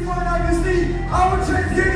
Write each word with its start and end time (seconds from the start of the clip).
anyone 0.00 0.26
I 0.26 0.38
can 0.38 0.64
see, 0.64 0.94
I 1.10 1.36
will 1.36 1.46
change. 1.46 1.89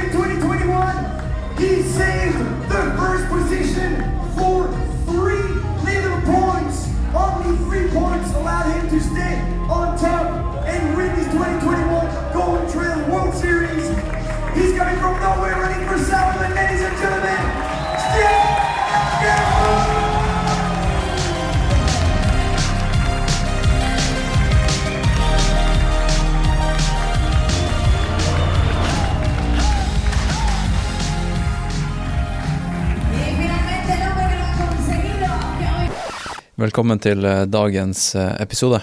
Velkommen 36.64 36.96
til 37.02 37.26
eh, 37.28 37.42
dagens 37.50 38.14
eh, 38.16 38.30
episode, 38.40 38.78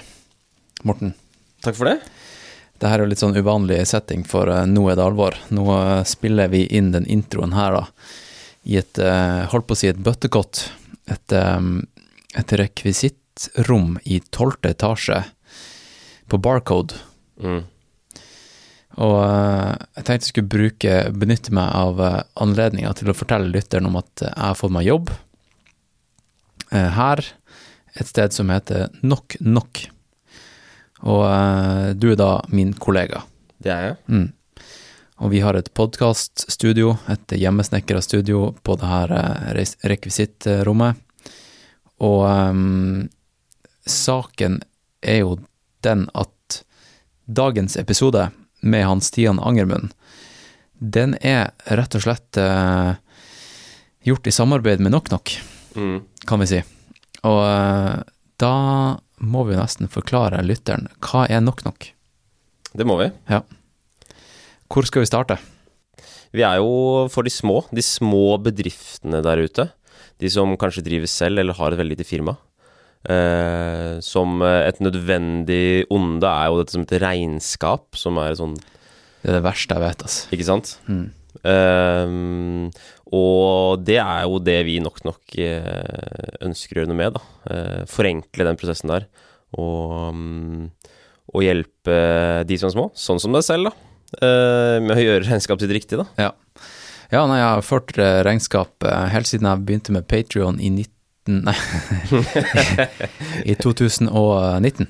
Morten. 0.86 1.16
Takk 1.66 1.80
for 1.80 1.88
det. 1.90 1.96
Det 2.78 2.90
her 2.92 3.00
er 3.00 3.08
jo 3.08 3.10
litt 3.10 3.22
sånn 3.24 3.34
uvanlig 3.34 3.80
setting, 3.90 4.22
for 4.28 4.52
eh, 4.54 4.68
nå 4.70 4.84
er 4.92 5.00
det 5.00 5.06
alvor. 5.08 5.38
Nå 5.50 5.66
spiller 6.06 6.52
vi 6.52 6.68
inn 6.78 6.92
den 6.94 7.08
introen 7.10 7.56
her, 7.58 7.80
da, 7.80 8.12
i 8.70 8.78
et 8.84 9.02
Holdt 9.50 9.66
på 9.66 9.74
å 9.74 9.80
si 9.80 9.90
et 9.90 10.04
bøttekott. 10.04 10.62
Et, 11.10 11.36
et 12.38 12.54
rekvisittrom 12.62 13.96
i 14.06 14.22
tolvte 14.30 14.76
etasje 14.76 15.24
på 16.30 16.38
Barcode. 16.38 17.02
Mm. 17.42 17.64
Og 19.02 19.18
jeg 19.24 20.04
tenkte 20.04 20.20
jeg 20.20 20.30
skulle 20.30 20.54
bruke, 20.54 21.02
benytte 21.18 21.58
meg 21.58 21.74
av 21.82 22.06
anledninga 22.46 22.94
til 23.00 23.10
å 23.10 23.18
fortelle 23.18 23.50
lytteren 23.50 23.90
om 23.90 23.98
at 24.04 24.28
jeg 24.28 24.38
har 24.38 24.60
fått 24.60 24.78
meg 24.78 24.92
jobb 24.92 25.10
her, 26.72 27.26
et 28.00 28.08
sted 28.08 28.34
som 28.34 28.50
heter 28.54 28.90
Nok 29.04 29.36
Nok. 29.42 29.82
Og 31.02 31.24
eh, 31.28 31.88
du 31.98 32.12
er 32.14 32.20
da 32.20 32.32
min 32.54 32.74
kollega. 32.78 33.24
Det 33.62 33.72
er 33.74 33.88
jeg. 33.90 33.98
Mm. 34.08 34.28
Og 35.22 35.30
vi 35.34 35.42
har 35.44 35.54
et 35.58 35.70
podkaststudio, 35.78 36.96
et 37.12 37.34
hjemmesnekra 37.38 38.02
studio, 38.02 38.52
på 38.66 38.76
det 38.82 38.90
her 38.90 39.12
eh, 39.18 39.64
rekvisittrommet. 39.92 40.98
Og 42.02 42.24
ehm, 42.26 43.10
saken 43.86 44.62
er 45.06 45.20
jo 45.22 45.36
den 45.86 46.08
at 46.18 46.62
dagens 47.30 47.78
episode 47.78 48.30
med 48.66 48.86
Hans 48.86 49.12
Stian 49.12 49.38
Angermund, 49.42 49.94
den 50.82 51.14
er 51.22 51.52
rett 51.70 51.94
og 51.98 52.02
slett 52.08 52.38
eh, 52.42 52.96
gjort 54.10 54.26
i 54.30 54.34
samarbeid 54.34 54.82
med 54.82 54.96
Nok 54.98 55.12
Nok, 55.14 55.38
Mm. 55.72 56.02
kan 56.28 56.42
vi 56.42 56.46
si. 56.50 56.58
Og 57.28 57.42
eh, 57.46 58.02
da 58.42 58.56
må 59.22 59.46
vi 59.46 59.58
nesten 59.58 59.90
forklare 59.92 60.42
lytteren 60.46 60.90
hva 61.06 61.28
er 61.30 61.44
Nok 61.46 61.66
Nok? 61.68 61.92
Det 62.74 62.88
må 62.88 62.98
vi. 63.02 63.10
Ja. 63.30 63.44
Hvor 64.72 64.88
skal 64.88 65.04
vi 65.04 65.10
starte? 65.10 65.38
Vi 66.32 66.46
er 66.48 66.62
jo 66.62 67.10
for 67.12 67.28
de 67.28 67.34
små, 67.34 67.60
de 67.76 67.84
små 67.84 68.40
bedriftene 68.42 69.20
der 69.26 69.44
ute. 69.44 69.68
De 70.22 70.30
som 70.32 70.56
kanskje 70.60 70.86
driver 70.86 71.12
selv 71.12 71.42
eller 71.42 71.58
har 71.58 71.74
et 71.74 71.82
veldig 71.82 71.98
lite 71.98 72.08
firma. 72.08 72.38
Eh, 73.02 73.98
som 74.06 74.42
et 74.46 74.80
nødvendig 74.80 75.88
onde 75.92 76.30
er 76.30 76.52
jo 76.52 76.60
dette 76.62 76.76
som 76.76 76.86
heter 76.86 77.04
regnskap, 77.04 77.98
som 77.98 78.20
er 78.22 78.38
sånn 78.38 78.54
Det 79.22 79.30
er 79.30 79.40
det 79.40 79.46
verste 79.46 79.76
jeg 79.78 79.84
vet, 79.84 80.04
altså. 80.06 80.30
Ikke 80.34 80.48
sant? 80.48 80.76
Mm. 80.90 81.10
Eh, 81.42 82.18
og 83.12 83.84
det 83.84 83.98
er 84.00 84.24
jo 84.24 84.40
det 84.40 84.58
vi 84.68 84.78
nok 84.84 85.02
nok 85.04 85.36
eh, 85.44 86.36
ønsker 86.48 86.78
å 86.78 86.82
gjøre 86.82 86.92
noe 86.94 87.00
med, 87.02 87.18
da. 87.18 87.24
Eh, 87.52 87.82
forenkle 87.92 88.48
den 88.48 88.60
prosessen 88.60 88.94
der. 88.94 89.08
Og, 89.60 90.16
mm, 90.16 90.70
og 91.36 91.44
hjelpe 91.44 91.98
de 92.48 92.60
som 92.60 92.70
er 92.70 92.76
små, 92.78 92.86
sånn 92.96 93.20
som 93.20 93.36
deg 93.36 93.44
selv, 93.44 93.68
da. 93.68 93.90
eh, 94.24 94.78
med 94.80 94.96
å 94.96 95.04
gjøre 95.04 95.28
regnskapet 95.28 95.66
sitt 95.66 95.76
riktig, 95.76 96.00
da. 96.00 96.08
Ja. 96.30 96.32
ja, 97.12 97.26
nei, 97.28 97.42
jeg 97.42 97.50
har 97.50 97.68
ført 97.68 98.00
regnskap 98.00 98.88
helt 99.12 99.28
siden 99.28 99.52
jeg 99.52 99.68
begynte 99.68 99.98
med 99.98 100.08
Patrion 100.08 100.64
i 100.64 100.72
19... 100.72 100.88
Nei, 101.46 101.54
i 103.52 103.54
2019. 103.60 104.88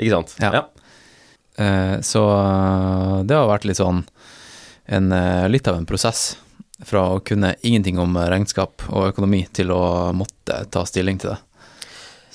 Ikke 0.00 0.10
sant? 0.10 0.32
Ja. 0.42 0.50
ja. 0.56 0.64
så 2.02 2.24
det 3.28 3.36
har 3.36 3.46
vært 3.52 3.68
litt 3.68 3.78
sånn 3.78 4.02
en, 4.88 5.12
eh, 5.12 5.48
litt 5.48 5.68
av 5.68 5.76
en 5.76 5.86
prosess 5.86 6.38
fra 6.86 7.08
å 7.10 7.20
kunne 7.24 7.56
ingenting 7.66 7.98
om 7.98 8.14
regnskap 8.16 8.84
og 8.88 9.10
økonomi 9.10 9.42
til 9.52 9.72
å 9.74 10.14
måtte 10.14 10.62
ta 10.70 10.84
stilling 10.86 11.18
til 11.18 11.34
det. 11.34 11.38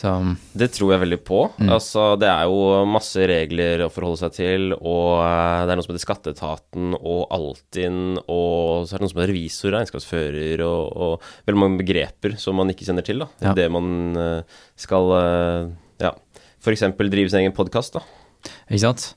Så 0.04 0.12
Det 0.52 0.68
tror 0.76 0.92
jeg 0.92 1.00
veldig 1.00 1.20
på. 1.24 1.40
Mm. 1.64 1.70
Altså, 1.72 2.20
det 2.20 2.28
er 2.28 2.50
jo 2.52 2.82
masse 2.92 3.24
regler 3.30 3.86
å 3.86 3.92
forholde 3.94 4.20
seg 4.20 4.34
til, 4.36 4.74
og 4.76 5.22
eh, 5.24 5.62
det 5.64 5.72
er 5.72 5.80
noe 5.80 5.86
som 5.86 5.94
heter 5.94 6.04
Skatteetaten 6.04 6.98
og 7.00 7.22
Altinn, 7.32 8.18
og 8.26 8.84
så 8.84 8.98
er 8.98 9.00
det 9.00 9.06
noe 9.06 9.14
som 9.14 9.22
heter 9.22 9.32
revisor, 9.32 9.72
regnskapsfører, 9.78 10.66
og, 10.68 10.84
og 10.92 11.30
veldig 11.48 11.62
mange 11.64 11.80
begreper 11.86 12.36
som 12.42 12.60
man 12.60 12.74
ikke 12.74 12.90
kjenner 12.90 13.08
til, 13.08 13.24
da. 13.24 13.30
Ja. 13.48 13.56
Det 13.56 13.70
man 13.72 14.20
eh, 14.20 14.60
skal, 14.84 15.16
ja, 16.04 16.12
eksempel 16.74 17.14
drive 17.14 17.32
sin 17.32 17.46
egen 17.46 17.56
podkast. 17.56 18.02
Ikke 18.68 18.84
sant? 18.84 19.14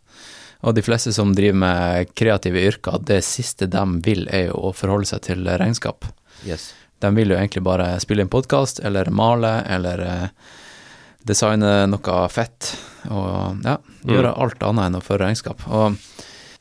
Og 0.64 0.74
de 0.76 0.84
fleste 0.84 1.12
som 1.12 1.34
driver 1.36 1.58
med 1.60 2.14
kreative 2.16 2.62
yrker, 2.68 3.00
det 3.04 3.20
siste 3.26 3.68
de 3.70 3.84
vil, 4.06 4.24
er 4.32 4.48
jo 4.48 4.70
å 4.70 4.74
forholde 4.76 5.08
seg 5.10 5.24
til 5.28 5.48
regnskap. 5.48 6.08
Yes. 6.46 6.70
De 7.04 7.10
vil 7.16 7.32
jo 7.32 7.36
egentlig 7.36 7.64
bare 7.66 7.90
spille 8.00 8.24
inn 8.24 8.32
podkast, 8.32 8.80
eller 8.80 9.10
male, 9.12 9.58
eller 9.68 10.04
eh, 10.06 10.54
designe 11.28 11.82
noe 11.90 12.22
fett, 12.32 12.72
og 13.10 13.66
ja, 13.66 13.76
gjøre 14.08 14.32
alt 14.32 14.64
annet 14.64 14.88
enn 14.88 14.98
å 14.98 15.04
føre 15.04 15.26
regnskap. 15.26 15.66
Og 15.68 15.98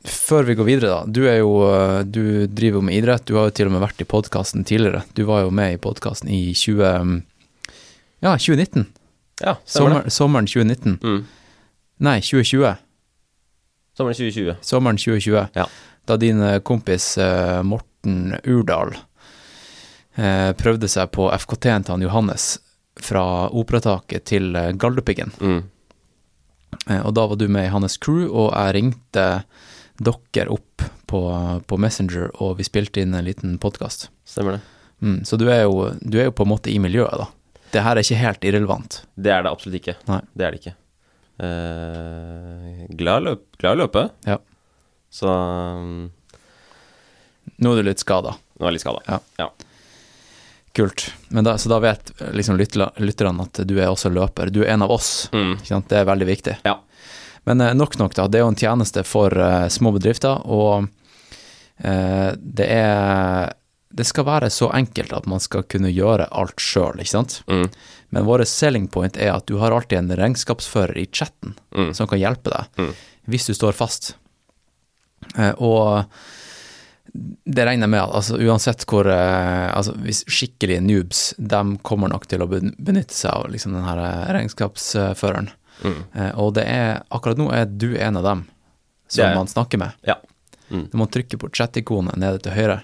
før 0.05 0.45
vi 0.49 0.57
går 0.59 0.67
videre, 0.67 0.91
da. 0.91 1.05
Du 1.07 1.23
jo 1.25 1.53
eh, 1.69 2.01
Du 2.03 2.45
driver 2.47 2.81
jo 2.81 2.85
med 2.85 2.99
idrett. 2.99 3.25
Du 3.25 3.37
har 3.39 3.49
jo 3.49 3.55
til 3.57 3.69
og 3.69 3.77
med 3.77 3.85
vært 3.85 4.03
i 4.03 4.09
podkasten 4.09 4.67
tidligere. 4.67 5.05
Du 5.17 5.23
var 5.29 5.45
jo 5.45 5.55
med 5.55 5.77
i 5.77 5.81
podkasten 5.81 6.29
i 6.29 6.53
20... 6.53 7.23
Ja, 8.23 8.35
2019. 8.37 8.85
Ja, 9.41 9.57
Sommer, 9.67 10.09
sommeren 10.09 10.47
2019. 10.47 10.99
Mm. 11.03 11.23
Nei, 12.05 12.19
2020. 12.23 12.75
Sommeren 13.97 14.15
2020. 14.15 14.55
Sommeren 14.61 14.97
2020. 14.97 15.47
Ja. 15.53 15.67
Da 16.05 16.17
din 16.17 16.41
eh, 16.41 16.59
kompis 16.59 17.17
eh, 17.17 17.63
Morten 17.63 18.35
Urdal 18.43 18.95
eh, 20.15 20.51
prøvde 20.51 20.89
seg 20.91 21.11
på 21.15 21.29
FKT-en 21.31 21.85
til 21.85 21.95
han 21.95 22.03
Johannes 22.03 22.49
fra 22.99 23.47
Operataket 23.49 24.27
til 24.31 24.55
Galdhøpiggen. 24.79 25.31
Mm. 25.39 25.63
Og 27.01 27.11
da 27.15 27.25
var 27.27 27.39
du 27.39 27.47
med 27.51 27.67
i 27.67 27.71
hans 27.73 27.97
crew, 27.99 28.27
og 28.29 28.53
jeg 28.53 28.75
ringte 28.77 29.25
dere 29.99 30.53
opp 30.53 30.85
på, 31.07 31.19
på 31.67 31.79
Messenger, 31.79 32.29
og 32.39 32.55
vi 32.59 32.67
spilte 32.67 33.03
inn 33.03 33.15
en 33.15 33.27
liten 33.27 33.57
podkast. 33.59 34.07
Stemmer 34.27 34.57
det. 34.57 34.61
Mm, 35.03 35.19
så 35.27 35.39
du 35.39 35.47
er, 35.49 35.65
jo, 35.65 35.89
du 35.99 36.19
er 36.21 36.29
jo 36.29 36.35
på 36.35 36.47
en 36.47 36.51
måte 36.53 36.71
i 36.71 36.79
miljøet, 36.79 37.19
da. 37.19 37.27
Det 37.75 37.83
her 37.83 37.99
er 37.99 38.07
ikke 38.07 38.21
helt 38.21 38.47
irrelevant. 38.47 39.01
Det 39.15 39.33
er 39.35 39.43
det 39.43 39.51
absolutt 39.51 39.81
ikke. 39.81 39.97
Nei. 40.07 40.21
Det 40.31 40.47
er 40.47 40.55
det 40.55 40.63
ikke. 40.63 40.75
Eh, 41.37 42.85
glad, 42.95 43.21
i 43.21 43.25
løp, 43.25 43.45
glad 43.59 43.71
i 43.75 43.75
å 43.75 43.81
løpe, 43.85 44.09
Ja. 44.25 44.37
så 45.11 45.27
um, 45.29 46.11
Nå 47.57 47.71
er 47.71 47.83
du 47.83 47.89
litt 47.89 47.99
skada. 48.03 48.35
nå 48.59 48.65
er 48.65 48.71
jeg 48.71 48.77
litt 48.77 48.83
skada. 48.85 49.01
Ja. 49.07 49.19
Ja. 49.39 49.49
Kult. 50.75 51.05
Men 51.29 51.45
da, 51.47 51.53
så 51.57 51.69
da 51.71 51.79
vet 51.79 52.11
liksom 52.35 52.57
lytterne 52.59 53.45
at 53.45 53.61
du 53.67 53.77
er 53.79 53.87
også 53.87 54.09
løper. 54.11 54.49
Du 54.51 54.61
er 54.65 54.73
en 54.73 54.81
av 54.83 54.91
oss. 54.91 55.29
Mm. 55.31 55.53
Det 55.87 55.95
er 56.01 56.07
veldig 56.09 56.27
viktig. 56.27 56.55
Ja. 56.67 56.79
Men 57.47 57.61
eh, 57.61 57.73
nok 57.77 57.95
nok, 58.01 58.15
da. 58.17 58.25
Det 58.27 58.39
er 58.41 58.43
jo 58.43 58.51
en 58.51 58.59
tjeneste 58.59 59.03
for 59.07 59.31
uh, 59.39 59.67
små 59.71 59.93
bedrifter, 59.95 60.41
og 60.51 60.87
uh, 61.85 62.31
det 62.35 62.67
er 62.67 63.53
Det 63.95 64.03
skal 64.03 64.25
være 64.27 64.49
så 64.51 64.67
enkelt 64.75 65.13
at 65.15 65.27
man 65.31 65.39
skal 65.39 65.63
kunne 65.63 65.87
gjøre 65.93 66.27
alt 66.35 66.59
sjøl, 66.59 66.99
ikke 66.99 67.13
sant? 67.13 67.37
Mm. 67.47 67.69
Men 68.15 68.25
våre 68.27 68.45
selling 68.47 68.87
point 68.91 69.17
er 69.19 69.33
at 69.35 69.45
du 69.49 69.57
har 69.59 69.75
alltid 69.75 69.97
en 69.99 70.13
regnskapsfører 70.17 70.97
i 71.03 71.07
chatten 71.11 71.53
Mm. 71.75 71.93
som 71.93 72.07
kan 72.07 72.19
hjelpe 72.21 72.49
deg, 72.53 72.65
Mm. 72.79 72.93
hvis 73.27 73.45
du 73.47 73.53
står 73.53 73.75
fast. 73.75 74.15
Eh, 75.37 75.51
og 75.59 76.05
det 77.45 77.63
regner 77.65 77.85
jeg 77.87 77.89
med 77.93 78.01
altså, 78.03 78.37
uansett 78.39 78.83
hvor 78.89 79.07
eh, 79.07 79.67
altså, 79.75 79.93
hvis 80.03 80.23
Skikkelige 80.27 80.81
noobs 80.83 81.33
de 81.37 81.61
kommer 81.83 82.09
nok 82.11 82.25
til 82.27 82.41
å 82.43 82.47
benytte 82.49 83.13
seg 83.15 83.31
av 83.31 83.49
liksom, 83.51 83.73
den 83.77 83.83
her 83.87 83.99
eh, 84.03 84.33
regnskapsføreren. 84.39 85.51
Mm. 85.83 86.01
Og 86.39 86.53
det 86.55 86.63
er, 86.71 87.01
akkurat 87.11 87.37
nå 87.39 87.49
er 87.51 87.65
du 87.67 87.97
en 87.99 88.15
av 88.17 88.23
dem 88.23 88.45
som 89.11 89.25
er 89.27 89.35
man 89.35 89.47
snakker 89.51 89.77
med. 89.81 89.91
Ja. 90.07 90.15
Mm. 90.71 90.87
Du 90.91 90.95
må 90.97 91.05
trykke 91.11 91.37
på 91.37 91.49
chat-ikonet 91.51 92.15
nede 92.17 92.39
til 92.41 92.55
høyre, 92.55 92.77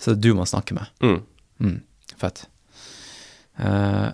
så 0.00 0.10
det 0.12 0.18
er 0.18 0.22
du 0.26 0.34
man 0.34 0.46
snakker 0.50 0.74
med. 0.80 0.90
Mm. 1.00 1.20
Mm, 1.62 1.76
fett. 2.18 2.42
Eh, 3.58 4.08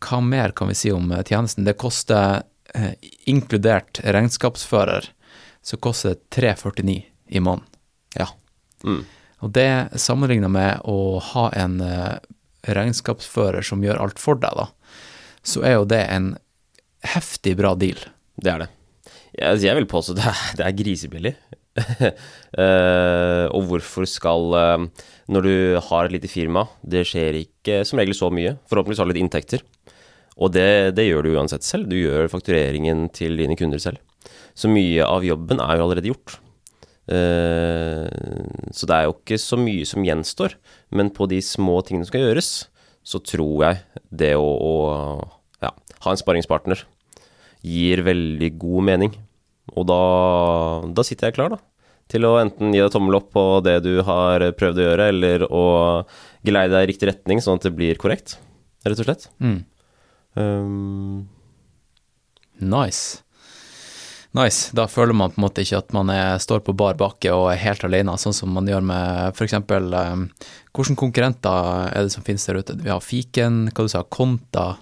hva 0.00 0.20
mer 0.24 0.54
kan 0.56 0.70
vi 0.70 0.76
si 0.78 0.92
om 0.92 1.12
eh, 1.12 1.22
tjenesten? 1.22 1.64
Det 1.64 1.76
koster, 1.80 2.42
eh, 2.74 2.92
inkludert 3.30 4.00
regnskapsfører, 4.04 5.10
så 5.62 5.76
koster 5.76 6.14
det 6.14 6.30
349 6.36 7.04
i 7.28 7.40
måneden. 7.40 7.66
Ja. 8.16 8.28
Mm. 8.84 9.04
Og 9.40 9.52
det 9.56 10.00
sammenligna 10.00 10.48
med 10.48 10.82
å 10.88 11.20
ha 11.32 11.46
en 11.56 11.80
eh, 11.84 12.16
regnskapsfører 12.68 13.64
som 13.64 13.84
gjør 13.84 14.02
alt 14.02 14.20
for 14.20 14.40
deg, 14.40 14.56
da, 14.56 14.68
så 15.42 15.64
er 15.64 15.78
jo 15.78 15.88
det 15.88 16.02
en 16.12 16.34
heftig 17.14 17.56
bra 17.60 17.74
deal. 17.78 18.00
Det 18.40 18.52
er 18.52 18.64
det. 18.64 18.70
Jeg, 19.30 19.62
jeg 19.64 19.78
vil 19.78 19.88
påstå 19.88 20.16
det 20.18 20.26
er, 20.28 20.42
det 20.58 20.66
er 20.66 20.76
grisebillig. 20.76 21.34
Eh, 22.60 23.46
og 23.54 23.68
hvorfor 23.68 24.02
skal 24.10 24.54
uh, 24.58 25.04
Når 25.30 25.44
du 25.46 25.52
har 25.86 26.08
et 26.08 26.16
lite 26.16 26.28
firma, 26.28 26.64
det 26.82 27.04
skjer 27.06 27.38
ikke 27.38 27.84
som 27.86 28.00
regel 28.00 28.16
så 28.16 28.26
mye. 28.34 28.56
Forhåpentligvis 28.66 29.00
har 29.00 29.06
du 29.06 29.12
litt 29.12 29.22
inntekter. 29.22 29.62
Og 30.40 30.50
det, 30.56 30.96
det 30.98 31.06
gjør 31.06 31.24
du 31.24 31.36
uansett 31.36 31.64
selv. 31.64 31.86
Du 31.90 31.94
gjør 31.94 32.30
faktureringen 32.32 33.06
til 33.14 33.38
dine 33.38 33.56
kunder 33.58 33.80
selv. 33.82 34.02
Så 34.58 34.70
mye 34.72 35.06
av 35.06 35.24
jobben 35.24 35.62
er 35.62 35.78
jo 35.78 35.86
allerede 35.86 36.10
gjort. 36.10 36.40
Uh, 37.10 38.10
så 38.74 38.90
det 38.90 38.98
er 38.98 39.06
jo 39.06 39.14
ikke 39.14 39.40
så 39.40 39.60
mye 39.60 39.86
som 39.88 40.04
gjenstår. 40.04 40.58
Men 40.90 41.14
på 41.14 41.30
de 41.30 41.38
små 41.44 41.78
tingene 41.86 42.06
som 42.06 42.12
skal 42.12 42.26
gjøres, 42.26 42.52
så 43.06 43.22
tror 43.24 43.66
jeg 43.68 44.02
det 44.10 44.34
å, 44.36 44.44
å 44.44 44.74
ja, 45.62 45.70
ha 45.70 46.12
en 46.12 46.20
sparringspartner 46.20 46.82
gir 47.62 48.02
veldig 48.06 48.54
god 48.58 48.88
mening. 48.90 49.14
Og 49.78 49.86
da, 49.88 50.00
da 50.96 51.04
sitter 51.06 51.28
jeg 51.30 51.38
klar, 51.38 51.56
da. 51.56 51.60
Til 52.10 52.26
å 52.26 52.36
enten 52.40 52.72
gi 52.74 52.80
deg 52.82 52.90
tommel 52.90 53.20
opp 53.20 53.28
på 53.36 53.42
det 53.62 53.76
du 53.84 54.00
har 54.06 54.42
prøvd 54.58 54.80
å 54.80 54.86
gjøre, 54.88 55.10
eller 55.12 55.44
å 55.46 55.64
geleide 56.46 56.74
deg 56.74 56.86
i 56.88 56.90
riktig 56.90 57.10
retning, 57.12 57.42
sånn 57.44 57.60
at 57.60 57.68
det 57.68 57.74
blir 57.76 58.00
korrekt, 58.00 58.38
rett 58.86 58.98
og 58.98 59.06
slett. 59.06 59.28
Mm. 59.38 59.60
Um, 60.34 61.28
Nice. 62.60 63.22
Nice. 64.36 64.70
Da 64.76 64.84
føler 64.86 65.16
man 65.16 65.32
på 65.32 65.40
en 65.40 65.46
måte 65.46 65.62
ikke 65.64 65.80
at 65.80 65.94
man 65.96 66.10
er, 66.12 66.36
står 66.42 66.60
på 66.66 66.74
bar 66.78 66.98
bakke 67.00 67.32
og 67.34 67.48
er 67.50 67.62
helt 67.64 67.82
alene, 67.86 68.14
sånn 68.20 68.36
som 68.36 68.52
man 68.54 68.68
gjør 68.70 68.84
med 68.86 69.32
f.eks. 69.34 69.56
Um, 69.70 70.26
hvilke 70.76 70.98
konkurrenter 71.00 71.88
er 71.90 72.06
det 72.06 72.14
som 72.14 72.26
finnes 72.26 72.46
der 72.46 72.60
ute? 72.60 72.76
Vi 72.78 72.92
har 72.92 73.02
Fiken, 73.02 73.64
hva 73.74 73.86
du 73.86 73.90
sa, 73.90 74.04
Konta. 74.06 74.72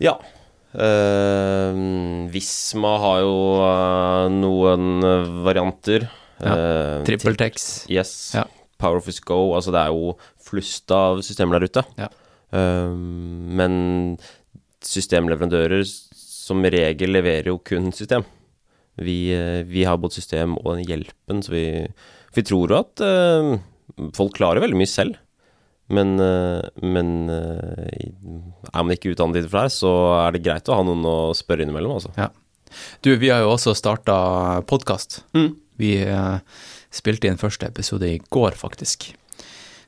ja. 0.00 0.16
Uh, 0.78 2.28
Visma 2.30 2.94
har 3.02 3.20
jo 3.24 3.36
uh, 3.58 4.28
noen 4.32 5.02
varianter. 5.46 6.06
Ja, 6.06 6.14
Uh, 6.38 7.00
TrippelTex. 7.02 7.64
Yes. 7.90 8.12
Ja. 8.36 8.44
Power 8.78 9.00
of 9.00 9.08
Go. 9.26 9.40
Altså, 9.58 9.72
det 9.74 9.80
er 9.80 9.90
jo 9.90 10.12
flust 10.46 10.86
av 10.94 11.18
systemer 11.26 11.58
der 11.58 11.66
ute. 11.66 11.82
Ja. 11.98 12.06
Uh, 12.54 12.94
men 12.94 13.74
systemleverandører 14.86 15.82
som 16.48 16.64
regel 16.64 17.12
leverer 17.16 17.50
jo 17.50 17.58
kun 17.58 17.90
system. 17.92 18.24
Vi, 18.98 19.30
eh, 19.30 19.62
vi 19.68 19.84
har 19.86 19.98
både 20.00 20.18
system 20.18 20.56
og 20.58 20.72
den 20.76 20.86
hjelpen, 20.88 21.42
så 21.44 21.52
vi, 21.54 21.64
vi 22.34 22.42
tror 22.46 22.72
jo 22.72 22.80
at 22.80 23.02
eh, 23.04 23.52
folk 24.16 24.34
klarer 24.38 24.64
veldig 24.64 24.78
mye 24.80 24.90
selv. 24.90 25.20
Men, 25.88 26.20
eh, 26.20 26.64
men 26.82 27.30
eh, 27.32 28.08
er 28.72 28.82
man 28.84 28.92
ikke 28.92 29.14
utdannet 29.14 29.40
innenfor 29.40 29.56
det 29.56 29.64
her, 29.64 29.72
så 29.72 29.92
er 30.20 30.34
det 30.34 30.42
greit 30.44 30.68
å 30.68 30.76
ha 30.76 30.84
noen 30.84 31.06
å 31.08 31.16
spørre 31.36 31.64
innimellom, 31.64 31.96
altså. 31.96 32.12
Ja. 32.18 32.28
Du, 33.00 33.14
vi 33.16 33.30
har 33.32 33.40
jo 33.40 33.54
også 33.54 33.72
starta 33.76 34.18
podkast. 34.68 35.22
Mm. 35.36 35.54
Vi 35.80 35.94
eh, 36.04 36.58
spilte 36.92 37.30
inn 37.30 37.40
første 37.40 37.70
episode 37.70 38.10
i 38.10 38.20
går, 38.20 38.58
faktisk. 38.60 39.08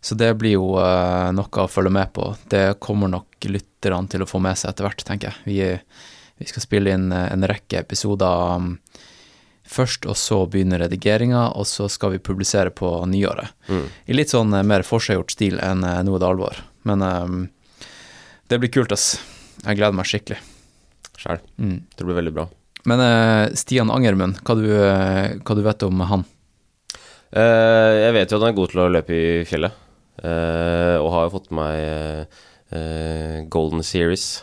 Så 0.00 0.16
det 0.16 0.30
blir 0.40 0.54
jo 0.54 0.70
noe 0.80 1.60
å 1.60 1.68
følge 1.68 1.90
med 1.92 2.08
på. 2.16 2.30
Det 2.48 2.78
kommer 2.80 3.10
nok 3.12 3.36
lytterne 3.52 4.08
til 4.08 4.24
å 4.24 4.28
få 4.30 4.38
med 4.40 4.56
seg 4.56 4.70
etter 4.70 4.86
hvert, 4.86 5.02
tenker 5.04 5.28
jeg. 5.28 5.42
Vi, 5.44 6.06
vi 6.40 6.48
skal 6.48 6.64
spille 6.64 6.94
inn 6.96 7.12
en 7.12 7.44
rekke 7.44 7.82
episoder 7.82 8.54
um, 8.56 8.70
først, 9.70 10.06
og 10.10 10.18
så 10.18 10.42
begynner 10.50 10.82
redigeringa, 10.84 11.50
og 11.58 11.68
så 11.68 11.88
skal 11.92 12.14
vi 12.14 12.22
publisere 12.22 12.72
på 12.74 12.90
nyåret. 13.10 13.52
Mm. 13.70 13.86
I 14.10 14.16
litt 14.18 14.32
sånn 14.32 14.54
eh, 14.56 14.66
mer 14.66 14.84
forseggjort 14.86 15.34
stil 15.36 15.60
enn 15.62 15.84
eh, 15.86 16.00
Nå 16.06 16.16
er 16.16 16.22
det 16.22 16.30
alvor. 16.30 16.62
Men 16.88 17.04
um, 17.04 17.42
det 18.50 18.58
blir 18.62 18.72
kult, 18.72 18.92
ass. 18.94 19.14
Jeg 19.62 19.78
gleder 19.78 19.96
meg 19.96 20.08
skikkelig. 20.08 20.40
Sjæl. 21.20 21.42
Mm. 21.60 21.78
Det 21.94 22.06
blir 22.08 22.18
veldig 22.18 22.34
bra. 22.34 22.48
Men 22.88 23.02
uh, 23.04 23.46
Stian 23.58 23.92
Angermund, 23.92 24.40
hva 24.46 24.56
du, 24.56 24.66
hva 24.72 25.56
du 25.56 25.64
vet 25.66 25.86
om 25.86 26.04
han? 26.08 26.26
Uh, 27.30 27.94
jeg 28.00 28.14
vet 28.16 28.32
jo 28.32 28.40
at 28.40 28.46
han 28.46 28.50
er 28.50 28.56
god 28.56 28.72
til 28.72 28.82
å 28.82 28.90
løpe 28.90 29.14
i 29.16 29.26
fjellet, 29.46 29.86
og 30.20 31.06
har 31.14 31.22
jo 31.24 31.32
fått 31.32 31.46
meg 31.56 32.34
Golden 33.48 33.80
Series. 33.86 34.42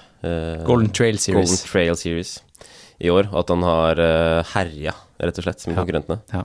Golden 0.66 0.90
Trail 0.90 1.20
Series. 1.22 1.52
Golden 1.52 1.60
Trail 1.70 2.00
Series 2.00 2.32
i 2.98 3.12
år. 3.14 3.30
At 3.38 3.54
han 3.54 3.62
har 3.68 4.02
herja, 4.56 4.96
rett 5.20 5.38
og 5.42 5.44
slett, 5.48 5.66
med 5.68 5.76
Ja. 5.76 5.82
konkurrentene. 5.84 6.20
Ja. 6.34 6.44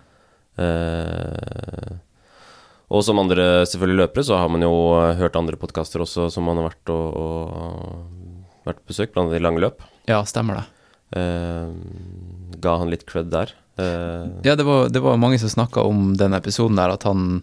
Uh, 0.58 1.96
og 2.92 3.00
som 3.06 3.18
andre 3.22 3.64
selvfølgelig 3.64 4.02
løpere, 4.04 4.24
så 4.28 4.36
har 4.36 4.50
man 4.52 4.60
jo 4.60 4.72
eh, 5.00 5.14
hørt 5.16 5.36
andre 5.40 5.56
podkaster 5.56 6.02
også 6.04 6.26
som 6.34 6.44
man 6.44 6.58
har 6.60 6.66
vært 6.68 6.90
og, 6.92 7.16
og 7.16 8.66
vært 8.68 8.82
på 8.82 8.90
besøk, 8.92 9.14
blant 9.14 9.30
annet 9.30 9.40
i 9.40 9.44
lange 9.46 9.62
løp. 9.64 9.80
Ja, 10.10 10.18
stemmer 10.28 10.60
det. 10.60 10.66
Uh, 11.16 11.72
ga 12.60 12.74
han 12.82 12.92
litt 12.92 13.06
cred 13.08 13.30
der. 13.32 13.54
Uh, 13.80 14.28
Ja, 14.44 14.54
det 14.60 14.66
var, 14.68 14.90
det 14.92 15.00
var 15.00 15.16
mange 15.20 15.40
som 15.40 15.48
snakka 15.48 15.80
om 15.88 16.12
den 16.20 16.36
episoden 16.36 16.76
der, 16.76 16.92
at 16.92 17.06
han, 17.08 17.40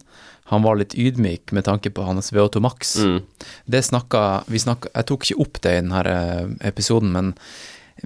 han 0.54 0.62
var 0.62 0.78
litt 0.78 0.94
ydmyk 0.94 1.50
med 1.56 1.66
tanke 1.66 1.90
på 1.94 2.06
hans 2.06 2.30
VO2 2.34 2.62
Max. 2.62 2.94
mm, 3.02 3.18
Det 3.66 3.82
snakka 3.90 4.44
Vi 4.46 4.58
snakka 4.62 4.90
Jeg 4.94 5.06
tok 5.10 5.26
ikke 5.26 5.40
opp 5.42 5.60
det 5.66 5.74
i 5.74 5.82
denne 5.82 6.56
episoden, 6.70 7.10
men 7.14 7.34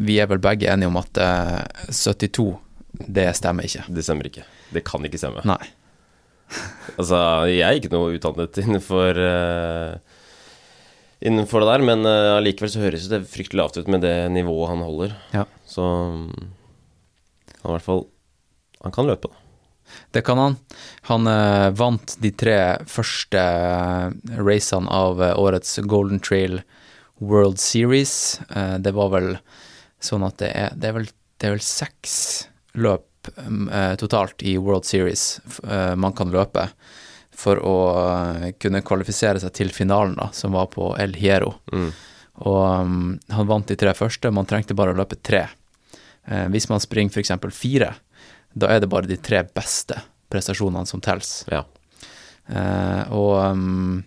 vi 0.01 0.17
er 0.19 0.27
vel 0.33 0.41
begge 0.43 0.67
enige 0.73 0.89
om 0.91 0.97
at 0.99 1.21
eh, 1.23 1.61
72, 1.93 2.49
det 2.95 3.29
stemmer 3.39 3.67
ikke. 3.69 3.85
det 3.89 4.05
stemmer 4.07 4.29
ikke. 4.31 4.45
Det 4.75 4.85
kan 4.87 5.05
ikke 5.07 5.21
stemme. 5.21 5.45
Nei. 5.49 5.63
Altså, 6.95 7.17
jeg 7.49 7.65
er 7.65 7.79
ikke 7.79 7.91
noe 7.91 8.13
utdannet 8.15 8.59
innenfor 8.61 9.17
uh, 9.19 9.95
Innenfor 11.25 11.65
det 11.65 11.71
der, 11.71 11.85
men 11.89 12.07
allikevel 12.07 12.69
uh, 12.69 12.75
så 12.75 12.83
høres 12.85 13.07
det 13.11 13.23
fryktelig 13.33 13.59
lavt 13.59 13.79
ut 13.81 13.89
med 13.91 14.05
det 14.05 14.13
nivået 14.31 14.71
han 14.71 14.85
holder. 14.85 15.17
Ja. 15.33 15.47
Så 15.67 15.83
um, 15.83 16.53
han 17.65 17.73
i 17.73 17.75
hvert 17.79 17.87
fall 17.87 18.05
Han 18.85 18.93
kan 18.95 19.09
løpe, 19.09 19.33
da. 19.33 19.45
Det 20.11 20.23
kan 20.23 20.39
han. 20.39 20.57
Han 21.09 21.27
uh, 21.27 21.71
vant 21.77 22.17
de 22.21 22.31
tre 22.33 22.57
første 22.89 23.41
eh, 23.41 24.39
racene 24.41 24.91
av 24.91 25.23
eh, 25.23 25.35
årets 25.39 25.79
Golden 25.85 26.21
Trail 26.21 26.61
World 27.21 27.61
Series. 27.61 28.41
Eh, 28.49 28.77
det 28.81 28.95
var 28.97 29.13
vel 29.13 29.29
sånn 30.03 30.25
at 30.27 30.39
det 30.41 30.51
er, 30.57 30.73
det 30.77 30.91
er, 30.91 30.97
vel, 30.99 31.09
det 31.41 31.49
er 31.49 31.57
vel 31.57 31.65
seks 31.65 32.15
løp 32.75 33.29
eh, 33.73 33.95
totalt 33.95 34.43
i 34.43 34.57
World 34.59 34.85
Series 34.85 35.41
eh, 35.71 35.95
man 35.97 36.13
kan 36.13 36.31
løpe 36.31 36.69
for 37.35 37.59
å 37.59 37.77
eh, 37.99 38.51
kunne 38.61 38.85
kvalifisere 38.87 39.41
seg 39.43 39.55
til 39.57 39.73
finalen, 39.75 40.17
da, 40.19 40.31
som 40.33 40.55
var 40.55 40.71
på 40.73 40.95
El 41.01 41.17
Hierro. 41.19 41.57
Mm. 41.73 41.91
Og 42.47 42.63
um, 42.81 43.13
han 43.31 43.51
vant 43.51 43.69
de 43.71 43.77
tre 43.79 43.93
første, 43.95 44.31
man 44.35 44.49
trengte 44.51 44.75
bare 44.75 44.95
å 44.95 44.99
løpe 44.99 45.19
tre. 45.23 45.47
Eh, 46.27 46.47
hvis 46.55 46.69
man 46.71 46.83
springer 46.83 47.15
f.eks. 47.15 47.35
fire, 47.55 47.93
da 48.55 48.71
er 48.71 48.83
det 48.83 48.91
bare 48.91 49.11
de 49.11 49.19
tre 49.19 49.43
beste 49.55 49.99
prestasjonene 50.31 50.87
som 50.87 51.03
telles. 51.03 51.43
Ja. 51.51 51.65
Og 53.15 53.33
um, 53.41 54.03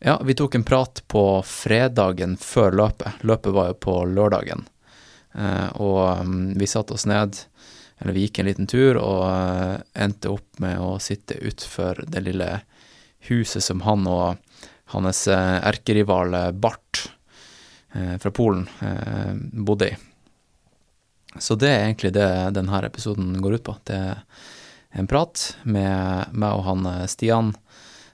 ja, 0.00 0.16
vi 0.24 0.34
tok 0.36 0.56
en 0.56 0.64
prat 0.66 1.02
på 1.08 1.22
fredagen 1.46 2.34
før 2.40 2.76
løpet. 2.80 3.20
Løpet 3.28 3.54
var 3.56 3.70
jo 3.70 3.76
på 3.86 3.94
lørdagen. 4.10 4.64
Og 5.80 6.00
um, 6.20 6.34
vi 6.56 6.68
satte 6.68 6.96
oss 6.96 7.06
ned, 7.08 7.38
eller 7.98 8.12
vi 8.12 8.20
gikk 8.26 8.38
en 8.38 8.46
liten 8.46 8.66
tur, 8.66 8.98
og 9.00 9.22
eh, 9.30 9.76
endte 10.04 10.32
opp 10.32 10.60
med 10.62 10.80
å 10.80 10.96
sitte 11.02 11.38
utfor 11.48 12.04
det 12.06 12.24
lille 12.26 12.50
huset 13.28 13.64
som 13.64 13.80
han 13.86 14.04
og 14.10 14.36
hans 14.92 15.24
eh, 15.32 15.56
erkerival 15.66 16.34
eh, 16.34 16.50
Bart 16.52 17.06
fra 17.96 18.28
Polen 18.34 18.66
bodde 19.64 19.86
i. 19.88 19.92
Så 21.40 21.54
det 21.56 21.70
er 21.70 21.84
egentlig 21.86 22.10
det 22.12 22.26
denne 22.52 22.80
episoden 22.84 23.30
går 23.40 23.54
ut 23.54 23.62
på. 23.64 23.74
Det 23.88 23.96
er 23.96 24.18
en 25.00 25.08
prat 25.08 25.44
med 25.64 26.34
meg 26.36 26.58
og 26.58 26.66
han 26.66 26.84
Stian 27.08 27.54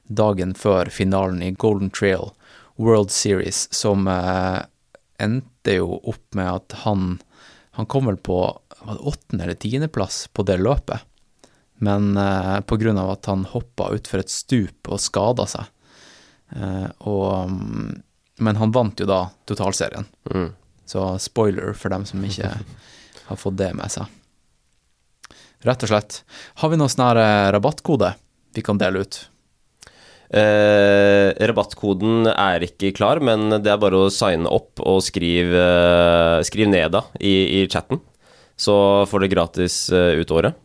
dagen 0.06 0.54
før 0.54 0.86
finalen 0.92 1.42
i 1.42 1.50
Golden 1.50 1.90
Trail 1.90 2.30
World 2.78 3.10
Series, 3.10 3.64
som 3.74 4.06
endte 4.06 5.74
jo 5.80 5.98
opp 5.98 6.38
med 6.38 6.52
at 6.60 6.78
han 6.84 7.18
Han 7.72 7.90
kom 7.90 8.06
vel 8.06 8.20
på 8.20 8.38
var 8.86 8.98
det 8.98 9.06
åttende- 9.12 9.44
eller 9.46 9.58
tiendeplass 9.58 10.28
på 10.34 10.44
det 10.46 10.58
løpet, 10.60 11.00
men 11.82 12.16
eh, 12.16 12.60
av 13.02 13.10
at 13.10 13.26
han 13.26 13.44
hoppa 13.50 13.90
utfor 13.96 14.22
et 14.22 14.30
stup 14.30 14.88
og 14.88 15.00
skada 15.02 15.46
seg. 15.50 15.64
Eh, 16.56 16.88
og, 17.08 17.48
mm, 17.50 18.02
men 18.44 18.56
han 18.60 18.72
vant 18.74 18.98
jo 19.00 19.06
da 19.06 19.24
totalserien, 19.46 20.06
Mm. 20.30 20.52
så 20.86 21.18
spoiler 21.18 21.74
for 21.74 21.88
dem 21.90 22.04
som 22.06 22.22
ikke 22.24 22.50
har 23.28 23.36
fått 23.36 23.56
det 23.56 23.72
med 23.74 23.90
seg. 23.90 24.06
Rett 25.62 25.82
og 25.82 25.88
slett. 25.92 26.22
Har 26.58 26.70
vi 26.72 26.76
noen 26.76 26.90
sånn 26.90 27.16
eh, 27.16 27.50
rabattkode 27.54 28.14
vi 28.54 28.62
kan 28.62 28.78
dele 28.78 29.04
ut? 29.06 29.28
Eh, 30.32 31.28
rabattkoden 31.44 32.26
er 32.32 32.64
ikke 32.64 32.94
klar, 32.96 33.20
men 33.20 33.50
det 33.62 33.68
er 33.68 33.80
bare 33.80 34.06
å 34.06 34.12
signe 34.12 34.48
opp 34.48 34.80
og 34.80 35.02
skrive 35.04 35.60
eh, 35.60 36.38
skriv 36.48 36.70
ned 36.72 36.94
da 36.94 37.02
i, 37.20 37.60
i 37.60 37.66
chatten. 37.68 38.00
Så 38.56 38.75
får 39.11 39.25
dere 39.25 39.35
gratis 39.35 39.76
eh, 39.92 40.21
ut 40.21 40.30
året. 40.30 40.59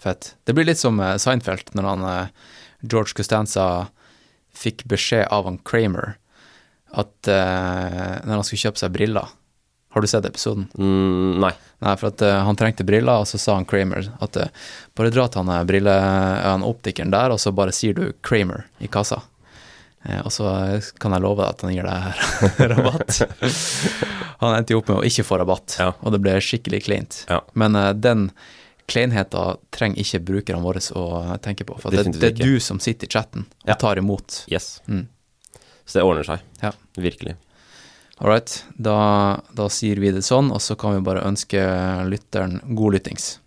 Fett. 0.00 0.34
Det 0.44 0.52
blir 0.56 0.66
litt 0.68 0.80
som 0.80 1.00
eh, 1.00 1.16
Seinfeld, 1.20 1.74
når 1.76 1.90
han 1.90 2.04
eh, 2.08 2.50
George 2.84 3.16
Costanza 3.16 3.88
fikk 4.54 4.84
beskjed 4.90 5.26
av 5.32 5.48
han 5.48 5.58
Kramer 5.66 6.16
at 6.94 7.30
uh, 7.30 8.22
når 8.22 8.36
han 8.38 8.44
skulle 8.46 8.68
kjøpe 8.68 8.78
seg 8.78 8.92
briller 8.94 9.32
Har 9.94 10.02
du 10.02 10.06
sett 10.10 10.26
episoden? 10.28 10.68
Mm, 10.78 11.40
nei. 11.42 11.50
Nei, 11.82 11.94
for 11.98 12.12
at 12.12 12.22
uh, 12.22 12.42
han 12.46 12.58
trengte 12.58 12.86
briller, 12.86 13.22
og 13.22 13.26
så 13.30 13.38
sa 13.40 13.56
han 13.58 13.66
Kramer 13.66 14.12
at 14.22 14.38
uh, 14.38 14.70
bare 14.94 15.10
dra 15.14 15.26
til 15.26 15.42
han 15.42 15.66
brille, 15.68 15.90
han 15.90 16.66
optikeren 16.66 17.10
der, 17.14 17.34
og 17.34 17.42
så 17.42 17.50
bare 17.54 17.74
sier 17.74 17.96
du 17.98 18.08
Kramer 18.26 18.68
i 18.78 18.90
kassa. 18.90 19.24
Eh, 20.04 20.20
og 20.20 20.32
så 20.32 20.48
kan 21.00 21.14
jeg 21.16 21.24
love 21.24 21.40
deg 21.40 21.54
at 21.54 21.62
han 21.64 21.72
gir 21.74 21.86
deg 21.88 22.68
rabatt. 22.74 23.20
han 24.42 24.56
endte 24.58 24.74
jo 24.76 24.82
opp 24.82 24.90
med 24.92 24.98
å 25.00 25.06
ikke 25.08 25.24
få 25.24 25.38
rabatt, 25.40 25.76
Ja. 25.80 25.92
og 26.00 26.12
det 26.12 26.20
ble 26.24 26.36
skikkelig 26.44 26.82
kleint. 26.84 27.22
Ja. 27.30 27.40
Men 27.54 27.76
uh, 27.78 27.92
den 27.96 28.26
kleinheten 28.90 29.56
trenger 29.72 30.02
ikke 30.02 30.20
brukerne 30.28 30.60
våre 30.60 30.82
å 30.92 31.06
tenke 31.40 31.64
på, 31.64 31.78
for 31.80 31.90
det, 31.94 32.04
det 32.20 32.34
er 32.34 32.36
du 32.36 32.60
som 32.60 32.80
sitter 32.84 33.08
i 33.08 33.14
chatten 33.16 33.46
og 33.64 33.72
Ja. 33.72 33.78
tar 33.80 33.96
imot. 34.02 34.42
Yes. 34.52 34.82
Mm. 34.86 35.06
Så 35.86 35.98
det 35.98 36.04
ordner 36.04 36.28
seg. 36.28 36.44
Ja. 36.60 36.72
Virkelig. 36.96 37.36
All 38.20 38.28
right, 38.30 38.52
da, 38.76 39.40
da 39.56 39.66
sier 39.72 39.98
vi 39.98 40.12
det 40.14 40.22
sånn, 40.22 40.52
og 40.54 40.60
så 40.62 40.76
kan 40.78 40.94
vi 40.94 41.00
bare 41.02 41.24
ønske 41.26 41.58
lytteren 42.06 42.60
god 42.76 42.94
lyttings. 42.94 43.38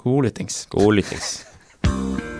God 0.00 0.24
lyttings. 0.24 0.64
God 0.72 0.94
lyttings. 0.96 1.44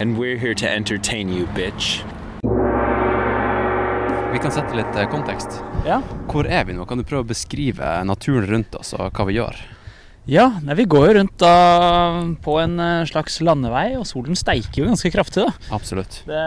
And 0.00 0.16
we're 0.16 0.36
here 0.38 0.54
to 0.54 0.68
entertain 0.70 1.28
you, 1.28 1.44
bitch. 1.56 2.04
Vi 4.30 4.38
kan 4.38 4.52
sette 4.54 4.76
litt 4.78 4.94
eh, 4.94 5.08
kontekst. 5.10 5.56
Ja. 5.88 5.96
Hvor 6.30 6.46
er 6.46 6.62
vi 6.68 6.76
nå? 6.76 6.84
Kan 6.86 7.00
du 7.00 7.04
prøve 7.08 7.24
å 7.24 7.26
beskrive 7.26 7.82
naturen 8.06 8.46
rundt 8.46 8.76
oss 8.78 8.92
og 8.94 9.10
hva 9.18 9.26
vi 9.26 9.34
gjør? 9.40 9.58
Ja, 10.30 10.44
nei, 10.62 10.76
vi 10.78 10.86
går 10.86 11.08
jo 11.08 11.16
rundt 11.18 11.34
da 11.42 11.50
på 12.46 12.54
en 12.62 12.78
eh, 12.78 13.08
slags 13.10 13.40
landevei, 13.42 13.96
og 13.98 14.06
solen 14.06 14.38
steiker 14.38 14.84
jo 14.84 14.86
ganske 14.92 15.10
kraftig. 15.16 15.48
da. 15.50 15.74
Absolutt. 15.74 16.20
Det, 16.30 16.44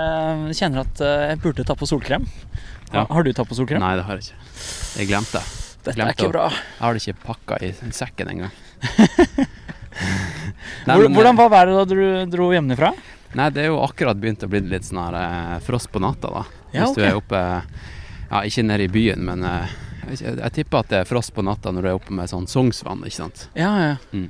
jeg 0.54 0.60
kjenner 0.64 0.86
at 0.88 1.04
eh, 1.04 1.28
jeg 1.34 1.44
burde 1.44 1.68
ta 1.68 1.76
på 1.76 1.92
solkrem. 1.92 2.24
Ja. 2.96 3.04
Har 3.04 3.28
du 3.28 3.34
tatt 3.36 3.52
på 3.52 3.60
solkrem? 3.60 3.84
Nei, 3.84 3.98
det 4.00 4.08
har 4.08 4.16
jeg 4.22 4.30
ikke. 4.32 4.44
Jeg 5.04 5.12
glemte. 5.12 5.44
det. 5.44 5.76
Dette 5.90 6.00
glemte 6.00 6.16
er 6.16 6.20
ikke 6.22 6.32
å- 6.32 6.36
bra. 6.40 6.48
Jeg 6.56 6.86
har 6.88 6.96
det 6.96 7.04
ikke 7.04 7.20
pakka 7.28 7.60
i 7.68 7.76
sekken 8.00 8.32
engang. 8.38 8.56
Hvor, 10.88 11.04
hvordan 11.12 11.36
var 11.36 11.52
været 11.52 11.76
da 11.76 11.84
du 11.92 12.00
dro 12.32 12.54
hjemmefra? 12.56 12.96
Nei, 13.38 13.48
det 13.56 13.64
er 13.64 13.72
jo 13.72 13.80
akkurat 13.84 14.20
begynt 14.20 14.44
å 14.44 14.50
bli 14.52 14.60
litt 14.68 14.88
sånn 14.88 15.00
her 15.00 15.16
eh, 15.20 15.60
frost 15.64 15.92
på 15.92 16.02
natta, 16.04 16.32
da. 16.34 16.44
Ja, 16.72 16.86
Hvis 16.86 16.98
du 16.98 17.04
er 17.04 17.18
oppe 17.20 17.40
Ja, 18.32 18.42
ikke 18.48 18.64
nede 18.64 18.86
i 18.88 18.92
byen, 18.92 19.24
men 19.28 19.44
eh, 19.48 19.72
jeg, 20.12 20.36
jeg 20.40 20.54
tipper 20.56 20.82
at 20.82 20.92
det 20.92 21.02
er 21.02 21.08
frost 21.08 21.34
på 21.36 21.44
natta 21.46 21.72
når 21.72 21.84
du 21.84 21.90
er 21.92 21.98
oppe 22.00 22.16
med 22.16 22.32
sånn 22.32 22.48
Sognsvann, 22.50 23.04
ikke 23.08 23.22
sant. 23.22 23.48
Ja, 23.56 23.72
ja. 23.80 23.96
Mm. 24.12 24.30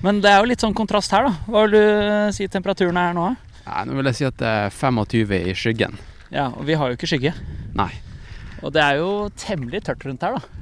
Men 0.00 0.20
det 0.24 0.32
er 0.32 0.40
jo 0.40 0.48
litt 0.50 0.62
sånn 0.64 0.76
kontrast 0.76 1.12
her, 1.14 1.28
da. 1.28 1.32
Hva 1.46 1.64
vil 1.66 1.76
du 1.76 1.80
eh, 1.82 2.30
si 2.34 2.46
temperaturen 2.50 2.98
er 2.98 3.16
nå? 3.16 3.30
Nei, 3.66 3.82
nå 3.86 3.98
vil 3.98 4.10
jeg 4.10 4.18
si 4.18 4.28
at 4.28 4.38
det 4.40 4.52
er 4.64 4.72
25 4.74 5.34
i 5.36 5.56
skyggen. 5.58 5.98
Ja, 6.30 6.48
og 6.54 6.64
vi 6.66 6.78
har 6.78 6.90
jo 6.90 6.98
ikke 6.98 7.10
skygge. 7.10 7.34
Nei. 7.76 7.90
Og 8.64 8.72
det 8.74 8.82
er 8.82 9.00
jo 9.00 9.10
temmelig 9.40 9.84
tørt 9.86 10.06
rundt 10.06 10.24
her, 10.24 10.38
da. 10.38 10.56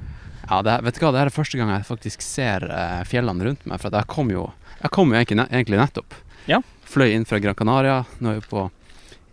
Ja, 0.48 0.62
det, 0.64 0.78
vet 0.86 0.96
du 0.96 1.04
hva, 1.04 1.12
det 1.12 1.20
her 1.22 1.30
er 1.30 1.34
første 1.34 1.60
gang 1.60 1.70
jeg 1.74 1.86
faktisk 1.88 2.24
ser 2.24 2.64
eh, 2.72 3.02
fjellene 3.08 3.44
rundt 3.44 3.66
meg, 3.68 3.80
for 3.82 3.92
jeg 3.92 4.08
kom 4.08 4.32
jo 4.32 4.48
Jeg 4.78 4.92
kom 4.94 5.10
jo 5.12 5.18
egentlig, 5.18 5.44
egentlig 5.50 5.80
nettopp. 5.80 6.14
Ja. 6.46 6.60
Fløy 6.88 7.12
inn 7.14 7.26
fra 7.28 7.38
Gran 7.42 7.54
Canaria. 7.58 8.02
Nå 8.22 8.30
er 8.32 8.40
vi 8.40 8.48
på 8.50 8.66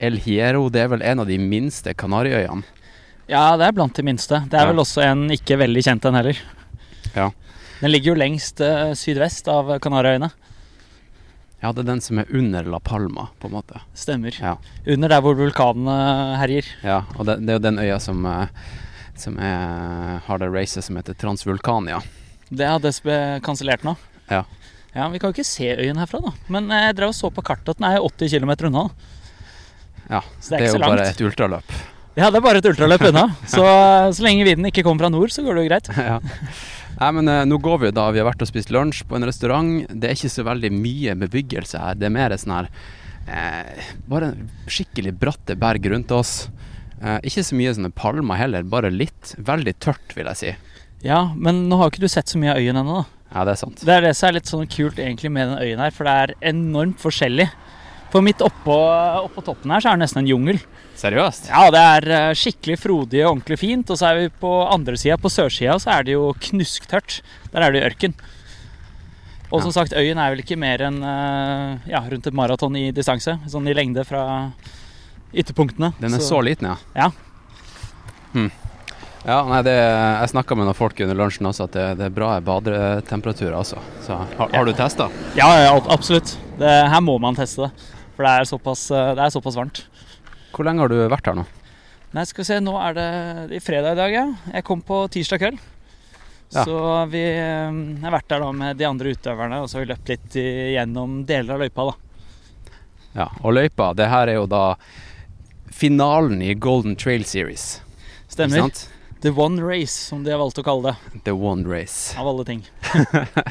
El 0.04 0.18
Hierro. 0.26 0.68
Det 0.70 0.82
er 0.84 0.90
vel 0.92 1.04
en 1.08 1.24
av 1.24 1.30
de 1.30 1.38
minste 1.40 1.94
Kanariøyene. 1.96 2.64
Ja, 3.32 3.56
det 3.58 3.66
er 3.70 3.74
blant 3.78 3.96
de 3.98 4.04
minste. 4.06 4.42
Det 4.50 4.60
er 4.60 4.66
Ja. 4.68 4.72
vel 4.74 4.84
også 4.84 5.02
en 5.02 5.30
ikke 5.34 5.58
veldig 5.58 5.82
kjent 5.88 6.06
en 6.06 6.14
heller. 6.20 6.38
Ja. 7.16 7.30
Den 7.82 7.92
ligger 7.92 8.14
jo 8.14 8.20
lengst 8.20 8.60
uh, 8.62 8.92
sydvest 8.94 9.48
av 9.48 9.72
Kanariøyene. 9.80 10.30
Ja, 11.64 11.72
det 11.72 11.82
er 11.86 11.88
den 11.94 12.02
som 12.04 12.20
er 12.20 12.28
under 12.30 12.64
La 12.70 12.80
Palma, 12.80 13.30
på 13.40 13.48
en 13.48 13.56
måte. 13.56 13.80
Stemmer. 13.98 14.36
Ja. 14.38 14.58
Under 14.86 15.10
der 15.10 15.22
hvor 15.26 15.34
vulkanene 15.40 16.38
herjer. 16.38 16.68
Ja, 16.84 17.00
og 17.18 17.26
det, 17.26 17.40
det 17.42 17.50
er 17.56 17.58
jo 17.58 17.64
den 17.64 17.80
øya 17.82 17.96
som, 18.04 18.20
eh, 18.30 18.48
som 19.18 19.40
er, 19.40 20.20
har 20.28 20.38
det 20.44 20.52
racet 20.54 20.84
som 20.86 21.00
heter 21.00 21.16
Transvulkania. 21.18 22.02
Det 22.52 22.68
har 22.68 22.80
DSB 22.84 23.08
kansellert 23.42 23.84
nå. 23.88 23.96
Ja. 24.30 24.44
Ja, 24.96 25.10
Vi 25.12 25.20
kan 25.20 25.30
jo 25.32 25.36
ikke 25.36 25.48
se 25.48 25.74
øyen 25.76 26.00
herfra, 26.00 26.22
da. 26.24 26.32
Men 26.48 26.72
eh, 26.72 26.88
jeg 26.88 26.98
drev 27.02 27.12
og 27.12 27.18
så 27.18 27.32
på 27.34 27.44
kartet 27.46 27.74
at 27.76 27.82
den 27.82 27.90
er 27.90 28.00
80 28.00 28.32
km 28.32 28.54
unna. 28.70 28.86
Ja, 30.10 30.22
Så 30.40 30.54
det 30.54 30.56
er 30.56 30.62
det 30.62 30.70
er 30.70 30.74
jo 30.74 30.86
bare 30.86 31.10
et 31.10 31.22
ultraløp. 31.26 31.76
Ja, 32.16 32.30
det 32.32 32.40
er 32.40 32.46
bare 32.46 32.62
et 32.62 32.70
ultraløp 32.70 33.04
unna. 33.10 33.26
Så, 33.52 33.64
så 34.16 34.24
lenge 34.24 34.46
vinden 34.48 34.70
ikke 34.70 34.86
kommer 34.86 35.04
fra 35.04 35.12
nord, 35.12 35.34
så 35.36 35.44
går 35.44 35.58
det 35.58 35.64
jo 35.66 35.72
greit. 35.72 35.90
ja. 36.12 36.20
Nei, 36.96 37.10
men 37.18 37.28
eh, 37.28 37.42
nå 37.50 37.58
går 37.60 37.82
vi 37.82 37.90
da. 37.96 38.06
Vi 38.16 38.22
har 38.22 38.30
vært 38.30 38.46
og 38.46 38.48
spist 38.48 38.72
lunsj 38.72 39.02
på 39.10 39.18
en 39.18 39.28
restaurant. 39.28 39.82
Det 39.92 40.08
er 40.08 40.16
ikke 40.16 40.32
så 40.32 40.46
veldig 40.48 40.72
mye 40.72 41.18
bebyggelse 41.26 41.82
her. 41.82 41.98
Det 42.00 42.08
er 42.08 42.14
mer 42.16 42.36
sånn 42.40 42.56
her 42.56 42.70
eh, 43.28 43.90
Bare 44.08 44.32
skikkelig 44.72 45.12
bratte 45.20 45.58
berg 45.60 45.90
rundt 45.92 46.14
oss. 46.16 46.46
Eh, 47.02 47.20
ikke 47.28 47.44
så 47.44 47.60
mye 47.60 47.74
sånne 47.76 47.92
palmer 47.92 48.40
heller, 48.40 48.64
bare 48.64 48.94
litt. 48.94 49.36
Veldig 49.36 49.76
tørt, 49.84 50.16
vil 50.16 50.32
jeg 50.32 50.40
si. 50.40 50.56
Ja, 51.04 51.20
men 51.36 51.66
nå 51.68 51.82
har 51.82 51.92
ikke 51.92 52.06
du 52.06 52.10
sett 52.12 52.32
så 52.32 52.40
mye 52.40 52.56
av 52.56 52.64
øyen 52.64 52.80
ennå, 52.80 53.02
da. 53.04 53.15
Ja, 53.36 53.44
det 53.44 53.52
er 53.52 53.60
sant. 53.60 53.82
Det 53.84 53.92
er 53.92 54.06
det 54.06 54.14
som 54.16 54.30
er 54.30 54.38
litt 54.38 54.48
sånn 54.48 54.70
kult 54.72 55.00
egentlig 55.02 55.30
med 55.36 55.50
den 55.52 55.60
øyen 55.60 55.82
her, 55.84 55.92
for 55.92 56.08
det 56.08 56.14
er 56.24 56.36
enormt 56.54 57.02
forskjellig. 57.04 57.50
For 58.14 58.24
midt 58.24 58.40
oppå, 58.46 58.76
oppå 59.26 59.44
toppen 59.44 59.74
her 59.76 59.84
så 59.84 59.92
er 59.92 59.98
det 59.98 60.06
nesten 60.06 60.22
en 60.22 60.30
jungel. 60.30 60.62
Seriøst? 60.96 61.50
Ja, 61.52 61.66
det 61.74 61.82
er 61.84 62.08
eh, 62.16 62.38
skikkelig 62.40 62.78
frodig 62.80 63.26
og 63.26 63.34
ordentlig 63.34 63.58
fint. 63.60 63.92
Og 63.92 64.00
så 64.00 64.08
er 64.08 64.22
vi 64.22 64.30
på 64.40 64.54
andre 64.64 64.96
sida, 65.00 65.18
på 65.20 65.32
sørsida, 65.34 65.76
så 65.84 65.98
er 65.98 66.08
det 66.08 66.16
jo 66.16 66.30
knusktørt. 66.48 67.20
Der 67.52 67.66
er 67.66 67.76
det 67.76 67.82
jo 67.82 67.90
ørken. 67.90 68.16
Og 69.52 69.62
som 69.66 69.76
sagt, 69.76 69.94
øyen 69.94 70.20
er 70.20 70.32
vel 70.32 70.42
ikke 70.46 70.58
mer 70.60 70.86
enn 70.88 71.04
eh, 71.04 71.92
ja, 71.92 72.02
rundt 72.08 72.32
et 72.32 72.40
maraton 72.40 72.80
i 72.80 72.88
distanse. 72.96 73.36
Sånn 73.52 73.68
i 73.68 73.76
lengde 73.76 74.08
fra 74.08 74.24
ytterpunktene. 75.36 75.92
Den 76.00 76.16
er 76.16 76.24
så, 76.24 76.40
liten, 76.46 76.72
ja. 76.72 76.78
Ja. 76.96 77.12
Hm. 78.32 78.48
Ja, 79.26 79.40
nei, 79.50 79.64
det, 79.66 79.74
jeg 79.74 80.30
snakka 80.36 80.54
med 80.54 80.68
noen 80.68 80.78
folk 80.78 81.00
under 81.02 81.18
lunsjen 81.18 81.48
også, 81.50 81.66
at 81.66 81.74
det, 81.74 81.86
det 81.98 82.08
er 82.08 82.14
bra 82.14 82.36
badetemperaturer 82.46 83.56
Altså. 83.58 83.82
Så 84.06 84.20
har, 84.22 84.52
har 84.54 84.68
du 84.68 84.74
testa? 84.78 85.08
Ja, 85.38 85.48
ja, 85.64 85.72
absolutt. 85.90 86.36
Det, 86.60 86.70
her 86.92 87.02
må 87.02 87.18
man 87.22 87.38
teste 87.38 87.66
det. 87.66 87.88
For 88.16 88.28
det 88.28 88.34
er 88.36 88.50
såpass, 88.50 88.84
det 88.94 89.24
er 89.26 89.34
såpass 89.34 89.58
varmt. 89.58 89.82
Hvor 90.54 90.68
lenge 90.68 90.86
har 90.86 90.94
du 90.94 91.00
vært 91.10 91.26
her 91.32 91.40
nå? 91.40 91.48
Nei, 92.16 92.28
skal 92.30 92.46
vi 92.46 92.48
se, 92.52 92.60
nå 92.64 92.78
er 92.80 92.94
det, 92.96 93.08
er 93.58 93.66
fredag 93.66 93.98
i 93.98 94.02
dag, 94.04 94.14
ja. 94.14 94.28
Jeg 94.54 94.68
kom 94.70 94.86
på 94.86 95.02
tirsdag 95.12 95.42
kveld. 95.42 95.58
Ja. 96.54 96.62
Så 96.62 96.78
vi 97.12 97.26
eh, 97.26 97.82
har 98.06 98.14
vært 98.14 98.30
der 98.30 98.46
da 98.46 98.54
med 98.56 98.78
de 98.80 98.86
andre 98.88 99.18
utøverne, 99.18 99.64
og 99.66 99.68
så 99.68 99.80
har 99.80 99.88
vi 99.88 99.94
løpt 99.96 100.14
litt 100.14 100.38
gjennom 100.78 101.24
deler 101.28 101.58
av 101.58 101.66
løypa, 101.66 101.90
da. 101.90 101.98
Ja, 103.16 103.32
og 103.42 103.58
løypa, 103.58 103.90
det 103.98 104.14
her 104.14 104.30
er 104.30 104.38
jo 104.38 104.46
da 104.52 104.66
finalen 105.74 106.46
i 106.46 106.54
Golden 106.54 106.94
Trail 107.00 107.26
Series. 107.28 107.80
Stemmer. 108.32 108.70
The 109.26 109.32
One 109.34 109.58
Race, 109.66 109.96
som 110.12 110.22
de 110.26 110.30
har 110.34 110.38
valgt 110.42 110.60
å 110.62 110.64
kalle 110.68 110.92
det. 110.94 111.22
The 111.26 111.34
One 111.34 111.66
Race. 111.66 112.14
Av 112.20 112.28
alle 112.30 112.46
ting. 112.48 112.62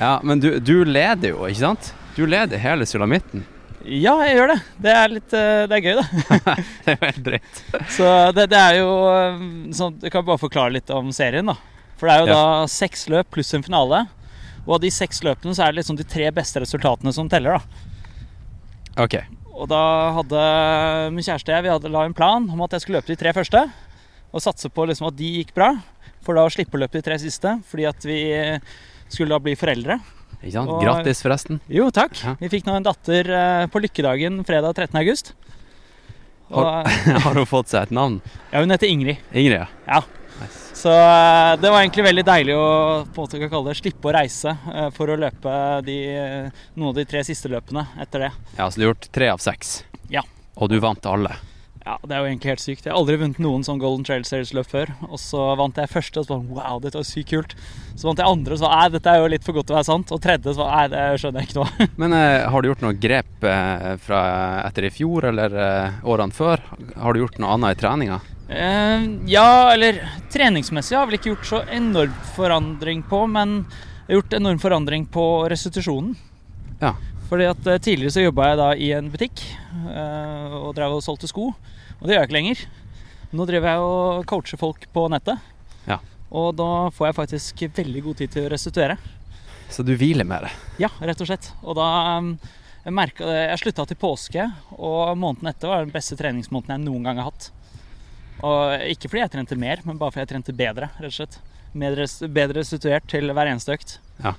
Ja, 0.00 0.20
men 0.24 0.40
du, 0.40 0.58
du 0.64 0.84
leder 0.88 1.28
jo, 1.34 1.42
ikke 1.46 1.60
sant? 1.60 1.90
Du 2.16 2.24
leder 2.26 2.58
hele 2.58 2.86
sulamitten. 2.88 3.44
Ja, 3.84 4.14
jeg 4.24 4.38
gjør 4.38 4.48
det. 4.54 4.56
Det 4.80 4.94
er 4.96 5.12
litt 5.12 5.34
eh, 5.36 5.66
Det 5.68 5.76
er 5.76 5.84
gøy, 5.84 5.98
da. 6.00 6.54
Det 6.86 6.94
er 6.94 7.00
veldig 7.02 7.24
drøyt. 7.26 7.60
Så 7.98 8.08
det, 8.34 8.46
det 8.54 8.58
er 8.62 8.78
jo 8.80 8.88
eh, 9.12 9.44
sånn 9.76 9.98
Jeg 10.02 10.14
kan 10.14 10.24
bare 10.24 10.40
forklare 10.40 10.72
litt 10.78 10.90
om 10.94 11.12
serien, 11.14 11.52
da. 11.52 11.54
For 12.00 12.08
det 12.08 12.14
er 12.16 12.24
jo 12.24 12.30
Ja. 12.32 12.38
da 12.40 12.72
seks 12.72 13.04
løp 13.12 13.28
pluss 13.36 13.52
en 13.54 13.62
finale. 13.66 14.00
Og 14.64 14.78
av 14.78 14.82
de 14.86 14.90
seks 14.96 15.20
løpene 15.26 15.52
så 15.54 15.66
er 15.66 15.74
det 15.74 15.82
liksom 15.82 16.00
de 16.00 16.08
tre 16.16 16.30
beste 16.34 16.64
resultatene 16.64 17.12
som 17.14 17.28
teller, 17.30 17.60
da. 17.60 19.04
Ok. 19.04 19.18
Og 19.54 19.68
da 19.70 19.82
hadde 20.16 20.42
min 21.14 21.22
kjæreste 21.22 21.52
og 21.52 21.58
jeg 21.58 21.68
vi 21.68 21.74
hadde 21.76 21.92
la 21.92 22.06
en 22.08 22.16
plan 22.16 22.48
om 22.50 22.64
at 22.64 22.72
jeg 22.74 22.82
skulle 22.86 22.98
løpe 23.04 23.12
de 23.12 23.20
tre 23.20 23.36
første. 23.36 23.66
Og 24.34 24.42
satse 24.42 24.66
på 24.74 24.84
liksom 24.90 25.06
at 25.12 25.16
de 25.18 25.28
gikk 25.38 25.52
bra, 25.54 25.70
for 26.26 26.34
da 26.34 26.42
å 26.42 26.50
slippe 26.52 26.74
å 26.74 26.82
løpe 26.82 26.98
de 26.98 27.04
tre 27.06 27.16
siste. 27.22 27.52
Fordi 27.70 27.86
at 27.86 28.06
vi 28.08 28.18
skulle 29.12 29.30
da 29.30 29.38
bli 29.42 29.54
foreldre. 29.58 30.00
Ikke 30.40 30.56
sant? 30.56 30.68
Og- 30.74 30.82
Grattis, 30.82 31.22
forresten. 31.24 31.60
Jo, 31.70 31.86
takk. 31.94 32.18
Ja. 32.24 32.34
Vi 32.40 32.50
fikk 32.52 32.66
nå 32.66 32.74
en 32.76 32.84
datter 32.84 33.30
eh, 33.30 33.66
på 33.72 33.80
lykkedagen 33.84 34.42
fredag 34.44 34.74
13. 34.76 34.98
august. 35.00 35.32
Har 36.54 37.34
hun 37.38 37.46
fått 37.48 37.70
seg 37.72 37.86
et 37.88 37.94
navn? 37.94 38.18
ja, 38.52 38.60
hun 38.60 38.70
heter 38.74 38.90
Ingrid. 38.90 39.22
Ingrid, 39.32 39.62
ja. 39.62 39.68
Ja. 39.88 40.02
Nice. 40.42 40.74
Så 40.76 40.90
eh, 40.90 41.54
det 41.62 41.70
var 41.70 41.80
egentlig 41.80 42.04
veldig 42.04 42.24
deilig 42.26 42.56
å 42.58 42.66
på 43.06 43.22
en 43.22 43.24
måte 43.24 43.40
kan 43.40 43.50
kalle 43.54 43.70
det, 43.72 43.78
slippe 43.78 44.10
å 44.10 44.14
reise 44.18 44.52
eh, 44.74 44.90
for 44.96 45.08
å 45.14 45.16
løpe 45.22 45.54
de, 45.86 45.96
noen 46.74 46.90
av 46.90 46.98
de 46.98 47.06
tre 47.08 47.22
siste 47.26 47.48
løpene 47.52 47.86
etter 48.02 48.26
det. 48.26 48.30
Ja, 48.58 48.66
så 48.68 48.76
du 48.76 48.84
har 48.84 48.90
gjort 48.92 49.08
tre 49.14 49.30
av 49.32 49.40
seks. 49.42 49.76
Ja. 50.12 50.24
Og 50.58 50.68
du 50.74 50.76
vant 50.82 51.06
alle. 51.08 51.32
Ja, 51.84 51.98
Det 52.00 52.14
er 52.16 52.22
jo 52.22 52.28
egentlig 52.30 52.48
helt 52.48 52.62
sykt. 52.62 52.86
Jeg 52.86 52.92
har 52.94 52.96
aldri 52.96 53.18
vunnet 53.20 53.38
noen 53.44 53.64
sånn 53.66 53.80
Golden 53.80 54.06
Trail 54.08 54.22
Series-løp 54.24 54.68
før. 54.70 54.92
Og 55.10 55.18
så 55.20 55.40
vant 55.60 55.76
jeg 55.76 55.90
første, 55.92 56.22
og 56.22 56.24
så 56.24 56.38
bare 56.38 56.56
wow, 56.56 56.78
dette 56.80 56.96
var 56.96 57.04
sykt 57.04 57.28
kult. 57.34 57.52
Så 57.92 58.08
vant 58.08 58.22
jeg 58.22 58.28
andre, 58.30 58.56
og 58.56 58.62
så 58.62 58.70
nei, 58.72 58.86
dette 58.94 59.12
er 59.12 59.20
jo 59.20 59.28
litt 59.34 59.44
for 59.44 59.58
godt 59.58 59.68
til 59.68 59.76
å 59.76 59.78
være 59.82 59.88
sant. 59.90 60.14
Og 60.16 60.22
tredje, 60.24 60.54
så 60.56 60.68
nei, 60.70 60.86
det 60.94 61.02
skjønner 61.20 61.44
jeg 61.44 61.50
ikke 61.50 61.58
noe. 61.60 61.88
Men 62.00 62.16
eh, 62.16 62.46
har 62.54 62.64
du 62.64 62.70
gjort 62.70 62.84
noe 62.86 62.96
grep 63.04 63.48
eh, 63.50 63.90
fra 64.06 64.22
etter 64.64 64.88
i 64.88 64.92
fjor 64.96 65.28
eller 65.28 65.58
eh, 65.66 65.98
årene 66.08 66.36
før? 66.36 66.64
Har 66.96 67.12
du 67.12 67.20
gjort 67.20 67.36
noe 67.44 67.52
annet 67.58 67.76
i 67.76 67.80
treninga? 67.84 68.20
Eh, 68.48 69.04
ja, 69.28 69.48
eller 69.76 70.00
treningsmessig 70.32 70.96
har 70.96 71.04
jeg 71.04 71.12
vel 71.12 71.18
ikke 71.20 71.32
gjort 71.34 71.50
så 71.52 71.62
enorm 71.68 72.16
forandring 72.38 73.04
på, 73.12 73.26
men 73.28 73.58
jeg 74.06 74.08
har 74.08 74.22
gjort 74.22 74.38
enorm 74.40 74.64
forandring 74.64 75.04
på 75.12 75.26
restitusjonen. 75.52 76.16
Ja. 76.80 76.96
Fordi 77.28 77.46
at 77.48 77.68
eh, 77.68 77.80
Tidligere 77.80 78.12
så 78.16 78.24
jobba 78.24 78.50
jeg 78.50 78.60
da 78.60 78.72
i 78.76 78.90
en 78.96 79.12
butikk 79.12 79.44
eh, 79.44 80.58
og 80.60 80.74
drev 80.76 80.96
og 80.98 81.04
solgte 81.04 81.28
sko. 81.30 81.50
Og 82.04 82.08
det 82.10 82.18
gjør 82.18 82.20
jeg 82.20 82.28
ikke 82.28 82.36
lenger. 82.36 82.62
Nå 83.32 83.44
driver 83.48 83.70
jeg 83.70 83.84
og 83.88 84.24
coacher 84.28 84.60
folk 84.60 84.82
på 84.92 85.06
nettet. 85.08 85.40
Ja. 85.88 85.96
Og 86.36 86.50
da 86.58 86.66
får 86.92 87.06
jeg 87.08 87.16
faktisk 87.16 87.62
veldig 87.78 88.02
god 88.04 88.18
tid 88.18 88.34
til 88.34 88.44
å 88.44 88.50
restituere. 88.52 88.98
Så 89.72 89.80
du 89.88 89.94
hviler 89.96 90.28
med 90.28 90.44
det? 90.44 90.50
Ja, 90.84 90.90
rett 91.00 91.22
og 91.24 91.30
slett. 91.30 91.48
Og 91.64 91.78
da 91.78 91.86
um, 92.20 92.34
jeg 92.84 92.92
merket 92.92 93.24
det, 93.24 93.38
Jeg 93.48 93.62
slutta 93.62 93.86
til 93.88 93.96
påske, 93.96 94.44
og 94.76 95.16
måneden 95.16 95.48
etter 95.48 95.72
var 95.72 95.86
den 95.86 95.94
beste 95.94 96.18
treningsmåneden 96.20 96.76
jeg 96.76 96.84
noen 96.84 97.08
gang 97.08 97.22
har 97.22 97.30
hatt. 97.30 97.48
Og 98.44 98.84
ikke 98.92 99.08
fordi 99.08 99.24
jeg 99.24 99.34
trente 99.38 99.60
mer, 99.64 99.80
men 99.88 99.96
bare 99.96 100.12
fordi 100.12 100.26
jeg 100.26 100.32
trente 100.34 100.56
bedre, 100.60 100.90
rett 100.98 101.08
og 101.08 101.16
slett. 101.16 101.40
Bedre, 101.72 102.10
bedre 102.28 102.60
restituert 102.60 103.08
til 103.08 103.32
hver 103.32 103.54
eneste 103.54 103.78
økt. 103.78 103.96
Jeg, 104.20 104.36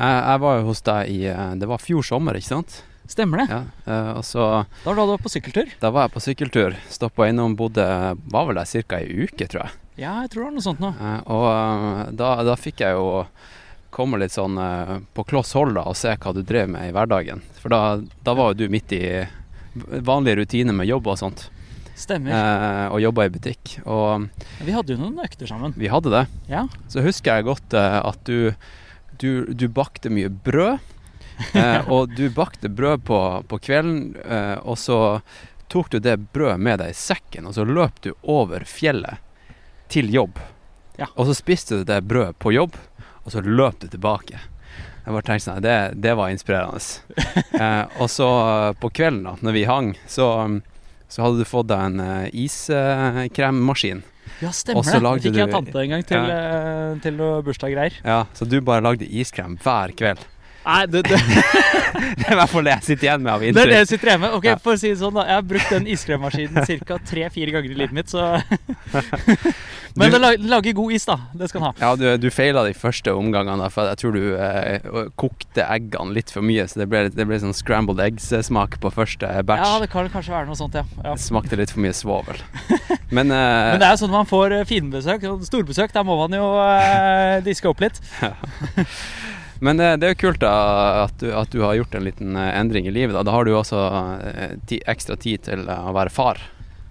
jeg 0.00 0.42
var 0.48 0.58
jo 0.62 0.66
hos 0.72 0.80
deg 0.88 1.12
i 1.12 1.20
eh, 1.28 1.52
Det 1.60 1.68
var 1.68 1.84
fjor 1.84 2.08
sommer, 2.08 2.40
ikke 2.40 2.54
sant? 2.54 2.80
Stemmer 3.06 3.42
det. 3.42 3.46
Ja. 3.52 3.62
eh, 3.86 4.10
og 4.16 4.24
så 4.24 4.44
Da 4.84 4.92
var 4.96 5.06
du 5.10 5.22
på 5.22 5.28
sykkeltur. 5.32 5.68
Da 5.80 5.90
var 5.92 6.06
jeg 6.08 6.14
på 6.14 6.22
sykkeltur. 6.24 6.76
Stoppa 6.88 7.26
innom, 7.28 7.54
bodde 7.58 7.84
Var 8.32 8.46
vel 8.48 8.56
der 8.56 8.64
ca. 8.88 8.96
ei 9.02 9.26
uke, 9.26 9.46
tror 9.48 9.66
jeg. 9.66 9.72
Ja, 10.00 10.14
jeg 10.24 10.30
tror 10.32 10.40
det 10.42 10.48
var 10.48 10.54
noe 10.56 10.64
sånt 10.64 10.80
nå. 10.82 10.90
Eh, 10.98 11.20
og 11.30 11.44
eh, 11.52 12.12
da, 12.16 12.30
da 12.48 12.56
fikk 12.56 12.80
jeg 12.80 12.96
jo 12.96 13.26
komme 13.94 14.18
litt 14.18 14.32
sånn 14.34 14.56
på 15.14 15.22
kloss 15.22 15.52
hold 15.54 15.76
da, 15.76 15.84
og 15.86 15.94
se 15.94 16.10
hva 16.18 16.32
du 16.34 16.40
drev 16.42 16.66
med 16.72 16.88
i 16.88 16.94
hverdagen. 16.96 17.44
For 17.62 17.70
da, 17.70 18.00
da 18.26 18.32
var 18.34 18.50
jo 18.50 18.64
du 18.64 18.72
midt 18.72 18.90
i 18.96 19.02
vanlige 20.02 20.40
rutiner 20.40 20.74
med 20.74 20.88
jobb 20.90 21.06
og 21.12 21.20
sånt, 21.20 21.44
Stemmer. 21.94 22.34
eh, 22.34 22.88
og 22.90 22.98
jobba 23.04 23.28
i 23.28 23.30
butikk. 23.36 23.76
Og 23.86 24.26
Vi 24.66 24.74
hadde 24.74 24.96
jo 24.96 24.98
noen 24.98 25.22
økter 25.22 25.46
sammen. 25.46 25.76
vi 25.78 25.86
hadde 25.92 26.10
det. 26.10 26.24
Ja. 26.50 26.64
Så 26.90 27.04
husker 27.06 27.36
jeg 27.38 27.46
godt 27.46 27.74
at 27.78 28.18
du, 28.26 28.50
du, 29.22 29.46
du 29.54 29.68
bakte 29.68 30.10
mye 30.10 30.26
brød. 30.28 30.82
Eh, 31.54 31.88
og 31.90 32.10
du 32.14 32.28
bakte 32.34 32.68
brød 32.70 33.04
på, 33.06 33.18
på 33.50 33.58
kvelden, 33.62 34.16
eh, 34.22 34.56
og 34.62 34.78
så 34.78 34.98
tok 35.70 35.90
du 35.90 35.98
det 36.02 36.16
brødet 36.34 36.60
med 36.62 36.80
deg 36.82 36.90
i 36.92 36.98
sekken, 36.98 37.46
og 37.46 37.54
så 37.56 37.66
løp 37.66 38.00
du 38.02 38.12
over 38.22 38.66
fjellet 38.66 39.22
til 39.90 40.10
jobb. 40.14 40.40
Ja. 40.98 41.08
Og 41.14 41.28
så 41.28 41.36
spiste 41.38 41.80
du 41.80 41.86
det 41.86 42.00
brødet 42.06 42.38
på 42.42 42.54
jobb, 42.54 42.76
og 43.24 43.34
så 43.34 43.42
løp 43.44 43.80
du 43.82 43.88
tilbake. 43.90 44.40
Jeg 45.04 45.12
bare 45.12 45.26
tenkte 45.26 45.44
sånn, 45.44 45.64
det, 45.64 45.76
det 46.00 46.14
var 46.16 46.32
inspirerende. 46.32 46.80
eh, 47.62 47.82
og 48.00 48.08
så 48.12 48.28
eh, 48.40 48.70
på 48.80 48.90
kvelden, 48.94 49.26
da 49.26 49.34
når 49.44 49.56
vi 49.58 49.64
hang, 49.68 49.92
så, 50.08 50.28
så 51.12 51.26
hadde 51.26 51.44
du 51.44 51.48
fått 51.48 51.68
deg 51.70 51.90
en 51.90 52.00
uh, 52.00 52.28
iskremmaskin. 52.32 54.04
Ja, 54.40 54.50
stemmer 54.50 54.82
det. 54.82 55.20
Det 55.20 55.28
fikk 55.28 55.40
jeg 55.42 55.52
tante 55.52 55.82
en 55.82 55.92
gang 55.92 56.06
til, 56.08 56.30
ja. 56.30 56.94
til 57.04 57.18
noe 57.18 57.42
bursdaggreier. 57.44 57.98
Ja, 58.02 58.24
så 58.34 58.48
du 58.48 58.56
bare 58.64 58.82
lagde 58.82 59.06
iskrem 59.06 59.58
hver 59.62 59.92
kveld. 59.98 60.24
Nei, 60.64 60.86
det, 60.88 61.02
det, 61.04 61.18
Det 62.18 62.26
er 62.28 62.34
i 62.34 62.38
hvert 62.38 62.50
fall 62.50 62.64
det 62.66 62.72
jeg 62.74 62.84
sitter 62.88 63.06
igjen 63.08 63.22
med 63.24 63.32
av 63.34 63.42
det 63.44 63.50
er 63.62 63.70
det 63.70 63.76
jeg 63.82 63.88
sitter 63.92 64.10
igjen 64.10 64.22
med. 64.24 64.32
Ok, 64.38 64.46
Ja. 64.48 64.56
For 64.64 64.74
å 64.76 64.80
si 64.80 64.90
det 64.90 64.98
sånn, 65.00 65.14
da. 65.16 65.24
Jeg 65.28 65.36
har 65.38 65.44
brukt 65.46 65.70
den 65.72 65.86
iskremmaskinen 65.92 66.66
ca. 66.88 66.98
tre-fire 67.06 67.52
ganger 67.54 67.70
i 67.74 67.76
livet 67.78 67.94
mitt, 67.96 68.10
så 68.12 68.24
Men 69.96 70.10
Du- 70.10 70.18
den 70.18 70.48
lager 70.50 70.72
god 70.74 70.92
is, 70.96 71.04
da. 71.06 71.14
Det 71.38 71.48
skal 71.48 71.60
den 71.60 71.68
ha. 71.68 71.72
Ja, 71.78 71.90
du, 71.94 72.06
du 72.18 72.26
feila 72.34 72.64
de 72.66 72.72
første 72.74 73.12
omgangene, 73.14 73.68
for 73.70 73.86
jeg 73.92 74.00
tror 74.00 74.16
du 74.16 74.24
eh, 74.34 74.88
kokte 75.20 75.62
eggene 75.70 76.16
litt 76.16 76.32
for 76.34 76.42
mye. 76.42 76.64
Så 76.66 76.80
det 76.82 76.88
ble, 76.90 77.04
det 77.14 77.26
ble 77.30 77.38
sånn 77.38 77.54
scrambled 77.54 78.02
eggs-smak 78.02 78.80
på 78.82 78.90
første 78.94 79.30
batch. 79.46 79.62
Ja, 79.62 79.78
det 79.84 79.90
kan 79.92 80.08
kanskje 80.10 80.34
være 80.34 80.48
noe 80.50 80.58
sånt, 80.58 80.74
ja. 80.74 80.82
ja. 80.98 81.14
Det 81.14 81.22
smakte 81.22 81.60
litt 81.60 81.70
for 81.74 81.84
mye 81.84 81.94
svovel. 81.94 82.42
Men, 83.14 83.30
eh, 83.30 83.68
Men 83.76 83.78
det 83.84 83.86
er 83.86 83.94
jo 83.94 84.02
sånn 84.02 84.16
man 84.16 84.26
får 84.30 84.56
eh, 84.58 84.66
finbesøk, 84.72 85.28
og 85.30 85.46
storbesøk, 85.46 85.94
Der 85.94 86.08
må 86.08 86.18
man 86.24 86.34
jo 86.40 86.48
eh, 86.64 87.38
diske 87.46 87.70
opp 87.70 87.84
litt. 87.86 88.02
Men 89.64 89.78
det, 89.80 89.86
det 90.02 90.08
er 90.08 90.12
jo 90.12 90.20
kult 90.26 90.42
da 90.42 90.50
at 91.06 91.14
du, 91.22 91.30
at 91.32 91.52
du 91.52 91.62
har 91.64 91.76
gjort 91.78 91.94
en 91.96 92.04
liten 92.04 92.36
eh, 92.36 92.50
endring 92.58 92.84
i 92.88 92.92
livet. 92.92 93.14
Da, 93.16 93.22
da 93.24 93.32
har 93.32 93.46
du 93.48 93.54
også 93.56 93.80
eh, 94.20 94.56
ti, 94.68 94.80
ekstra 94.84 95.16
tid 95.20 95.46
til 95.46 95.64
eh, 95.64 95.86
å 95.88 95.94
være 95.96 96.12
far. 96.12 96.42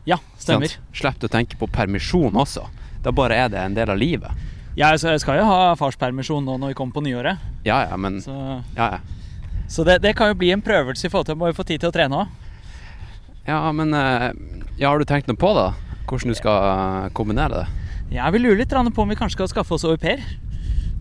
Ja, 0.09 0.17
stemmer. 0.41 0.71
sant? 0.71 0.95
Slipper 0.97 1.29
å 1.29 1.33
tenke 1.35 1.59
på 1.59 1.69
permisjon 1.69 2.33
også. 2.33 2.65
Da 3.05 3.13
bare 3.13 3.37
er 3.43 3.51
det 3.53 3.61
en 3.61 3.77
del 3.77 3.93
av 3.93 3.99
livet. 4.01 4.41
Ja, 4.73 4.89
jeg 4.89 5.21
skal 5.21 5.37
jo 5.37 5.45
ha 5.45 5.75
farspermisjon 5.77 6.47
nå 6.47 6.57
når 6.57 6.73
vi 6.73 6.77
kommer 6.79 6.97
på 6.97 7.03
nyåret. 7.05 7.43
Ja 7.67 7.83
ja, 7.85 7.97
men 7.99 8.17
Så, 8.23 8.33
Ja, 8.73 8.95
ja. 8.95 9.59
så 9.69 9.85
det, 9.85 9.99
det 10.01 10.15
kan 10.17 10.31
jo 10.31 10.39
bli 10.41 10.49
en 10.55 10.65
prøvelse 10.65 11.05
i 11.05 11.13
forhold 11.13 11.29
til 11.29 11.37
å 11.37 11.51
jo 11.51 11.59
få 11.59 11.67
tid 11.69 11.83
til 11.83 11.91
å 11.91 11.93
trene 11.93 12.23
òg. 12.23 12.39
Ja, 13.45 13.59
men 13.75 13.93
ja, 13.93 14.87
har 14.87 14.97
du 14.97 15.05
tenkt 15.05 15.29
noe 15.29 15.37
på 15.37 15.51
det? 15.53 15.69
Hvordan 16.09 16.33
du 16.33 16.39
skal 16.39 17.11
kombinere 17.13 17.61
det? 17.61 17.83
Jeg 18.17 18.33
vil 18.33 18.47
lure 18.47 18.63
litt 18.63 18.73
på 18.73 19.03
om 19.05 19.13
vi 19.13 19.19
kanskje 19.19 19.37
skal 19.43 19.51
skaffe 19.51 19.77
oss 19.77 19.85
au 19.85 19.93
pair. 19.99 20.23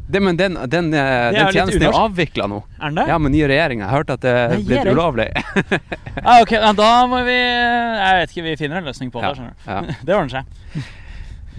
Det 0.09 0.21
men 0.21 0.37
den, 0.37 0.57
den, 0.67 0.91
den 0.91 0.95
er 0.99 1.53
tjenesten 1.55 1.85
er 1.87 1.97
avvikla 1.97 2.49
nå. 2.51 2.62
Er 2.81 2.91
den 2.91 2.99
det? 3.01 3.05
Ja, 3.09 3.19
med 3.23 3.33
nye 3.35 3.49
regjering, 3.49 3.85
Jeg 3.85 3.93
hørte 3.93 4.17
at 4.19 4.25
det 4.25 4.33
er 4.33 4.57
blitt 4.67 4.91
ulovlig. 4.91 5.29
Ah, 6.23 6.43
ok, 6.43 6.53
ja, 6.53 6.73
Da 6.77 6.91
må 7.11 7.23
vi 7.27 7.37
Jeg 7.37 8.19
vet 8.19 8.35
ikke, 8.35 8.45
vi 8.47 8.57
finner 8.61 8.83
en 8.83 8.91
løsning 8.91 9.12
på 9.15 9.23
det. 9.23 9.31
Ja, 9.31 9.37
skjønner 9.38 9.55
du. 9.55 9.71
ja. 9.71 9.99
Det 10.07 10.17
ordner 10.17 10.43
seg. 10.43 10.91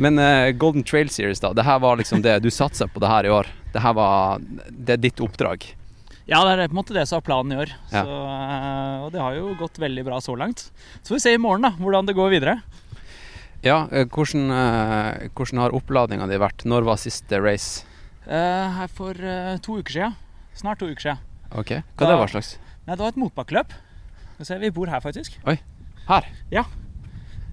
Men 0.04 0.18
uh, 0.18 0.50
Golden 0.58 0.84
Trail 0.84 1.10
Series, 1.14 1.42
da. 1.44 1.54
Det 1.54 1.66
her 1.68 1.80
var 1.84 2.00
liksom 2.00 2.24
det 2.26 2.40
Du 2.44 2.50
satsa 2.54 2.88
på 2.90 3.02
det 3.04 3.10
her 3.10 3.30
i 3.30 3.32
år. 3.34 3.50
Det 3.74 3.82
her 3.84 3.96
var 3.98 4.44
Det 4.70 4.98
er 4.98 5.02
ditt 5.02 5.24
oppdrag. 5.24 5.66
Ja, 6.26 6.40
det 6.48 6.54
er 6.54 6.70
på 6.70 6.72
en 6.72 6.80
måte 6.80 6.96
det 6.96 7.04
som 7.10 7.20
er 7.20 7.26
planen 7.26 7.52
i 7.52 7.60
år. 7.60 7.74
Så, 7.92 8.04
eh, 8.04 9.00
og 9.04 9.10
det 9.12 9.20
har 9.20 9.36
jo 9.36 9.50
gått 9.60 9.80
veldig 9.82 10.06
bra 10.08 10.22
så 10.24 10.38
langt. 10.40 10.70
Så 11.02 11.12
får 11.12 11.18
vi 11.18 11.24
se 11.26 11.34
i 11.36 11.42
morgen 11.42 11.68
da, 11.68 11.74
hvordan 11.76 12.08
det 12.08 12.16
går 12.16 12.32
videre. 12.32 12.54
Ja, 13.64 13.90
eh, 13.92 14.08
hvordan, 14.08 14.46
eh, 14.52 15.28
hvordan 15.36 15.60
har 15.60 15.76
oppladninga 15.76 16.28
di 16.32 16.40
vært? 16.40 16.64
Når 16.64 16.88
var 16.88 17.02
siste 17.02 17.42
race? 17.44 17.84
Eh, 18.28 18.68
her 18.78 18.88
for 18.88 19.18
eh, 19.18 19.58
to 19.64 19.80
uker 19.82 19.98
siden. 19.98 20.16
Snart 20.56 20.80
to 20.80 20.88
uker 20.88 21.10
siden. 21.10 21.24
Ok, 21.54 21.76
Hva 21.98 22.08
det 22.08 22.18
var 22.18 22.32
slags? 22.32 22.56
Nei, 22.88 22.96
det 22.96 23.04
var 23.04 23.12
et 23.14 23.20
motbakkeløp. 23.20 23.74
Vi 24.60 24.72
bor 24.74 24.90
her, 24.90 25.04
faktisk. 25.04 25.36
Her. 25.44 26.26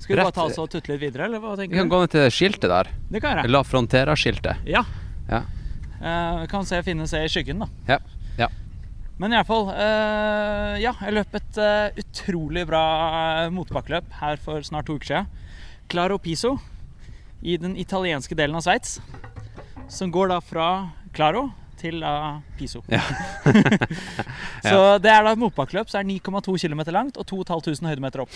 Skal 0.01 0.17
vi 0.17 0.23
bare 0.23 0.33
ta 0.35 0.47
oss 0.49 0.59
og 0.59 0.71
tutte 0.73 0.91
litt 0.91 1.03
videre, 1.03 1.27
eller 1.29 1.43
hva 1.43 1.53
Vi 1.61 1.69
kan 1.69 1.91
du? 1.91 1.93
gå 1.93 2.01
ned 2.01 2.13
til 2.15 2.31
skiltet 2.33 2.71
der. 2.73 2.89
Det 3.13 3.21
kan 3.23 3.39
jeg. 3.43 3.51
La 3.53 3.61
Frontera-skiltet. 3.63 4.65
Ja. 4.67 4.83
Ja. 5.29 5.43
Uh, 6.01 6.47
kan 6.49 6.65
se, 6.65 6.81
seg 6.81 7.27
i 7.27 7.29
skyggen, 7.29 7.61
da. 7.61 7.69
Ja, 7.87 7.99
ja. 8.39 8.49
Men 9.21 9.35
iallfall 9.37 9.69
uh, 9.69 10.81
Ja, 10.81 10.95
jeg 11.05 11.13
løp 11.13 11.35
et 11.37 11.61
uh, 11.61 12.01
utrolig 12.01 12.65
bra 12.67 13.51
motbakkeløp 13.53 14.09
her 14.23 14.41
for 14.41 14.65
snart 14.65 14.89
to 14.89 14.97
uker 14.97 15.11
siden. 15.13 15.29
Claro 15.93 16.17
Piso 16.19 16.57
i 17.43 17.59
den 17.61 17.77
italienske 17.77 18.35
delen 18.37 18.57
av 18.57 18.65
Sveits. 18.65 18.99
Som 19.91 20.13
går 20.15 20.31
da 20.31 20.39
fra 20.45 20.67
Claro 21.17 21.49
til 21.81 22.03
uh, 22.05 22.39
Piso. 22.59 22.83
Ja. 22.91 23.03
Så 24.63 24.81
det 25.01 25.09
er 25.09 25.25
da 25.25 25.33
et 25.33 25.41
motbakkeløp 25.41 25.89
som 25.89 26.03
er 26.03 26.09
9,2 26.11 26.53
km 26.61 26.83
langt 26.93 27.17
og 27.17 27.25
2500 27.27 27.89
høydemeter 27.95 28.23
opp. 28.27 28.35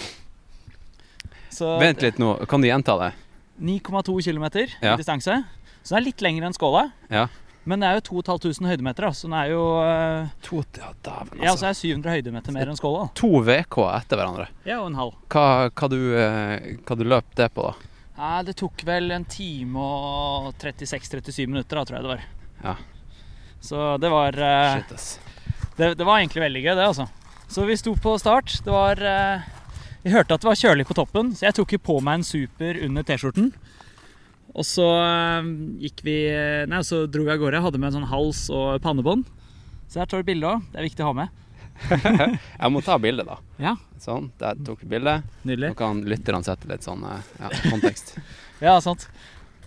Så 1.53 1.77
Vent 1.79 2.01
litt 2.03 2.19
nå, 2.19 2.33
kan 2.51 2.65
du 2.65 2.67
gjenta 2.71 2.97
det? 3.03 3.13
9,2 3.61 4.17
km 4.25 4.47
Ja. 4.81 4.95
i 4.95 4.99
distanse. 4.99 5.37
Så 5.85 5.95
det 5.95 6.01
er 6.01 6.07
litt 6.09 6.25
lengre 6.25 6.49
enn 6.49 6.57
Skåla. 6.57 6.89
Ja. 7.13 7.29
Men 7.69 7.81
det 7.81 7.89
er 7.89 7.99
jo 7.99 8.05
2500 8.21 8.73
høydemeter, 8.73 9.07
så 9.17 9.29
den 9.29 9.37
er 9.39 9.53
jo 9.53 9.63
uh, 9.81 10.33
To, 10.49 10.61
ja, 10.77 10.91
altså. 10.91 11.39
Ja, 11.41 11.55
så 11.57 11.69
er 11.71 11.79
700 11.79 12.17
høydemeter 12.19 12.57
mer 12.57 12.73
enn 12.73 12.77
Skåla. 12.81 13.07
To 13.21 13.31
VK 13.45 13.79
etter 13.95 14.21
hverandre. 14.21 14.49
Ja, 14.69 14.81
og 14.83 14.91
en 14.91 14.99
halv. 15.01 15.15
Hva, 15.33 15.47
hva, 15.71 15.89
du, 15.93 15.99
eh, 16.19 16.75
hva 16.85 16.97
du 17.01 17.05
løp 17.09 17.31
det 17.39 17.49
på, 17.57 17.69
da? 17.71 17.93
Ja, 18.15 18.43
det 18.47 18.55
tok 18.61 18.85
vel 18.87 19.11
en 19.11 19.25
time 19.27 19.81
og 19.83 20.53
36-37 20.63 21.49
minutter, 21.51 21.81
da, 21.81 21.85
tror 21.85 21.99
jeg 21.99 22.05
det 22.05 22.13
var. 22.13 22.25
Ja. 22.63 22.75
Så 23.65 23.87
det 23.99 24.11
var 24.13 24.39
eh, 24.39 24.77
Shit, 24.77 24.93
ass. 24.95 25.09
det, 25.79 25.89
det 25.99 26.07
var 26.07 26.21
egentlig 26.21 26.45
veldig 26.45 26.63
gøy, 26.63 26.73
det, 26.79 26.87
altså. 26.93 27.09
Så 27.51 27.67
vi 27.67 27.77
sto 27.79 27.95
på 27.99 28.15
start. 28.23 28.55
Det 28.65 28.73
var 28.73 29.03
eh, 29.03 29.47
Vi 30.05 30.13
hørte 30.15 30.37
at 30.37 30.45
det 30.45 30.51
var 30.51 30.61
kjølig 30.61 30.87
på 30.87 30.97
toppen, 30.97 31.33
så 31.35 31.49
jeg 31.49 31.59
tok 31.59 31.75
jo 31.75 31.83
på 31.91 31.99
meg 32.07 32.21
en 32.21 32.27
super 32.29 32.79
under 32.87 33.07
T-skjorten. 33.07 33.51
Og 34.55 34.67
så 34.69 34.87
eh, 35.03 35.51
gikk 35.83 36.05
vi 36.07 36.19
Nei, 36.71 36.85
så 36.87 37.05
dro 37.11 37.27
vi 37.27 37.35
av 37.35 37.41
gårde. 37.43 37.59
Jeg 37.59 37.67
hadde 37.67 37.83
med 37.83 37.91
en 37.91 37.99
sånn 37.99 38.13
hals 38.13 38.47
og 38.55 38.79
pannebånd. 38.85 39.27
Så 39.91 40.03
her 40.03 40.11
tar 40.11 40.23
du 40.23 40.31
bilde 40.31 40.55
òg. 40.55 40.63
Det 40.71 40.79
er 40.79 40.87
viktig 40.87 41.03
å 41.03 41.11
ha 41.11 41.19
med. 41.25 41.44
Jeg 42.63 42.71
må 42.73 42.81
ta 42.87 42.97
bilde, 43.03 43.25
da. 43.27 43.39
Ja, 43.61 43.75
Sånn, 44.05 44.31
der 44.41 44.57
tok 44.67 44.83
vi 44.85 44.89
bilde. 44.97 45.19
nydelig. 45.49 45.71
Nå 45.73 45.79
kan 45.79 46.03
lytterne 46.05 46.45
sette 46.45 46.69
litt 46.69 46.85
sånn 46.87 47.03
eh, 47.09 47.23
ja, 47.41 47.51
kontekst. 47.71 48.17
Ja, 48.65 48.77
sant. 48.81 49.09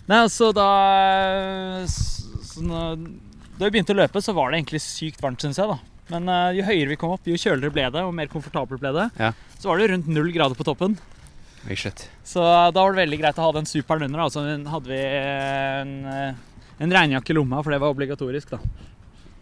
Nei, 0.08 0.22
altså 0.24 0.48
da 0.56 0.68
så 1.86 2.62
Da 2.64 3.66
vi 3.66 3.70
begynte 3.74 3.92
å 3.94 3.98
løpe, 3.98 4.22
så 4.24 4.32
var 4.36 4.50
det 4.50 4.60
egentlig 4.62 4.80
sykt 4.84 5.20
varmt, 5.22 5.42
syns 5.42 5.58
jeg. 5.60 5.68
da. 5.68 5.78
Men 6.12 6.28
eh, 6.32 6.56
jo 6.58 6.64
høyere 6.68 6.92
vi 6.94 6.96
kom 7.00 7.12
opp, 7.16 7.26
jo 7.28 7.36
kjøligere 7.38 7.74
ble 7.74 7.86
det, 7.92 8.02
og 8.06 8.14
mer 8.16 8.30
komfortabelt 8.32 8.80
ble 8.82 8.92
det. 8.96 9.06
Ja. 9.20 9.32
Så 9.60 9.68
var 9.70 9.78
det 9.82 9.90
rundt 9.92 10.08
null 10.08 10.30
grader 10.32 10.56
på 10.58 10.64
toppen. 10.66 10.94
Så 12.24 12.40
eh, 12.40 12.68
da 12.72 12.80
var 12.84 12.94
det 12.94 13.02
veldig 13.02 13.18
greit 13.20 13.38
å 13.42 13.48
ha 13.48 13.54
den 13.58 13.66
superen 13.68 14.06
under. 14.08 14.24
Altså 14.24 14.44
hadde 14.46 14.88
vi 14.92 15.00
en, 15.02 15.92
eh, 16.08 16.70
en 16.86 16.94
regnjakke 16.94 17.34
i 17.34 17.36
lomma, 17.36 17.60
for 17.66 17.74
det 17.74 17.82
var 17.82 17.92
obligatorisk. 17.92 18.54
da. 18.54 18.62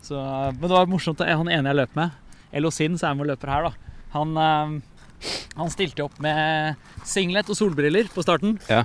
Så, 0.02 0.16
eh, 0.18 0.48
men 0.56 0.64
det 0.66 0.74
var 0.74 0.88
morsomt. 0.90 1.20
eh, 1.22 1.36
Han 1.36 1.52
ene 1.52 1.70
jeg 1.70 1.80
løp 1.84 1.94
med, 2.00 2.16
Elo 2.52 2.70
Sin, 2.70 2.98
som 2.98 3.10
er 3.10 3.14
med 3.18 3.26
og 3.26 3.32
løper 3.34 3.52
her, 3.52 3.62
da. 3.70 3.72
Han, 4.14 4.36
eh, 4.36 5.32
han 5.56 5.70
stilte 5.72 6.04
opp 6.06 6.18
med 6.22 6.76
singlet 7.04 7.48
og 7.50 7.56
solbriller 7.58 8.08
på 8.12 8.22
starten. 8.24 8.58
Ja. 8.70 8.84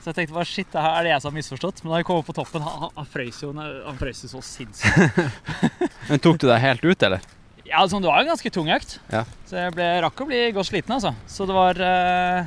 Så 0.00 0.10
jeg 0.12 0.16
tenkte 0.18 0.34
bare, 0.36 0.44
shit, 0.48 0.68
det 0.72 0.82
her 0.84 0.98
er 0.98 1.06
det 1.06 1.12
jeg 1.14 1.22
som 1.24 1.30
har 1.32 1.36
misforstått. 1.38 1.78
Men 1.84 1.92
da 1.94 2.00
jeg 2.02 2.06
kom 2.10 2.18
opp 2.20 2.26
på 2.28 2.34
toppen, 2.36 2.60
han, 2.64 2.90
han- 2.92 3.30
jo 3.40 3.52
han 3.56 3.96
frøs 3.96 4.20
jo 4.24 4.28
så 4.34 4.42
sinnssykt. 4.44 5.16
Men 6.10 6.20
tok 6.20 6.38
du 6.42 6.46
deg 6.50 6.60
helt 6.60 6.84
ut, 6.84 7.02
eller? 7.08 7.20
Ja, 7.64 7.78
altså, 7.80 7.96
det 8.04 8.10
var 8.10 8.20
en 8.20 8.28
ganske 8.28 8.50
tung 8.52 8.68
økt. 8.68 8.98
Ja. 9.08 9.22
Så 9.48 9.56
jeg 9.56 9.72
ble, 9.72 9.86
rakk 10.04 10.20
å 10.20 10.26
bli 10.28 10.42
godt 10.52 10.68
sliten, 10.68 10.92
altså. 10.92 11.14
Så 11.26 11.46
det 11.48 11.56
var 11.56 11.80
uh... 11.80 12.44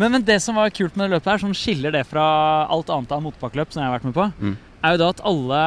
men, 0.00 0.12
men 0.14 0.24
det 0.24 0.38
som 0.40 0.56
var 0.56 0.72
kult 0.72 0.96
med 0.96 1.10
det 1.10 1.18
løpet 1.18 1.28
her, 1.34 1.42
som 1.44 1.52
skiller 1.52 1.92
det 1.92 2.06
fra 2.08 2.24
alt 2.72 2.88
annet 2.94 3.12
av 3.12 3.20
motbakkeløp 3.26 3.74
som 3.74 3.82
jeg 3.82 3.90
har 3.90 3.98
vært 3.98 4.08
med 4.08 4.16
på, 4.16 4.28
Mm. 4.40 4.56
er 4.88 4.94
jo 4.96 5.02
da 5.02 5.08
at 5.12 5.20
alle 5.28 5.60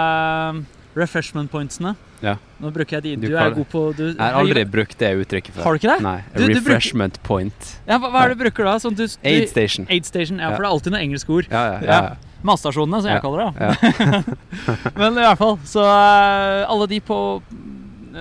refreshment 0.97 1.51
pointsene 1.53 1.93
Ja. 2.21 2.36
Nå 2.62 2.69
bruker 2.73 2.97
jeg 2.99 3.03
de 3.03 3.15
Du 3.17 3.27
Du, 3.31 3.36
er 3.38 3.49
god 3.55 3.67
på 3.71 3.79
du, 3.97 4.03
Jeg 4.12 4.17
har 4.21 4.36
aldri 4.38 4.63
brukt 4.69 4.97
det 5.01 5.10
uttrykket 5.23 5.55
før. 5.55 5.63
Har 5.63 5.73
du 5.73 5.79
ikke 5.81 5.95
det? 5.95 6.01
Nei. 6.05 6.17
Du- 6.36 6.41
du 6.41 6.45
bruker- 6.53 6.62
Refreshment 6.69 7.21
point. 7.23 7.69
Ja, 7.88 7.97
hva, 7.97 8.12
hva 8.13 8.23
er 8.25 8.29
det 8.29 8.38
du 8.38 8.43
bruker 8.43 8.63
da? 8.69 8.75
Sånn, 8.77 8.95
du, 8.95 9.07
Aid 9.23 9.49
station. 9.49 9.88
Aid 9.89 10.05
station. 10.05 10.38
Ja, 10.39 10.51
for 10.55 10.62
det 10.62 10.67
er 10.69 10.73
alltid 10.75 10.91
noe 10.93 11.01
engelsk 11.01 11.29
ord. 11.29 11.47
Ja, 11.49 11.63
ja, 11.65 11.79
ja. 11.81 12.01
Ja. 12.12 12.15
Matstasjonene, 12.43 13.01
som 13.01 13.12
jeg 13.12 13.21
kaller 13.21 13.51
det. 13.51 14.25
Men 14.99 15.13
i 15.17 15.21
hvert 15.25 15.38
fall, 15.38 15.57
så 15.65 15.84
eh, 15.86 16.65
alle 16.69 16.88
de 16.89 16.99
på 17.05 17.17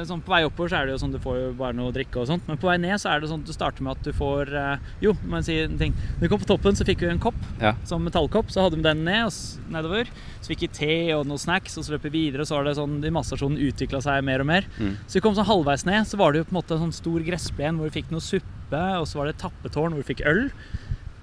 sånn 0.08 0.22
På 0.24 0.34
vei 0.34 0.42
oppover 0.46 0.72
så 0.72 0.80
er 0.80 0.88
det 0.88 0.94
jo 0.94 1.00
sånn 1.02 1.14
du 1.14 1.20
får 1.22 1.36
jo 1.38 1.50
bare 1.58 1.76
noe 1.76 1.90
å 1.90 1.94
drikke 1.94 2.22
og 2.22 2.28
sånt. 2.30 2.46
Men 2.48 2.60
på 2.60 2.68
vei 2.70 2.76
ned 2.82 3.00
så 3.02 3.10
er 3.12 3.20
det 3.20 3.30
sånn 3.30 3.42
at 3.44 3.50
du 3.50 3.54
starter 3.56 3.86
med 3.86 3.98
at 3.98 4.06
du 4.06 4.12
får 4.16 4.52
eh, 4.56 4.90
Jo, 5.04 5.14
må 5.24 5.40
jeg 5.40 5.48
si 5.48 5.58
en 5.64 5.78
ting. 5.80 5.96
Når 6.16 6.24
vi 6.24 6.30
kom 6.32 6.42
på 6.42 6.50
toppen, 6.50 6.78
så 6.78 6.86
fikk 6.88 7.04
vi 7.04 7.10
en 7.12 7.22
kopp. 7.22 7.38
Ja. 7.62 7.74
Som 7.88 8.04
metallkopp. 8.06 8.52
Så 8.52 8.64
hadde 8.64 8.78
vi 8.78 8.86
den 8.86 9.04
ned, 9.06 9.28
og 9.28 9.72
nedover. 9.74 10.10
Så 10.40 10.52
fikk 10.52 10.66
vi 10.66 10.72
te 10.80 10.98
og 11.16 11.26
noen 11.28 11.40
snacks, 11.40 11.76
og 11.78 11.86
så 11.86 11.96
løp 11.96 12.06
vi 12.08 12.14
videre. 12.18 12.44
Og 12.44 12.50
så 12.50 12.58
var 12.58 12.68
det 12.68 12.76
sånn 12.78 13.00
de 13.02 13.14
massasjonen 13.14 13.60
utvikla 13.70 14.02
seg 14.04 14.24
mer 14.26 14.44
og 14.44 14.50
mer. 14.50 14.68
Mm. 14.78 14.94
Så 15.06 15.18
vi 15.18 15.24
kom 15.24 15.36
sånn 15.38 15.48
halvveis 15.50 15.86
ned, 15.88 16.06
så 16.08 16.20
var 16.20 16.32
det 16.32 16.42
jo 16.42 16.50
på 16.50 16.54
en 16.54 16.60
måte 16.60 16.76
en 16.76 16.86
sånn 16.86 16.98
stor 17.00 17.26
gressplen 17.26 17.80
hvor 17.80 17.90
vi 17.90 18.00
fikk 18.00 18.14
noe 18.14 18.24
suppe, 18.24 18.84
og 19.00 19.08
så 19.10 19.20
var 19.20 19.28
det 19.28 19.36
et 19.36 19.44
tappetårn 19.44 19.96
hvor 19.96 20.02
vi 20.04 20.12
fikk 20.12 20.24
øl. 20.30 20.46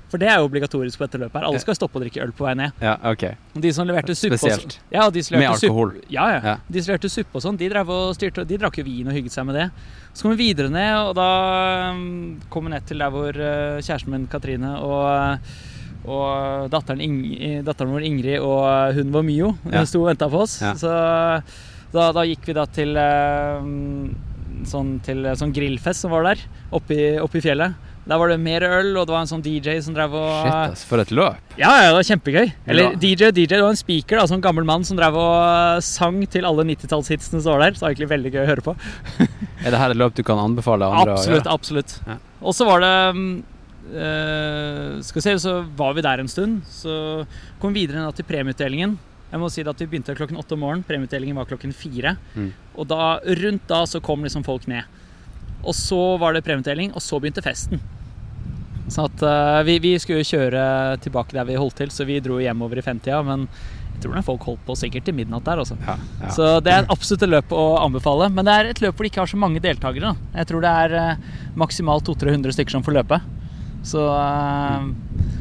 For 0.08 0.17
det 0.22 0.30
er 0.32 0.38
jo 0.39 0.46
obligatorisk 0.48 0.98
på 1.02 1.04
dette 1.04 1.20
løpet 1.20 1.36
her. 1.36 1.46
Alle 1.50 1.60
skal 1.60 1.76
stoppe 1.76 2.00
å 2.00 2.02
drikke 2.02 2.22
øl 2.24 2.32
på 2.32 2.46
vei 2.48 2.54
ned. 2.56 2.72
ja, 2.80 2.93
ok. 3.12 3.26
De 3.60 3.72
som 3.76 3.88
leverte 3.88 4.15
suppe 4.15 4.38
Spesielt. 4.39 4.78
Og, 4.80 4.93
Ja, 4.96 5.10
de 5.12 5.24
som 5.24 5.38
Med 5.38 5.50
alkohol. 5.52 5.91
suppe- 5.98 6.12
Ja, 6.13 6.28
ja, 6.32 6.39
Ja. 6.43 6.58
De 6.72 6.82
som 6.82 6.93
leverte 6.93 7.10
suppe 7.12 7.36
og 7.36 7.41
sånn, 7.43 7.58
de, 7.58 7.67
drev 7.70 7.89
og 7.89 8.15
styrte, 8.15 8.46
de 8.48 8.58
drakk 8.58 8.78
jo 8.78 8.84
vin 8.86 9.08
og 9.08 9.13
hygget 9.13 9.32
seg 9.36 9.46
med 9.46 9.56
det. 9.56 9.72
Så 10.13 10.22
kom 10.24 10.32
vi 10.38 10.54
videre 10.54 10.70
ned, 10.72 10.96
og 11.10 11.15
da 11.15 11.91
um, 11.91 12.39
kom 12.50 12.63
vi 12.65 12.72
ned 12.72 12.86
til 12.88 12.98
der 13.04 13.10
hvor 13.12 13.30
uh, 13.36 13.82
kjæresten 13.84 14.08
min 14.15 14.28
Katrine 14.28 14.78
og, 14.80 15.39
og 16.08 16.70
datteren, 16.72 17.02
Ing 17.04 17.63
datteren 17.67 17.91
vår 17.91 18.06
Ingrid 18.08 18.39
og 18.39 18.96
hun 18.96 19.12
var 19.12 19.24
Mio 19.28 19.58
Ja. 19.70 19.84
sto 19.84 20.02
og 20.06 20.08
venta 20.15 20.30
på 20.32 20.39
oss. 20.41 20.62
Ja. 20.62 20.72
Så 20.74 20.88
da, 21.91 22.12
da 22.13 22.24
gikk 22.24 22.46
vi 22.48 22.54
da 22.54 22.65
til 22.65 22.96
um, 22.98 24.15
sånn, 24.67 25.00
til 25.06 25.24
sånn 25.38 25.54
grillfest 25.54 26.02
som 26.06 26.12
var 26.15 26.24
der, 26.32 26.38
oppe 26.72 26.96
i, 26.96 27.17
oppe 27.20 27.38
i 27.39 27.43
fjellet. 27.43 27.76
Der 28.08 28.20
var 28.22 28.32
det 28.32 28.38
mer 28.39 28.63
øl, 28.63 28.93
og 28.96 29.08
det 29.10 29.13
var 29.13 29.24
en 29.26 29.30
sånn 29.30 29.41
DJ 29.43 29.82
som 29.84 29.96
drev 29.96 30.13
og 30.15 30.30
Shit, 30.46 30.54
ass. 30.78 30.84
For 30.88 31.02
et 31.04 31.10
løp. 31.12 31.41
ja, 31.60 31.72
ja, 31.82 31.89
det 31.89 31.96
var 31.98 32.08
kjempegøy. 32.08 32.54
Eller 32.67 32.84
Ja. 32.84 32.91
DJ, 33.02 33.32
DJ, 33.36 33.58
det 33.58 33.62
var 33.65 33.74
en 33.76 33.80
speaker, 33.80 34.22
da, 34.22 34.28
sånn 34.32 34.43
gammel 34.43 34.63
mann 34.67 34.86
som 34.88 34.96
drev 35.00 35.17
og 35.20 35.34
uh, 35.43 35.82
sang 35.84 36.22
til 36.32 36.48
alle 36.48 36.63
90-tallshitsene 36.70 37.41
som 37.43 37.52
var 37.58 37.65
der. 37.65 37.76
Så 37.76 37.82
det 37.82 37.86
var 37.88 37.91
egentlig 37.96 38.10
veldig 38.15 38.32
gøy 38.38 38.41
å 38.46 38.50
høre 38.54 38.65
på. 38.70 38.76
Er 39.65 39.74
det 39.74 39.80
her 39.82 39.91
et 39.91 40.00
løp 40.00 40.15
du 40.15 40.24
kan 40.24 40.39
anbefale 40.39 40.86
andre 40.88 41.17
Absolutt, 41.17 41.43
å 41.43 41.50
gjøre? 41.50 41.54
absolutt. 41.60 41.98
Ja. 42.08 42.17
Og 42.48 42.54
så 42.56 42.65
var 42.70 42.80
det 42.86 42.93
eh, 43.98 45.02
Skal 45.04 45.20
vi 45.20 45.26
se, 45.26 45.34
så 45.41 45.56
var 45.76 45.96
vi 45.98 46.04
der 46.06 46.22
en 46.24 46.28
stund. 46.32 46.62
Så 46.70 47.26
kom 47.60 47.74
vi 47.74 47.86
videre 47.88 48.12
til 48.15 48.28
premieutdelingen. 48.28 48.98
Jeg 49.32 49.41
må 49.41 49.50
si 49.52 49.63
det 49.65 49.74
at 49.74 49.82
Vi 49.84 49.89
begynte 49.91 50.15
klokken 50.15 50.39
åtte 50.39 50.56
om 50.56 50.62
morgenen. 50.63 50.86
Premieutdelingen 50.88 51.36
var 51.36 51.50
klokken 51.50 51.74
fire. 51.76 52.15
Mm. 52.38 52.52
Og 52.78 52.88
da, 52.88 53.17
rundt 53.41 53.67
da 53.67 53.82
så 53.89 54.00
kom 54.04 54.24
liksom 54.24 54.46
folk 54.48 54.67
ned. 54.72 54.86
Og 55.67 55.76
så 55.76 56.00
var 56.22 56.38
det 56.38 56.46
premieutdeling, 56.46 56.93
og 56.96 57.02
så 57.04 57.20
begynte 57.20 57.43
festen. 57.43 57.82
Sånn 58.88 59.10
at 59.10 59.23
uh, 59.26 59.62
vi, 59.67 59.78
vi 59.84 59.97
skulle 60.00 60.23
kjøre 60.28 60.62
tilbake 61.04 61.36
der 61.36 61.47
vi 61.50 61.60
holdt 61.60 61.78
til, 61.82 61.91
så 61.91 62.08
vi 62.08 62.21
dro 62.23 62.39
hjemover 62.39 62.80
i 62.80 62.86
femtida. 62.86 63.19
Men 63.26 63.47
jeg 63.97 64.06
tror 64.06 64.21
folk 64.26 64.45
holdt 64.47 64.63
på 64.67 64.78
sikkert 64.80 65.08
til 65.08 65.17
midnatt 65.17 65.47
der, 65.47 65.60
Også. 65.63 65.76
Ja, 65.84 65.97
ja. 66.21 66.32
Så 66.34 66.50
det 66.63 66.73
er 66.73 66.88
absolutt 66.93 67.26
et 67.26 67.34
løp 67.34 67.56
å 67.56 67.65
anbefale. 67.82 68.30
Men 68.34 68.47
det 68.47 68.54
er 68.54 68.71
et 68.71 68.84
løp 68.84 68.95
hvor 68.95 69.08
de 69.08 69.12
ikke 69.12 69.23
har 69.23 69.32
så 69.32 69.39
mange 69.41 69.63
deltakere. 69.63 70.13
Da. 70.13 70.39
Jeg 70.41 70.52
tror 70.52 70.63
det 70.63 70.73
er 70.86 70.95
uh, 70.95 71.34
maksimalt 71.60 72.08
200-300 72.08 72.56
stykker 72.56 72.78
som 72.78 72.86
får 72.86 73.00
løpe. 73.02 73.19
Så 73.88 74.04
uh, 74.08 74.88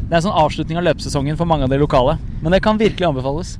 det 0.06 0.14
er 0.14 0.18
en 0.20 0.26
sånn 0.26 0.40
avslutning 0.42 0.80
av 0.80 0.86
løpesesongen 0.88 1.38
for 1.38 1.50
mange 1.50 1.68
av 1.68 1.72
de 1.72 1.78
lokale. 1.82 2.16
Men 2.42 2.54
det 2.56 2.62
kan 2.64 2.80
virkelig 2.80 3.10
anbefales. 3.10 3.56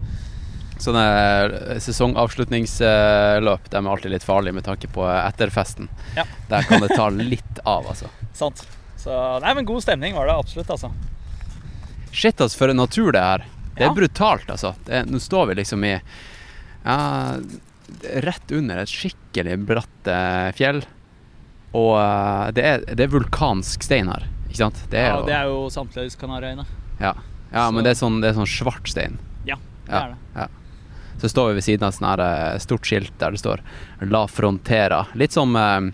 Sånne 0.83 1.79
sesongavslutningsløp 1.81 3.71
de 3.73 3.79
er 3.79 3.93
alltid 3.93 4.13
litt 4.13 4.27
farlige 4.27 4.59
med 4.59 4.67
tanke 4.67 4.91
på 4.93 5.07
etterfesten. 5.09 5.89
Ja. 6.19 6.27
Der 6.51 6.67
kan 6.69 6.85
det 6.85 6.93
ta 6.99 7.09
litt 7.15 7.63
av, 7.65 7.87
altså. 7.95 8.11
Sant. 8.43 8.67
Så 9.07 9.17
nei, 9.45 9.53
men 9.55 9.67
god 9.69 9.85
stemning 9.85 10.17
var 10.19 10.27
det 10.27 10.35
absolutt, 10.35 10.71
altså. 10.75 10.91
Shit, 12.11 12.41
altså, 12.41 12.59
for 12.59 12.73
en 12.73 12.81
natur 12.81 13.13
det 13.15 13.23
er. 13.23 13.45
Det 13.77 13.85
er 13.85 13.91
Ja. 13.91 13.95
brutalt, 13.95 14.49
altså. 14.51 14.75
Det, 14.87 15.05
nå 15.07 15.21
står 15.23 15.47
vi 15.53 15.55
liksom 15.61 15.85
i 15.87 15.93
ja, 15.95 17.37
rett 18.25 18.53
under 18.57 18.79
et 18.83 18.91
skikkelig 18.91 19.59
bratt 19.69 20.11
eh, 20.11 20.51
fjell. 20.59 20.83
Og 21.77 21.93
eh, 22.01 22.51
det, 22.57 22.65
er, 22.65 22.85
det 22.97 23.05
er 23.07 23.13
vulkansk 23.13 23.85
stein 23.87 24.09
her, 24.11 24.27
ikke 24.49 24.63
sant? 24.65 24.83
Det 24.91 24.99
er 25.03 25.11
Ja, 25.13 25.17
jo, 25.21 25.27
det 25.29 25.37
er 25.39 25.51
jo 25.53 25.59
samtlige 25.71 26.19
Kanariøyene. 26.19 26.65
ja. 27.01 27.13
ja, 27.53 27.71
men 27.71 27.85
det 27.85 27.93
er 27.95 28.01
sånn, 28.01 28.21
det 28.25 28.33
er 28.33 28.39
sånn 28.41 28.49
svart 28.51 28.89
stein. 28.91 29.19
Ja, 29.47 29.59
det 29.87 29.95
er 30.01 30.15
det. 30.15 30.41
ja. 30.41 30.49
Så 31.21 31.31
står 31.33 31.49
vi 31.53 31.61
ved 31.61 31.65
siden 31.65 31.87
av 31.87 32.19
et 32.21 32.25
eh, 32.27 32.59
stort 32.65 32.85
skilt 32.89 33.15
der 33.21 33.31
det 33.33 33.41
står 33.41 33.63
'La 34.03 34.27
Frontera'. 34.29 35.07
Litt 35.15 35.33
som 35.33 35.55
eh, 35.57 35.87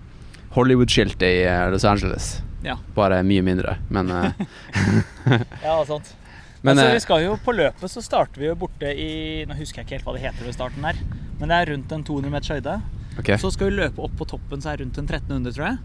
Hollywood-skiltet 0.56 1.22
i 1.28 1.44
eh, 1.44 1.68
Los 1.70 1.84
Angeles. 1.84 2.40
Ja. 2.62 2.78
Bare 2.94 3.20
mye 3.26 3.42
mindre. 3.44 3.76
Men, 3.90 4.10
eh, 4.10 4.32
Ja, 5.66 5.76
sant. 5.86 6.14
men 6.62 6.76
altså, 6.76 6.88
eh, 6.88 6.96
vi 6.96 7.04
skal 7.04 7.24
jo 7.24 7.36
På 7.42 7.54
løpet 7.54 7.90
så 7.90 8.02
starter 8.04 8.42
vi 8.42 8.46
jo 8.46 8.58
borte 8.58 8.90
i 8.94 9.42
Nå 9.48 9.56
husker 9.58 9.82
jeg 9.82 9.88
ikke 9.88 9.98
helt 9.98 10.06
hva 10.08 10.16
det 10.16 10.26
heter 10.26 10.46
ved 10.46 10.56
starten 10.56 10.86
her, 10.86 11.00
men 11.40 11.50
det 11.50 11.58
er 11.58 11.72
rundt 11.74 11.94
en 11.94 12.04
200 12.06 12.34
meters 12.34 12.52
høyde. 12.54 12.76
Okay. 13.18 13.38
Så 13.40 13.50
skal 13.52 13.68
vi 13.68 13.80
løpe 13.80 14.04
opp 14.04 14.14
på 14.16 14.28
toppen, 14.30 14.62
så 14.62 14.72
er 14.72 14.78
det 14.78 14.86
rundt 14.86 15.00
en 15.02 15.08
1300, 15.10 15.56
tror 15.56 15.66
jeg. 15.66 15.80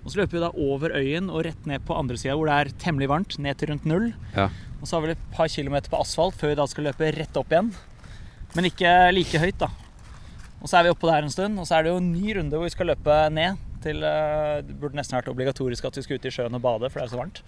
Og 0.00 0.10
så 0.10 0.20
løper 0.20 0.36
vi 0.36 0.42
da 0.42 0.50
over 0.66 0.96
øyen 0.96 1.28
og 1.30 1.44
rett 1.46 1.68
ned 1.68 1.84
på 1.86 1.94
andre 1.96 2.16
sida, 2.18 2.34
hvor 2.36 2.48
det 2.48 2.56
er 2.56 2.72
temmelig 2.82 3.08
varmt, 3.12 3.36
ned 3.38 3.60
til 3.60 3.70
rundt 3.70 3.86
null. 3.88 4.10
Ja. 4.34 4.48
Og 4.80 4.88
så 4.88 4.96
har 4.96 5.04
vi 5.04 5.14
et 5.14 5.24
par 5.36 5.48
kilometer 5.52 5.92
på 5.92 6.00
asfalt 6.00 6.36
før 6.40 6.52
vi 6.52 6.58
da 6.58 6.66
skal 6.72 6.88
løpe 6.88 7.12
rett 7.14 7.38
opp 7.38 7.52
igjen. 7.52 7.70
Men 8.56 8.66
ikke 8.66 8.92
like 9.14 9.40
høyt, 9.40 9.60
da. 9.60 9.70
Og 10.60 10.68
så 10.68 10.80
er 10.80 10.88
vi 10.88 10.94
oppå 10.94 11.08
der 11.08 11.24
en 11.24 11.32
stund, 11.32 11.60
og 11.60 11.68
så 11.68 11.78
er 11.78 11.86
det 11.86 11.92
jo 11.94 12.00
en 12.00 12.12
ny 12.12 12.34
runde 12.36 12.56
hvor 12.56 12.66
vi 12.66 12.74
skal 12.74 12.90
løpe 12.90 13.20
ned 13.36 13.60
til 13.84 14.02
eh, 14.06 14.60
Det 14.66 14.76
burde 14.80 14.98
nesten 14.98 15.18
vært 15.18 15.30
obligatorisk 15.32 15.86
at 15.88 15.98
vi 15.98 16.04
skulle 16.04 16.20
ut 16.20 16.28
i 16.28 16.32
sjøen 16.34 16.56
og 16.56 16.64
bade, 16.64 16.90
for 16.90 17.00
det 17.00 17.06
er 17.06 17.12
så 17.12 17.20
varmt. 17.20 17.40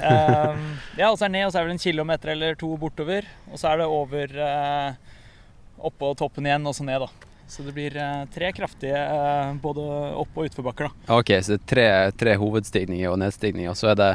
Um, 0.00 0.68
ja, 1.00 1.08
og 1.10 1.16
så 1.18 1.26
er 1.26 1.32
det 1.32 1.36
ned, 1.38 1.46
og 1.48 1.52
så 1.52 1.60
er 1.60 1.64
det 1.64 1.70
vel 1.70 1.76
en 1.76 1.86
kilometer 1.86 2.34
eller 2.34 2.60
to 2.60 2.70
bortover. 2.80 3.26
Og 3.50 3.60
så 3.60 3.72
er 3.72 3.82
det 3.82 3.88
over 3.90 4.36
uh, 4.38 5.16
oppå 5.90 6.12
toppen 6.18 6.48
igjen, 6.48 6.68
og 6.68 6.76
så 6.76 6.86
ned, 6.86 7.06
da. 7.06 7.30
Så 7.50 7.64
det 7.66 7.72
blir 7.74 7.96
eh, 7.98 8.26
tre 8.30 8.52
kraftige 8.54 8.98
både 9.58 9.82
opp- 10.20 10.36
og 10.38 10.46
utforbakker, 10.46 10.86
da. 10.86 11.16
Ok, 11.16 11.32
så 11.42 11.56
det 11.56 11.58
er 11.58 11.64
tre, 11.72 11.86
tre 12.14 12.34
hovedstigninger 12.38 13.10
og 13.10 13.18
nedstigninger. 13.18 13.74
Så 13.74 13.90
er 13.90 13.98
det 13.98 14.10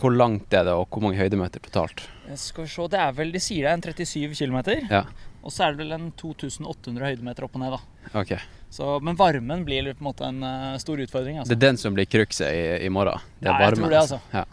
Hvor 0.00 0.14
langt 0.16 0.54
er 0.56 0.64
det, 0.64 0.72
og 0.72 0.88
hvor 0.88 1.04
mange 1.04 1.20
høydemeter 1.20 1.60
totalt? 1.60 2.06
Skal 2.40 2.64
vi 2.64 2.70
se, 2.72 2.86
det 2.88 3.02
er 3.04 3.12
vel, 3.12 3.34
De 3.34 3.40
sier 3.42 3.66
det 3.66 3.68
er 3.68 3.76
en 3.76 4.06
37 4.06 4.32
km. 4.40 4.88
Ja. 4.88 5.02
Og 5.42 5.52
så 5.52 5.66
er 5.66 5.74
det 5.74 5.82
vel 5.82 5.92
en 5.92 6.08
2800 6.16 7.04
høydemeter 7.04 7.44
opp 7.44 7.54
og 7.58 7.62
ned, 7.62 7.76
da. 7.76 7.97
Ok. 8.14 8.32
Så, 8.70 9.00
men 9.00 9.16
varmen 9.16 9.64
blir 9.64 9.88
på 9.94 10.02
en 10.02 10.04
måte 10.10 10.24
en 10.28 10.42
uh, 10.44 10.76
stor 10.78 11.00
utfordring. 11.00 11.36
Det 11.36 11.40
Altså. 11.40 11.52
er 11.56 11.62
den 11.62 11.76
som 11.80 11.94
blir 11.96 12.04
cruxet 12.06 12.52
i, 12.52 12.84
i 12.86 12.88
morgen? 12.92 13.20
Det 13.40 13.48
er 13.48 13.52
Ja, 13.52 13.68
jeg 13.70 13.78
tror 13.78 13.90
det, 13.90 13.98
altså. 14.02 14.20
Ja. 14.32 14.44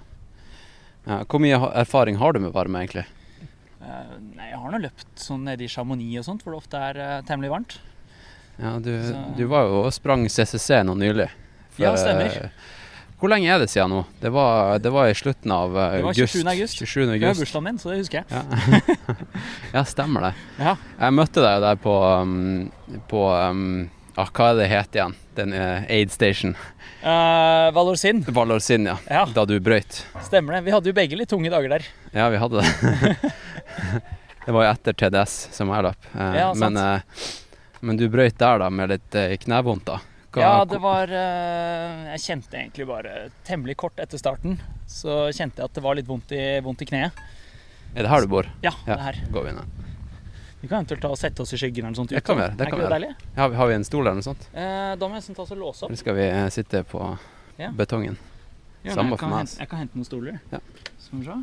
Ja. 1.05 1.17
Hvor 1.29 1.39
mye 1.43 1.59
erfaring 1.83 2.15
har 2.17 2.33
du 2.33 2.39
med 2.39 2.53
varme, 2.55 2.79
egentlig? 2.81 3.05
Uh, 3.81 4.15
nei, 4.37 4.47
jeg 4.49 4.57
har 4.61 4.71
nå 4.71 4.79
løpt 4.81 5.19
sånn 5.21 5.43
nede 5.45 5.67
i 5.67 5.69
Chamonix 5.69 6.23
og 6.23 6.25
sånt, 6.29 6.45
hvor 6.45 6.55
det 6.55 6.61
ofte 6.63 6.79
er 6.81 7.01
uh, 7.03 7.19
temmelig 7.27 7.51
varmt. 7.53 7.77
Ja, 8.57 8.77
du, 8.79 8.93
du 9.35 9.43
var 9.51 9.67
jo 9.67 9.81
og 9.83 9.91
sprang 9.93 10.23
CCC 10.31 10.79
nå 10.87 10.95
nylig. 10.95 11.27
Ja, 11.77 11.91
stemmer. 11.99 12.49
Eh, 13.15 13.19
Hvor 13.19 13.31
lenge 13.31 13.47
er 13.47 13.59
det 13.63 13.69
siden 13.71 13.89
nå? 13.95 14.03
Det 14.21 14.29
var, 14.35 14.77
det 14.83 14.91
var 14.91 15.07
i 15.07 15.15
slutten 15.15 15.51
av 15.55 15.75
august. 15.77 16.35
Det 16.35 16.43
var 16.43 16.51
august. 16.51 16.77
27. 16.83 17.01
august. 17.01 17.21
Det 17.21 17.27
var 17.27 17.41
bursdagen 17.41 17.63
min, 17.63 17.79
så 17.79 17.89
det 17.91 17.97
husker 18.03 18.21
jeg. 18.21 18.25
Ja. 18.29 18.45
ja, 19.79 19.83
stemmer 19.87 20.29
det. 20.29 20.33
Ja. 20.59 20.75
Jeg 20.99 21.15
møtte 21.15 21.43
deg 21.45 21.61
der 21.63 21.79
på, 21.79 21.93
um, 22.21 22.71
på 23.09 23.21
um, 23.31 23.63
ah, 24.15 24.29
Hva 24.35 24.51
er 24.51 24.59
det 24.59 24.67
het 24.71 24.99
igjen? 24.99 25.15
Den 25.35 25.55
uh, 25.55 25.87
Aid 25.91 26.11
Station. 26.15 26.55
Uh, 27.05 27.69
Valorsin, 27.75 28.23
Valorsin, 28.33 28.87
ja. 28.89 28.97
Ja. 29.11 29.25
Da 29.35 29.43
du 29.45 29.59
brøyt. 29.61 30.05
stemmer 30.25 30.57
det. 30.57 30.65
Vi 30.65 30.73
hadde 30.73 30.89
jo 30.89 30.95
begge 30.97 31.17
litt 31.19 31.29
tunge 31.29 31.51
dager 31.53 31.75
der. 31.75 31.87
Ja, 32.15 32.29
vi 32.33 32.39
hadde 32.41 32.63
det. 32.63 33.31
det 34.45 34.55
var 34.55 34.65
jo 34.65 34.71
etter 34.71 34.95
TDS 34.97 35.35
som 35.55 35.69
jeg 35.73 35.85
løp. 35.89 36.07
Uh, 36.15 36.31
Ja, 36.35 36.47
sant. 36.55 36.63
men, 36.63 36.79
uh, 36.81 37.29
men 37.85 37.99
du 37.99 38.07
brøyt 38.09 38.37
der 38.41 38.63
da 38.63 38.71
med 38.73 38.89
litt 38.89 39.15
eh, 39.19 39.35
knevondt, 39.43 39.85
da. 39.91 39.99
Hva- 40.35 40.41
Ja, 40.43 40.65
det 40.67 40.79
var 40.83 41.07
eh, 41.07 42.11
Jeg 42.11 42.19
kjente 42.25 42.57
egentlig 42.59 42.87
bare 42.89 43.15
temmelig 43.47 43.77
kort 43.79 43.99
etter 44.03 44.19
starten, 44.19 44.57
så 44.87 45.29
kjente 45.31 45.61
jeg 45.63 45.69
at 45.69 45.73
det 45.79 45.83
var 45.85 45.95
litt 45.95 46.07
vondt 46.09 46.31
i, 46.35 46.43
vondt 46.65 46.83
i 46.83 46.89
kneet. 46.91 47.23
Er 47.95 48.03
det 48.03 48.11
her 48.11 48.21
du 48.25 48.27
bor? 48.35 48.49
Ja, 48.65 48.73
det 48.85 48.99
her. 48.99 49.21
går 49.31 49.43
vi 49.47 49.51
ned. 49.55 49.81
Vi 50.61 50.67
kan 50.67 50.81
eventuelt 50.81 51.01
ta 51.05 51.09
og 51.13 51.17
sette 51.19 51.43
oss 51.45 51.53
i 51.53 51.57
skyggen 51.61 51.85
eller 51.85 51.93
noe 51.93 51.99
sånt. 52.03 52.09
Det 52.11 52.23
kan 52.25 52.35
vi 52.39 52.41
gjøre, 52.43 52.55
det 52.57 52.65
er 52.65 52.69
kan 52.73 52.79
vi 52.79 52.85
gjøre. 52.85 53.15
Har 53.37 53.49
vi, 53.53 53.55
har 53.59 53.67
vi 53.69 53.73
en 53.77 53.83
stol 53.87 54.01
eller 54.07 54.17
noe 54.19 54.25
sånt? 54.25 54.47
Eh, 54.51 54.95
da 54.97 55.07
må 55.07 55.13
jeg 55.15 55.21
nesten 55.21 55.35
ta 55.37 55.43
og 55.45 55.57
låse 55.61 55.83
opp. 55.85 55.89
Eller 55.91 56.01
skal 56.01 56.15
vi 56.17 56.25
eh, 56.27 56.47
sitte 56.51 56.81
på 56.89 57.01
Ja. 57.61 57.69
betongen? 57.71 58.17
Ja, 58.83 58.93
Samme 58.97 59.13
for 59.15 59.17
kan 59.23 59.29
meg, 59.31 59.39
hente-. 59.45 59.59
Jeg 59.61 59.69
kan 59.71 59.79
hente 59.83 59.95
noen 59.99 60.05
stoler. 60.09 60.39
Ja. 60.51 60.59
Skal 60.99 61.19
vi 61.21 61.25
se. 61.29 61.37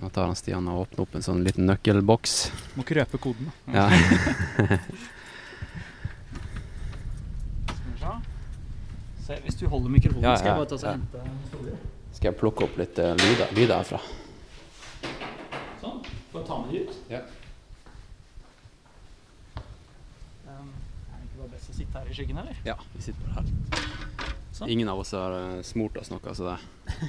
Nå 0.00 0.10
tar 0.12 0.26
han 0.28 0.36
Stian 0.36 0.66
og 0.68 0.86
åpner 0.86 1.00
opp 1.06 1.14
en 1.16 1.22
sånn 1.24 1.42
liten 1.44 1.66
nøkkelboks. 1.68 2.34
Må 2.76 2.84
ikke 2.84 2.98
røpe 3.02 3.18
koden. 3.18 3.50
da. 3.66 3.72
Ja. 3.74 3.86
Skal 7.66 7.92
vi 7.92 7.98
se. 8.00 8.12
Se, 9.26 9.34
hvis 9.42 9.56
du 9.58 9.66
holder 9.66 9.90
mikrofonen, 9.90 10.22
Ja, 10.22 10.36
skal 10.38 10.52
jeg 10.52 10.56
bare 10.60 10.68
ta 10.70 10.76
og 10.76 10.92
hente. 10.92 11.78
Skal 12.14 12.28
jeg 12.28 12.38
plukke 12.38 12.66
opp 12.68 12.76
litt 12.78 12.98
uh, 13.02 13.10
lyder, 13.18 13.50
lyder 13.56 13.80
herfra? 13.80 13.98
Sånn. 15.80 15.98
Får 16.30 16.38
jeg 16.38 16.46
ta 16.46 16.58
med 16.60 16.70
de 16.70 16.82
ut? 16.84 17.00
Ja. 17.10 17.22
Um, 20.46 20.70
er 20.70 21.18
det 21.18 21.26
ikke 21.26 21.40
bare 21.40 21.50
best 21.56 21.74
å 21.74 21.76
sitte 21.80 21.98
her 21.98 22.06
i 22.06 22.14
skyggen, 22.20 22.38
eller? 22.44 22.62
Ja, 22.68 22.78
vi 22.94 23.02
sitter 23.08 23.26
bare 23.26 23.42
her. 23.42 23.50
Sånn. 24.54 24.70
Ingen 24.76 24.94
av 24.94 25.02
oss 25.02 25.10
har 25.18 25.34
eh, 25.40 25.58
smurt 25.66 25.98
oss 26.00 26.12
noe, 26.14 26.38
så 26.38 26.46
det, 26.46 26.56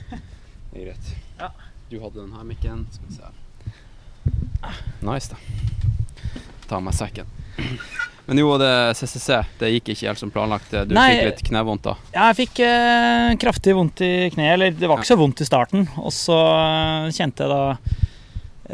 det 0.73 0.82
er 0.82 0.89
greit. 0.89 1.13
Ja. 1.38 1.53
Du 1.91 1.99
hadde 2.01 2.23
den 2.23 2.34
her 2.34 2.49
mikken. 2.49 2.88
Skal 2.97 3.12
vi 3.12 3.19
se 3.19 3.30
her. 3.30 4.82
Nice, 5.06 5.38
da. 5.38 6.41
Ta 6.65 6.82
med 6.82 6.97
sekken. 6.97 7.30
Men 8.28 8.41
jo, 8.41 8.50
det 8.60 8.70
CCC, 9.00 9.38
det 9.60 9.70
gikk 9.72 9.93
ikke 9.93 10.10
helt 10.10 10.20
som 10.20 10.32
planlagt. 10.34 10.74
Du 10.89 10.96
Nei. 10.98 11.06
fikk 11.13 11.30
litt 11.30 11.46
knevondt 11.48 11.86
da. 11.86 11.93
Ja, 12.12 12.26
jeg 12.28 12.41
fikk 12.41 12.60
eh, 12.65 13.30
kraftig 13.39 13.76
vondt 13.78 14.04
i 14.04 14.28
kneet. 14.34 14.50
Eller 14.58 14.74
det 14.76 14.89
var 14.89 15.00
ikke 15.00 15.13
så 15.13 15.15
vondt 15.20 15.46
i 15.46 15.48
starten. 15.48 15.86
Og 16.02 16.12
så 16.12 16.36
eh, 16.36 17.08
kjente 17.15 17.46
jeg 17.46 17.54
da 17.54 17.62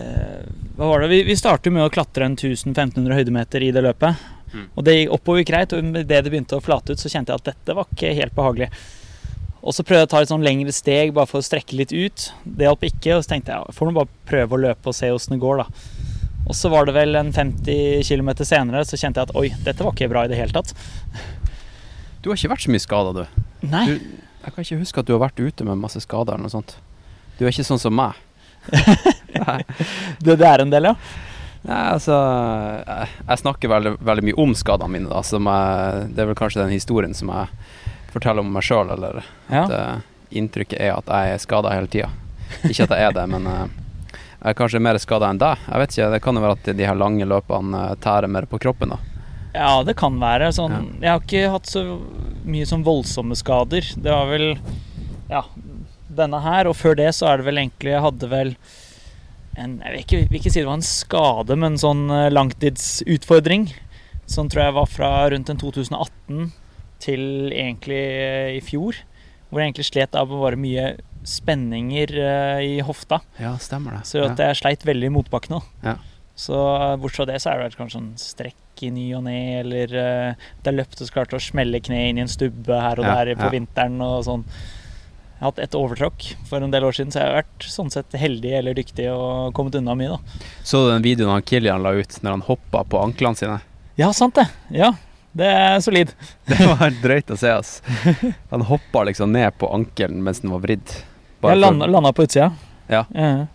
eh, 0.01 0.47
Hva 0.73 0.89
var 0.89 1.05
det? 1.05 1.11
Vi, 1.13 1.19
vi 1.29 1.37
startet 1.37 1.75
med 1.75 1.85
å 1.85 1.91
klatre 1.93 2.25
en 2.25 2.33
1500 2.39 3.13
høydemeter 3.13 3.61
i 3.61 3.69
det 3.75 3.85
løpet. 3.85 4.25
Mm. 4.55 4.65
Og 4.73 4.87
det 4.87 4.97
gikk 4.97 5.13
oppover 5.19 5.45
greit. 5.45 5.77
Og 5.77 5.85
med 5.85 6.09
det 6.09 6.23
det 6.25 6.33
begynte 6.33 6.57
å 6.57 6.65
flate 6.65 6.97
ut, 6.97 7.03
så 7.03 7.13
kjente 7.13 7.29
jeg 7.35 7.43
at 7.43 7.51
dette 7.53 7.77
var 7.77 7.93
ikke 7.93 8.15
helt 8.17 8.33
behagelig. 8.33 8.71
Og 9.61 9.77
så 9.77 9.85
prøvde 9.85 10.01
jeg 10.01 10.09
å 10.09 10.13
ta 10.15 10.23
et 10.23 10.33
sånn 10.33 10.43
lengre 10.43 10.73
steg 10.75 11.13
bare 11.13 11.29
for 11.29 11.39
å 11.39 11.45
strekke 11.45 11.77
litt 11.77 11.93
ut. 11.93 12.25
Det 12.41 12.65
hjalp 12.65 12.89
ikke. 12.89 13.19
Og 13.19 13.21
så 13.21 13.35
tenkte 13.35 13.53
jeg 13.53 13.69
jeg 13.69 13.77
får 13.77 13.91
nå 13.91 13.95
bare 14.01 14.25
prøve 14.33 14.57
å 14.57 14.63
løpe 14.65 14.89
og 14.89 14.97
se 14.97 15.13
åssen 15.13 15.37
det 15.37 15.43
går, 15.45 15.61
da. 15.61 16.09
Og 16.43 16.55
så 16.57 16.69
var 16.71 16.87
det 16.87 16.95
vel 16.97 17.15
en 17.15 17.31
50 17.33 18.03
km 18.07 18.33
senere 18.43 18.83
så 18.87 18.99
kjente 18.99 19.21
jeg 19.21 19.29
at 19.29 19.37
oi, 19.39 19.47
dette 19.63 19.85
var 19.85 19.95
ikke 19.95 20.11
bra 20.11 20.25
i 20.25 20.31
det 20.31 20.39
hele 20.39 20.55
tatt. 20.55 20.73
Du 22.23 22.29
har 22.29 22.39
ikke 22.39 22.51
vært 22.53 22.65
så 22.65 22.73
mye 22.73 22.83
skada, 22.83 23.23
du. 23.23 23.45
Nei. 23.71 23.85
du. 23.87 24.23
Jeg 24.43 24.55
kan 24.55 24.65
ikke 24.65 24.79
huske 24.81 25.03
at 25.03 25.07
du 25.07 25.13
har 25.15 25.23
vært 25.23 25.39
ute 25.39 25.67
med 25.67 25.79
masse 25.79 26.01
skader 26.03 26.35
eller 26.35 26.49
noe 26.49 26.53
sånt. 26.53 26.75
Du 27.37 27.45
er 27.45 27.53
ikke 27.53 27.67
sånn 27.67 27.81
som 27.81 27.95
meg. 27.95 28.19
Det, 29.33 30.35
det 30.37 30.45
er 30.45 30.61
en 30.61 30.69
del, 30.69 30.85
ja. 30.91 30.91
Nei, 31.65 31.79
altså 31.95 32.13
Jeg, 32.13 33.07
jeg 33.25 33.39
snakker 33.41 33.71
veldig, 33.71 33.93
veldig 34.05 34.23
mye 34.27 34.35
om 34.43 34.53
skadene 34.55 34.93
mine, 34.93 35.09
da. 35.09 35.23
Jeg, 35.25 36.11
det 36.13 36.21
er 36.21 36.29
vel 36.29 36.37
kanskje 36.37 36.61
den 36.61 36.75
historien 36.75 37.15
som 37.17 37.31
jeg 37.33 37.49
forteller 38.13 38.45
om 38.45 38.51
meg 38.53 38.65
sjøl, 38.67 38.91
eller 38.93 39.23
ja. 39.49 39.63
at 39.63 39.73
eh, 39.73 40.03
inntrykket 40.37 40.77
er 40.77 40.93
at 40.99 41.09
jeg 41.09 41.33
er 41.33 41.41
skada 41.41 41.73
hele 41.73 41.89
tida. 41.91 42.11
Ikke 42.69 42.85
at 42.85 42.93
jeg 42.93 43.07
er 43.09 43.17
det, 43.17 43.25
men 43.31 43.49
jeg 43.49 43.71
er 44.43 44.57
kanskje 44.57 44.81
mer 44.83 44.99
skada 45.01 45.29
enn 45.31 45.39
deg. 45.41 45.61
Jeg 45.69 45.81
vet 45.81 45.95
ikke, 45.95 46.11
Det 46.13 46.21
kan 46.23 46.35
jo 46.37 46.43
være 46.43 46.57
at 46.59 46.69
de 46.77 46.87
her 46.87 46.99
lange 46.99 47.27
løpene 47.27 47.83
eh, 47.89 47.97
tærer 48.03 48.31
mer 48.31 48.47
på 48.49 48.59
kroppen, 48.59 48.95
da. 48.95 48.99
Ja, 49.53 49.83
det 49.85 49.95
kan 49.99 50.17
være. 50.19 50.49
Sånn, 50.55 50.97
Jeg 50.99 51.11
har 51.11 51.21
ikke 51.21 51.51
hatt 51.53 51.69
så 51.69 51.83
mye 52.43 52.65
sånn 52.65 52.85
voldsomme 52.85 53.37
skader. 53.37 53.85
Det 53.95 54.11
var 54.11 54.31
vel 54.31 54.57
ja, 55.29 55.43
denne 56.09 56.41
her, 56.41 56.67
og 56.67 56.77
før 56.77 56.97
det 56.97 57.11
så 57.15 57.29
er 57.29 57.39
det 57.39 57.47
vel 57.47 57.61
egentlig 57.61 57.93
Jeg 57.93 58.05
hadde 58.05 58.29
vel 58.29 58.55
en 59.57 59.77
Jeg 59.83 59.93
vil 59.93 60.01
ikke, 60.01 60.19
vil 60.31 60.39
ikke 60.39 60.51
si 60.53 60.61
det 60.63 60.69
var 60.69 60.79
en 60.79 60.87
skade, 60.87 61.57
men 61.61 61.77
sånn 61.77 62.07
eh, 62.09 62.31
langtidsutfordring. 62.33 63.69
Sånn 64.29 64.49
tror 64.49 64.65
jeg 64.65 64.77
var 64.79 64.89
fra 64.89 65.13
rundt 65.29 65.51
en 65.51 65.61
2018 65.61 66.51
til 67.03 67.23
egentlig 67.53 68.01
eh, 68.01 68.51
i 68.57 68.61
fjor. 68.65 68.97
Hvor 69.49 69.61
jeg 69.61 69.69
egentlig 69.69 69.89
slet 69.91 70.17
av 70.17 70.31
å 70.33 70.41
være 70.41 70.57
mye 70.57 70.87
spenninger 71.29 72.15
eh, 72.19 72.63
i 72.75 72.81
hofta. 72.85 73.21
Ja, 73.41 73.55
stemmer 73.61 73.99
det. 73.99 74.07
Så 74.09 74.23
at 74.25 74.41
jeg 74.41 74.59
sleit 74.59 74.85
veldig 74.87 75.09
i 75.09 75.13
motbakkene. 75.13 75.61
Ja. 75.85 75.97
Så 76.35 76.57
eh, 76.75 76.95
bortsett 76.97 77.23
fra 77.23 77.29
det, 77.31 77.39
så 77.43 77.53
er 77.53 77.63
det 77.63 77.77
kanskje 77.77 77.99
sånn 77.99 78.13
strekk 78.19 78.83
i 78.83 78.89
ny 78.91 79.05
og 79.15 79.23
ne, 79.27 79.39
eller 79.61 79.91
uh, 79.93 80.47
det 80.63 80.71
er 80.71 80.75
løpt 80.75 80.97
og 80.99 81.07
så 81.07 81.13
klarte 81.13 81.37
å 81.37 81.43
smelle 81.43 81.79
kne 81.79 81.99
inn 82.09 82.17
i 82.17 82.23
en 82.23 82.31
stubbe 82.31 82.79
her 82.81 82.99
og 82.99 83.05
Ja, 83.05 83.19
der 83.21 83.37
på 83.37 83.45
ja. 83.45 83.51
vinteren 83.53 84.01
og 84.03 84.25
sånn. 84.25 84.43
Jeg 84.47 85.45
har 85.45 85.51
hatt 85.51 85.61
et 85.61 85.77
overtråkk 85.77 86.25
for 86.49 86.65
en 86.65 86.73
del 86.73 86.87
år 86.87 86.97
siden, 86.97 87.13
så 87.13 87.21
jeg 87.21 87.29
har 87.29 87.37
vært 87.43 87.67
sånn 87.69 87.93
sett 87.93 88.17
heldig 88.17 88.51
eller 88.57 88.75
dyktig 88.75 89.05
og 89.13 89.53
kommet 89.55 89.77
unna 89.77 89.95
mye, 89.99 90.17
da. 90.17 90.43
Så 90.65 90.81
du 90.83 90.89
den 90.89 91.05
videoen 91.05 91.35
han 91.35 91.45
Kilian 91.47 91.85
la 91.85 91.93
ut 91.95 92.17
når 92.23 92.37
han 92.37 92.45
hoppa 92.49 92.83
på 92.89 93.01
anklene 93.05 93.39
sine? 93.39 93.61
Ja, 93.99 94.09
sant 94.15 94.39
det. 94.39 94.47
Ja, 94.73 94.93
det 95.37 95.49
er 95.49 95.79
solid. 95.81 96.13
Det 96.49 96.59
var 96.69 96.93
drøyt 97.01 97.31
å 97.33 97.37
se, 97.39 97.49
ass. 97.49 97.81
Han 98.53 98.65
hoppa 98.69 99.01
liksom 99.09 99.31
ned 99.33 99.55
på 99.57 99.69
ankelen 99.73 100.21
mens 100.25 100.43
den 100.43 100.53
var 100.53 100.61
vridd. 100.65 100.93
Jeg 101.51 101.59
landa, 101.59 101.85
landa 101.91 102.11
på 102.15 102.23
utsida. 102.23 102.51
Ja. 102.87 103.05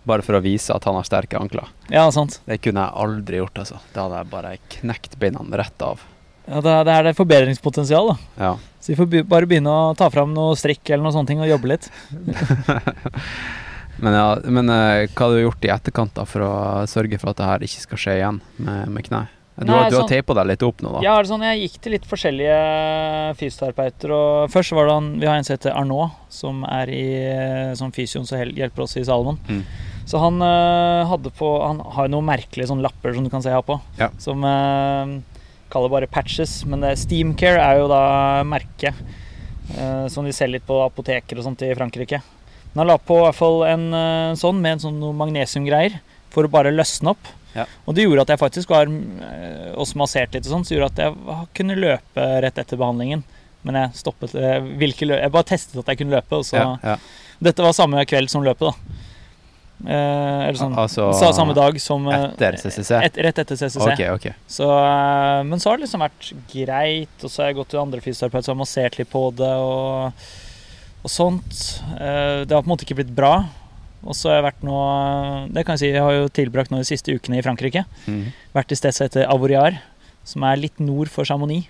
Bare 0.09 0.21
for 0.25 0.35
å 0.35 0.41
vise 0.43 0.73
at 0.75 0.83
han 0.89 0.95
har 0.97 1.03
sterke 1.07 1.37
ankler. 1.39 1.67
ja 1.89 2.05
sant. 2.11 2.39
Det 2.45 2.57
kunne 2.61 2.81
jeg 2.85 2.97
aldri 3.03 3.37
gjort, 3.37 3.59
altså. 3.61 3.77
Da 3.93 4.07
hadde 4.07 4.17
jeg 4.23 4.29
bare 4.31 4.53
knekt 4.79 5.19
beina 5.21 5.39
rett 5.57 5.81
av. 5.85 6.01
Ja, 6.49 6.61
det, 6.65 6.73
er- 6.89 7.03
det 7.03 7.13
forbedringspotensial, 7.17 8.07
da. 8.09 8.17
Ja. 8.41 8.51
Så 8.81 8.91
vi 8.93 8.95
får 8.97 9.23
bare 9.29 9.45
begynne 9.45 9.69
å 9.69 9.95
ta 9.95 10.09
fram 10.09 10.33
noe 10.33 10.55
strikk 10.57 10.89
eller 10.89 11.03
noe 11.05 11.13
sånne 11.13 11.27
ting 11.29 11.41
og 11.43 11.49
jobbe 11.51 11.67
litt. 11.75 11.89
Men, 14.01 14.13
ja, 14.15 14.37
men 14.47 14.69
eh, 14.71 15.09
hva 15.11 15.25
har 15.27 15.33
du 15.35 15.41
gjort 15.41 15.65
i 15.67 15.71
etterkant 15.73 16.13
da 16.15 16.23
for 16.23 16.45
å 16.45 16.51
sørge 16.87 17.17
for 17.19 17.33
at 17.33 17.39
det 17.41 17.47
her 17.49 17.65
ikke 17.67 17.81
skal 17.83 17.99
skje 17.99 18.13
igjen 18.21 18.37
med, 18.63 18.85
med 18.95 19.03
kne? 19.09 19.25
Du, 19.59 19.65
Nei, 19.67 19.75
har, 19.75 19.89
du 19.91 19.95
har 19.97 20.03
sånn- 20.05 20.11
teipa 20.13 20.35
deg 20.37 20.45
litt 20.53 20.63
opp 20.63 20.81
nå, 20.85 20.91
da? 20.93 20.99
Ja, 21.03 21.13
sånn, 21.27 21.41
jeg 21.43 21.65
gikk 21.65 21.73
til 21.83 21.91
litt 21.97 22.05
forskjellige 22.07 22.59
fysioterapeuter. 23.39 24.13
og 24.15 24.51
Først 24.53 24.71
var 24.77 24.87
det 24.87 24.93
han, 24.95 25.09
vi 25.19 25.27
har 25.27 25.35
en 25.35 25.43
som 25.43 25.57
heter 25.57 25.75
Arnaud, 25.75 26.13
som 26.31 26.61
er 26.63 26.91
i 26.95 27.05
som 27.75 27.91
fysioen 27.91 28.27
som 28.29 28.39
hjelper 28.39 28.85
oss 28.85 28.95
i 28.95 29.03
Salomon. 29.03 29.39
Mm. 29.49 29.63
Så 30.09 30.17
han 30.17 30.39
øh, 30.41 31.03
hadde 31.11 31.29
på 31.37 31.49
Han 31.61 31.83
har 31.93 32.07
noen 32.09 32.25
merkelige 32.25 32.69
sånne 32.71 32.81
lapper 32.87 33.13
som 33.13 33.25
du 33.27 33.29
kan 33.29 33.43
se 33.45 33.51
her 33.53 33.61
på. 33.67 33.75
Ja. 33.99 34.07
Som 34.17 34.45
øh, 34.47 35.19
kaller 35.69 35.91
bare 35.91 36.07
patches. 36.09 36.63
Men 36.65 36.81
det, 36.85 36.95
Steamcare 37.03 37.59
er 37.61 37.81
jo 37.81 37.89
da 37.91 38.01
merket 38.47 38.95
øh, 39.75 40.07
som 40.09 40.25
de 40.25 40.33
selger 40.33 40.57
litt 40.57 40.67
på 40.69 40.79
apoteker 40.85 41.37
og 41.37 41.45
sånt 41.45 41.61
i 41.67 41.73
Frankrike. 41.77 42.23
Men 42.71 42.85
han 42.85 42.93
la 42.93 42.97
på 43.01 43.19
i 43.19 43.25
hvert 43.27 43.37
fall 43.37 43.63
en 43.65 43.85
sånn 44.37 44.59
med 44.61 44.77
en 44.77 44.81
sånn 44.87 44.99
noen 45.01 45.17
magnesiumgreier 45.17 45.95
for 46.29 46.45
å 46.45 46.51
bare 46.53 46.71
løsne 46.73 47.15
opp. 47.15 47.31
Ja. 47.55 47.65
Og 47.85 47.95
det 47.97 48.05
gjorde 48.05 48.27
at 48.27 48.33
jeg 48.35 48.41
faktisk 48.41 48.69
var 48.73 48.89
øh, 48.91 49.73
også 49.79 49.99
massert 50.01 50.35
litt 50.35 50.45
og 50.45 50.53
sånn, 50.53 50.65
så 50.67 50.75
gjorde 50.75 50.91
at 50.93 51.03
jeg 51.05 51.49
kunne 51.57 51.77
løpe 51.79 52.27
rett 52.45 52.61
etter 52.61 52.79
behandlingen. 52.79 53.25
Men 53.67 53.75
jeg 53.75 53.99
stoppet 53.99 54.37
jeg, 54.39 54.63
løp, 54.79 55.19
jeg 55.19 55.33
bare 55.33 55.47
testet 55.49 55.81
at 55.81 55.91
jeg 55.91 56.01
kunne 56.01 56.15
løpe. 56.15 56.39
Og 56.39 56.47
så, 56.47 56.59
Ja, 56.61 56.75
ja. 56.83 56.97
Dette 57.39 57.63
var 57.63 57.75
samme 57.75 58.03
kveld 58.07 58.31
som 58.31 58.43
løpet, 58.43 58.67
da. 58.69 58.97
Eh, 59.79 60.39
eller 60.49 60.57
sånn 60.59 60.73
Altså 60.75 61.05
sa, 61.15 61.29
Samme 61.31 61.53
dag 61.55 61.77
som 61.79 62.03
eh, 62.11 62.25
Etter 62.33 62.57
CCC? 62.59 62.97
Et, 62.99 63.19
rett 63.23 63.37
etter 63.45 63.55
CCC. 63.55 63.85
Okay, 63.85 64.09
okay. 64.11 64.33
Så, 64.43 64.67
eh, 64.67 65.39
men 65.47 65.61
så 65.61 65.71
har 65.71 65.79
det 65.79 65.85
liksom 65.87 66.03
vært 66.03 66.31
greit, 66.51 67.15
og 67.23 67.31
så 67.31 67.43
har 67.45 67.53
jeg 67.53 67.59
gått 67.61 67.71
til 67.71 67.79
andre 67.79 68.03
fysioterapeuter 68.03 68.49
som 68.49 68.57
har 68.57 68.63
massert 68.65 68.99
litt 68.99 69.11
på 69.11 69.21
det 69.39 69.53
og, 69.63 70.25
og 70.99 71.13
sånt. 71.13 71.63
Eh, 71.95 72.43
det 72.43 72.51
har 72.51 72.59
på 72.59 72.67
en 72.67 72.73
måte 72.73 72.87
ikke 72.87 72.99
blitt 72.99 73.15
bra. 73.15 73.33
Og 74.05 74.15
så 74.15 74.29
har 74.31 74.39
jeg 74.39 74.45
vært 74.45 74.61
nå 74.63 74.77
Det 75.51 75.65
kan 75.67 75.75
jeg 75.75 75.81
si, 75.81 75.89
jeg 75.91 76.03
har 76.05 76.13
jo 76.15 76.29
tilbrakt 76.31 76.71
nå 76.71 76.79
de 76.79 76.87
siste 76.87 77.11
ukene 77.15 77.39
i 77.39 77.43
Frankrike. 77.45 77.83
Mm. 78.07 78.29
Vært 78.55 78.71
i 78.71 78.79
sted 78.79 78.95
som 78.95 79.07
heter 79.09 79.27
Avoriar, 79.27 79.81
som 80.27 80.45
er 80.47 80.61
litt 80.61 80.79
nord 80.83 81.11
for 81.11 81.27
Chamonix. 81.27 81.67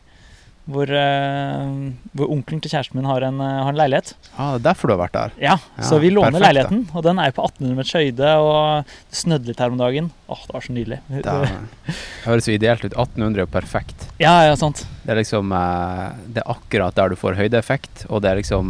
Hvor, 0.69 0.85
eh, 0.85 1.69
hvor 2.13 2.29
onkelen 2.29 2.59
til 2.61 2.69
kjæresten 2.69 2.99
min 2.99 3.07
har 3.09 3.23
en, 3.25 3.39
eh, 3.41 3.53
har 3.63 3.71
en 3.71 3.77
leilighet. 3.79 4.13
Ah, 4.37 4.51
det 4.53 4.59
er 4.59 4.65
derfor 4.67 4.87
du 4.87 4.93
har 4.93 4.99
vært 5.07 5.15
der? 5.15 5.31
Ja, 5.41 5.55
Ja, 5.79 5.83
så 5.83 5.97
vi 5.99 6.11
låner 6.13 6.35
perfekt, 6.35 6.45
leiligheten, 6.45 6.83
og 6.93 7.03
den 7.07 7.17
er 7.17 7.31
på 7.33 7.41
1800 7.43 7.75
meters 7.79 7.93
høyde, 7.97 8.33
og 8.37 8.85
det 9.09 9.17
snødde 9.17 9.47
litt 9.49 9.59
her 9.63 9.73
om 9.73 9.79
dagen. 9.81 10.11
Åh, 10.29 10.43
det 10.45 10.53
var 10.53 10.61
så 10.61 10.75
nydelig. 10.75 10.99
Det 11.09 11.49
høres 12.27 12.45
jo 12.45 12.53
ideelt 12.53 12.85
ut. 12.85 12.93
1800 12.93 13.39
er 13.41 13.45
jo 13.47 13.49
perfekt. 13.49 14.05
Ja, 14.21 14.35
ja, 14.45 14.53
sant. 14.55 14.85
Det 15.05 15.15
er 15.15 15.21
liksom 15.23 15.49
eh, 15.57 16.13
Det 16.35 16.43
er 16.43 16.51
akkurat 16.53 16.93
der 16.93 17.09
du 17.09 17.15
får 17.17 17.39
høydeeffekt, 17.39 18.05
og 18.09 18.21
det 18.21 18.29
er 18.29 18.35
liksom 18.43 18.69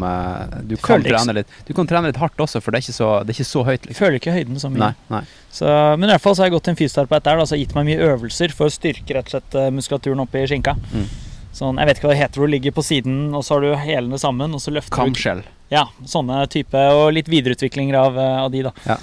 Du 0.69 0.78
kan 0.78 1.04
trene 1.04 1.34
litt 1.36 1.47
Du 1.67 1.73
kan 1.75 1.88
trene 1.89 2.08
litt 2.13 2.21
hardt 2.21 2.39
også, 2.39 2.62
for 2.63 2.71
det 2.71 2.80
er 2.80 2.88
ikke 2.88 2.95
så, 2.95 3.10
det 3.25 3.34
er 3.34 3.39
ikke 3.41 3.49
så 3.52 3.63
høyt, 3.67 3.82
liksom. 3.89 3.99
føler 4.06 4.19
ikke 4.21 4.32
høyden 4.39 4.60
så 4.62 4.69
mye. 4.71 4.80
Nei, 4.88 4.93
nei. 5.10 5.23
Så, 5.52 5.65
men 5.99 6.08
i 6.08 6.13
hvert 6.13 6.23
fall 6.23 6.38
så 6.38 6.45
har 6.45 6.47
jeg 6.47 6.56
gått 6.56 6.69
til 6.69 6.78
en 6.78 6.80
fysioterapeut 6.80 7.23
der, 7.28 7.41
og 7.41 7.49
har 7.49 7.60
gitt 7.60 7.75
meg 7.75 7.89
mye 7.89 7.99
øvelser 8.13 8.56
for 8.56 8.69
å 8.69 8.71
styrke 8.71 9.17
rett 9.17 9.28
og 9.28 9.36
slett 9.36 9.73
muskulaturen 9.75 10.23
oppe 10.23 10.39
i 10.39 10.47
skinka. 10.47 10.78
Mm. 10.93 11.10
Sånn, 11.55 11.79
jeg 11.81 11.89
vet 11.89 11.97
ikke 11.99 12.07
hva 12.09 12.13
det 12.13 12.21
heter, 12.21 12.39
hvor 12.39 12.49
du 12.49 12.53
ligger 12.53 12.75
på 12.75 12.83
siden, 12.85 13.21
og 13.35 13.43
så 13.43 13.55
har 13.57 13.63
du 13.65 13.71
hælene 13.81 14.19
sammen, 14.21 14.53
og 14.53 14.62
så 14.62 14.71
løfter 14.73 14.93
du 14.93 14.99
Kamskjell. 15.01 15.41
Ja, 15.73 15.88
sånne 16.07 16.43
type, 16.49 16.77
og 16.93 17.09
litt 17.13 17.29
videreutviklinger 17.29 17.97
av, 17.99 18.17
eh, 18.17 18.35
av 18.43 18.51
de, 18.53 18.62
da. 18.69 18.73
Ja. 18.85 18.97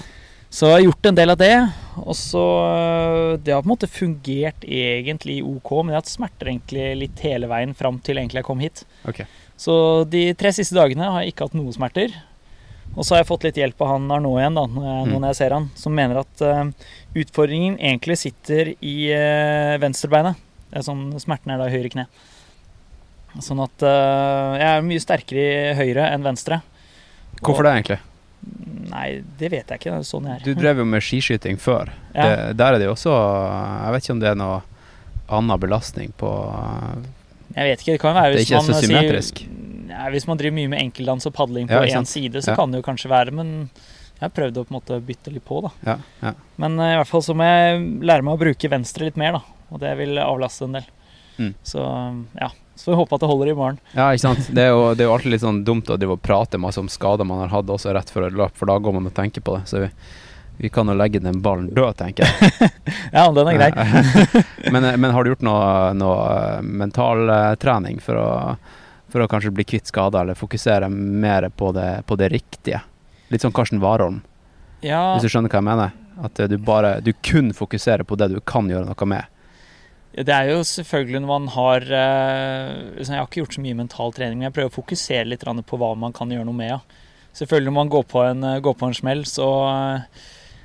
Så 0.56 0.70
jeg 0.70 0.76
har 0.76 0.84
gjort 0.86 1.08
en 1.10 1.16
del 1.18 1.32
av 1.34 1.38
det, 1.40 1.54
og 1.98 2.14
så 2.16 2.42
øh, 2.62 3.32
Det 3.42 3.52
har 3.52 3.64
på 3.64 3.66
en 3.66 3.72
måte 3.74 3.88
fungert 3.90 4.62
egentlig 4.62 5.40
OK, 5.44 5.72
men 5.82 5.90
jeg 5.92 5.98
har 5.98 6.04
hatt 6.04 6.12
smerter 6.12 6.52
egentlig 6.52 6.86
litt 7.02 7.20
hele 7.26 7.50
veien 7.50 7.74
fram 7.76 7.98
til 7.98 8.16
egentlig 8.22 8.40
jeg 8.40 8.46
kom 8.46 8.62
hit. 8.62 8.84
Ok. 9.10 9.24
Så 9.58 9.74
de 10.08 10.30
tre 10.38 10.52
siste 10.54 10.76
dagene 10.78 11.10
har 11.10 11.24
jeg 11.24 11.34
ikke 11.34 11.48
hatt 11.48 11.58
noe 11.58 11.74
smerter. 11.74 12.14
Og 12.94 13.04
så 13.04 13.16
har 13.16 13.20
jeg 13.24 13.28
fått 13.28 13.44
litt 13.44 13.58
hjelp 13.60 13.82
av 13.82 13.90
han 13.96 14.06
Arnaud 14.14 14.38
igjen, 14.38 14.56
da, 14.56 14.64
når 14.70 14.86
jeg, 14.86 15.02
Mm. 15.06 15.12
når 15.20 15.28
jeg 15.28 15.36
ser 15.36 15.54
han, 15.56 15.68
som 15.74 15.92
mener 15.92 16.20
at 16.22 16.42
uh, 16.46 16.64
utfordringen 17.18 17.76
egentlig 17.76 18.16
sitter 18.22 18.70
i 18.80 18.94
uh, 19.12 19.76
venstrebeinet. 19.82 20.38
Det 20.70 20.80
er 20.80 20.86
sånn, 20.86 21.04
smerten 21.20 21.52
er 21.52 21.60
da 21.60 21.66
i 21.68 21.74
høyre 21.74 21.90
kne. 21.92 22.06
Sånn 23.44 23.60
at 23.64 23.82
uh, 23.84 24.56
jeg 24.56 24.68
er 24.70 24.84
mye 24.86 25.02
sterkere 25.02 25.46
i 25.46 25.74
høyre 25.78 26.06
enn 26.14 26.24
venstre. 26.24 26.60
Hvorfor 27.42 27.66
det, 27.66 27.72
egentlig? 27.76 27.98
Nei, 28.86 29.06
det 29.40 29.50
vet 29.50 29.68
jeg 29.72 29.80
ikke. 29.80 29.90
Det 29.92 29.98
er 29.98 30.06
sånn 30.06 30.28
jeg 30.30 30.38
er. 30.38 30.44
Du 30.46 30.54
drev 30.56 30.78
jo 30.80 30.86
med 30.88 31.02
skiskyting 31.04 31.58
før. 31.60 31.90
Ja. 32.14 32.22
Det, 32.28 32.56
der 32.60 32.76
er 32.76 32.78
det 32.80 32.86
jo 32.88 32.94
også 32.94 33.12
Jeg 33.16 33.92
vet 33.96 34.06
ikke 34.06 34.14
om 34.16 34.20
det 34.22 34.30
er 34.30 34.38
noe 34.40 34.60
annen 35.26 35.58
belastning 35.60 36.12
på 36.20 36.30
Jeg 37.56 37.72
vet 37.72 37.82
ikke, 37.82 37.96
det 37.96 38.00
kan 38.02 38.14
være 38.14 38.32
Det 38.32 38.36
er 38.36 38.40
hvis 38.40 38.50
ikke 38.52 38.62
så 38.62 38.80
symmetrisk. 38.80 39.40
sier- 39.42 39.50
symmetrisk. 39.50 39.90
Ja, 39.90 40.08
hvis 40.12 40.26
man 40.28 40.38
driver 40.38 40.54
mye 40.58 40.70
med 40.70 40.82
enkeltdans 40.82 41.26
og 41.26 41.34
padling 41.34 41.68
på 41.70 41.78
Ja, 41.86 41.98
én 42.00 42.06
side, 42.06 42.42
så 42.42 42.52
Ja. 42.52 42.56
kan 42.56 42.70
det 42.70 42.82
jo 42.82 42.86
kanskje 42.86 43.10
være, 43.10 43.32
men 43.32 43.70
jeg 44.20 44.20
har 44.20 44.30
prøvd 44.30 44.56
å 44.60 44.64
på 44.66 44.70
en 44.74 44.76
måte 44.80 45.00
bytte 45.06 45.32
litt 45.32 45.44
på, 45.44 45.62
da. 45.62 45.70
Ja, 45.86 45.96
ja. 46.22 46.32
Men 46.56 46.78
uh, 46.78 46.92
i 46.92 46.96
hvert 46.96 47.08
fall 47.08 47.22
så 47.22 47.34
må 47.36 47.44
jeg 47.44 47.80
lære 48.02 48.22
meg 48.22 48.34
å 48.34 48.40
bruke 48.40 48.70
venstre 48.70 49.04
litt 49.08 49.16
mer, 49.16 49.32
da. 49.32 49.42
Og 49.70 49.80
det 49.80 49.96
vil 49.98 50.18
avlaste 50.18 50.64
en 50.64 50.72
del. 50.78 50.86
Mm. 51.38 51.54
Så 51.64 51.82
ja. 52.40 52.50
Så 52.76 52.92
vi 52.92 52.96
håper 52.98 53.16
at 53.16 53.24
det 53.24 53.28
holder 53.30 53.48
i 53.50 53.56
morgen. 53.56 53.78
Ja, 53.96 54.10
ikke 54.12 54.26
sant. 54.26 54.48
Det 54.52 54.62
er, 54.62 54.74
jo, 54.74 54.92
det 54.94 55.04
er 55.04 55.08
jo 55.08 55.14
alltid 55.16 55.32
litt 55.32 55.42
sånn 55.42 55.62
dumt 55.64 55.88
å 55.90 55.96
drive 55.96 56.18
og 56.18 56.22
prate 56.22 56.60
masse 56.60 56.80
om 56.80 56.90
skader 56.92 57.24
man 57.26 57.40
har 57.44 57.52
hatt 57.54 57.72
også 57.72 57.94
rett 57.96 58.12
før 58.12 58.28
et 58.28 58.36
løp, 58.36 58.54
for 58.56 58.68
da 58.68 58.76
går 58.78 58.96
man 58.98 59.08
og 59.08 59.14
tenker 59.16 59.44
på 59.44 59.56
det. 59.56 59.62
Så 59.70 59.80
vi, 59.80 59.88
vi 60.60 60.70
kan 60.72 60.88
jo 60.92 60.96
legge 60.96 61.22
den 61.24 61.40
ballen 61.42 61.70
død, 61.74 61.96
tenker 62.02 62.28
jeg. 62.28 62.70
Ja, 63.16 63.24
den 63.32 63.48
er 63.48 63.56
grei. 63.56 63.70
men, 64.74 64.88
men 65.00 65.14
har 65.16 65.24
du 65.24 65.32
gjort 65.32 65.46
noe, 65.46 65.68
noe 65.96 66.60
mentaltrening 66.62 68.00
for 68.04 68.20
å, 68.20 68.28
for 69.12 69.24
å 69.24 69.28
kanskje 69.30 69.54
bli 69.56 69.64
kvitt 69.64 69.88
skader, 69.88 70.26
eller 70.26 70.38
fokusere 70.38 70.90
mer 70.92 71.48
på 71.56 71.72
det, 71.76 71.90
på 72.06 72.18
det 72.20 72.28
riktige? 72.34 72.82
Litt 73.32 73.42
sånn 73.42 73.54
Karsten 73.56 73.80
Warholm, 73.82 74.20
Ja, 74.84 75.16
hvis 75.16 75.26
du 75.26 75.32
skjønner 75.32 75.50
hva 75.50 75.62
jeg 75.62 75.70
mener? 75.72 75.96
At 76.22 76.38
eh, 76.40 76.48
du 76.48 76.56
bare 76.62 77.00
Du 77.04 77.12
kun 77.26 77.50
fokuserer 77.56 78.04
på 78.06 78.16
det 78.16 78.30
du 78.32 78.38
kan 78.40 78.68
gjøre 78.70 78.86
noe 78.88 79.08
med. 79.08 79.26
Det 80.16 80.32
er 80.32 80.48
jo 80.48 80.62
selvfølgelig 80.64 81.20
når 81.20 81.28
man 81.28 81.48
har 81.52 81.84
eh, 81.92 82.70
liksom, 82.96 83.12
Jeg 83.12 83.20
har 83.20 83.26
ikke 83.26 83.42
gjort 83.42 83.56
så 83.58 83.64
mye 83.64 83.76
mental 83.76 84.14
trening, 84.16 84.38
men 84.38 84.48
jeg 84.48 84.54
prøver 84.56 84.72
å 84.72 84.76
fokusere 84.78 85.28
litt 85.28 85.44
på 85.44 85.78
hva 85.80 85.90
man 85.98 86.14
kan 86.16 86.30
gjøre 86.32 86.46
noe 86.48 86.56
med. 86.56 86.70
Ja. 86.72 86.78
Selvfølgelig 87.36 87.68
når 87.68 87.76
man 87.76 87.92
går 87.92 88.06
på 88.08 88.22
en, 88.24 88.44
eh, 88.48 88.60
går 88.64 88.78
på 88.80 88.88
en 88.88 88.96
smell, 88.96 89.24
så 89.28 89.48
eh, 89.68 90.22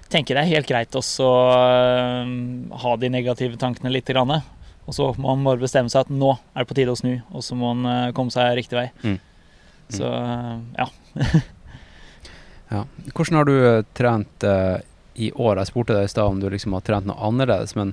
tenker 0.07 0.35
jeg 0.35 0.39
det 0.39 0.45
er 0.45 0.55
helt 0.55 0.71
greit 0.71 0.95
også 0.95 1.27
å 1.27 2.77
ha 2.83 2.95
de 2.95 3.09
negative 3.11 3.59
tankene 3.59 3.91
litt. 3.91 4.07
Og 4.15 4.95
så 4.95 5.09
må 5.17 5.35
man 5.35 5.43
bare 5.49 5.65
bestemme 5.65 5.91
seg 5.91 6.05
at 6.05 6.13
nå 6.15 6.31
er 6.31 6.63
det 6.63 6.69
på 6.71 6.77
tide 6.79 6.95
å 6.95 6.99
snu, 6.99 7.17
og 7.31 7.43
så 7.43 7.55
må 7.59 7.73
man 7.75 8.15
komme 8.15 8.31
seg 8.31 8.55
riktig 8.55 8.79
vei. 8.79 8.87
Mm. 9.03 9.19
Så 9.91 10.13
eh, 10.15 10.53
ja. 10.79 10.87
Ja. 12.71 12.85
Hvordan 13.11 13.35
har 13.35 13.49
du 13.49 13.55
trent 13.91 14.43
i 15.19 15.25
år? 15.35 15.57
Jeg 15.59 15.67
spurte 15.67 15.91
deg 15.97 16.05
i 16.07 16.11
stad 16.13 16.29
om 16.31 16.37
du 16.39 16.45
liksom 16.47 16.71
har 16.71 16.85
trent 16.87 17.03
noe 17.03 17.19
annerledes, 17.19 17.73
men, 17.75 17.91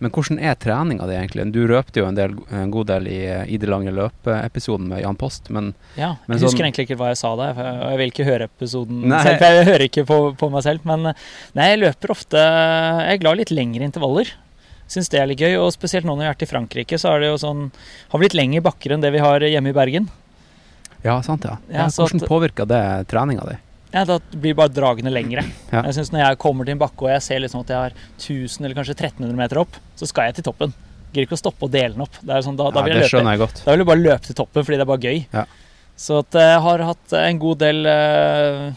men 0.00 0.10
hvordan 0.10 0.38
er 0.40 0.54
treninga 0.56 1.06
di 1.06 1.14
egentlig? 1.14 1.44
Du 1.52 1.60
røpte 1.68 2.00
jo 2.00 2.06
en, 2.08 2.16
del, 2.16 2.34
en 2.50 2.70
god 2.72 2.86
del 2.88 3.06
i, 3.12 3.18
i 3.52 3.58
det 3.60 3.68
lange 3.68 3.92
løpet-episoden 3.92 4.88
med 4.88 5.02
Jan 5.02 5.16
Post, 5.20 5.50
men 5.52 5.74
ja. 5.96 6.14
Men 6.26 6.38
Jeg 6.38 6.46
husker 6.46 6.56
sånn- 6.56 6.66
egentlig 6.70 6.86
ikke 6.88 6.96
hva 7.00 7.10
jeg 7.12 7.20
sa 7.20 7.32
da, 7.36 7.48
og 7.52 7.90
jeg 7.92 7.98
vil 8.00 8.12
ikke 8.14 8.26
høre 8.28 8.48
episoden 8.50 9.02
Nei. 9.12 9.22
selv. 9.26 9.38
For 9.42 9.58
jeg 9.60 9.66
hører 9.70 9.84
ikke 9.86 10.06
på, 10.08 10.18
på 10.40 10.50
meg 10.54 10.62
selv. 10.66 10.86
Men 10.88 11.10
nei, 11.12 11.66
jeg 11.74 11.82
løper 11.84 12.10
ofte 12.16 12.40
Jeg 12.40 13.14
er 13.18 13.22
glad 13.22 13.36
i 13.38 13.42
litt 13.44 13.52
lengre 13.54 13.84
intervaller. 13.86 14.32
Syns 14.90 15.08
det 15.12 15.20
er 15.20 15.28
litt 15.30 15.38
gøy. 15.38 15.54
Og 15.62 15.70
spesielt 15.76 16.02
nå 16.08 16.16
når 16.16 16.24
jeg 16.24 16.30
har 16.32 16.34
vært 16.34 16.46
i 16.48 16.50
Frankrike, 16.50 16.98
så 16.98 17.12
er 17.14 17.20
det 17.22 17.28
jo 17.30 17.38
sånn 17.38 17.66
Har 18.10 18.18
vi 18.18 18.26
litt 18.26 18.34
lengre 18.40 18.64
bakker 18.66 18.96
enn 18.96 19.04
det 19.04 19.12
vi 19.14 19.20
har 19.22 19.40
hjemme 19.46 19.70
i 19.70 19.76
Bergen. 19.76 20.08
ja, 21.04 21.20
sant 21.22 21.44
ja. 21.44 21.58
Ja, 21.70 21.84
ja 21.84 21.88
hvordan 21.92 22.22
at- 22.24 22.28
påvirker 22.28 22.66
det 22.68 22.82
treninga 23.08 23.44
di? 23.48 23.54
Ja, 23.90 24.04
Da 24.06 24.18
blir 24.30 24.54
bare 24.58 24.72
dragene 24.72 25.10
lengre. 25.12 25.44
Ja. 25.72 25.82
Jeg 25.88 25.96
synes 25.98 26.12
Når 26.14 26.22
jeg 26.24 26.38
kommer 26.42 26.66
til 26.66 26.76
en 26.76 26.82
bakke 26.82 27.06
og 27.06 27.10
jeg 27.12 27.24
ser 27.26 27.42
liksom 27.42 27.64
at 27.64 27.72
jeg 27.72 27.78
har 27.78 27.96
1000 28.18 28.64
eller 28.64 28.78
kanskje 28.78 28.96
1300 28.96 29.38
meter 29.38 29.62
opp, 29.62 29.80
så 29.98 30.08
skal 30.10 30.30
jeg 30.30 30.38
til 30.38 30.46
toppen. 30.50 30.74
Gidder 31.10 31.26
ikke 31.26 31.38
å 31.38 31.42
stoppe 31.42 31.66
og 31.66 31.72
dele 31.74 31.96
den 31.96 32.04
opp. 32.04 32.20
Det 32.22 32.36
er 32.36 32.44
sånn, 32.46 32.58
da, 32.58 32.68
da 32.70 32.84
Ja, 32.84 32.86
vil 32.86 32.94
det 32.94 33.08
jeg 33.08 33.10
løpe 33.10 33.48
jeg. 33.48 33.64
Da 33.64 33.74
vil 33.74 33.82
jeg 33.82 33.90
bare 33.90 34.04
løpe 34.04 34.28
til 34.28 34.38
toppen 34.38 34.66
fordi 34.66 34.78
det 34.78 34.86
er 34.86 34.92
bare 34.92 35.10
gøy. 35.10 35.24
Ja. 35.34 35.44
Så 36.00 36.20
at 36.22 36.38
jeg 36.38 36.60
har 36.64 36.86
hatt 36.86 37.16
en 37.18 37.40
god 37.42 37.58
del 37.60 37.84
uh, 37.84 38.70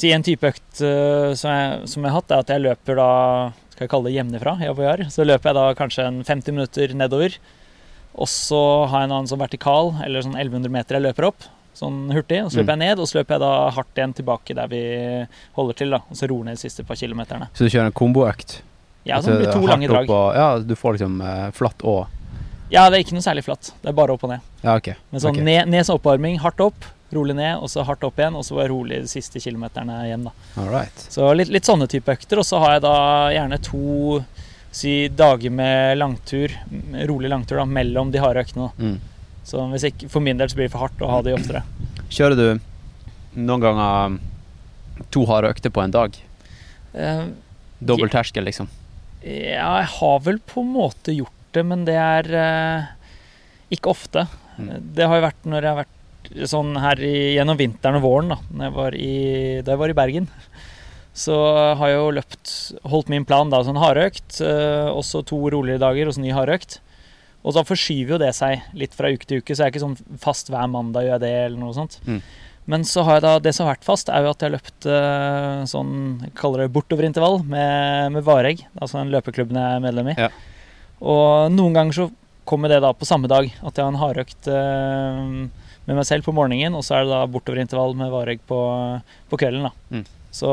Si 0.00 0.10
en 0.12 0.24
type 0.24 0.48
økt 0.48 0.82
uh, 0.84 1.32
som, 1.38 1.48
jeg, 1.54 1.88
som 1.92 2.04
jeg 2.04 2.12
har 2.12 2.18
hatt, 2.18 2.34
er 2.34 2.42
at 2.44 2.52
jeg 2.52 2.64
løper 2.66 2.98
da 2.98 3.08
Skal 3.72 3.86
jeg 3.86 3.92
kalle 3.94 4.10
det 4.10 4.16
hjemmefra, 4.18 4.52
Så 5.08 5.24
løper 5.24 5.50
jeg 5.50 5.58
da 5.60 5.64
kanskje 5.78 6.08
en 6.10 6.20
50 6.24 6.56
minutter 6.56 6.92
nedover. 6.98 7.38
Og 8.20 8.28
så 8.28 8.60
har 8.90 9.04
jeg 9.04 9.08
en 9.08 9.16
annen 9.16 9.30
sånn 9.30 9.40
vertikal, 9.40 9.94
eller 10.04 10.26
sånn 10.26 10.36
1100 10.36 10.72
meter 10.74 10.98
jeg 10.98 11.06
løper 11.06 11.30
opp. 11.30 11.46
Sånn 11.76 12.10
hurtig. 12.12 12.42
Og 12.44 12.50
så 12.52 12.60
løper 12.60 12.76
jeg 12.76 12.82
ned, 12.82 13.00
og 13.00 13.08
så 13.08 13.20
løper 13.20 13.36
jeg 13.36 13.42
da 13.44 13.52
hardt 13.76 14.00
igjen 14.00 14.14
tilbake 14.18 14.56
der 14.58 14.70
vi 14.72 14.82
holder 15.56 15.78
til. 15.78 15.94
da 15.94 16.02
Og 16.08 16.18
så 16.18 16.28
roer 16.30 16.50
ned 16.50 16.58
de 16.58 16.64
siste 16.64 16.84
par 16.86 16.98
kilometerne. 17.00 17.50
Så 17.54 17.66
du 17.66 17.72
kjører 17.72 17.90
en 17.90 17.96
komboøkt? 18.02 18.60
Ja, 19.08 19.20
sånn 19.24 19.40
blir 19.40 19.52
to 19.52 19.64
lange 19.64 19.88
drag. 19.88 20.10
Og, 20.12 20.34
ja, 20.36 20.48
du 20.60 20.74
får 20.76 20.98
liksom 20.98 21.20
eh, 21.24 21.46
flatt 21.56 21.84
og 21.88 22.06
Ja, 22.70 22.84
det 22.90 22.98
er 22.98 23.04
ikke 23.04 23.16
noe 23.16 23.24
særlig 23.24 23.46
flatt. 23.46 23.72
Det 23.82 23.90
er 23.90 23.96
bare 23.96 24.14
opp 24.14 24.26
og 24.26 24.34
ned. 24.34 24.44
Ja, 24.62 24.76
OK. 24.76 24.92
Men 25.10 25.22
sånn 25.22 25.34
okay. 25.34 25.46
ned, 25.46 25.70
ned 25.72 25.86
som 25.88 25.98
oppvarming, 25.98 26.36
hardt 26.44 26.60
opp, 26.62 26.86
rolig 27.10 27.34
ned, 27.34 27.56
og 27.58 27.70
så 27.72 27.82
hardt 27.86 28.04
opp 28.06 28.20
igjen, 28.20 28.36
og 28.38 28.44
så 28.46 28.60
bare 28.60 28.70
rolig 28.70 29.00
de 29.02 29.10
siste 29.10 29.42
kilometerne 29.42 29.96
hjem, 30.06 30.28
da. 30.28 30.34
Alright. 30.62 31.06
Så 31.10 31.32
litt, 31.34 31.50
litt 31.50 31.66
sånne 31.66 31.88
type 31.90 32.14
økter, 32.14 32.38
og 32.38 32.46
så 32.46 32.60
har 32.62 32.76
jeg 32.76 32.84
da 32.84 32.94
gjerne 33.34 33.58
to 33.66 34.20
si, 34.70 34.94
dager 35.08 35.50
med 35.50 35.98
langtur, 35.98 36.54
rolig 37.10 37.32
langtur, 37.32 37.58
da, 37.58 37.66
mellom 37.66 38.12
de 38.14 38.22
harde 38.22 38.44
øktene. 38.44 38.70
Mm. 38.78 38.98
Så 39.50 39.66
ikke, 39.88 40.08
for 40.12 40.22
min 40.22 40.38
del 40.38 40.50
så 40.50 40.58
blir 40.58 40.68
det 40.68 40.74
for 40.74 40.86
hardt 40.86 41.00
å 41.02 41.10
ha 41.10 41.20
de 41.26 41.34
oftere. 41.34 41.64
Kjører 42.10 42.38
du 42.38 42.46
noen 43.34 43.64
ganger 43.64 44.18
to 45.10 45.24
harde 45.26 45.50
økter 45.50 45.72
på 45.74 45.82
en 45.82 45.94
dag? 45.94 46.14
Uh, 46.94 47.30
Dobbel 47.82 48.12
terskel, 48.12 48.46
liksom? 48.46 48.70
ja, 49.20 49.70
jeg 49.82 49.88
har 49.98 50.20
vel 50.24 50.38
på 50.48 50.62
en 50.62 50.72
måte 50.74 51.12
gjort 51.12 51.54
det, 51.54 51.64
men 51.66 51.84
det 51.88 51.96
er 52.00 52.28
uh, 52.30 52.90
ikke 53.74 53.92
ofte. 53.92 54.26
Mm. 54.56 54.70
Det 54.96 55.08
har 55.08 55.18
jo 55.18 55.26
vært 55.26 55.48
når 55.48 55.66
jeg 55.66 55.74
har 55.74 55.80
vært 55.82 56.46
sånn 56.50 56.74
her 56.80 57.00
i, 57.04 57.14
gjennom 57.36 57.58
vinteren 57.58 57.98
og 57.98 58.06
våren, 58.06 58.34
da 58.34 58.68
jeg 58.68 58.76
var 58.76 58.96
i, 58.96 59.14
da 59.64 59.74
jeg 59.74 59.82
var 59.82 59.92
i 59.92 59.98
Bergen. 59.98 60.28
Så 61.16 61.34
har 61.76 61.90
jeg 61.90 61.98
jo 61.98 62.12
løpt, 62.14 62.52
holdt 62.88 63.10
min 63.12 63.26
plan 63.28 63.50
da, 63.50 63.64
sånn 63.66 63.80
hardøkt, 63.80 64.38
eh, 64.46 64.88
og 64.92 65.02
så 65.04 65.24
to 65.26 65.40
roligere 65.52 65.82
dager, 65.82 66.08
og 66.08 66.14
så 66.14 66.22
ny 66.22 66.30
hardøkt. 66.36 66.78
Og 67.40 67.56
da 67.56 67.64
forskyver 67.64 68.14
jo 68.14 68.20
det 68.20 68.34
seg 68.36 68.66
litt 68.76 68.94
fra 68.96 69.08
uke 69.08 69.26
til 69.26 69.40
uke, 69.40 69.54
så 69.54 69.64
jeg 69.64 69.70
er 69.70 69.74
ikke 69.74 69.82
sånn 69.86 70.20
fast 70.20 70.50
hver 70.52 70.68
mandag 70.68 71.06
gjør 71.06 71.16
jeg 71.16 71.24
det, 71.24 71.34
eller 71.46 71.60
noe 71.62 71.76
sånt. 71.76 71.96
Mm. 72.04 72.20
Men 72.70 72.84
så 72.86 73.02
har 73.06 73.18
jeg 73.18 73.24
da, 73.24 73.32
det 73.42 73.54
som 73.56 73.66
har 73.66 73.74
vært 73.74 73.88
fast, 73.88 74.10
er 74.12 74.22
jo 74.26 74.32
at 74.34 74.42
jeg 74.42 74.50
har 74.50 74.56
løpt 74.58 74.88
eh, 74.92 75.62
sånn, 75.70 75.94
jeg 76.26 76.34
kaller 76.38 76.64
det 76.64 76.74
bortoverintervall 76.74 77.40
med, 77.48 78.12
med 78.16 78.26
Varegg, 78.26 78.66
altså 78.76 79.00
den 79.00 79.14
løpeklubben 79.14 79.58
jeg 79.58 79.78
er 79.78 79.84
medlem 79.86 80.12
i. 80.12 80.16
Ja. 80.20 80.28
Og 81.00 81.54
noen 81.54 81.76
ganger 81.76 81.96
så 81.96 82.06
kommer 82.48 82.70
det 82.70 82.82
da 82.84 82.92
på 82.96 83.08
samme 83.08 83.30
dag, 83.30 83.48
at 83.48 83.72
jeg 83.72 83.86
har 83.86 83.90
en 83.90 84.02
hardøkt 84.02 84.50
eh, 84.52 85.24
med 85.88 85.96
meg 85.96 86.06
selv 86.06 86.28
på 86.28 86.36
morgenen, 86.36 86.76
og 86.76 86.84
så 86.86 86.98
er 86.98 87.06
det 87.06 87.14
da 87.14 87.24
bortoverintervall 87.32 87.96
med 87.98 88.12
Varegg 88.12 88.44
på, 88.46 88.60
på 89.32 89.40
kvelden. 89.40 89.70
da. 89.70 89.96
Mm. 89.96 90.04
Så 90.30 90.52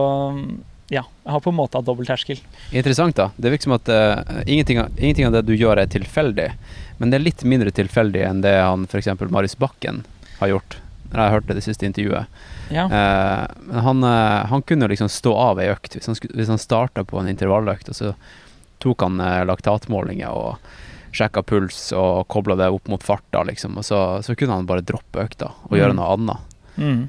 ja, 0.89 1.04
jeg 1.04 1.32
har 1.36 1.41
på 1.43 1.52
en 1.52 1.58
måte 1.58 1.78
hatt 1.80 1.86
dobbel 1.88 2.06
terskel. 2.08 2.39
Interessant, 2.71 3.15
da. 3.17 3.30
Det 3.36 3.52
virker 3.52 3.67
som 3.67 3.76
at 3.76 3.89
uh, 3.91 4.41
ingenting, 4.47 4.80
av- 4.80 4.91
ingenting 5.00 5.26
av 5.28 5.34
det 5.36 5.41
du 5.50 5.54
gjør, 5.56 5.82
er 5.82 5.89
tilfeldig. 5.91 6.50
Men 6.97 7.10
det 7.12 7.17
er 7.19 7.26
litt 7.26 7.43
mindre 7.43 7.71
tilfeldig 7.76 8.23
enn 8.30 8.39
det 8.45 8.54
han 8.62 8.86
f.eks. 8.88 9.10
Marius 9.30 9.58
Bakken 9.60 10.04
har 10.39 10.47
gjort. 10.54 10.78
Når 11.12 11.21
jeg 11.23 11.34
hørte 11.34 11.56
det 11.56 11.63
siste 11.63 11.86
intervjuet. 11.88 12.26
Ja. 12.71 12.86
Uh, 12.88 13.43
men 13.67 13.84
han, 13.86 14.04
uh, 14.04 14.46
han 14.52 14.63
kunne 14.67 14.88
liksom 14.92 15.10
stå 15.12 15.35
av 15.35 15.60
ei 15.63 15.67
økt. 15.73 15.96
Hvis 16.00 16.08
han, 16.08 16.15
hvis 16.33 16.48
han 16.52 16.60
starta 16.60 17.04
på 17.08 17.19
en 17.19 17.27
intervalløkt, 17.31 17.92
og 17.92 17.96
så 18.00 18.13
tok 18.83 19.02
han 19.08 19.17
laktatmålinger 19.50 20.29
og 20.31 20.58
sjekka 21.17 21.42
puls 21.48 21.92
og 21.98 22.27
kobla 22.29 22.56
det 22.60 22.67
opp 22.69 22.88
mot 22.92 23.02
farta, 23.04 23.42
liksom. 23.48 23.77
Og 23.79 23.85
så, 23.88 24.00
så 24.21 24.35
kunne 24.38 24.54
han 24.60 24.67
bare 24.69 24.83
droppe 24.85 25.23
økta 25.23 25.52
og 25.67 25.73
gjøre 25.79 25.96
Mm. 25.96 25.98
noe 25.98 26.10
annet. 26.13 26.58
Mm. 26.77 27.00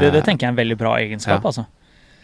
Det, 0.00 0.10
det 0.14 0.22
tenker 0.24 0.46
jeg 0.46 0.48
er 0.48 0.54
en 0.54 0.60
veldig 0.62 0.76
bra 0.80 0.94
egenskap, 1.02 1.42
Ja. 1.42 1.48
altså. 1.50 1.66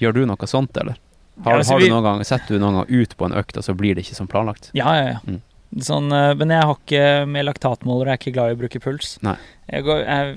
Gjør 0.01 0.15
du 0.17 0.25
noe 0.27 0.47
sånt, 0.51 0.77
eller? 0.81 0.97
Har, 1.43 1.53
Ja, 1.53 1.59
altså, 1.59 1.75
har 1.75 1.81
du 1.83 1.89
noen 1.91 2.05
gang, 2.07 2.23
Setter 2.25 2.55
du 2.55 2.63
noen 2.63 2.79
gang 2.79 3.03
ut 3.03 3.17
på 3.19 3.27
en 3.27 3.35
økt, 3.41 3.57
og 3.59 3.65
så 3.67 3.75
blir 3.75 3.97
det 3.97 4.05
ikke 4.07 4.19
som 4.21 4.31
planlagt? 4.31 4.71
Ja, 4.77 4.93
ja, 4.95 5.07
ja. 5.17 5.21
Mm. 5.27 5.41
Sånn, 5.83 6.13
eh, 6.15 6.35
men 6.39 6.53
jeg 6.55 6.63
har 6.63 6.77
ikke 6.79 7.07
med 7.27 7.49
laktatmåler, 7.49 8.13
jeg 8.13 8.15
er 8.15 8.21
ikke 8.23 8.35
glad 8.37 8.53
i 8.53 8.55
å 8.55 8.61
bruke 8.61 8.83
puls. 8.85 9.17
Jeg, 9.25 9.83
går, 9.87 10.05
jeg 10.05 10.37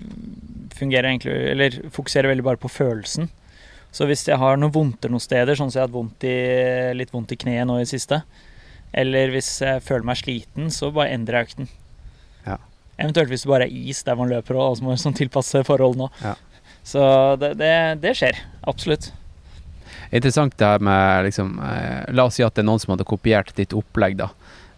fungerer 0.80 1.12
egentlig, 1.12 1.36
eller 1.54 1.78
fokuserer 1.93 2.32
veldig 2.32 2.48
bare 2.48 2.62
på 2.64 2.72
følelsen. 2.74 3.30
Så 3.93 4.08
hvis 4.10 4.26
jeg 4.28 4.39
har 4.41 4.58
noe 4.58 4.74
vondter 4.74 5.14
noen 5.14 5.24
steder, 5.24 5.58
sånn 5.58 5.70
som 5.70 5.80
jeg 5.80 5.84
har 5.86 5.89
hatt 5.91 5.95
vondt 5.95 6.26
i, 6.28 6.34
litt 6.98 7.14
vondt 7.14 7.34
i 7.34 7.39
kneet 7.39 7.70
nå 7.70 7.78
i 7.78 7.86
det 7.86 7.91
siste, 7.93 8.24
eller 8.98 9.30
hvis 9.34 9.52
jeg 9.62 9.84
føler 9.86 10.08
meg 10.10 10.20
sliten, 10.20 10.72
så 10.74 10.89
bare 10.95 11.14
endrer 11.14 11.39
jeg 11.43 11.50
økten. 11.52 11.70
Ja. 12.48 12.58
Eventuelt 12.98 13.30
hvis 13.30 13.45
det 13.45 13.52
bare 13.52 13.68
er 13.70 13.78
is 13.93 14.02
der 14.08 14.18
man 14.18 14.32
løper, 14.32 14.58
og 14.58 14.80
så 14.80 14.86
må 14.86 14.93
man 14.95 15.02
sånn 15.02 15.18
tilpasse 15.18 15.62
forholdene 15.68 16.10
òg. 16.10 16.20
Ja. 16.24 16.36
Så 16.88 17.02
det, 17.41 17.54
det, 17.60 17.72
det 18.02 18.14
skjer. 18.18 18.41
Absolutt. 18.70 19.12
Interessant 20.12 20.58
det 20.58 20.66
her 20.66 20.80
med 20.80 21.26
liksom 21.26 21.60
eh, 21.60 22.05
La 22.14 22.26
oss 22.30 22.36
si 22.39 22.43
at 22.45 22.55
det 22.55 22.64
er 22.64 22.70
noen 22.70 22.80
som 22.80 22.95
hadde 22.95 23.03
kopiert 23.08 23.53
ditt 23.55 23.74
opplegg, 23.74 24.18
da. 24.18 24.30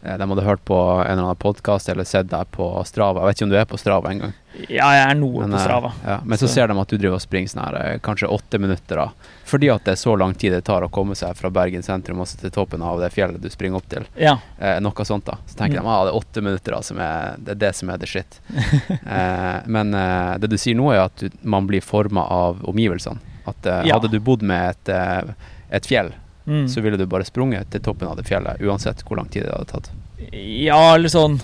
Eh, 0.01 0.15
de 0.17 0.23
hadde 0.31 0.45
hørt 0.45 0.61
på 0.65 0.75
en 0.79 1.05
eller 1.11 1.25
annen 1.27 1.35
podkast 1.35 1.89
eller 1.91 2.07
sett 2.07 2.29
deg 2.31 2.47
på 2.55 2.69
Strava. 2.87 3.21
Jeg 3.21 3.27
vet 3.33 3.37
ikke 3.41 3.47
om 3.49 3.49
du 3.51 3.57
er 3.59 3.65
på 3.67 3.77
Strava 3.81 4.13
engang. 4.13 4.33
Ja, 4.65 4.87
jeg 4.95 5.03
er 5.11 5.15
noe 5.19 5.43
Men, 5.43 5.51
på 5.53 5.57
eh, 5.59 5.63
Strava. 5.65 5.91
Ja, 6.05 6.15
men 6.25 6.37
så, 6.39 6.47
Så- 6.47 6.53
ser 6.55 6.67
de 6.71 6.77
at 6.79 6.87
du 6.89 6.97
driver 6.97 7.19
og 7.19 7.21
springer 7.21 7.51
sånn 7.51 7.61
her 7.67 7.99
kanskje 8.03 8.29
åtte 8.31 8.59
minutter, 8.59 8.95
da. 9.03 9.35
Fordi 9.49 9.69
at 9.73 9.83
det 9.85 9.91
er 9.93 9.99
så 10.01 10.15
lang 10.17 10.33
tid 10.37 10.53
det 10.53 10.63
tar 10.65 10.81
å 10.85 10.89
komme 10.93 11.15
seg 11.19 11.35
fra 11.37 11.49
Bergen 11.53 11.83
sentrum 11.85 12.19
og 12.21 12.27
til 12.41 12.51
toppen 12.53 12.81
av 12.85 12.99
det 13.01 13.11
fjellet 13.13 13.41
du 13.41 13.49
springer 13.49 13.77
opp 13.81 13.87
til. 13.91 14.05
Ja. 14.17 14.37
Eh, 14.57 14.79
noe 14.81 15.05
sånt, 15.05 15.25
da. 15.29 15.37
Så 15.45 15.57
tenker 15.59 15.79
Mm. 15.79 15.83
de 15.83 15.89
at 15.89 15.93
ah, 15.99 16.03
det 16.05 16.13
er 16.13 16.19
åtte 16.23 16.41
minutter, 16.47 16.71
da, 16.71 16.81
som 16.81 16.99
er, 16.99 17.35
det 17.37 17.51
er 17.57 17.61
det 17.67 17.75
som 17.75 17.89
er 17.89 17.97
the 18.01 18.07
shit. 18.09 18.39
eh, 19.05 19.59
men 19.67 19.93
eh, 19.93 20.37
det 20.39 20.49
du 20.49 20.57
sier 20.57 20.75
nå, 20.79 20.89
er 20.93 21.05
at 21.05 21.17
du, 21.21 21.29
man 21.43 21.67
blir 21.67 21.81
forma 21.85 22.23
av 22.25 22.63
omgivelsene. 22.69 23.19
At 23.49 23.65
uh, 23.69 23.81
Ja. 23.87 23.97
hadde 23.97 24.11
du 24.13 24.19
bodd 24.23 24.41
med 24.45 24.75
et, 24.75 24.91
uh, 24.93 25.33
et 25.71 25.85
fjell, 25.89 26.13
Mm. 26.49 26.63
så 26.71 26.81
ville 26.81 26.97
du 26.97 27.03
bare 27.05 27.21
sprunget 27.27 27.67
til 27.69 27.81
toppen 27.85 28.07
av 28.09 28.15
det 28.17 28.23
fjellet, 28.25 28.57
uansett 28.65 29.03
hvor 29.05 29.19
lang 29.19 29.27
tid 29.29 29.43
det 29.45 29.51
hadde 29.53 29.69
tatt. 29.69 29.89
Ja, 30.33 30.95
eller 30.95 31.11
sånn 31.13 31.35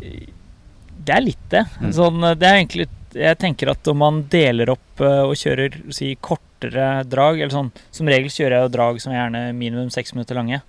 Det 0.00 1.14
er 1.14 1.22
litt 1.24 1.46
det. 1.48 1.62
Mm. 1.80 1.92
Sånn, 1.96 2.20
det 2.38 2.46
er 2.46 2.58
egentlig 2.58 2.88
Jeg 3.16 3.38
tenker 3.40 3.70
at 3.72 3.88
om 3.88 3.96
man 4.02 4.18
deler 4.30 4.70
opp 4.74 5.00
uh, 5.00 5.24
og 5.24 5.32
kjører 5.40 5.78
si, 5.94 6.12
kortere 6.20 7.02
drag 7.08 7.40
Eller 7.40 7.54
sånn 7.54 7.70
Som 7.90 8.10
regel 8.12 8.28
kjører 8.28 8.58
jeg 8.58 8.66
jo 8.68 8.74
drag 8.76 9.00
som 9.00 9.14
er 9.14 9.22
gjerne 9.22 9.42
minimum 9.56 9.88
seks 9.90 10.12
minutter 10.14 10.36
lange. 10.36 10.60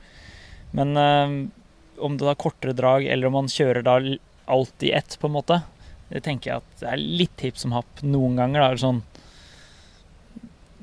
Men 0.71 0.95
om 2.01 2.15
det 2.17 2.27
er 2.31 2.39
kortere 2.39 2.73
drag, 2.73 3.03
eller 3.05 3.27
om 3.27 3.33
man 3.41 3.49
kjører 3.51 3.83
da 3.83 3.97
alt 4.47 4.83
i 4.87 4.93
ett, 4.95 5.17
på 5.19 5.27
en 5.27 5.35
måte, 5.35 5.57
det 6.09 6.23
tenker 6.23 6.49
jeg 6.49 6.61
at 6.63 6.79
det 6.81 6.87
er 6.93 7.01
litt 7.21 7.43
hipp 7.43 7.59
som 7.59 7.75
happ 7.75 8.01
noen 8.01 8.39
ganger. 8.39 8.61
Da, 8.63 8.69
eller 8.71 8.81
sånn 8.81 9.01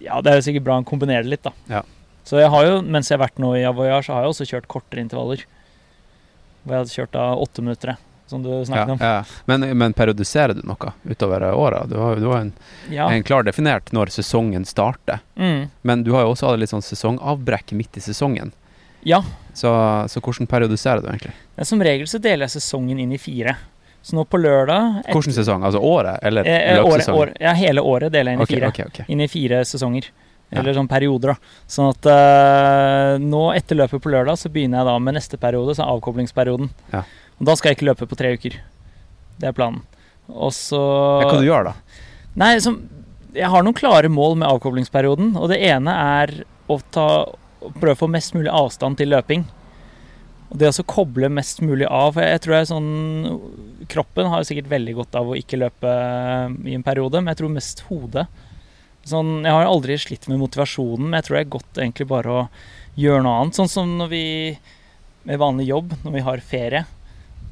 Ja, 0.00 0.20
det 0.22 0.30
er 0.32 0.36
jo 0.40 0.46
sikkert 0.46 0.64
bra 0.68 0.78
å 0.80 0.84
kombinere 0.86 1.22
det 1.26 1.32
litt, 1.32 1.42
da. 1.46 1.52
Ja. 1.68 1.82
Så 2.28 2.38
jeg 2.42 2.50
har 2.52 2.66
jo, 2.66 2.80
mens 2.82 3.08
jeg 3.10 3.16
har 3.18 3.24
vært 3.26 3.38
nå 3.40 3.54
i 3.56 3.64
Avoyar, 3.66 4.02
så 4.04 4.12
har 4.14 4.26
jeg 4.26 4.34
også 4.34 4.46
kjørt 4.50 4.66
kortere 4.68 5.00
intervaller. 5.00 5.44
Hvor 6.64 6.74
jeg 6.76 6.82
hadde 6.84 6.92
kjørt 6.94 7.12
da 7.16 7.24
åtte 7.40 7.62
minutter, 7.64 7.96
som 8.28 8.42
du 8.44 8.50
Ja, 8.50 8.64
snakket 8.68 8.92
om. 8.92 8.98
ja. 9.00 9.24
Men, 9.48 9.64
men 9.78 9.94
periodiserer 9.96 10.52
du 10.54 10.60
noe 10.68 10.92
utover 11.08 11.46
året? 11.54 11.88
Du 11.88 11.96
har, 11.96 12.16
jo 12.20 12.32
en, 12.36 12.52
Ja. 12.92 13.08
en 13.08 13.22
klar 13.24 13.42
definert 13.48 13.88
når 13.96 14.12
sesongen 14.12 14.66
starter. 14.68 15.22
Mm. 15.36 15.70
Men 15.82 16.02
du 16.04 16.12
har 16.12 16.26
jo 16.26 16.34
også 16.34 16.50
hatt 16.50 16.60
litt 16.60 16.70
sånn 16.74 16.84
sesongavbrekk 16.84 17.72
midt 17.72 17.96
i 17.96 18.00
sesongen. 18.04 18.52
ja. 19.04 19.22
Så, 19.58 19.66
så 20.06 20.20
hvordan 20.22 20.46
periodiserer 20.46 21.00
du 21.02 21.08
egentlig? 21.08 21.32
Men 21.56 21.66
som 21.66 21.80
regel 21.82 22.06
så 22.06 22.20
deler 22.22 22.44
jeg 22.46 22.60
sesongen 22.60 23.00
inn 23.02 23.10
i 23.10 23.18
fire. 23.18 23.56
Så 24.02 24.14
nå 24.16 24.24
på 24.30 24.38
lørdag 24.40 25.00
et- 25.04 25.12
Hvilken 25.12 25.34
sesong? 25.36 25.64
Altså 25.66 25.80
året, 25.82 26.18
eller 26.22 26.46
eh, 26.46 26.76
eh, 26.76 26.84
året, 26.84 27.08
år, 27.08 27.32
Ja, 27.40 27.52
hele 27.58 27.82
året 27.82 28.12
deler 28.12 28.32
jeg 28.32 28.38
inn 28.38 28.42
i 28.42 28.46
fire. 28.46 28.58
fire. 28.60 28.68
okay, 28.68 28.84
okay. 28.86 29.04
Inn 29.08 29.20
i 29.20 29.28
fire 29.28 29.60
sesonger. 29.64 30.08
Ja. 30.50 30.60
Eller 30.62 30.72
sånn 30.72 30.88
perioder, 30.88 31.34
da. 31.34 31.36
Sånn 31.68 31.90
at 31.90 32.06
eh, 32.08 33.18
nå 33.20 33.42
etter 33.54 33.76
løpet 33.76 34.00
på 34.00 34.08
lørdag, 34.14 34.38
så 34.40 34.48
begynner 34.48 34.80
jeg 34.80 34.88
da 34.88 34.98
med 34.98 35.14
neste 35.18 35.36
periode, 35.36 35.74
så 35.76 35.84
er 35.84 35.92
avkoblingsperioden. 35.92 36.70
Ja. 36.94 37.02
Og 37.38 37.44
da 37.50 37.54
skal 37.58 37.70
jeg 37.74 37.78
ikke 37.78 37.88
løpe 37.90 38.08
på 38.08 38.16
tre 38.16 38.32
uker. 38.38 38.56
Det 39.38 39.50
er 39.50 39.52
planen. 39.52 39.82
Og 40.28 40.52
så 40.56 40.78
Hva 40.78 41.28
kan 41.30 41.42
du 41.42 41.48
gjøre, 41.50 41.64
da? 41.64 41.74
Nei, 42.40 42.58
som, 42.64 42.78
jeg 43.34 43.50
har 43.52 43.62
noen 43.66 43.76
klare 43.76 44.08
mål 44.08 44.38
med 44.40 44.48
avkoblingsperioden. 44.48 45.34
Og 45.36 45.48
det 45.52 45.60
ene 45.68 45.92
er 46.22 46.32
å, 46.68 46.80
ta, 46.90 47.06
prøve 47.76 47.94
å 47.96 48.00
få 48.06 48.08
mest 48.10 48.34
mulig 48.36 48.50
avstand 48.52 48.96
til 49.00 49.12
løping. 49.12 49.44
Og 50.48 50.56
det 50.60 50.70
å 50.72 50.84
koble 50.88 51.28
mest 51.28 51.60
mulig 51.60 51.86
av. 51.86 52.14
For 52.16 52.24
jeg 52.24 52.40
tror 52.44 52.56
jeg 52.56 52.70
sånn 52.70 52.90
Kroppen 53.88 54.28
har 54.32 54.44
sikkert 54.44 54.70
veldig 54.72 54.94
godt 54.98 55.16
av 55.20 55.30
å 55.32 55.36
ikke 55.38 55.60
løpe 55.60 55.92
i 56.68 56.74
en 56.76 56.84
periode, 56.84 57.20
men 57.22 57.32
jeg 57.32 57.40
tror 57.40 57.52
mest 57.54 57.80
hodet. 57.88 58.26
Sånn, 59.08 59.38
jeg 59.46 59.54
har 59.54 59.64
aldri 59.68 59.96
slitt 60.00 60.26
med 60.28 60.40
motivasjonen, 60.42 61.06
men 61.08 61.16
jeg 61.20 61.28
tror 61.28 61.36
det 61.38 61.44
er 61.46 61.54
godt 61.54 61.80
egentlig 61.80 62.08
bare 62.10 62.34
å 62.34 62.42
gjøre 63.00 63.22
noe 63.24 63.38
annet. 63.40 63.56
Sånn 63.56 63.70
som 63.72 63.94
når 63.96 64.10
vi 64.12 64.22
med 65.28 65.40
vanlig 65.40 65.68
jobb, 65.70 65.92
når 66.04 66.14
vi 66.18 66.24
har 66.26 66.44
ferie. 66.44 66.84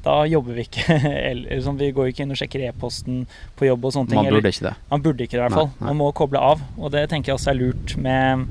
Da 0.05 0.19
jobber 0.29 0.57
vi 0.57 0.65
ikke. 0.67 0.85
Eller 1.31 1.61
sånn, 1.65 1.77
vi 1.81 1.89
går 1.95 2.11
ikke 2.11 2.25
inn 2.25 2.33
og 2.35 2.39
sjekker 2.39 2.67
e-posten 2.69 3.23
på 3.57 3.67
jobb 3.67 3.85
og 3.89 3.95
sånne 3.95 4.11
ting. 4.13 4.21
Man 4.21 4.29
eller- 4.29 4.41
burde 4.41 4.53
ikke 4.53 4.67
det. 4.69 4.75
man 4.93 5.05
burde 5.05 5.25
ikke 5.25 5.35
det, 5.37 5.41
i 5.41 5.43
hvert 5.45 5.55
Nei, 5.55 5.61
fall. 5.63 5.71
nei. 5.79 5.87
Man 5.89 5.99
må 6.03 6.11
koble 6.17 6.41
av. 6.53 6.61
Og 6.77 6.93
det 6.93 7.07
tenker 7.11 7.33
jeg 7.33 7.39
også 7.39 7.53
er 7.53 7.59
lurt 7.61 7.95
med, 8.01 8.45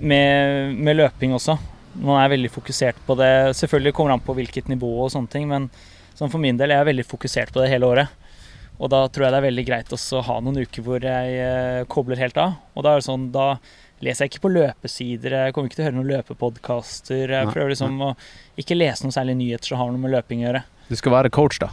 med, 0.00 0.74
med 0.76 1.00
løping 1.00 1.32
også. 1.36 1.56
Man 2.00 2.18
er 2.20 2.32
veldig 2.32 2.50
fokusert 2.52 2.98
på 3.06 3.16
det. 3.18 3.30
Selvfølgelig 3.58 3.94
kommer 3.94 4.12
det 4.12 4.18
an 4.18 4.26
på 4.26 4.36
hvilket 4.38 4.70
nivå 4.72 4.90
og 5.04 5.12
sånne 5.14 5.30
ting, 5.30 5.48
men 5.50 5.70
sånn 6.18 6.32
for 6.32 6.42
min 6.42 6.58
del 6.58 6.74
jeg 6.74 6.82
er 6.82 6.90
veldig 6.90 7.06
fokusert 7.06 7.54
på 7.54 7.62
det 7.62 7.70
hele 7.72 7.88
året. 7.90 8.20
Og 8.82 8.90
da 8.90 9.04
tror 9.06 9.26
jeg 9.26 9.34
det 9.34 9.38
er 9.38 9.46
veldig 9.46 9.64
greit 9.68 9.92
også 9.94 10.18
å 10.18 10.26
ha 10.26 10.40
noen 10.42 10.64
uker 10.66 10.82
hvor 10.82 11.04
jeg 11.06 11.38
eh, 11.38 11.84
kobler 11.90 12.18
helt 12.18 12.38
av. 12.40 12.56
Og 12.74 12.86
da 12.86 12.94
er 12.94 13.02
det 13.02 13.06
sånn, 13.06 13.28
da 13.34 13.52
leser 14.04 14.26
jeg 14.26 14.34
ikke 14.34 14.44
på 14.48 14.52
løpesider, 14.56 15.36
jeg 15.46 15.54
kommer 15.54 15.70
ikke 15.70 15.78
til 15.78 15.84
å 15.84 15.88
høre 15.88 15.98
noen 16.00 16.10
løpepodkaster. 16.10 17.30
Jeg 17.30 17.52
prøver 17.52 17.72
liksom 17.72 18.02
å 18.02 18.10
ikke 18.60 18.76
lese 18.76 19.06
noen 19.06 19.14
særlig 19.14 19.38
nyheter 19.38 19.70
som 19.70 19.80
har 19.80 19.94
noe 19.94 20.02
med 20.02 20.14
løping 20.16 20.42
å 20.42 20.48
gjøre. 20.48 20.64
Du 20.90 20.96
skal 20.98 21.14
være 21.14 21.32
coach, 21.32 21.60
da. 21.62 21.70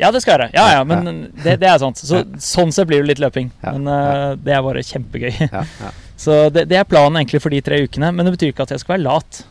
Ja, 0.00 0.08
det 0.14 0.22
skal 0.24 0.46
jeg. 0.46 0.54
Ja, 0.56 0.64
ja, 0.78 0.84
men 0.88 1.26
det, 1.44 1.58
det 1.60 1.68
er 1.68 1.78
sant. 1.80 2.00
Så, 2.00 2.22
sånn 2.40 2.72
sett 2.72 2.88
blir 2.88 3.02
det 3.02 3.12
litt 3.12 3.20
løping. 3.20 3.50
Men 3.60 3.88
uh, 3.88 4.32
det 4.40 4.54
er 4.56 4.62
bare 4.64 4.84
kjempegøy. 4.84 5.50
Så 6.20 6.36
det, 6.52 6.66
det 6.70 6.78
er 6.80 6.88
planen 6.88 7.20
egentlig 7.20 7.42
for 7.44 7.52
de 7.52 7.60
tre 7.64 7.82
ukene. 7.84 8.08
Men 8.16 8.26
det 8.26 8.32
betyr 8.36 8.54
ikke 8.54 8.64
at 8.64 8.72
jeg 8.74 8.82
skal 8.82 8.96
være 8.96 9.04
lat. 9.04 9.42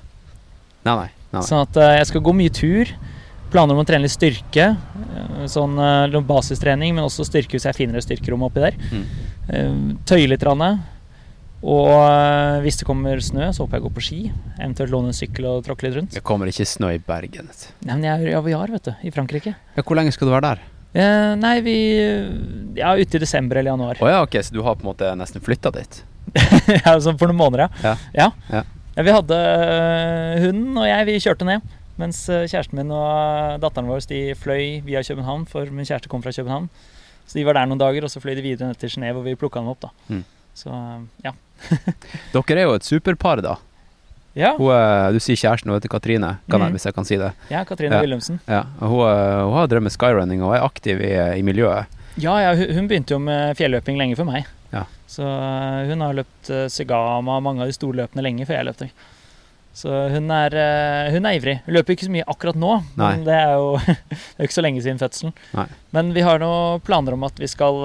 Nei, 0.89 0.97
nei. 1.05 1.09
nei. 1.37 1.45
Sånn 1.45 1.61
at 1.63 1.77
eh, 1.79 1.95
jeg 2.01 2.09
skal 2.11 2.23
gå 2.25 2.33
mye 2.35 2.53
tur. 2.53 2.91
Planer 3.53 3.73
om 3.77 3.81
å 3.81 3.87
trene 3.87 4.05
litt 4.05 4.13
styrke. 4.13 4.65
eh, 4.75 5.47
Sånn 5.49 5.77
eh, 5.81 6.19
basistrening, 6.29 6.93
men 6.97 7.05
også 7.07 7.25
styrke 7.29 7.57
hvis 7.57 7.65
jeg 7.69 7.77
finner 7.77 8.01
et 8.01 8.05
styrkerom 8.07 8.43
oppi 8.49 8.65
der. 8.67 8.79
Mm. 8.93 9.97
Tøye 10.09 10.27
litt. 10.29 10.43
Rande. 10.45 10.73
og 11.59 12.61
hvis 12.63 12.77
det 12.79 12.85
kommer 12.87 13.19
snø, 13.19 13.49
så 13.51 13.65
håper 13.65 13.77
jeg 13.79 13.83
å 13.83 13.87
gå 13.89 13.93
på 13.97 14.03
ski. 14.05 14.19
Eventuelt 14.61 14.93
låne 14.93 15.09
en 15.11 15.17
sykkel 15.17 15.47
og 15.49 15.63
tråkke 15.65 15.87
litt 15.87 15.97
rundt. 15.97 16.13
Det 16.15 16.21
kommer 16.23 16.47
ikke 16.51 16.67
snø 16.69 16.93
i 16.95 17.01
Bergen. 17.03 17.49
Nei, 17.83 17.95
men 17.97 18.05
jeg 18.07 18.13
er 18.21 18.29
i 18.31 18.37
Aviar, 18.37 18.71
vet 18.71 18.87
du, 18.87 18.93
i 19.03 19.11
Frankrike. 19.11 19.55
Ja, 19.75 19.83
hvor 19.83 19.97
lenge 19.99 20.13
skal 20.15 20.29
du 20.29 20.33
være 20.37 20.53
der? 20.53 20.61
Eh, 20.93 21.33
nei, 21.37 21.55
vi 21.61 21.75
Ja, 22.79 22.93
ute 22.97 23.19
i 23.19 23.21
desember 23.21 23.59
eller 23.59 23.73
januar. 23.75 23.99
Å 24.01 24.07
ja, 24.09 24.21
ok, 24.25 24.39
så 24.45 24.55
du 24.55 24.61
har 24.65 24.77
på 24.79 24.85
en 24.85 24.91
måte 24.93 25.11
nesten 25.19 25.43
flytta 25.43 25.73
dit? 25.75 25.99
ja, 26.85 26.95
sånn 27.01 27.17
for 27.19 27.27
noen 27.29 27.41
måneder, 27.41 27.67
Ja. 27.83 27.95
ja. 28.15 28.29
Ja. 28.53 28.61
Ja, 28.61 28.63
vi 29.05 29.11
hadde 29.13 29.35
øh, 29.35 30.45
hunden 30.45 30.77
og 30.77 30.87
jeg, 30.87 31.05
vi 31.05 31.19
kjørte 31.19 31.45
ned. 31.45 31.61
Mens 31.99 32.21
øh, 32.29 32.45
kjæresten 32.47 32.77
min 32.79 32.91
og 32.95 33.53
øh, 33.53 33.59
datteren 33.61 33.87
vår 33.91 33.99
de 34.09 34.35
fløy 34.39 34.81
via 34.85 35.01
København, 35.03 35.45
for 35.45 35.65
min 35.71 35.85
kjæreste 35.85 36.09
kom 36.09 36.23
fra 36.23 36.31
København. 36.31 36.69
Så 37.27 37.37
de 37.39 37.45
var 37.45 37.53
der 37.53 37.65
noen 37.69 37.79
dager, 37.79 38.03
og 38.03 38.09
så 38.09 38.19
fløy 38.23 38.35
de 38.37 38.41
videre 38.41 38.67
ned 38.71 38.75
til 38.81 38.87
Genéve, 38.89 39.19
og 39.19 39.25
vi 39.25 39.35
plukka 39.35 39.59
dem 39.59 39.67
opp, 39.69 39.81
da. 39.83 39.89
Mm. 40.07 40.23
Så 40.55 40.71
ja. 41.23 41.31
Dere 42.33 42.57
er 42.59 42.63
jo 42.69 42.73
et 42.79 42.85
superpar, 42.87 43.41
da. 43.45 43.55
Ja, 44.37 44.53
Hun, 44.57 44.71
du 45.13 45.19
sier 45.19 45.35
kjæresten, 45.35 45.69
hun 45.69 45.75
heter 45.79 45.89
Katrine, 45.91 46.37
kan 46.49 46.59
jeg, 46.61 46.69
Mhm. 46.69 46.75
hvis 46.77 46.85
jeg 46.85 46.93
kan 46.95 47.05
si 47.05 47.17
det. 47.17 47.31
ja 47.51 47.63
Katrine 47.63 47.95
Ja. 47.95 48.01
Wilhelmsen. 48.01 48.39
Ja, 48.47 48.61
hun, 48.79 48.89
hun 49.43 49.53
har 49.57 49.67
drevet 49.67 49.83
med 49.83 49.91
skyrunning 49.91 50.43
og 50.43 50.55
er 50.55 50.61
aktiv 50.63 51.01
i, 51.01 51.11
i 51.39 51.41
miljøet. 51.41 51.85
Ja, 52.21 52.37
ja, 52.39 52.55
hun 52.55 52.75
hun 52.75 52.87
begynte 52.87 53.11
jo 53.13 53.19
med 53.19 53.55
fjelløping 53.57 53.97
lenge 53.97 54.15
før 54.15 54.23
meg. 54.29 54.45
Ja. 54.74 54.86
Så 55.09 55.24
øh, 55.26 55.88
hun 55.89 56.01
har 56.05 56.13
løpt 56.24 56.51
Segama 56.70 57.38
og 57.39 57.43
mange 57.47 57.61
av 57.65 57.72
de 57.72 57.74
store 57.80 58.03
løpene, 58.03 58.26
lenge 58.26 58.45
før 58.49 58.61
jeg 58.61 58.70
løpte. 58.72 58.89
Så 59.80 59.88
hun 60.11 60.26
er, 60.34 60.51
øh, 60.59 61.11
hun 61.13 61.26
er 61.30 61.36
ivrig. 61.38 61.53
Hun 61.63 61.76
løper 61.78 61.93
ikke 61.93 62.07
så 62.07 62.11
mye 62.11 62.24
akkurat 62.28 62.57
nå, 62.59 62.72
men 62.99 63.22
det 63.24 63.36
er 63.38 63.51
jo 63.53 63.78
det 63.86 64.39
er 64.41 64.47
ikke 64.47 64.55
så 64.57 64.63
lenge 64.65 64.82
siden 64.84 64.97
fødselen. 64.99 65.32
Nei. 65.55 65.67
Men 65.95 66.09
vi 66.13 66.24
har 66.26 66.41
noen 66.41 66.82
planer 66.86 67.15
om 67.15 67.24
at 67.26 67.38
vi 67.39 67.47
skal 67.47 67.78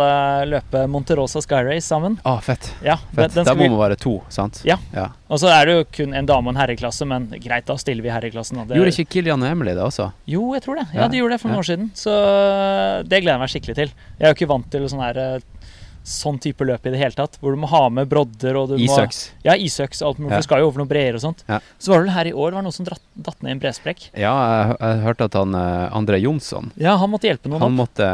løpe 0.50 0.82
Monterosa 0.90 1.40
Sky 1.44 1.60
Race 1.68 1.86
sammen. 1.86 2.16
Ah, 2.26 2.40
fett. 2.44 2.70
Ja, 2.84 2.96
fett. 3.14 3.36
den 3.36 3.44
Der 3.44 3.52
skal 3.52 3.60
må 3.60 3.68
vi, 3.68 3.78
være 3.84 3.96
to, 4.00 4.14
sant? 4.32 4.62
Ja. 4.66 4.76
ja. 4.96 5.06
og 5.28 5.38
så 5.40 5.52
er 5.52 5.68
det 5.70 5.76
jo 5.76 5.84
kun 6.00 6.16
en 6.18 6.26
dame 6.28 6.50
og 6.50 6.56
en 6.56 6.60
herreklasse, 6.64 7.06
men 7.08 7.28
greit, 7.44 7.68
da 7.68 7.76
stiller 7.80 8.02
vi 8.04 8.12
herreklassen. 8.16 8.58
da. 8.60 8.66
Det- 8.72 8.80
Gjorde 8.80 8.96
ikke 8.96 9.12
Kilian 9.14 9.44
og 9.44 9.52
Emily 9.54 9.76
det 9.76 9.84
også? 9.84 10.10
Jo, 10.34 10.50
jeg 10.56 10.64
tror 10.66 10.80
det. 10.82 10.88
Ja, 10.96 11.06
de 11.08 11.20
gjorde 11.20 11.36
det 11.36 11.40
for 11.44 11.52
noen 11.52 11.62
år 11.62 11.68
siden. 11.70 11.90
Så 11.96 12.16
det 13.08 13.22
gleder 13.22 13.36
jeg 13.36 13.44
meg 13.44 13.54
skikkelig 13.54 13.78
til. 13.78 13.94
Jeg 14.18 14.24
er 14.26 14.32
jo 14.34 14.38
ikke 14.40 14.50
vant 14.56 14.68
til 14.72 14.88
sånn 14.90 15.04
her 15.04 15.22
sånn 16.04 16.36
type 16.42 16.66
løp 16.68 16.84
i 16.84 16.92
det 16.92 17.00
hele 17.00 17.16
tatt, 17.16 17.38
hvor 17.40 17.54
du 17.54 17.60
må 17.62 17.68
ha 17.72 17.86
med 17.88 18.10
brodder 18.10 18.58
og 18.60 18.72
du 18.72 18.74
må 18.76 18.82
Isøks. 18.84 19.20
Ja, 19.46 19.54
isøks 19.56 20.02
og 20.02 20.10
alt 20.10 20.18
mulig. 20.20 20.34
Ja. 20.34 20.40
Du 20.42 20.46
skal 20.46 20.60
jo 20.60 20.68
over 20.68 20.82
noen 20.82 20.90
breer 20.90 21.16
og 21.16 21.22
sånt. 21.24 21.40
Ja. 21.48 21.62
Så 21.80 21.92
var 21.92 22.02
det 22.02 22.08
vel 22.10 22.16
her 22.18 22.28
i 22.28 22.34
år 22.34 22.52
det 22.52 22.58
var 22.58 22.66
noen 22.66 22.76
som 22.76 22.88
dratt, 22.88 23.04
datt 23.16 23.40
ned 23.40 23.54
i 23.54 23.54
en 23.56 23.62
bresprekk. 23.62 24.04
Ja, 24.12 24.34
jeg, 24.34 24.74
jeg 24.82 25.00
hørte 25.06 25.30
at 25.30 25.38
han 25.40 25.56
eh, 25.56 25.96
André 25.96 26.20
Jonsson 26.20 26.68
Ja, 26.76 26.98
han 27.00 27.10
måtte 27.12 27.30
hjelpe 27.30 27.48
noen 27.48 27.64
Han 27.64 27.78
måtte, 27.78 28.10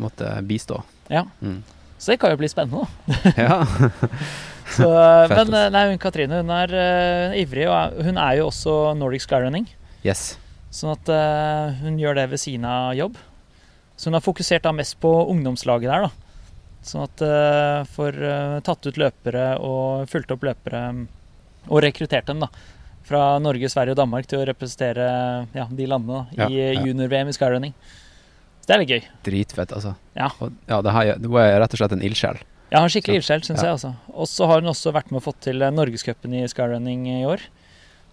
måtte 0.00 0.34
bistå. 0.44 0.82
Ja. 1.08 1.24
Mm. 1.40 1.62
Så 1.96 2.12
det 2.12 2.18
kan 2.20 2.34
jo 2.34 2.40
bli 2.42 2.52
spennende, 2.52 2.84
da. 2.84 3.32
Ja. 3.46 3.62
Så, 4.76 4.88
øh, 4.90 5.30
men 5.30 5.54
øh, 5.54 5.68
nei, 5.70 5.84
hun 5.92 6.00
Katrine 6.02 6.40
hun 6.42 6.50
er 6.50 6.72
uh, 6.74 7.36
ivrig, 7.38 7.68
og 7.70 8.02
hun 8.02 8.18
er 8.18 8.40
jo 8.40 8.48
også 8.50 8.74
Nordic 8.98 9.22
Skyrunning. 9.24 9.68
Yes. 10.04 10.34
Sånn 10.74 10.90
at 10.92 11.08
uh, 11.08 11.76
hun 11.84 12.00
gjør 12.02 12.18
det 12.18 12.26
ved 12.32 12.42
siden 12.42 12.66
av 12.68 12.90
jobb. 12.98 13.16
Så 13.96 14.10
hun 14.10 14.18
har 14.18 14.24
fokusert 14.24 14.66
da 14.66 14.74
mest 14.76 14.98
på 15.00 15.12
ungdomslaget 15.30 15.88
der, 15.88 16.08
da. 16.08 16.25
Sånn 16.86 17.02
at 17.02 17.22
uh, 17.26 17.82
får 17.96 18.16
øh, 18.22 18.56
tatt 18.66 18.86
ut 18.86 18.98
løpere 19.00 19.46
og 19.58 20.06
fulgt 20.10 20.30
opp 20.30 20.44
løpere 20.46 20.82
mm, 20.94 21.04
og 21.66 21.80
rekruttert 21.82 22.28
dem, 22.30 22.44
da. 22.44 22.50
Fra 23.06 23.38
Norge, 23.42 23.68
Sverige 23.70 23.94
og 23.94 24.00
Danmark 24.00 24.26
til 24.30 24.40
å 24.40 24.46
representere 24.46 25.06
ja, 25.54 25.66
de 25.70 25.86
landene 25.90 26.24
da, 26.30 26.46
i 26.46 26.58
Ja, 26.58 26.72
ja. 26.74 26.84
junior-VM 26.86 27.30
i 27.30 27.34
skyrunning. 27.34 27.74
Det 28.66 28.74
er 28.74 28.82
litt 28.82 28.90
gøy. 28.90 29.04
Dritfett, 29.26 29.74
altså. 29.76 29.92
Ja. 30.18 30.30
Og, 30.42 30.54
ja, 30.66 30.80
det 30.82 30.94
her, 30.94 31.12
det 31.22 31.30
var 31.30 31.52
rett 31.62 31.74
og 31.76 31.82
slett 31.82 31.94
en 31.94 32.02
ildsjel. 32.06 32.40
Ja, 32.72 32.80
han 32.82 32.90
skikkelig 32.90 33.20
ildsjel, 33.20 33.44
syns 33.46 33.62
Ja. 33.62 33.68
jeg. 33.68 33.76
altså. 33.76 33.92
Og 34.10 34.26
så 34.26 34.48
har 34.50 34.58
hun 34.62 34.72
også 34.72 34.90
vært 34.94 35.12
med 35.12 35.20
og 35.20 35.26
fått 35.28 35.38
til 35.46 35.62
eh, 35.62 35.70
Norgescupen 35.70 36.34
i 36.34 36.42
skyrunning 36.50 37.06
i 37.06 37.22
år. 37.30 37.44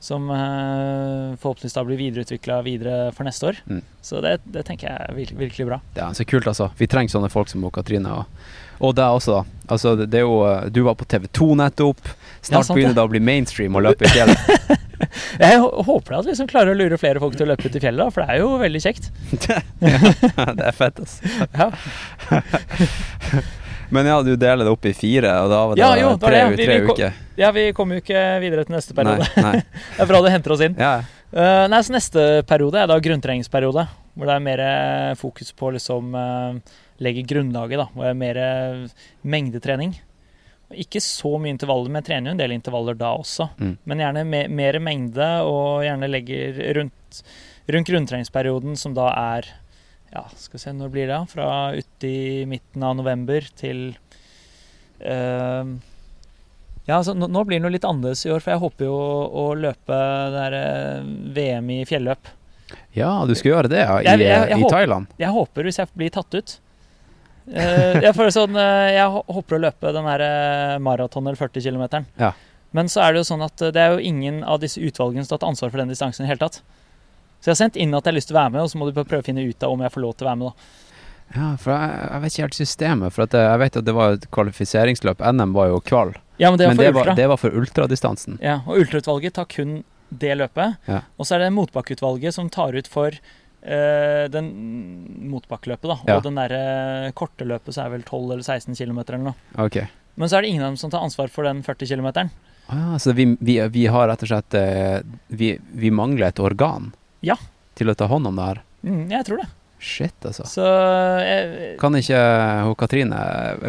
Som 0.04 0.28
eh, 0.30 1.34
forhåpentligvis 1.42 1.74
da 1.74 1.84
blir 1.88 1.98
videreutvikla 1.98 2.60
videre 2.62 2.98
for 3.16 3.26
neste 3.26 3.50
år. 3.50 3.62
Mm. 3.66 3.82
Så 4.04 4.22
det, 4.22 4.36
det 4.46 4.66
tenker 4.68 4.92
jeg 4.92 5.10
er 5.10 5.18
virkelig, 5.40 5.66
bra. 5.72 5.80
Er 5.96 6.14
så 6.14 6.26
kult, 6.28 6.46
altså. 6.52 6.70
Vi 6.78 6.90
trenger 6.92 7.16
sånne 7.16 7.32
folk 7.34 7.50
som 7.50 7.66
Katrine. 7.74 8.12
Og, 8.20 8.46
og 8.80 8.96
deg 8.98 9.18
også, 9.20 9.40
da. 9.40 9.60
Altså, 9.74 9.96
det, 9.96 10.10
det 10.12 10.20
er 10.20 10.26
jo 10.26 10.40
eh, 10.48 10.66
Du 10.76 10.82
var 10.84 10.96
på 11.00 11.06
TV2 11.08 11.54
nettopp. 11.62 12.02
Snart 12.44 12.68
ja, 12.70 12.76
begynner 12.76 12.98
det. 12.98 13.06
å 13.06 13.12
bli 13.12 13.22
mainstream 13.24 13.78
å 13.80 13.84
løpe 13.84 14.06
i 14.08 14.12
fjellet. 14.12 14.80
Jeg 15.40 15.60
håper 15.60 16.16
at 16.18 16.26
vi 16.26 16.32
liksom 16.32 16.48
klarer 16.52 16.74
å 16.74 16.78
lure 16.78 16.98
flere 17.00 17.20
folk 17.24 17.36
til 17.38 17.46
å 17.48 17.52
løpe 17.54 17.68
ut 17.68 17.76
i 17.76 17.82
fjellet, 17.84 18.00
da, 18.04 18.12
for 18.14 18.24
det 18.24 18.36
er 18.36 18.42
jo 18.44 18.50
veldig 18.62 18.82
kjekt. 18.84 19.10
det 19.84 20.68
er 20.68 20.76
fett, 20.76 21.00
altså. 21.04 21.20
Ja, 21.60 23.42
Men 23.94 24.08
ja, 24.10 24.22
du 24.26 24.32
deler 24.40 24.66
det 24.66 24.72
opp 24.74 24.86
i 24.90 24.94
fire, 24.98 25.34
og 25.44 25.52
da 25.52 25.60
var 25.70 25.76
det 25.76 25.84
Ja, 25.84 25.90
jo, 26.00 26.14
det 26.16 26.24
tre, 26.26 26.38
det. 26.40 26.46
Vi- 26.56 26.66
tre 26.66 26.78
vi 26.80 26.94
uker. 26.94 27.20
ja 27.38 27.52
vi 27.54 27.66
kommer 27.78 28.00
jo 28.00 28.02
ikke 28.02 28.22
videre 28.42 28.64
til 28.66 28.74
neste 28.78 28.96
periode. 28.98 29.28
Nei, 29.36 29.44
nei. 29.44 29.84
Det 29.98 30.02
er 30.06 30.10
bra 30.10 30.22
du 30.24 30.30
henter 30.34 30.56
oss 30.56 30.64
inn. 30.66 30.80
Ja, 30.80 30.96
Uh, 31.34 31.66
nei, 31.66 31.80
så 31.82 31.90
Neste 31.96 32.24
periode 32.46 32.78
er 32.78 32.86
da 32.86 32.94
grunntreningsperiode, 33.02 33.88
hvor 34.14 34.30
det 34.30 34.34
er 34.36 34.42
mer 34.46 34.62
eh, 34.62 35.14
fokus 35.18 35.48
på 35.58 35.72
liksom 35.74 36.12
uh, 36.14 36.76
legge 37.04 37.24
grunnlaget. 37.30 37.78
da, 37.84 37.88
det 38.02 38.10
er 38.10 38.20
mer 38.24 38.40
eh, 38.42 38.84
mengdetrening. 39.24 39.94
Ikke 40.74 41.02
så 41.06 41.36
mye 41.38 41.54
intervaller, 41.54 41.92
men 41.92 42.00
jeg 42.02 42.08
trener 42.08 42.32
jo 42.32 42.34
en 42.34 42.40
del 42.42 42.54
intervaller 42.56 42.96
da 42.98 43.12
også. 43.20 43.50
Mm. 43.62 43.74
Men 43.86 44.00
gjerne 44.02 44.24
me 44.26 44.40
mer 44.50 44.80
mengde, 44.82 45.28
og 45.46 45.84
gjerne 45.86 46.10
legger 46.10 46.62
rundt, 46.80 47.20
rundt 47.70 47.92
grunntreningsperioden, 47.92 48.74
som 48.80 48.96
da 48.98 49.12
er 49.14 49.52
ja, 50.14 50.24
skal 50.38 50.58
vi 50.60 50.62
se, 50.62 50.72
når 50.78 50.90
blir 50.94 51.08
det? 51.10 51.20
Fra 51.32 51.46
uti 51.74 52.16
midten 52.50 52.84
av 52.86 52.96
november 53.00 53.46
til 53.58 53.96
uh, 55.02 55.66
ja, 56.86 56.98
altså, 57.00 57.14
nå, 57.18 57.30
nå 57.32 57.44
blir 57.48 57.58
det 57.60 57.64
noe 57.66 57.74
litt 57.74 57.86
annerledes 57.88 58.26
i 58.28 58.32
år, 58.34 58.44
for 58.44 58.54
jeg 58.54 58.62
håper 58.64 58.88
jo 58.90 58.96
å, 58.98 59.46
løpe 59.56 59.96
det 59.96 60.34
der 60.36 60.56
eh, 60.58 61.06
VM 61.38 61.70
i 61.72 61.80
fjelløp. 61.88 62.28
ja, 62.98 63.12
du 63.30 63.34
skal 63.40 63.54
gjøre 63.54 63.72
det, 63.72 63.80
ja. 63.86 63.96
I, 64.02 64.04
Jeg- 64.04 64.20
jeg- 64.20 64.50
jeg 64.50 64.58
i 64.58 64.62
håper- 64.64 64.76
Thailand. 64.78 65.08
Jeg 65.22 65.30
håper, 65.38 65.64
hvis 65.70 65.80
jeg 65.80 65.88
blir 65.96 66.10
tatt 66.12 66.34
ut 66.36 66.60
Jeg 67.48 68.14
føler 68.16 68.32
sånn 68.32 68.56
eh, 68.56 68.94
Jeg 68.96 69.10
hopper 69.36 69.58
å 69.58 69.62
løpe 69.66 69.92
den 69.96 70.06
her 70.08 70.24
eh, 70.24 70.78
maraton 70.84 71.26
eller 71.28 71.40
40 71.40 71.66
km. 71.66 72.06
Ja. 72.22 72.32
Men 72.74 72.88
så 72.90 73.04
er 73.04 73.14
det 73.14 73.24
jo 73.24 73.28
sånn 73.34 73.44
at 73.46 73.62
eh, 73.62 73.74
det 73.76 73.82
er 73.84 73.98
jo 73.98 74.06
ingen 74.14 74.44
av 74.48 74.62
disse 74.64 74.80
utvalgene 74.82 75.26
som 75.26 75.36
har 75.36 75.42
tatt 75.42 75.50
ansvar 75.52 75.74
for 75.74 75.84
den 75.84 75.92
distansen 75.92 76.24
i 76.24 76.28
det 76.28 76.34
hele 76.36 76.46
tatt. 76.46 76.62
Så 77.44 77.50
jeg 77.52 77.56
har 77.58 77.60
sendt 77.66 77.76
inn 77.76 77.92
at 77.94 78.06
jeg 78.08 78.14
har 78.14 78.18
lyst 78.18 78.30
til 78.32 78.38
å 78.38 78.40
være 78.40 78.54
med, 78.56 78.62
og 78.64 78.72
så 78.72 78.80
må 78.80 78.88
du 78.88 78.96
prøve 78.96 79.20
å 79.20 79.28
finne 79.28 79.44
ut 79.44 79.64
av 79.68 79.74
om 79.76 79.82
jeg 79.84 79.92
får 79.94 80.04
lov 80.06 80.14
til 80.16 80.26
å 80.26 80.30
være 80.32 80.40
med. 80.40 80.50
da. 80.54 80.82
Ja, 81.34 81.48
for 81.60 81.74
jeg, 81.74 81.94
jeg 82.14 82.22
vet 82.24 82.34
ikke 82.34 82.46
helt 82.46 82.58
systemet. 82.62 83.14
For 83.16 83.26
at 83.28 83.36
jeg, 83.36 83.60
vet 83.60 83.78
at 83.82 83.88
det 83.90 83.96
var 83.98 84.16
et 84.16 84.28
kvalifiseringsløp. 84.32 85.24
NM 85.34 85.54
var 85.58 85.72
jo 85.74 85.82
kval. 85.84 86.14
Ja, 86.40 86.50
men 86.54 86.58
det 86.62 86.68
Men 86.72 86.78
var 86.78 86.84
det 86.86 86.92
for 86.94 86.94
var, 87.00 87.04
ultra. 87.10 87.16
det 87.20 87.28
var 87.34 87.42
for 87.42 87.60
ultradistansen. 87.60 88.40
Ja, 88.42 88.60
og 88.66 88.80
ultrautvalget 88.86 89.36
tar 89.36 89.50
kun 89.52 89.82
det 90.14 90.36
løpet. 90.40 90.76
Ja. 90.88 91.02
Og 91.18 91.26
så 91.28 91.36
er 91.36 91.44
det 91.44 91.54
motbakkeutvalget 91.58 92.36
som 92.36 92.50
tar 92.54 92.78
ut 92.78 92.88
for 92.90 93.12
eh, 93.12 93.20
den 93.64 94.48
motbakkeløpet, 95.32 95.88
da. 95.88 95.96
Ja. 96.08 96.18
Og 96.18 96.26
den 96.26 96.36
derre 96.36 97.12
korte 97.16 97.46
løpet 97.48 97.76
så 97.76 97.86
er 97.86 97.94
vel 97.94 98.04
12 98.04 98.34
eller 98.36 98.44
16 98.44 98.76
km 98.76 99.00
eller 99.06 99.24
noe. 99.30 99.36
Okay. 99.66 99.88
Men 100.20 100.30
så 100.30 100.38
er 100.38 100.46
det 100.46 100.52
ingen 100.54 100.66
av 100.66 100.74
dem 100.74 100.78
som 100.82 100.92
tar 100.94 101.06
ansvar 101.06 101.32
for 101.34 101.48
den 101.48 101.64
40 101.66 101.88
km. 101.90 102.10
Ah, 102.68 102.94
ja, 102.94 103.00
så 103.00 103.14
vi, 103.16 103.26
vi, 103.40 103.58
vi 103.74 103.86
har 103.92 104.08
rett 104.12 104.24
og 104.24 104.30
slett 104.30 104.56
eh, 104.60 105.00
vi, 105.28 105.54
vi 105.74 105.92
mangler 105.92 106.30
et 106.30 106.40
organ 106.40 106.92
Ja. 107.26 107.36
til 107.76 107.92
å 107.92 107.96
ta 107.98 108.08
hånd 108.12 108.30
om 108.30 108.38
det 108.40 108.46
her. 108.52 108.62
Mm, 108.84 109.04
jeg 109.12 109.28
tror 109.28 109.42
det. 109.42 109.50
Shit, 109.84 110.16
altså. 110.24 110.46
Så 110.48 110.64
jeg, 110.64 111.74
Kan 111.82 111.98
ikke 112.00 112.20
hun 112.64 112.76
Katrine 112.80 113.18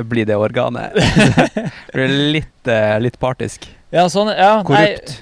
bli 0.07 0.23
det 0.29 0.37
organet? 0.39 0.95
Blir 1.95 2.15
litt, 2.37 2.71
eh, 2.71 2.99
litt 3.03 3.19
partisk. 3.19 3.67
Ja, 3.95 4.09
sånn, 4.11 4.33
ja, 4.35 4.59
Korrupt. 4.67 5.21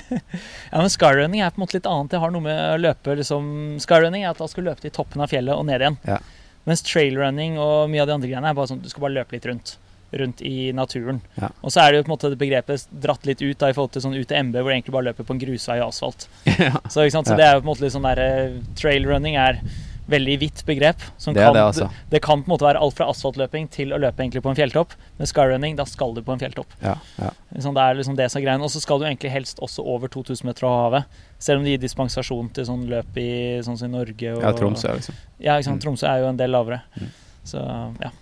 Ja, 0.72 0.80
men 0.82 0.90
skyrunning 0.92 1.42
er 1.44 1.52
på 1.52 1.60
en 1.60 1.64
måte 1.66 1.76
litt 1.76 1.88
annet. 1.88 2.10
Det 2.12 2.20
har 2.20 2.32
noe 2.32 2.44
med 2.44 2.58
å 2.58 2.78
løpe 2.80 3.14
liksom 3.16 3.46
Skyrunning 3.80 4.24
er 4.24 4.32
at 4.32 4.40
da 4.42 4.48
skal 4.50 4.66
løpe 4.66 4.82
til 4.82 4.92
toppen 4.92 5.22
av 5.22 5.30
fjellet 5.30 5.56
og 5.56 5.66
ned 5.68 5.84
igjen. 5.84 5.98
Ja. 6.08 6.18
Mens 6.66 6.82
trailrunning 6.84 7.60
og 7.62 7.90
mye 7.92 8.02
av 8.02 8.10
de 8.10 8.16
andre 8.16 8.30
greiene 8.30 8.50
er 8.50 8.56
bare 8.58 8.72
sånn 8.72 8.82
du 8.82 8.88
skal 8.90 9.06
bare 9.06 9.18
løpe 9.20 9.36
litt 9.36 9.46
rundt. 9.48 9.76
Rundt 10.16 10.40
i 10.46 10.70
naturen. 10.74 11.20
Ja. 11.36 11.50
Og 11.60 11.72
så 11.74 11.82
er 11.82 11.92
det 11.92 12.00
jo 12.00 12.06
på 12.06 12.10
en 12.10 12.14
måte 12.14 12.30
det 12.32 12.40
begrepet 12.40 12.86
dratt 13.04 13.26
litt 13.28 13.42
ut 13.42 13.58
da, 13.60 13.70
i 13.70 13.76
forhold 13.76 13.94
til 13.94 14.04
sånn 14.04 14.16
UTMB, 14.16 14.58
hvor 14.58 14.70
du 14.70 14.74
egentlig 14.74 14.94
bare 14.96 15.08
løper 15.10 15.26
på 15.26 15.36
en 15.36 15.42
grusvei 15.42 15.78
og 15.80 15.90
asfalt. 15.90 16.28
ja. 16.66 16.72
Så, 16.86 17.06
så 17.10 17.24
det 17.36 17.46
er 17.46 17.56
jo 17.56 17.62
på 17.62 17.66
en 17.66 17.72
måte 17.72 17.86
litt 17.86 17.94
sånn 17.94 18.06
der 18.06 18.22
eh, 18.22 18.58
Trailrunning 18.78 19.38
er 19.40 19.60
veldig 20.08 20.36
vidt 20.40 20.62
begrep. 20.66 21.02
Som 21.18 21.34
Det 21.34 21.42
kan, 21.42 21.54
det, 21.54 21.62
altså. 21.62 21.88
det 22.10 22.20
kan 22.22 22.42
på 22.42 22.48
en 22.48 22.52
måte 22.54 22.66
være 22.66 22.80
alt 22.82 22.96
fra 22.98 23.08
asfaltløping 23.10 23.68
til 23.74 23.94
å 23.94 23.98
løpe 23.98 24.22
egentlig 24.22 24.42
på 24.44 24.52
en 24.52 24.58
fjelltopp. 24.58 24.94
Med 25.18 25.30
skyrunning, 25.30 25.76
da 25.78 25.86
skal 25.88 26.14
du 26.14 26.22
på 26.22 26.34
en 26.34 26.42
fjelltopp. 26.42 26.76
Ja, 26.82 26.96
ja. 27.18 27.30
Sånn, 27.58 27.74
det 27.76 27.82
er 27.82 27.98
liksom 27.98 28.18
det 28.18 28.28
som 28.30 28.40
er 28.40 28.46
greien. 28.46 28.62
Og 28.62 28.70
så 28.70 28.82
skal 28.82 29.02
du 29.02 29.06
egentlig 29.08 29.32
helst 29.34 29.62
også 29.64 29.84
over 29.84 30.12
2000 30.12 30.46
meter 30.46 30.68
av 30.68 30.76
havet. 30.84 31.22
Selv 31.38 31.60
om 31.60 31.66
de 31.66 31.74
gir 31.74 31.82
dispensasjon 31.82 32.52
til 32.54 32.68
sånn 32.68 32.86
løp 32.90 33.18
i 33.20 33.30
sånn 33.66 33.78
som 33.80 33.90
i 33.90 33.96
Norge 33.96 34.36
og 34.36 34.46
ja, 34.46 34.52
Tromsø, 34.56 34.94
liksom. 35.00 35.18
Ja, 35.38 35.56
ikke 35.56 35.70
sant. 35.72 35.80
Mm. 35.80 35.84
Tromsø 35.88 36.06
er 36.12 36.22
jo 36.22 36.30
en 36.30 36.38
del 36.40 36.54
lavere. 36.54 36.82
Mm. 37.00 37.10
Så 37.46 37.64
ja. 38.02 38.12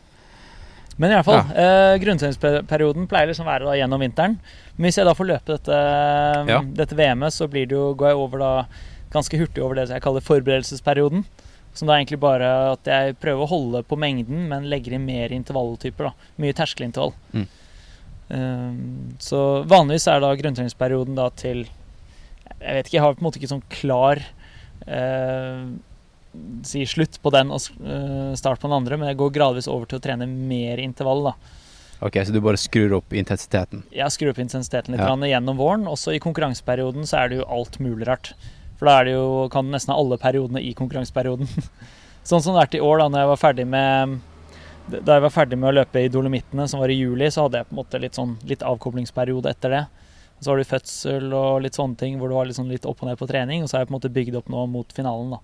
Men 0.97 1.11
i 1.11 1.17
hvert 1.17 1.27
fall, 1.27 1.41
eh, 1.59 1.97
grunntreningsperioden 1.99 3.09
pleier 3.11 3.27
liksom 3.27 3.49
å 3.49 3.51
være 3.51 3.67
da 3.67 3.73
gjennom 3.81 4.03
vinteren. 4.05 4.37
Men 4.77 4.87
hvis 4.87 5.01
jeg 5.01 5.09
da 5.09 5.15
får 5.19 5.27
løpe 5.27 5.57
dette, 5.57 5.79
Ja. 6.49 6.61
dette 6.63 6.95
VM-et, 6.95 7.35
så 7.35 7.49
blir 7.51 7.67
det 7.67 7.75
jo, 7.75 7.95
går 7.95 8.13
jeg 8.13 8.17
over 8.17 8.39
da 8.39 8.53
ganske 9.11 9.39
hurtig 9.39 9.63
over 9.63 9.75
det 9.75 9.89
jeg 9.89 10.03
kaller 10.03 10.21
forberedelsesperioden. 10.21 11.25
Som 11.75 11.89
da 11.91 11.97
egentlig 11.99 12.21
bare 12.23 12.49
at 12.73 12.87
jeg 12.87 13.17
prøver 13.19 13.43
å 13.43 13.51
holde 13.51 13.83
på 13.83 13.99
mengden, 13.99 14.45
men 14.51 14.69
legger 14.71 14.95
inn 14.95 15.07
mer 15.07 15.35
intervalltyper. 15.35 16.11
da. 16.11 16.29
Mye 16.39 16.55
terskelintervall. 16.55 17.15
Mm. 17.35 17.47
Um, 18.35 19.17
så 19.21 19.41
vanligvis 19.69 20.07
er 20.09 20.23
da 20.25 20.31
grunntreningsperioden 20.33 21.19
da 21.19 21.27
til 21.37 21.67
Jeg 21.67 22.77
vet 22.79 22.87
ikke, 22.87 22.97
jeg 22.97 23.03
har 23.05 23.17
på 23.19 23.21
en 23.21 23.27
måte 23.27 23.37
ikke 23.37 23.51
sånn 23.51 23.67
klar 23.69 24.23
uh, 24.89 25.67
Si 26.65 26.87
slutt 26.89 27.19
på 27.23 27.31
den 27.31 27.53
og 27.55 27.61
eh, 27.85 28.33
start 28.35 28.59
på 28.59 28.67
den 28.67 28.75
andre, 28.75 28.97
men 28.99 29.07
jeg 29.07 29.19
går 29.21 29.35
gradvis 29.37 29.69
over 29.71 29.87
til 29.87 30.01
å 30.01 30.03
trene 30.03 30.27
mer 30.27 30.81
intervall. 30.83 31.29
da. 31.29 31.35
Ok, 32.03 32.19
så 32.27 32.35
du 32.35 32.41
bare 32.43 32.59
skrur 32.59 32.97
opp 32.99 33.15
intensiteten? 33.15 33.85
Jeg 33.95 34.11
skrur 34.11 34.33
opp 34.33 34.41
intensiteten 34.43 34.97
litt 34.97 35.05
Ja. 35.05 35.15
gjennom 35.15 35.57
våren. 35.57 35.87
Også 35.87 36.11
i 36.13 36.19
konkurranseperioden 36.19 37.07
så 37.07 37.23
er 37.23 37.29
det 37.29 37.39
jo 37.39 37.47
alt 37.47 37.79
mulig 37.79 38.09
rart. 38.09 38.33
For 38.79 38.89
da 38.89 38.99
er 38.99 39.09
det 39.09 39.17
jo, 39.17 39.27
kan 39.53 39.67
du 39.67 39.75
nesten 39.75 39.95
ha 39.95 39.99
alle 40.01 40.19
periodene 40.21 40.63
i 40.63 40.73
konkurranseperioden. 40.77 41.51
sånn 42.29 42.43
som 42.43 42.53
det 42.53 42.59
har 42.59 42.65
vært 42.67 42.79
i 42.79 42.85
år, 42.85 43.03
da 43.03 43.11
når 43.11 43.25
jeg 43.25 43.33
var 43.33 43.43
ferdig 43.43 43.69
med 43.71 44.23
da 44.85 45.17
jeg 45.17 45.25
var 45.25 45.33
ferdig 45.33 45.57
med 45.57 45.71
å 45.71 45.77
løpe 45.79 46.03
i 46.05 46.11
Dolomittene, 46.13 46.67
som 46.69 46.83
var 46.83 46.93
i 46.93 46.99
juli, 46.99 47.31
så 47.33 47.47
hadde 47.47 47.63
jeg 47.63 47.69
på 47.71 47.73
en 47.73 47.79
måte 47.79 48.01
litt 48.03 48.19
sånn 48.19 48.35
litt 48.45 48.65
avkoblingsperiode 48.69 49.49
etter 49.55 49.73
det. 49.73 49.85
Så 50.45 50.51
var 50.51 50.61
det 50.61 50.69
fødsel 50.69 51.33
og 51.33 51.63
litt 51.65 51.79
sånne 51.79 51.97
ting 51.97 52.19
hvor 52.21 52.29
det 52.29 52.37
var 52.37 52.49
litt, 52.51 52.59
sånn 52.59 52.69
litt 52.69 52.85
opp 52.89 53.01
og 53.01 53.09
ned 53.09 53.17
på 53.17 53.29
trening. 53.31 53.65
Og 53.65 53.71
så 53.71 53.79
har 53.79 53.85
jeg 53.85 53.89
på 53.89 53.95
en 53.95 53.97
måte 53.97 54.13
bygd 54.13 54.37
opp 54.43 54.51
nå 54.53 54.67
mot 54.69 54.93
finalen, 54.93 55.33
da. 55.33 55.39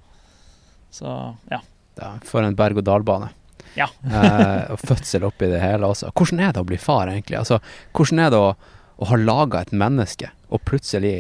Så 0.93 1.14
ja. 1.49 1.62
Ja, 2.01 2.11
for 2.26 2.45
en 2.45 2.59
berg-og-dal-bane. 2.59 3.31
Ja. 3.78 3.87
eh, 4.05 4.72
og 4.74 4.83
fødsel 4.83 5.24
oppi 5.28 5.49
det 5.49 5.62
hele 5.62 5.89
også. 5.89 6.11
Hvordan 6.12 6.43
er 6.45 6.53
det 6.53 6.61
å 6.61 6.68
bli 6.68 6.81
far, 6.81 7.09
egentlig? 7.09 7.39
Altså, 7.41 7.62
hvordan 7.97 8.24
er 8.26 8.35
det 8.35 8.43
å, 8.45 8.53
å 9.01 9.09
ha 9.09 9.20
laga 9.20 9.64
et 9.64 9.72
menneske, 9.72 10.35
og 10.53 10.66
plutselig 10.68 11.14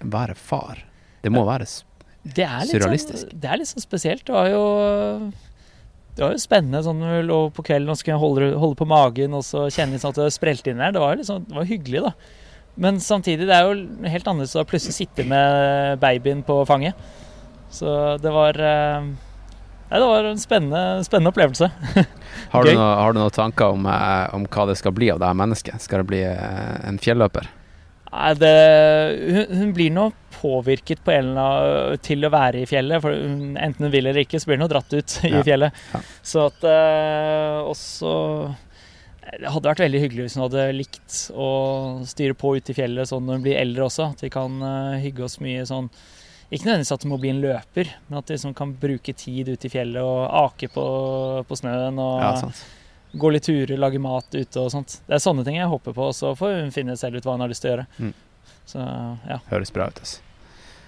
være 0.00 0.38
far? 0.38 0.80
Det 1.22 1.32
må 1.32 1.46
være 1.46 1.66
Det 2.22 2.44
er 2.44 2.66
litt 2.66 2.74
Surrealistisk. 2.74 3.24
Sånn, 3.24 3.40
det 3.42 3.50
er 3.50 3.60
litt 3.60 3.70
sånn 3.70 3.84
spesielt. 3.84 4.26
Det 4.26 4.34
var 4.34 4.50
jo 4.50 4.62
det 6.12 6.20
var 6.26 6.34
jo 6.34 6.42
spennende 6.42 6.82
sånn 6.84 6.98
når 7.00 7.14
du 7.14 7.28
lå 7.30 7.38
på 7.56 7.64
kvelden 7.64 7.94
og 7.94 7.96
skulle 7.96 8.20
holde, 8.20 8.50
holde 8.60 8.76
på 8.76 8.88
magen 8.88 9.32
og 9.38 9.44
så 9.48 9.64
kjenne 9.72 10.00
sånn 10.00 10.12
at 10.12 10.20
det 10.20 10.34
sprelte 10.34 10.72
inn 10.72 10.82
der. 10.82 10.92
Det 10.92 11.00
var, 11.00 11.16
liksom, 11.16 11.40
sånn, 11.40 11.46
det 11.48 11.56
var 11.56 11.68
hyggelig, 11.70 12.02
da. 12.04 12.12
Men 12.84 13.00
samtidig, 13.04 13.46
det 13.48 13.56
er 13.56 13.68
jo 13.68 14.08
helt 14.12 14.28
annerledes 14.28 14.56
å 14.60 14.64
plutselig 14.68 14.96
sitte 14.96 15.24
med 15.28 16.00
babyen 16.04 16.42
på 16.44 16.58
fanget. 16.68 16.98
Så 17.72 18.18
det 18.20 18.32
var 18.32 18.58
eh, 18.60 19.08
Nei, 19.92 20.00
det 20.00 20.08
var 20.08 20.24
en 20.24 20.40
spennende, 20.40 21.04
spennende 21.04 21.32
opplevelse. 21.32 21.68
Har 22.52 22.64
du, 22.64 22.70
noe, 22.76 22.92
har 22.96 23.12
du 23.12 23.18
noen 23.20 23.32
tanker 23.32 23.74
om, 23.74 23.84
eh, 23.88 24.28
om 24.36 24.44
hva 24.48 24.64
det 24.68 24.76
skal 24.80 24.92
bli 24.96 25.10
av 25.12 25.20
det 25.20 25.28
her 25.28 25.36
mennesket? 25.36 25.84
Skal 25.84 26.00
det 26.00 26.08
bli 26.08 26.20
eh, 26.24 26.76
en 26.88 27.00
fjelløper? 27.00 27.48
Nei, 28.08 28.30
det, 28.40 28.52
hun, 29.36 29.52
hun 29.56 29.74
blir 29.76 29.92
nå 29.92 30.06
påvirket 30.42 31.00
på 31.06 31.12
en 31.14 31.30
annen 31.38 32.02
til 32.02 32.26
å 32.26 32.32
være 32.34 32.64
i 32.64 32.68
fjellet. 32.68 33.00
For 33.04 33.14
enten 33.14 33.86
hun 33.86 33.92
vil 33.94 34.10
eller 34.10 34.24
ikke, 34.26 34.40
så 34.42 34.50
blir 34.50 34.58
hun 34.60 34.66
jo 34.66 34.72
dratt 34.74 34.92
ut 34.98 35.16
i 35.24 35.32
Ja, 35.36 35.42
fjellet. 35.46 35.80
ja. 35.94 36.00
Så 36.26 36.44
at 36.50 36.66
eh, 36.68 37.60
også 37.70 38.12
Det 39.22 39.48
hadde 39.54 39.70
vært 39.70 39.80
veldig 39.84 40.00
hyggelig 40.02 40.24
hvis 40.26 40.34
hun 40.36 40.42
hadde 40.48 40.64
likt 40.76 41.18
å 41.38 41.48
styre 42.10 42.34
på 42.36 42.56
ute 42.58 42.74
i 42.74 42.76
fjellet 42.76 43.08
sånn 43.08 43.24
når 43.24 43.38
hun 43.38 43.44
blir 43.46 43.60
eldre 43.62 43.86
også. 43.86 44.10
At 44.12 44.24
vi 44.26 44.30
kan 44.34 44.58
eh, 44.66 44.98
hygge 45.06 45.24
oss 45.28 45.38
mye 45.40 45.62
sånn 45.68 45.88
Ikke 46.52 46.66
nødvendigvis 46.68 46.92
at 46.98 47.06
hun 47.06 47.12
må 47.14 47.20
bli 47.22 47.30
en 47.32 47.40
løper, 47.40 47.88
men 48.10 48.18
at 48.18 48.28
vi 48.28 48.34
liksom 48.36 48.52
kan 48.58 48.74
bruke 48.76 49.14
tid 49.16 49.48
ute 49.54 49.70
i 49.70 49.72
fjellet 49.72 50.02
og 50.04 50.26
ake 50.50 50.68
på, 50.74 50.82
på 51.48 51.56
snøen. 51.62 51.96
og 52.02 52.18
Ja, 52.20 52.34
gå 53.22 53.28
litt 53.32 53.44
turer, 53.46 53.76
lage 53.80 54.00
mat 54.00 54.28
ute 54.34 54.60
og 54.60 54.70
sånt. 54.72 54.98
Det 55.06 55.16
er 55.16 55.20
sånne 55.24 55.42
ting 55.44 55.56
jeg 55.58 55.68
håper 55.68 55.92
på, 55.96 56.10
og 56.10 56.14
så 56.16 56.34
får 56.36 56.58
hun 56.62 56.70
finne 56.74 56.94
selv 57.00 57.16
ut 57.20 57.24
hva 57.28 57.34
hun 57.38 57.42
har 57.44 57.50
lyst 57.52 57.60
til 57.64 57.70
å 57.70 57.74
gjøre. 57.74 57.86
Mm. 58.00 58.12
Så 58.72 58.84
ja. 59.28 59.36
Høres 59.50 59.72
bra 59.72 59.88
ut. 59.92 59.98
Altså. 60.04 60.20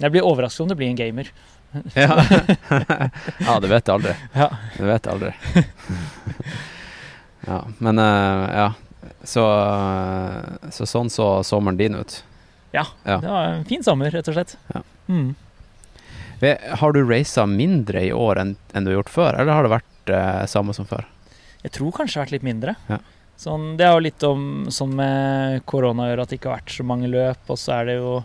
Jeg 0.02 0.10
blir 0.14 0.26
overrasket 0.26 0.64
om 0.64 0.70
det 0.72 0.78
blir 0.80 0.92
en 0.92 1.00
gamer. 1.00 1.32
Ja, 1.98 2.22
ja 3.42 3.54
det 3.58 3.66
vet 3.72 3.88
jeg 3.88 3.94
aldri. 3.94 4.12
Ja. 4.42 4.48
Det 4.76 4.86
vet 4.86 5.06
jeg 5.08 5.14
aldri. 5.16 5.32
Ja, 7.44 7.58
men 7.78 7.98
uh, 7.98 8.44
ja. 8.54 8.68
Så, 9.24 9.42
eh, 9.44 10.68
så 10.72 10.86
sånn 10.88 11.10
så 11.12 11.26
sommeren 11.44 11.76
din 11.76 11.96
ut. 11.96 12.22
Ja, 12.72 12.86
Ja. 13.04 13.18
Det 13.20 13.28
var 13.28 13.48
en 13.48 13.64
fin 13.68 13.84
sommer, 13.84 14.10
rett 14.12 14.28
og 14.28 14.36
slett. 14.36 14.56
Ja. 14.72 14.80
Mm. 15.08 15.34
Har 16.80 16.92
du 16.92 17.02
reisa 17.04 17.44
mindre 17.48 18.02
i 18.04 18.12
år 18.12 18.40
enn, 18.40 18.54
enn 18.72 18.84
du 18.84 18.90
har 18.90 18.98
gjort 18.98 19.12
før, 19.12 19.36
eller 19.40 19.52
har 19.52 19.64
det 19.64 19.72
vært 19.74 20.12
eh, 20.12 20.44
samme 20.50 20.74
som 20.76 20.88
før? 20.88 21.04
Jeg 21.64 21.72
tror 21.76 21.92
kanskje 21.96 22.14
det 22.14 22.20
har 22.20 22.26
vært 22.26 22.36
litt 22.36 22.48
mindre. 22.48 22.74
Ja. 22.88 22.98
Sånn, 23.40 23.70
det 23.78 23.86
er 23.86 23.94
jo 23.96 24.02
litt 24.04 24.24
om 24.28 24.42
sånn 24.72 24.92
med 24.98 25.62
korona 25.68 26.10
gjør 26.10 26.24
at 26.24 26.32
det 26.32 26.38
ikke 26.38 26.52
har 26.52 26.60
vært 26.60 26.74
så 26.76 26.84
mange 26.86 27.08
løp, 27.12 27.48
og 27.48 27.60
så 27.60 27.78
er 27.78 27.88
det 27.88 27.96
jo 27.98 28.18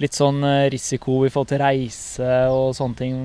litt 0.00 0.16
sånn 0.16 0.40
eh, 0.46 0.68
risiko 0.72 1.20
i 1.26 1.30
forhold 1.32 1.52
til 1.52 1.62
reise 1.62 2.32
og 2.52 2.72
sånne 2.76 2.98
ting. 2.98 3.20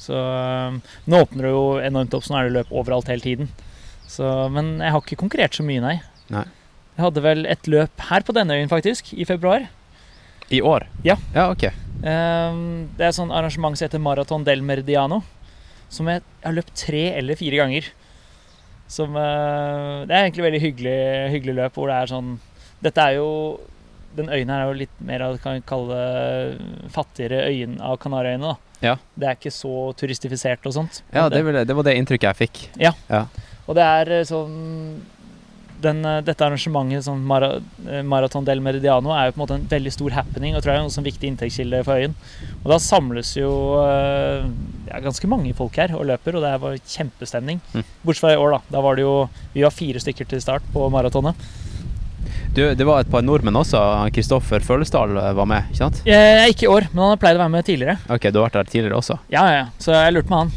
Så 0.00 0.16
eh, 0.16 0.78
nå 1.08 1.24
åpner 1.24 1.48
det 1.48 1.52
jo 1.54 1.66
enormt 1.80 2.16
opp, 2.16 2.26
så 2.26 2.34
nå 2.34 2.40
er 2.40 2.48
det 2.48 2.56
løp 2.58 2.72
overalt 2.82 3.10
hele 3.12 3.24
tiden. 3.24 3.52
Så, 4.10 4.26
men 4.52 4.78
jeg 4.82 4.92
har 4.92 5.04
ikke 5.04 5.20
konkurrert 5.20 5.56
så 5.56 5.64
mye, 5.66 5.82
nei. 5.84 5.96
Nei. 6.34 6.46
Jeg 6.96 7.06
hadde 7.06 7.22
vel 7.24 7.46
et 7.48 7.68
løp 7.70 8.02
her 8.10 8.26
på 8.26 8.34
denne 8.36 8.58
øyen, 8.58 8.70
faktisk, 8.70 9.14
i 9.14 9.26
februar. 9.28 9.68
I 10.50 10.60
år? 10.66 10.84
Ja. 11.06 11.16
Ja, 11.32 11.46
ok. 11.54 11.70
Ehm, 12.02 12.90
det 12.98 13.04
er 13.04 13.12
et 13.12 13.16
sånt 13.16 13.32
arrangement 13.32 13.78
som 13.78 13.86
heter 13.86 14.02
Marathon 14.02 14.44
del 14.44 14.64
Meridiano. 14.66 15.22
Som 15.90 16.10
jeg, 16.10 16.24
har 16.44 16.54
løpt 16.54 16.74
tre 16.78 17.04
eller 17.18 17.38
fire 17.38 17.62
ganger. 17.62 17.88
Som 18.90 19.16
eh, 19.16 20.06
Det 20.10 20.14
er 20.14 20.26
egentlig 20.26 20.46
veldig 20.48 20.62
hyggelig, 20.66 21.00
hyggelig 21.36 21.56
løp 21.60 21.78
hvor 21.78 21.90
det 21.90 21.96
er 21.96 22.10
sånn 22.10 22.30
Dette 22.82 23.04
er 23.04 23.18
jo 23.20 23.28
Den 24.16 24.32
øyen 24.32 24.50
her 24.50 24.64
er 24.64 24.72
jo 24.72 24.80
litt 24.80 25.04
mer 25.06 25.22
av 25.26 25.38
kan 25.42 25.58
vi 25.58 25.62
kalle 25.68 25.94
det 25.94 26.90
fattigere 26.94 27.44
øyen 27.50 27.78
av 27.84 27.98
Kanariøyene. 28.02 28.56
Ja. 28.80 28.96
Det 29.14 29.28
er 29.28 29.38
ikke 29.38 29.52
så 29.54 29.92
turistifisert 30.00 30.66
og 30.66 30.74
sånt. 30.74 31.02
Ja, 31.12 31.28
det, 31.32 31.44
det, 31.44 31.66
det 31.68 31.76
var 31.76 31.86
det 31.86 31.96
inntrykket 32.00 32.30
jeg 32.30 32.40
fikk. 32.40 32.60
Ja, 32.80 32.94
og 33.68 33.76
det 33.78 33.86
er 33.86 34.14
eh, 34.18 34.26
sånn 34.26 34.54
den, 35.80 36.02
eh, 36.04 36.20
Dette 36.24 36.44
arrangementet, 36.44 37.04
sånn 37.06 37.22
Mara, 37.26 37.54
Maraton 37.80 38.08
Marathon 38.10 38.48
del 38.48 38.62
Meridiano, 38.64 39.12
er 39.14 39.28
jo 39.28 39.36
på 39.36 39.40
en 39.40 39.44
måte 39.44 39.58
en 39.58 39.68
veldig 39.70 39.92
stor 39.94 40.16
happening 40.16 40.56
og 40.56 40.62
tror 40.64 40.74
jeg 40.74 40.82
er 40.82 40.88
en 40.88 40.94
sånn 40.96 41.06
viktig 41.06 41.30
inntektskilde 41.30 41.82
for 41.86 42.00
øyen. 42.00 42.16
Og 42.60 42.68
da 42.72 42.80
samles 42.82 43.32
jo 43.38 43.52
eh, 43.84 44.44
ja, 44.90 45.00
ganske 45.04 45.30
mange 45.30 45.54
folk 45.56 45.78
her 45.80 45.94
og 45.96 46.06
løper, 46.10 46.36
og 46.36 46.46
det 46.46 46.52
var 46.64 46.78
kjempestemning. 46.80 47.62
Mm. 47.72 47.84
Bortsett 48.04 48.26
fra 48.26 48.34
i 48.34 48.40
år, 48.40 48.56
da. 48.56 48.76
Da 48.76 48.84
var 48.84 48.98
det 48.98 49.06
jo 49.06 49.16
Vi 49.54 49.64
var 49.64 49.74
fire 49.74 50.02
stykker 50.02 50.28
til 50.28 50.42
start 50.42 50.66
på 50.74 50.88
maratonet. 50.92 51.48
Du, 52.54 52.64
det 52.74 52.86
var 52.86 53.04
et 53.04 53.10
par 53.10 53.22
nordmenn 53.22 53.54
også. 53.60 53.78
Kristoffer 54.14 54.64
Følesdal 54.64 55.14
var 55.36 55.46
med, 55.46 55.68
ikke 55.70 55.82
sant? 55.84 56.00
Eh, 56.02 56.48
ikke 56.50 56.66
i 56.66 56.70
år, 56.70 56.88
men 56.90 57.04
han 57.04 57.12
har 57.12 57.20
pleid 57.22 57.38
å 57.38 57.42
være 57.44 57.52
med 57.52 57.66
tidligere. 57.68 57.94
Ok, 58.10 58.26
du 58.26 58.40
har 58.40 58.48
vært 58.48 58.58
der 58.58 58.72
tidligere 58.72 58.98
også? 58.98 59.20
Ja, 59.30 59.44
ja, 59.46 59.60
ja. 59.60 59.66
Så 59.78 59.94
jeg 59.94 60.16
lurte 60.16 60.32
med 60.32 60.40
han. 60.42 60.50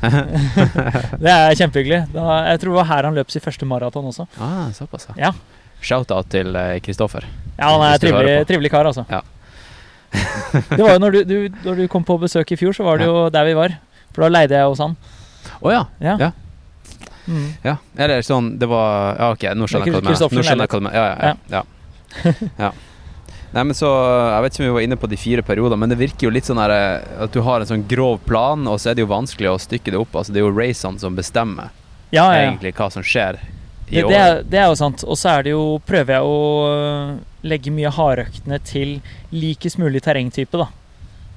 det 1.24 1.32
er 1.32 1.56
kjempehyggelig. 1.58 1.98
Jeg 2.14 2.60
tror 2.62 2.70
det 2.70 2.76
var 2.78 2.88
her 2.92 3.08
han 3.08 3.18
løp 3.18 3.34
sin 3.34 3.42
første 3.44 3.66
maraton 3.68 4.06
også. 4.12 4.28
Ah, 4.38 4.68
såpass, 4.76 5.10
Ja. 5.18 5.34
Shout-out 5.80 6.28
til 6.30 6.54
eh, 6.60 6.76
Kristoffer. 6.84 7.24
Ja, 7.56 7.70
han 7.72 7.82
er 7.86 8.00
trivelig, 8.00 8.34
trivelig 8.48 8.70
kar, 8.72 8.86
altså. 8.86 9.06
Ja. 9.08 9.22
det 10.76 10.80
var 10.82 10.94
jo 10.94 11.00
når 11.00 11.14
du, 11.14 11.20
du, 11.24 11.58
når 11.64 11.82
du 11.82 11.88
kom 11.90 12.04
på 12.06 12.18
besøk 12.20 12.52
i 12.52 12.58
fjor, 12.60 12.76
så 12.76 12.84
var 12.84 13.00
det 13.00 13.08
jo 13.08 13.26
der 13.32 13.48
vi 13.48 13.56
var. 13.56 13.74
For 14.12 14.26
da 14.26 14.30
leide 14.32 14.58
jeg 14.58 14.70
hos 14.70 14.82
han. 14.82 14.94
Å 15.60 15.72
ja. 15.72 15.82
Ja. 16.04 16.16
Ja. 16.20 16.30
Mm. 17.30 17.48
ja. 17.62 17.76
Eller 17.94 18.24
sånn 18.26 18.56
Det 18.58 18.66
var 18.66 19.14
Ja, 19.14 19.28
ok, 19.36 19.44
nå 19.54 19.68
skjønner 19.70 19.86
jeg 19.86 19.94
hva 19.94 20.00
du 20.02 20.80
mener. 20.82 20.96
Ja, 20.96 21.04
ja, 21.06 21.34
ja. 21.52 21.62
ja. 22.24 22.32
ja. 22.58 22.70
Nei, 23.52 23.64
men 23.64 23.74
så 23.74 23.86
Jeg 23.90 24.42
vet 24.44 24.54
ikke 24.56 24.62
om 24.64 24.68
vi 24.68 24.74
var 24.78 24.86
inne 24.86 24.98
på 25.00 25.10
de 25.10 25.18
fire 25.18 25.44
periodene, 25.46 25.78
men 25.82 25.92
det 25.92 25.98
virker 26.00 26.28
jo 26.28 26.32
litt 26.34 26.46
sånn 26.46 26.60
her 26.62 26.74
eh, 26.74 27.22
at 27.26 27.34
du 27.34 27.40
har 27.46 27.62
en 27.62 27.70
sånn 27.70 27.86
grov 27.90 28.20
plan, 28.26 28.66
og 28.70 28.78
så 28.82 28.92
er 28.92 28.98
det 28.98 29.04
jo 29.04 29.10
vanskelig 29.10 29.50
å 29.50 29.58
stykke 29.62 29.94
det 29.94 29.98
opp. 29.98 30.14
Altså, 30.14 30.34
det 30.34 30.42
er 30.42 30.46
jo 30.46 30.52
racene 30.54 31.02
som 31.02 31.16
bestemmer 31.18 31.72
Ja, 32.14 32.28
ja, 32.34 32.44
egentlig 32.44 32.74
hva 32.78 32.90
som 32.94 33.06
skjer 33.06 33.40
i 33.90 33.96
Det, 33.96 34.04
år. 34.04 34.10
det, 34.10 34.20
er, 34.20 34.42
det 34.52 34.60
er 34.62 34.68
jo 34.70 34.78
sant. 34.78 35.02
Og 35.06 35.18
så 35.18 35.32
er 35.36 35.46
det 35.48 35.54
jo 35.54 35.64
Prøver 35.86 36.14
jeg 36.14 36.26
å 36.30 36.38
øh, 36.70 37.16
legge 37.50 37.72
mye 37.74 37.90
hardøktene 37.94 38.60
til 38.66 39.00
likest 39.34 39.80
mulig 39.82 40.02
terrengtype, 40.06 40.60
da. 40.60 40.68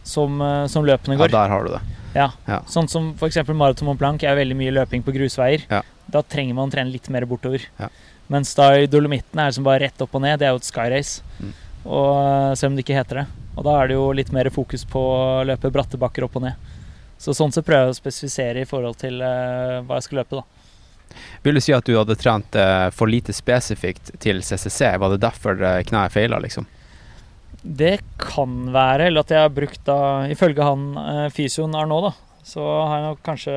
Som, 0.05 0.41
øh, 0.41 0.65
som 0.69 0.85
løpene 0.85 1.17
ja, 1.17 1.29
der 1.31 1.49
har 1.49 1.65
du 1.65 1.73
det. 1.77 1.81
Ja. 2.13 2.29
Ja. 2.47 2.61
Sånn 2.69 2.89
som 2.91 3.11
f.eks. 3.17 3.41
Maraton 3.49 3.89
Mont 3.89 3.99
Blanc 3.99 4.23
er 4.23 4.37
veldig 4.37 4.57
mye 4.57 4.73
løping 4.75 5.03
på 5.05 5.13
grusveier. 5.15 5.65
Ja. 5.69 5.81
Da 6.13 6.23
trenger 6.23 6.57
man 6.57 6.69
å 6.69 6.73
trene 6.73 6.93
litt 6.93 7.09
mer 7.13 7.25
bortover. 7.29 7.65
Ja. 7.79 7.89
Mens 8.31 8.53
da 8.57 8.71
i 8.79 8.87
Dolomitten 8.87 9.39
er 9.39 9.51
det 9.51 9.57
som 9.57 9.65
bare 9.67 9.83
rett 9.85 10.01
opp 10.03 10.15
og 10.15 10.23
ned. 10.23 10.39
Det 10.39 10.47
er 10.47 10.55
jo 10.55 10.61
et 10.61 10.69
skyrace. 10.69 11.23
Mm. 11.39 11.53
Og 11.83 12.11
øh, 12.15 12.51
selv 12.55 12.71
om 12.71 12.77
det 12.77 12.85
ikke 12.85 12.99
heter 12.99 13.23
det. 13.23 13.25
Og 13.57 13.65
da 13.67 13.75
er 13.79 13.89
det 13.89 13.97
jo 13.97 14.05
litt 14.15 14.31
mer 14.33 14.49
fokus 14.53 14.85
på 14.89 15.01
å 15.01 15.43
løpe 15.47 15.71
bratte 15.73 15.99
bakker 16.01 16.25
opp 16.27 16.37
og 16.39 16.47
ned. 16.47 16.71
Så 17.21 17.35
sånn 17.37 17.53
så 17.55 17.63
prøver 17.63 17.89
jeg 17.89 17.95
å 17.95 17.99
spesifisere 17.99 18.63
i 18.63 18.67
forhold 18.67 18.97
til 18.99 19.21
uh, 19.21 19.79
hva 19.85 19.99
jeg 19.99 20.07
skal 20.07 20.19
løpe, 20.19 20.41
da. 20.41 21.19
Vil 21.45 21.55
du 21.55 21.61
si 21.61 21.75
at 21.75 21.85
du 21.85 21.93
hadde 21.95 22.17
trent 22.19 22.57
uh, 22.57 22.89
for 22.91 23.07
lite 23.07 23.35
spesifikt 23.35 24.11
til 24.23 24.41
CCC? 24.43 24.95
Var 24.99 25.13
det 25.13 25.21
derfor 25.23 25.61
uh, 25.61 25.77
kneet 25.85 26.15
feila, 26.15 26.41
liksom? 26.43 26.67
Det 27.63 27.95
kan 28.19 28.67
være, 28.73 29.07
eller 29.07 29.23
at 29.23 29.31
jeg 29.31 29.39
har 29.39 29.53
brukt 29.55 29.85
da 29.87 29.97
Ifølge 30.27 30.65
han 30.67 30.81
fysioen 31.31 31.31
fysioen 31.31 31.87
nå, 31.87 31.99
da, 32.03 32.11
så 32.43 32.63
har 32.89 32.97
jeg 32.97 33.05
nok 33.07 33.21
kanskje 33.23 33.55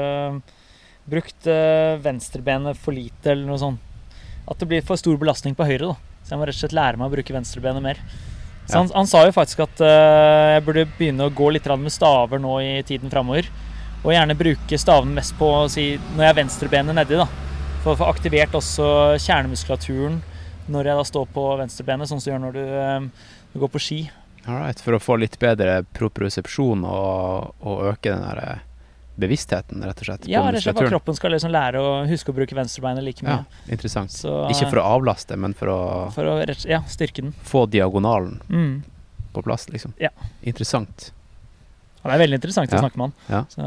brukt 1.11 1.47
eh, 1.51 1.97
venstrebenet 2.03 2.79
for 2.79 2.95
lite, 2.95 3.33
eller 3.33 3.47
noe 3.47 3.59
sånt. 3.61 3.83
At 4.47 4.59
det 4.63 4.69
blir 4.71 4.87
for 4.87 4.99
stor 4.99 5.19
belastning 5.19 5.57
på 5.59 5.67
høyre, 5.67 5.93
da. 5.93 6.17
Så 6.23 6.35
jeg 6.35 6.41
må 6.41 6.47
rett 6.47 6.59
og 6.59 6.63
slett 6.65 6.75
lære 6.75 6.99
meg 6.99 7.09
å 7.11 7.15
bruke 7.15 7.35
venstrebenet 7.35 7.83
mer. 7.83 8.01
Så 8.67 8.75
Ja. 8.75 8.81
han, 8.81 8.91
han 8.95 9.07
sa 9.07 9.23
jo 9.27 9.35
faktisk 9.35 9.63
at 9.63 9.83
uh, 9.83 10.55
jeg 10.57 10.65
burde 10.67 10.87
begynne 10.99 11.27
å 11.29 11.35
gå 11.35 11.53
litt 11.55 11.67
med 11.79 11.95
staver 11.95 12.43
nå 12.43 12.57
i 12.63 12.83
tiden 12.87 13.11
framover. 13.11 13.47
Og 14.03 14.11
gjerne 14.15 14.39
bruke 14.39 14.79
staven 14.79 15.15
mest 15.15 15.35
på 15.39 15.51
si, 15.71 15.93
når 16.15 16.25
jeg 16.25 16.33
har 16.33 16.41
venstrebenet 16.41 16.99
nedi, 16.99 17.19
da. 17.19 17.27
For 17.85 17.95
å 17.95 18.01
få 18.01 18.11
aktivert 18.11 18.55
også 18.59 18.89
kjernemuskulaturen 19.23 20.19
når 20.67 20.91
jeg 20.91 20.99
da 20.99 21.05
står 21.07 21.27
på 21.31 21.45
venstrebenet, 21.61 22.11
sånn 22.11 22.19
som 22.19 22.27
du 22.27 22.33
gjør 22.33 22.43
når 22.43 22.57
du, 22.57 22.65
eh, 22.83 23.27
går 23.61 23.69
på 23.77 23.81
ski. 23.83 24.01
Alright, 24.47 24.79
For 24.81 24.95
å 24.95 25.01
få 25.03 25.17
litt 25.19 25.39
bedre 25.43 25.81
propriosepsjon 25.97 26.85
og, 26.87 27.55
og 27.67 27.81
øke 27.93 28.13
den 28.13 28.23
der 28.23 28.39
eh, 28.45 28.59
bevisstheten, 29.19 29.81
rett 29.83 29.99
og 30.03 30.07
slett, 30.11 30.27
Ja, 30.29 30.43
rett 30.45 30.61
og 30.61 30.63
slett 30.63 30.75
muskulaturen. 30.77 30.91
kroppen 30.93 31.17
skal 31.19 31.33
liksom 31.35 31.51
lære 31.55 31.81
å 31.81 31.93
huske 32.07 32.31
å 32.31 32.37
bruke 32.37 32.55
venstrebeinet 32.55 33.03
like 33.07 33.25
Ja, 33.27 33.39
interessant. 33.73 34.13
Så, 34.13 34.35
Ikke 34.53 34.69
for 34.71 34.83
å 34.83 34.87
avlaste, 34.99 35.37
men 35.41 35.55
for 35.57 35.73
å 35.73 35.79
for 36.15 36.29
å 36.31 36.37
ja, 36.69 36.83
styrke 36.87 37.23
den. 37.25 37.33
få 37.43 37.65
diagonalen 37.67 38.39
Mm. 38.49 38.83
på 39.35 39.43
plass, 39.43 39.67
liksom. 39.73 39.95
Ja. 39.99 40.11
Interessant. 40.43 41.11
Han 42.05 42.13
er 42.15 42.19
veldig 42.23 42.39
interessant 42.39 42.71
å 42.71 42.79
snakke 42.79 42.97
med 43.01 43.09
han. 43.11 43.15
Ja. 43.29 43.41
Så 43.51 43.67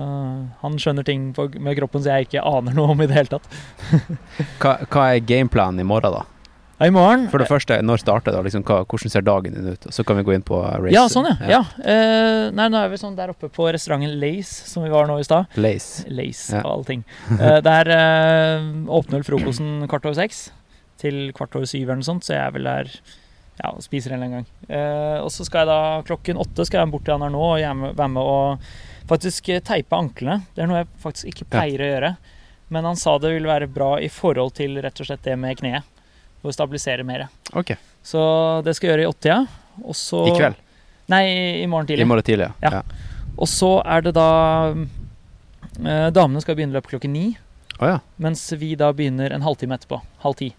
han 0.61 0.77
skjønner 0.79 1.03
ting 1.03 1.33
på, 1.33 1.49
med 1.59 1.75
kroppen 1.75 2.01
som 2.05 2.13
jeg 2.13 2.29
ikke 2.29 2.45
aner 2.45 2.71
noe 2.77 2.93
om 2.93 3.01
i 3.01 3.07
det 3.09 3.17
hele 3.17 3.27
tatt. 3.33 3.49
Hva, 4.61 4.77
hva 4.87 5.09
er 5.15 5.19
gameplanen 5.19 5.81
i 5.81 5.83
morgen, 5.83 6.13
da? 6.21 6.23
Ja, 6.79 6.87
I 6.87 6.93
morgen 6.95 7.25
For 7.31 7.41
det 7.41 7.49
første, 7.49 7.75
når 7.83 7.99
starter 7.99 8.31
det? 8.31 8.41
Liksom, 8.47 8.63
hva, 8.63 8.77
hvordan 8.87 9.11
ser 9.11 9.25
dagen 9.27 9.55
din 9.57 9.67
ut? 9.73 9.87
Og 9.89 9.95
så 9.95 10.05
kan 10.07 10.15
vi 10.19 10.23
gå 10.23 10.31
inn 10.37 10.45
på 10.47 10.59
race. 10.63 10.93
Ja, 10.95 11.03
sånn, 11.11 11.27
ja. 11.27 11.35
ja. 11.51 11.61
Eh, 11.83 12.45
nei, 12.55 12.69
nå 12.71 12.79
er 12.79 12.91
vi 12.93 12.99
sånn 13.01 13.17
der 13.17 13.33
oppe 13.33 13.49
på 13.51 13.67
restauranten 13.75 14.15
Lace, 14.21 14.63
som 14.69 14.85
vi 14.85 14.91
var 14.93 15.09
nå 15.09 15.17
i 15.19 15.25
stad. 15.27 15.51
Lace. 15.59 16.05
Lace 16.07 16.55
Ja. 16.55 16.61
og 16.63 16.71
alle 16.77 16.87
ting. 16.87 17.03
Eh, 17.35 17.57
der 17.65 17.91
uh, 17.91 18.69
åpner 18.95 19.19
vel 19.19 19.27
frokosten 19.27 19.83
kvart 19.91 20.07
over 20.07 20.15
seks 20.21 20.45
til 20.99 21.29
kvart 21.35 21.55
over 21.59 21.67
syv 21.67 21.83
eller 21.89 21.99
noe 22.01 22.07
sånt, 22.07 22.23
så 22.27 22.33
jeg 22.37 22.43
er 22.45 22.55
vel 22.55 22.67
der 22.71 22.89
ja, 23.59 23.73
og 23.73 23.83
spiser 23.83 24.15
en 24.15 24.21
eller 24.23 24.39
annen 24.39 24.39
gang. 24.39 24.49
Uh, 24.71 25.19
og 25.25 25.29
så 25.35 25.43
skal 25.47 25.65
jeg 25.65 25.71
da 25.73 25.79
klokken 26.07 26.39
åtte 26.39 26.63
skal 26.67 26.85
jeg 26.85 26.93
bort 26.95 27.03
til 27.07 27.15
han 27.17 27.27
her 27.27 27.35
nå 27.35 27.43
og 27.43 27.93
være 27.99 28.11
med 28.15 28.23
og 28.23 28.71
faktisk 29.09 29.49
eh, 29.51 29.59
teipe 29.65 29.97
anklene. 29.99 30.41
Det 30.55 30.63
er 30.63 30.69
noe 30.71 30.83
jeg 30.85 30.91
faktisk 31.03 31.31
ikke 31.33 31.45
Ja. 31.47 31.51
pleier 31.57 31.83
å 31.83 31.91
gjøre. 31.91 32.11
Men 32.71 32.85
han 32.85 32.99
sa 33.01 33.17
det 33.19 33.31
ville 33.33 33.49
være 33.49 33.67
bra 33.73 33.95
i 33.99 34.07
forhold 34.13 34.53
til 34.59 34.77
rett 34.83 34.99
og 35.01 35.07
slett 35.09 35.23
det 35.25 35.35
med 35.41 35.57
kneet. 35.59 35.83
For 36.41 36.51
å 36.51 36.55
stabilisere 36.55 37.03
mer. 37.03 37.27
Ok. 37.59 37.73
Så 38.05 38.21
det 38.63 38.75
skal 38.77 38.89
jeg 38.89 38.95
gjøre 38.97 39.07
i 39.07 39.11
åttida. 39.11 39.39
Og 39.83 39.95
så 39.97 40.21
I 40.29 40.35
kveld? 40.37 40.55
Nei, 41.11 41.23
i- 41.63 41.67
morgen 41.67 41.87
tidlig. 41.89 42.05
I 42.05 42.09
morgen 42.09 42.23
tidlig, 42.27 42.49
ja. 42.63 42.71
Ja. 42.79 42.81
Og 43.39 43.47
så 43.47 43.73
er 43.85 44.01
det 44.05 44.13
da 44.15 44.27
eh, 44.75 46.09
Damene 46.15 46.41
skal 46.43 46.55
begynne 46.57 46.75
løpet 46.77 46.93
klokken 46.95 47.13
ni. 47.15 47.25
Oh, 47.79 47.87
ja. 47.87 47.99
Mens 48.19 48.43
vi 48.59 48.73
da 48.79 48.91
begynner 48.95 49.31
en 49.35 49.45
halvtime 49.45 49.77
etterpå. 49.77 50.01
Halv 50.25 50.35
ti. 50.41 50.49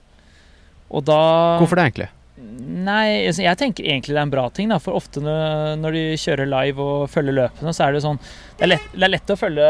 Og 0.90 1.04
da 1.06 1.18
Hvorfor 1.60 1.76
det, 1.78 1.84
egentlig? 1.90 2.08
Nei, 2.40 3.28
jeg 3.28 3.58
tenker 3.60 3.84
egentlig 3.84 4.14
det 4.14 4.20
er 4.22 4.24
en 4.24 4.32
bra 4.32 4.46
ting. 4.56 4.70
Da, 4.72 4.78
for 4.80 4.96
ofte 4.96 5.20
når, 5.20 5.76
når 5.82 5.96
de 5.96 6.04
kjører 6.22 6.48
live 6.48 6.80
og 6.80 7.10
følger 7.12 7.36
løpene, 7.36 7.74
så 7.76 7.86
er 7.86 7.92
det 7.96 8.02
sånn 8.06 8.16
Det 8.56 8.64
er 8.64 8.72
lett, 8.72 8.86
det 8.94 9.04
er 9.06 9.12
lett 9.12 9.32
å 9.34 9.36
følge 9.38 9.66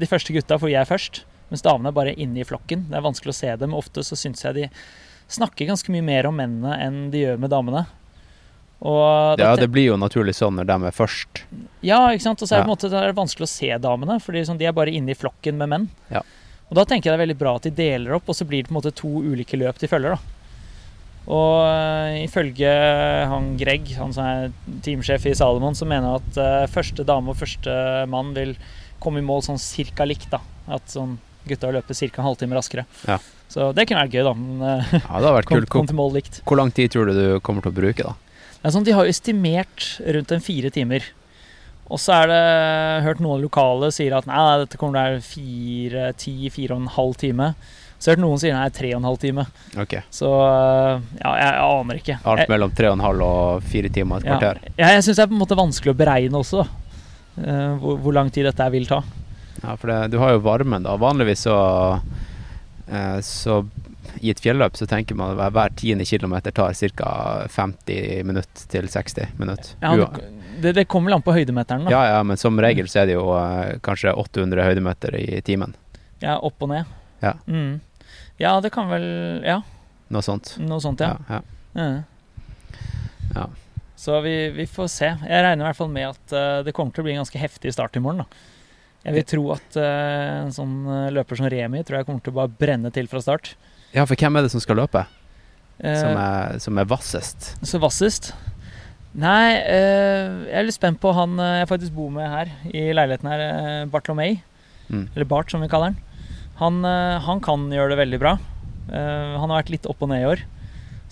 de 0.00 0.08
første 0.08 0.32
gutta, 0.36 0.58
for 0.58 0.72
jeg 0.72 0.80
er 0.80 0.88
først. 0.88 1.22
Mens 1.52 1.62
damene 1.62 1.92
er 1.92 1.96
bare 1.98 2.14
inne 2.16 2.40
i 2.40 2.46
flokken. 2.48 2.86
Det 2.88 2.96
er 2.96 3.04
vanskelig 3.04 3.34
å 3.34 3.36
se 3.36 3.52
dem. 3.60 3.76
Ofte 3.76 4.02
så 4.06 4.16
syns 4.18 4.40
jeg 4.46 4.56
de 4.56 4.68
snakker 5.36 5.68
ganske 5.70 5.92
mye 5.94 6.04
mer 6.06 6.26
om 6.30 6.36
mennene 6.38 6.78
enn 6.84 6.98
de 7.12 7.24
gjør 7.26 7.38
med 7.44 7.50
damene. 7.52 7.84
Og 8.84 9.38
Ja, 9.40 9.54
det 9.56 9.70
blir 9.72 9.86
jo 9.92 9.96
naturlig 9.96 10.34
sånn 10.36 10.58
når 10.58 10.66
de 10.68 10.76
er 10.90 10.92
først. 10.96 11.42
ja, 11.82 12.00
ikke 12.12 12.26
sant? 12.26 12.42
Og 12.42 12.48
så 12.48 12.56
er 12.56 12.62
det, 12.62 12.66
Ja. 12.68 12.74
måte, 12.74 12.90
det 12.90 13.00
er 13.00 13.12
vanskelig 13.16 13.46
å 13.46 13.52
se 13.54 13.70
damene, 13.78 14.18
fordi 14.20 14.44
sånn, 14.44 14.58
de 14.58 14.66
er 14.66 14.72
bare 14.76 14.92
inne 14.92 15.10
i 15.10 15.14
flokken 15.14 15.56
med 15.56 15.68
menn. 15.68 15.88
Ja. 16.10 16.20
Og 16.70 16.74
da 16.76 16.84
tenker 16.84 17.08
jeg 17.10 17.16
det 17.16 17.20
er 17.20 17.26
veldig 17.26 17.38
bra 17.38 17.54
at 17.56 17.62
de 17.62 17.70
deler 17.70 18.14
opp, 18.16 18.28
og 18.28 18.34
så 18.34 18.44
blir 18.46 18.62
det 18.62 18.68
på 18.68 18.74
en 18.76 18.80
måte 18.82 18.94
to 18.94 19.08
ulike 19.08 19.56
løp 19.56 19.78
de 19.78 19.86
følger. 19.88 20.16
da. 20.16 20.18
Og 21.26 21.64
eh, 21.64 22.26
ifølge 22.26 23.26
han 23.30 23.56
Greg, 23.56 23.94
han 23.96 24.12
som 24.12 24.24
er 24.26 24.52
teamsjef 24.82 25.24
i 25.30 25.34
Salomon, 25.34 25.72
så 25.72 25.86
mener 25.88 26.02
han 26.10 26.20
at 26.20 26.36
eh, 26.36 26.66
første 26.68 27.04
dame 27.06 27.30
og 27.32 27.36
første 27.40 28.06
mann 28.12 28.34
vil 28.34 28.54
komme 29.00 29.18
i 29.22 29.24
mål 29.24 29.40
sånn 29.46 29.58
cirka 29.60 30.04
likt. 30.04 30.28
da. 30.30 30.40
At 30.68 30.84
sånn 30.92 31.16
gutta 31.48 31.70
løpe 31.74 31.94
ca. 31.94 32.10
en 32.20 32.28
halvtime 32.28 32.56
raskere. 32.58 32.84
Ja. 33.08 33.18
Så 33.48 33.72
det 33.76 33.84
kunne 33.86 34.02
vært 34.06 34.14
gøy, 34.16 34.24
da. 34.26 34.34
Men 34.34 34.62
eh, 34.62 34.94
Ja, 34.98 35.18
det 35.20 35.28
har 35.28 35.36
vært 35.38 35.48
kom, 35.50 35.66
kom 35.66 35.84
Hvor, 35.84 35.90
til 35.92 35.98
mål 36.00 36.14
likt. 36.18 36.40
hvor 36.48 36.58
lang 36.60 36.72
tid 36.74 36.90
tror 36.94 37.10
du 37.10 37.12
du 37.18 37.26
kommer 37.44 37.62
til 37.62 37.72
å 37.74 37.76
bruke, 37.76 38.02
da? 38.08 38.14
Det 38.54 38.70
er 38.70 38.74
sånn, 38.78 38.86
De 38.88 38.96
har 38.96 39.04
jo 39.04 39.12
estimert 39.12 39.90
rundt 40.16 40.32
en 40.32 40.40
fire 40.44 40.70
timer. 40.72 41.04
Og 41.92 42.00
så 42.00 42.14
er 42.16 42.30
det 42.30 42.42
hørt 43.04 43.18
noen 43.20 43.42
lokale 43.44 43.90
sier 43.92 44.14
at 44.16 44.24
nei, 44.26 44.36
nei, 44.40 44.58
dette 44.62 44.78
kommer 44.80 44.96
til 44.96 45.00
å 45.02 45.08
være 45.10 45.24
fire, 45.26 46.04
ti, 46.16 46.36
fire 46.48 46.72
og 46.78 46.80
en 46.86 46.94
halv 46.94 47.18
time. 47.20 47.50
Så 48.00 48.08
har 48.10 48.14
jeg 48.14 48.18
hørt 48.18 48.24
noen 48.24 48.40
sier 48.40 48.56
nei, 48.56 48.70
tre 48.72 48.88
og 48.94 49.02
en 49.02 49.08
halv 49.10 49.20
time. 49.20 49.44
Okay. 49.84 50.00
Så 50.12 50.30
øh, 50.32 51.04
ja, 51.20 51.34
jeg, 51.36 51.50
jeg 51.50 51.66
aner 51.68 52.00
ikke. 52.00 52.16
Alt 52.32 52.48
mellom 52.52 52.72
tre 52.76 52.88
og 52.88 52.96
en 52.96 53.04
halv 53.04 53.26
og 53.28 53.68
fire 53.68 53.92
timer, 53.92 54.24
et 54.24 54.30
ja, 54.32 54.38
kvarter. 54.40 54.62
jeg, 54.72 54.88
jeg 54.96 55.04
syns 55.06 55.20
det 55.20 55.26
er 55.26 55.30
på 55.30 55.36
en 55.36 55.42
måte 55.44 55.60
vanskelig 55.60 55.92
å 55.92 55.98
beregne 56.00 56.40
også, 56.40 56.64
da. 56.64 56.80
Eh, 57.44 57.70
hvor, 57.84 58.00
hvor 58.00 58.16
lang 58.16 58.32
tid 58.32 58.48
dette 58.48 58.66
vil 58.72 58.88
ta. 58.88 59.02
Ja, 59.64 59.74
for 59.80 59.88
det, 59.90 59.98
du 60.12 60.18
har 60.20 60.34
jo 60.36 60.42
varmen, 60.44 60.84
da. 60.84 60.94
Vanligvis 61.00 61.46
så 61.46 61.56
eh, 62.88 63.18
Så 63.24 63.64
i 64.20 64.30
et 64.30 64.40
fjelløp 64.40 64.76
så 64.78 64.86
tenker 64.86 65.16
man 65.18 65.38
at 65.40 65.52
hver 65.56 65.72
tiende 65.74 66.04
kilometer 66.06 66.52
tar 66.54 66.74
ca. 66.76 67.10
50 67.50 68.22
minutter 68.28 68.68
til 68.70 68.86
60 68.88 69.32
minutter. 69.40 69.72
Ja, 69.82 70.08
det, 70.62 70.74
det 70.76 70.84
kommer 70.88 71.10
vel 71.10 71.16
an 71.18 71.24
på 71.26 71.34
høydemeteren, 71.34 71.88
da. 71.88 71.90
ja, 71.90 72.02
ja, 72.14 72.20
men 72.22 72.38
som 72.38 72.60
regel 72.62 72.86
så 72.88 73.00
er 73.02 73.08
det 73.10 73.16
jo 73.16 73.24
eh, 73.34 73.74
kanskje 73.84 74.12
800 74.14 74.68
høydemeter 74.68 75.16
i 75.18 75.40
timen. 75.44 75.74
Ja, 76.22 76.36
opp 76.38 76.62
og 76.62 76.70
ned. 76.70 76.92
Ja. 77.24 77.34
Mm. 77.48 77.80
ja, 78.38 78.54
det 78.60 78.70
kan 78.74 78.88
vel 78.92 79.04
Ja, 79.44 79.62
Noe 80.12 80.22
sånt. 80.22 80.54
noe 80.60 80.78
sånt, 80.84 81.00
ja. 81.00 81.16
ja. 81.28 81.40
Mm. 81.74 82.02
Ja. 83.34 83.48
Så 83.96 84.20
vi, 84.20 84.50
vi 84.54 84.66
får 84.68 84.88
se. 84.92 85.08
Jeg 85.24 85.44
regner 85.46 85.64
i 85.64 85.68
hvert 85.70 85.78
fall 85.80 85.90
med 85.90 86.10
at 86.12 86.34
eh, 86.36 86.58
det 86.66 86.74
kommer 86.76 86.92
til 86.94 87.02
å 87.02 87.06
bli 87.08 87.14
en 87.16 87.22
ganske 87.24 87.40
heftig 87.40 87.72
start 87.74 87.96
i 87.96 88.02
morgen. 88.04 88.22
da. 88.26 88.52
Jeg 89.04 89.14
vil 89.18 89.26
tro 89.28 89.42
at 89.52 89.76
eh, 89.76 90.44
en 90.46 90.52
sånn 90.54 90.74
eh, 90.88 91.10
løper 91.12 91.36
som 91.36 91.48
Remi 91.52 91.82
tror 91.84 91.98
jeg 92.00 92.06
kommer 92.08 92.24
til 92.24 92.32
å 92.32 92.38
bare 92.38 92.52
brenne 92.60 92.90
til 92.94 93.06
fra 93.10 93.20
start. 93.20 93.54
ja, 93.94 94.04
for 94.08 94.16
hvem 94.16 94.36
er 94.40 94.46
det 94.46 94.52
som 94.54 94.62
skal 94.64 94.78
løpe? 94.80 95.04
Eh, 95.82 95.98
Som 96.00 96.16
er, 96.16 96.58
som 96.62 96.78
er 96.80 96.88
vassest? 96.88 97.50
Så 97.66 97.80
vassest? 97.82 98.32
Nei, 99.14 99.54
eh, 99.60 100.30
jeg 100.48 100.56
er 100.58 100.66
litt 100.66 100.74
spent 100.78 100.98
på 101.02 101.12
han 101.14 101.36
eh, 101.38 101.60
jeg 101.62 101.68
faktisk 101.70 101.94
bor 101.94 102.10
med 102.14 102.26
her 102.32 102.50
i 102.72 102.88
leiligheten 102.96 103.28
her, 103.30 103.44
eh, 103.44 103.84
Bartolomei. 103.92 104.40
Mm. 104.88 105.04
Eller 105.14 105.28
Bart, 105.30 105.50
som 105.52 105.62
vi 105.62 105.68
kaller 105.70 105.92
han. 105.92 106.00
Han, 106.58 106.80
eh, 106.88 107.20
han 107.26 107.40
kan 107.44 107.68
gjøre 107.70 107.92
det 107.94 108.00
veldig 108.02 108.18
bra. 108.22 108.32
Eh, 108.88 109.36
han 109.38 109.50
har 109.50 109.60
vært 109.62 109.70
litt 109.76 109.86
opp 109.90 110.02
og 110.02 110.10
ned 110.10 110.24
i 110.24 110.30
år. 110.32 110.42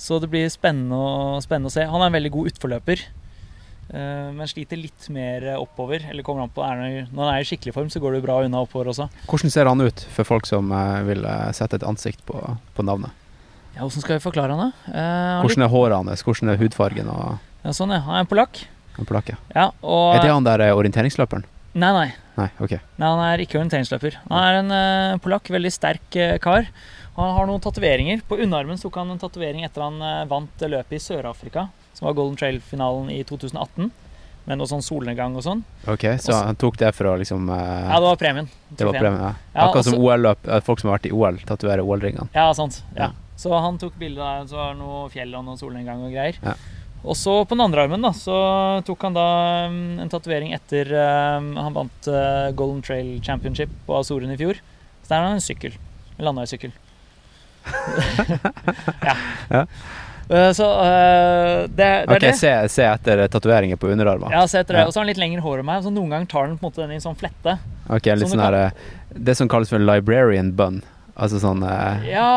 Så 0.00 0.18
det 0.22 0.30
blir 0.32 0.48
spennende 0.50 0.96
å, 0.98 1.38
spennende 1.44 1.70
å 1.70 1.74
se. 1.76 1.84
Han 1.86 2.00
er 2.02 2.08
en 2.10 2.16
veldig 2.16 2.32
god 2.34 2.50
utforløper. 2.54 3.04
Eh, 3.92 4.28
men 4.34 4.50
sliter 4.50 4.80
litt 4.80 5.08
mer 5.14 5.46
oppover. 5.56 6.04
Eller 6.10 6.26
kommer 6.26 6.46
an 6.46 6.52
på 6.52 6.64
Når 6.64 7.08
han 7.12 7.32
er 7.34 7.44
i 7.44 7.48
skikkelig 7.48 7.74
form, 7.76 7.90
så 7.92 8.02
går 8.02 8.18
det 8.18 8.24
bra 8.26 8.40
unna 8.44 8.64
oppover 8.64 8.92
også. 8.92 9.08
Hvordan 9.30 9.54
ser 9.54 9.70
han 9.70 9.80
ut 9.80 10.04
for 10.16 10.28
folk 10.28 10.48
som 10.48 10.72
eh, 10.72 11.00
vil 11.08 11.24
eh, 11.28 11.48
sette 11.56 11.80
et 11.80 11.86
ansikt 11.88 12.24
på, 12.28 12.40
på 12.74 12.86
navnet? 12.86 13.14
Ja, 13.72 13.86
Hvordan 13.86 14.04
skal 14.04 14.18
vi 14.18 14.24
forklare 14.26 14.56
han, 14.56 14.68
da? 14.68 14.92
Eh, 14.92 15.40
Hvordan 15.46 15.64
er 15.64 15.72
håret 15.72 15.96
hans? 15.96 16.26
Hvordan 16.26 16.52
er 16.52 16.60
hudfargen 16.60 17.08
og 17.08 17.38
ja, 17.62 17.70
sånn, 17.70 17.94
ja. 17.94 18.02
Han 18.02 18.18
er 18.18 18.24
en 18.24 18.30
polakk. 18.30 18.64
han 18.96 19.06
polakket? 19.06 19.38
Ja, 19.54 19.70
og 19.86 20.16
Er 20.16 20.24
det 20.24 20.32
han 20.34 20.46
der 20.46 20.64
orienteringsløperen? 20.74 21.46
Nei, 21.72 21.92
nei. 21.94 22.08
Nei, 22.36 22.48
ok. 22.60 22.74
Nei, 23.00 23.08
Han 23.08 23.22
er 23.24 23.42
ikke 23.44 23.58
orienteringsløper. 23.60 24.18
Han 24.28 24.42
er 24.42 24.58
en 24.58 24.72
uh, 24.74 25.20
polakk, 25.24 25.48
veldig 25.52 25.72
sterk 25.72 26.18
uh, 26.18 26.36
kar. 26.42 26.68
Han 27.16 27.34
har 27.36 27.48
noen 27.48 27.62
tatoveringer. 27.64 28.24
På 28.28 28.38
underarmen 28.40 28.80
tok 28.80 28.98
han 29.00 29.12
en 29.12 29.20
tatovering 29.20 29.64
etter 29.66 29.84
han 29.84 30.00
uh, 30.00 30.24
vant 30.28 30.66
løpet 30.66 30.98
i 30.98 31.00
Sør-Afrika, 31.00 31.68
som 31.94 32.06
var 32.06 32.14
Golden 32.18 32.36
Trail-finalen 32.40 33.10
i 33.10 33.22
2018. 33.24 33.90
Med 34.44 34.58
noe 34.58 34.66
sånn 34.66 34.82
solnedgang 34.82 35.36
og 35.38 35.44
sånn. 35.46 35.60
Ok, 35.86 36.02
Så 36.18 36.32
Også- 36.32 36.44
han 36.48 36.56
tok 36.58 36.76
det 36.80 36.88
for 36.96 37.04
å 37.12 37.18
liksom 37.20 37.46
uh, 37.48 37.56
Ja, 37.86 38.00
det 38.00 38.08
var 38.08 38.16
premien. 38.18 38.48
Det 38.74 38.84
var 38.88 38.92
premien, 38.98 39.20
ja. 39.22 39.34
Ja, 39.54 39.68
Akkurat 39.68 39.84
som 39.86 39.94
OL-løp. 40.00 40.48
eh, 40.48 40.60
Folk 40.66 40.80
som 40.80 40.90
har 40.90 40.98
vært 40.98 41.06
i 41.06 41.12
OL, 41.14 41.38
tatoverer 41.46 41.84
OL-ringene. 41.86 42.28
Ja, 42.34 42.48
sant. 42.52 42.82
Ja. 42.96 43.04
Ja. 43.04 43.10
Så 43.36 43.54
han 43.54 43.78
tok 43.78 43.94
bilde 43.98 44.18
der, 44.18 44.42
så 44.50 44.56
var 44.58 44.74
det 44.74 44.80
noe 44.82 45.08
fjell 45.10 45.34
og 45.38 45.44
noe 45.46 45.56
solnedgang 45.56 46.02
og 46.02 46.10
greier. 46.10 46.34
Ja. 46.42 46.54
Og 47.04 47.16
så 47.18 47.44
på 47.46 47.54
den 47.56 47.60
andre 47.64 47.82
armen 47.86 48.02
da, 48.02 48.10
så 48.14 48.34
tok 48.86 49.02
han 49.02 49.14
da 49.14 49.68
mm, 49.70 50.00
en 50.04 50.08
tatovering 50.10 50.52
etter 50.54 50.90
um, 51.38 51.48
han 51.58 51.74
vant 51.74 52.06
uh, 52.10 52.50
Golden 52.54 52.82
Trail 52.82 53.20
Championship 53.22 53.70
på 53.86 53.96
Azoren 53.98 54.30
i 54.30 54.36
fjor. 54.38 54.58
Så 55.02 55.08
der 55.08 55.16
har 55.18 55.26
han 55.30 55.38
en 55.38 55.42
sykkel. 55.42 55.74
En 56.18 56.26
landeveissykkel. 56.28 56.70
ja. 59.02 59.16
Ja. 59.50 59.64
Eh, 60.32 60.50
Så 60.56 60.64
uh, 60.64 61.66
det, 61.68 61.76
det 61.76 61.88
er 61.88 62.14
Ok, 62.14 62.20
det. 62.24 62.32
se, 62.40 62.52
se 62.72 62.86
etter 62.88 63.20
tatoveringer 63.28 63.76
på 63.76 63.90
underarmen. 63.92 64.32
Ja, 64.32 64.46
se 64.48 64.62
etter 64.62 64.78
det. 64.78 64.86
Og 64.88 64.94
så 64.94 65.00
har 65.00 65.04
han 65.04 65.10
litt 65.12 65.20
lengre 65.20 65.44
hår 65.44 65.60
enn 65.60 65.68
meg, 65.68 65.82
så 65.84 65.92
noen 65.92 66.14
ganger 66.14 66.30
tar 66.30 66.46
han 66.48 66.56
på 66.56 66.64
en 66.64 66.70
måte 66.70 66.80
den 66.84 66.94
i 66.94 66.98
en 67.00 67.04
sånn 67.04 67.18
flette. 67.20 67.58
Ok, 67.88 68.08
litt 68.08 68.24
Sånn 68.24 68.38
sånn 68.38 68.44
her 68.46 68.56
eh, 68.62 68.82
Det 69.12 69.34
som 69.36 69.50
kalles 69.52 69.68
for 69.72 69.82
librarian 69.82 70.54
bun. 70.56 70.80
Altså 71.12 71.42
sånn 71.42 71.60
uh, 71.66 72.00
Ja, 72.08 72.28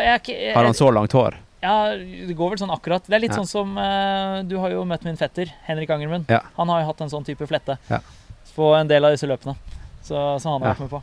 jeg 0.00 0.14
er 0.14 0.30
jeg, 0.32 0.54
Har 0.56 0.64
han 0.64 0.78
så 0.78 0.88
langt 0.94 1.12
hår? 1.12 1.36
Ja, 1.62 1.74
det 1.94 2.34
går 2.34 2.54
vel 2.54 2.58
sånn 2.62 2.72
akkurat. 2.74 3.04
Det 3.06 3.14
er 3.18 3.22
litt 3.22 3.34
Ja. 3.36 3.42
sånn 3.42 3.50
som 3.50 3.76
uh, 3.76 4.40
Du 4.48 4.56
har 4.62 4.72
jo 4.72 4.86
møtt 4.88 5.04
min 5.04 5.20
fetter, 5.20 5.52
Henrik 5.68 5.92
Angermund. 5.94 6.24
Ja. 6.32 6.40
Han 6.56 6.72
har 6.72 6.80
jo 6.82 6.88
hatt 6.88 7.04
en 7.04 7.12
sånn 7.12 7.28
type 7.28 7.46
flette 7.46 7.76
Ja. 7.90 8.00
på 8.56 8.72
en 8.80 8.88
del 8.88 9.04
av 9.04 9.12
disse 9.14 9.28
løpene. 9.28 9.54
Så, 10.02 10.16
som 10.42 10.56
han 10.56 10.62
har 10.64 10.72
vært 10.72 10.80
med 10.88 10.90
på. 10.96 11.02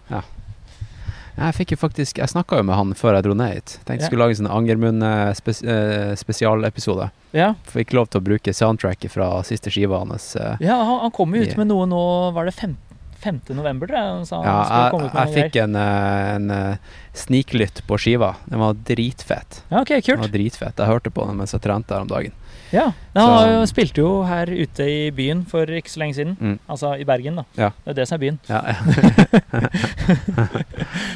Jeg 1.40 1.56
fikk 1.56 1.72
jo 1.72 1.78
faktisk 1.80 2.18
Jeg 2.20 2.28
snakka 2.34 2.58
jo 2.60 2.64
med 2.68 2.76
han 2.76 2.92
før 3.00 3.16
jeg 3.18 3.24
dro 3.30 3.34
ned 3.40 3.54
hit. 3.56 3.70
Tenkte 3.88 4.04
jeg 4.04 4.10
skulle 4.12 4.24
lage 4.26 4.36
en 4.36 4.42
sånn 4.44 4.52
Angermund-spesialepisode. 4.58 7.06
Ja, 7.38 7.52
Fikk 7.70 7.94
lov 7.94 8.08
til 8.10 8.18
å 8.22 8.26
bruke 8.26 8.54
soundtracket 8.56 9.12
fra 9.14 9.28
siste 9.48 9.70
skiva 9.74 9.98
hans. 10.02 10.32
eh. 10.36 10.56
ja 10.66 10.76
han, 10.82 11.00
han 11.06 11.12
kom 11.16 11.36
jo 11.38 11.42
ut 11.46 11.58
med 11.60 11.68
noe 11.70 11.86
nå 11.90 12.00
Var 12.36 12.44
det 12.50 12.56
fem, 12.58 12.74
5. 13.20 13.40
november, 13.58 13.88
tror 13.90 14.00
jeg? 14.00 14.08
Ja, 14.46 14.58
jeg, 14.70 14.84
jeg 15.14 15.28
fikk 15.36 15.56
en, 15.64 15.74
eh, 15.76 16.36
en 16.36 16.52
eh, 16.56 16.78
sniklytt 17.18 17.78
på 17.88 17.94
skiva. 18.00 18.30
Den 18.50 18.60
var 18.64 18.74
dritfett. 18.88 19.52
Ja, 19.70 19.78
ok, 19.82 19.92
Den 20.06 20.24
var 20.24 20.32
dritfett. 20.34 20.76
Jeg 20.80 20.88
hørte 20.92 21.10
på 21.14 21.22
den 21.28 21.36
mens 21.42 21.54
jeg 21.56 21.62
trente 21.66 21.94
her 21.96 22.02
om 22.08 22.12
dagen. 22.12 22.34
Ja, 22.70 22.92
Han 23.18 23.66
spilte 23.68 24.02
jo 24.04 24.10
her 24.30 24.46
ute 24.46 24.84
i 24.86 25.12
byen 25.16 25.42
for 25.50 25.66
ikke 25.74 25.90
så 25.90 26.00
lenge 26.04 26.16
siden. 26.20 26.36
Mm. 26.40 26.58
Altså 26.70 26.88
i 27.02 27.06
Bergen, 27.08 27.36
da. 27.42 27.46
Ja. 27.58 27.70
Det 27.86 27.92
er 27.96 27.98
det 27.98 28.08
som 28.10 28.16
er 28.20 28.24
byen. 28.26 28.38
Ja. 28.50 28.60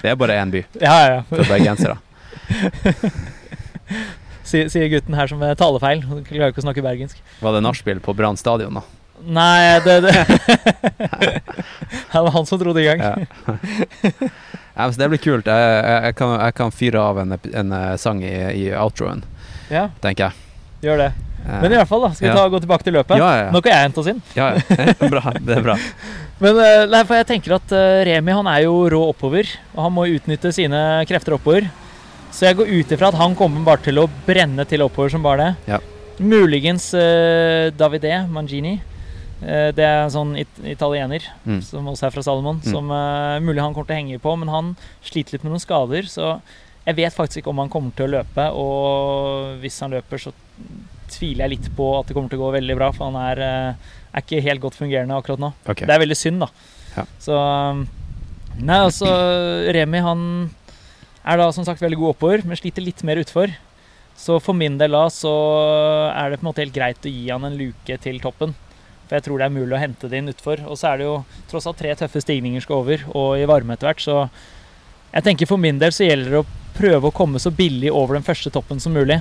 det 0.02 0.10
er 0.12 0.16
bare 0.18 0.40
én 0.42 0.52
by 0.54 0.62
Ja, 0.82 0.96
ja, 1.06 1.22
for 1.30 1.38
bergensere. 1.46 1.98
Sier, 4.44 4.90
gutten 4.92 5.16
her 5.18 5.28
som 5.30 5.40
taler 5.40 5.56
talefeil. 5.58 6.04
Klarer 6.28 6.52
ikke 6.52 6.62
å 6.62 6.66
snakke 6.68 6.84
bergensk. 6.86 7.22
Var 7.42 7.52
det 7.56 7.62
nachspiel 7.64 8.00
på 8.04 8.14
Brann 8.18 8.38
stadion, 8.38 8.82
da? 8.82 9.03
Nei, 9.26 9.80
det, 9.86 10.00
det. 10.04 10.14
det 12.12 12.22
var 12.22 12.32
han 12.36 12.46
som 12.46 12.60
dro 12.60 12.74
det 12.76 12.84
i 12.84 12.90
gang. 12.90 13.00
Ja. 13.04 13.14
Ja, 14.74 14.88
men 14.88 14.96
det 14.98 15.10
blir 15.12 15.22
kult. 15.22 15.46
Jeg, 15.48 15.84
jeg, 16.08 16.16
kan, 16.18 16.34
jeg 16.42 16.56
kan 16.58 16.74
fyre 16.74 17.02
av 17.02 17.20
en, 17.22 17.36
en 17.38 17.76
eh, 17.78 17.92
sang 18.02 18.24
i, 18.26 18.34
i 18.58 18.64
outroen, 18.74 19.22
Ja, 19.70 19.88
tenker 20.02 20.32
jeg. 20.32 20.34
gjør 20.88 20.98
det. 21.04 21.12
Eh, 21.44 21.60
Men 21.62 21.76
i 21.76 21.78
hvert 21.78 21.92
fall, 21.92 22.02
da. 22.08 22.10
Skal 22.18 22.32
vi 22.32 22.34
ta, 22.40 22.48
gå 22.50 22.62
tilbake 22.64 22.88
til 22.88 22.98
løpet? 22.98 23.22
Nå 23.54 23.62
kan 23.62 23.76
jeg 23.76 23.86
hente 23.86 24.02
oss 24.02 24.10
inn. 24.10 24.22
Ja, 24.34 24.50
ja. 24.58 25.10
bra. 25.14 25.34
Det 25.38 25.60
er 25.60 25.66
bra. 25.68 25.78
Men 26.44 26.58
eh, 26.64 26.88
nei, 26.90 27.04
for 27.06 27.20
jeg 27.20 27.30
tenker 27.30 27.56
at 27.60 27.76
Remi 28.10 28.34
han 28.34 28.50
er 28.50 28.64
jo 28.66 28.74
rå 28.92 29.04
oppover, 29.12 29.52
og 29.76 29.84
han 29.86 29.94
må 29.94 30.08
utnytte 30.16 30.52
sine 30.56 30.82
krefter 31.10 31.38
oppover. 31.38 31.70
Så 32.34 32.48
jeg 32.48 32.58
går 32.58 32.72
ut 32.74 32.96
ifra 32.96 33.12
at 33.14 33.20
han 33.20 33.36
kommer 33.38 33.62
bare 33.68 33.86
til 33.86 34.02
å 34.02 34.08
brenne 34.26 34.66
til 34.66 34.82
oppover 34.82 35.14
som 35.14 35.22
bare 35.22 35.52
det. 35.52 35.76
Ja. 35.76 35.78
Muligens 36.18 36.90
uh, 36.98 37.70
Davide 37.78 38.24
Mangini. 38.34 38.80
Eh, 39.44 39.70
det 39.76 39.84
er 39.84 40.04
en 40.06 40.14
sånn 40.14 40.36
it 40.40 40.60
italiener 40.64 41.26
Mm. 41.46 41.62
som 41.62 41.88
også 41.92 42.08
er 42.08 42.14
fra 42.16 42.24
Salomon. 42.24 42.62
Mm. 42.64 42.72
Som 42.72 42.92
uh, 42.92 43.40
mulig 43.44 43.62
han 43.62 43.74
kommer 43.74 43.90
til 43.90 43.96
å 43.96 44.02
henge 44.02 44.22
på, 44.24 44.36
men 44.40 44.50
han 44.50 44.76
sliter 45.04 45.36
litt 45.36 45.44
med 45.44 45.52
noen 45.54 45.64
skader. 45.64 46.08
Så 46.08 46.40
jeg 46.86 46.96
vet 46.96 47.16
faktisk 47.16 47.42
ikke 47.42 47.52
om 47.52 47.62
han 47.64 47.72
kommer 47.72 47.92
til 47.96 48.08
å 48.08 48.14
løpe, 48.20 48.48
og 48.60 49.60
hvis 49.64 49.80
han 49.84 49.92
løper, 49.96 50.20
så 50.20 50.34
tviler 51.14 51.46
jeg 51.46 51.54
litt 51.58 51.68
på 51.78 51.90
at 52.00 52.08
det 52.08 52.16
kommer 52.16 52.32
til 52.32 52.40
å 52.40 52.48
gå 52.48 52.54
veldig 52.58 52.78
bra, 52.80 52.92
for 52.96 53.12
han 53.12 53.20
er, 53.20 53.42
eh, 53.44 53.92
er 54.14 54.24
ikke 54.24 54.42
helt 54.44 54.64
godt 54.64 54.80
fungerende 54.80 55.16
akkurat 55.16 55.40
nå. 55.40 55.54
Okay. 55.68 55.86
Det 55.86 55.94
er 55.94 56.04
veldig 56.04 56.18
synd, 56.18 56.40
da. 56.44 56.50
Ja. 56.98 57.06
Så 57.20 57.38
um, 57.38 57.88
Nei, 58.54 58.78
altså 58.86 59.08
Remi 59.74 59.98
han 60.06 60.52
er 61.26 61.40
da 61.40 61.48
som 61.56 61.66
sagt 61.66 61.82
veldig 61.82 61.98
god 61.98 62.12
oppover, 62.14 62.44
men 62.46 62.60
sliter 62.60 62.86
litt 62.86 63.02
mer 63.04 63.18
utfor. 63.18 63.50
Så 64.14 64.38
for 64.44 64.54
min 64.54 64.76
del 64.78 64.94
da 64.94 65.08
så 65.10 65.32
er 66.14 66.30
det 66.30 66.38
på 66.38 66.46
en 66.46 66.50
måte 66.52 66.62
helt 66.62 66.76
greit 66.76 67.08
å 67.08 67.10
gi 67.10 67.32
han 67.32 67.48
en 67.48 67.58
luke 67.58 67.98
til 68.04 68.20
toppen. 68.22 68.54
For 69.08 69.18
jeg 69.18 69.26
tror 69.28 69.40
det 69.42 69.46
er 69.48 69.56
mulig 69.56 69.76
å 69.76 69.82
hente 69.82 70.10
det 70.10 70.22
inn 70.22 70.32
utfor. 70.32 70.64
Og 70.68 70.80
så 70.80 70.94
er 70.94 71.02
det 71.02 71.08
jo 71.10 71.16
tross 71.52 71.68
alt 71.70 71.80
tre 71.82 71.94
tøffe 72.00 72.24
stigninger 72.24 72.64
skal 72.64 72.82
over, 72.82 73.06
og 73.14 73.38
i 73.38 73.48
varme 73.50 73.76
etter 73.76 73.92
hvert, 73.92 74.04
så 74.04 74.28
jeg 75.14 75.26
tenker 75.28 75.50
for 75.50 75.62
min 75.62 75.80
del 75.82 75.94
så 75.94 76.08
gjelder 76.08 76.34
det 76.34 76.42
å 76.42 76.52
prøve 76.74 77.10
å 77.10 77.16
komme 77.16 77.42
så 77.42 77.52
billig 77.54 77.92
over 77.94 78.18
den 78.18 78.26
første 78.26 78.50
toppen 78.54 78.80
som 78.82 78.96
mulig. 78.96 79.20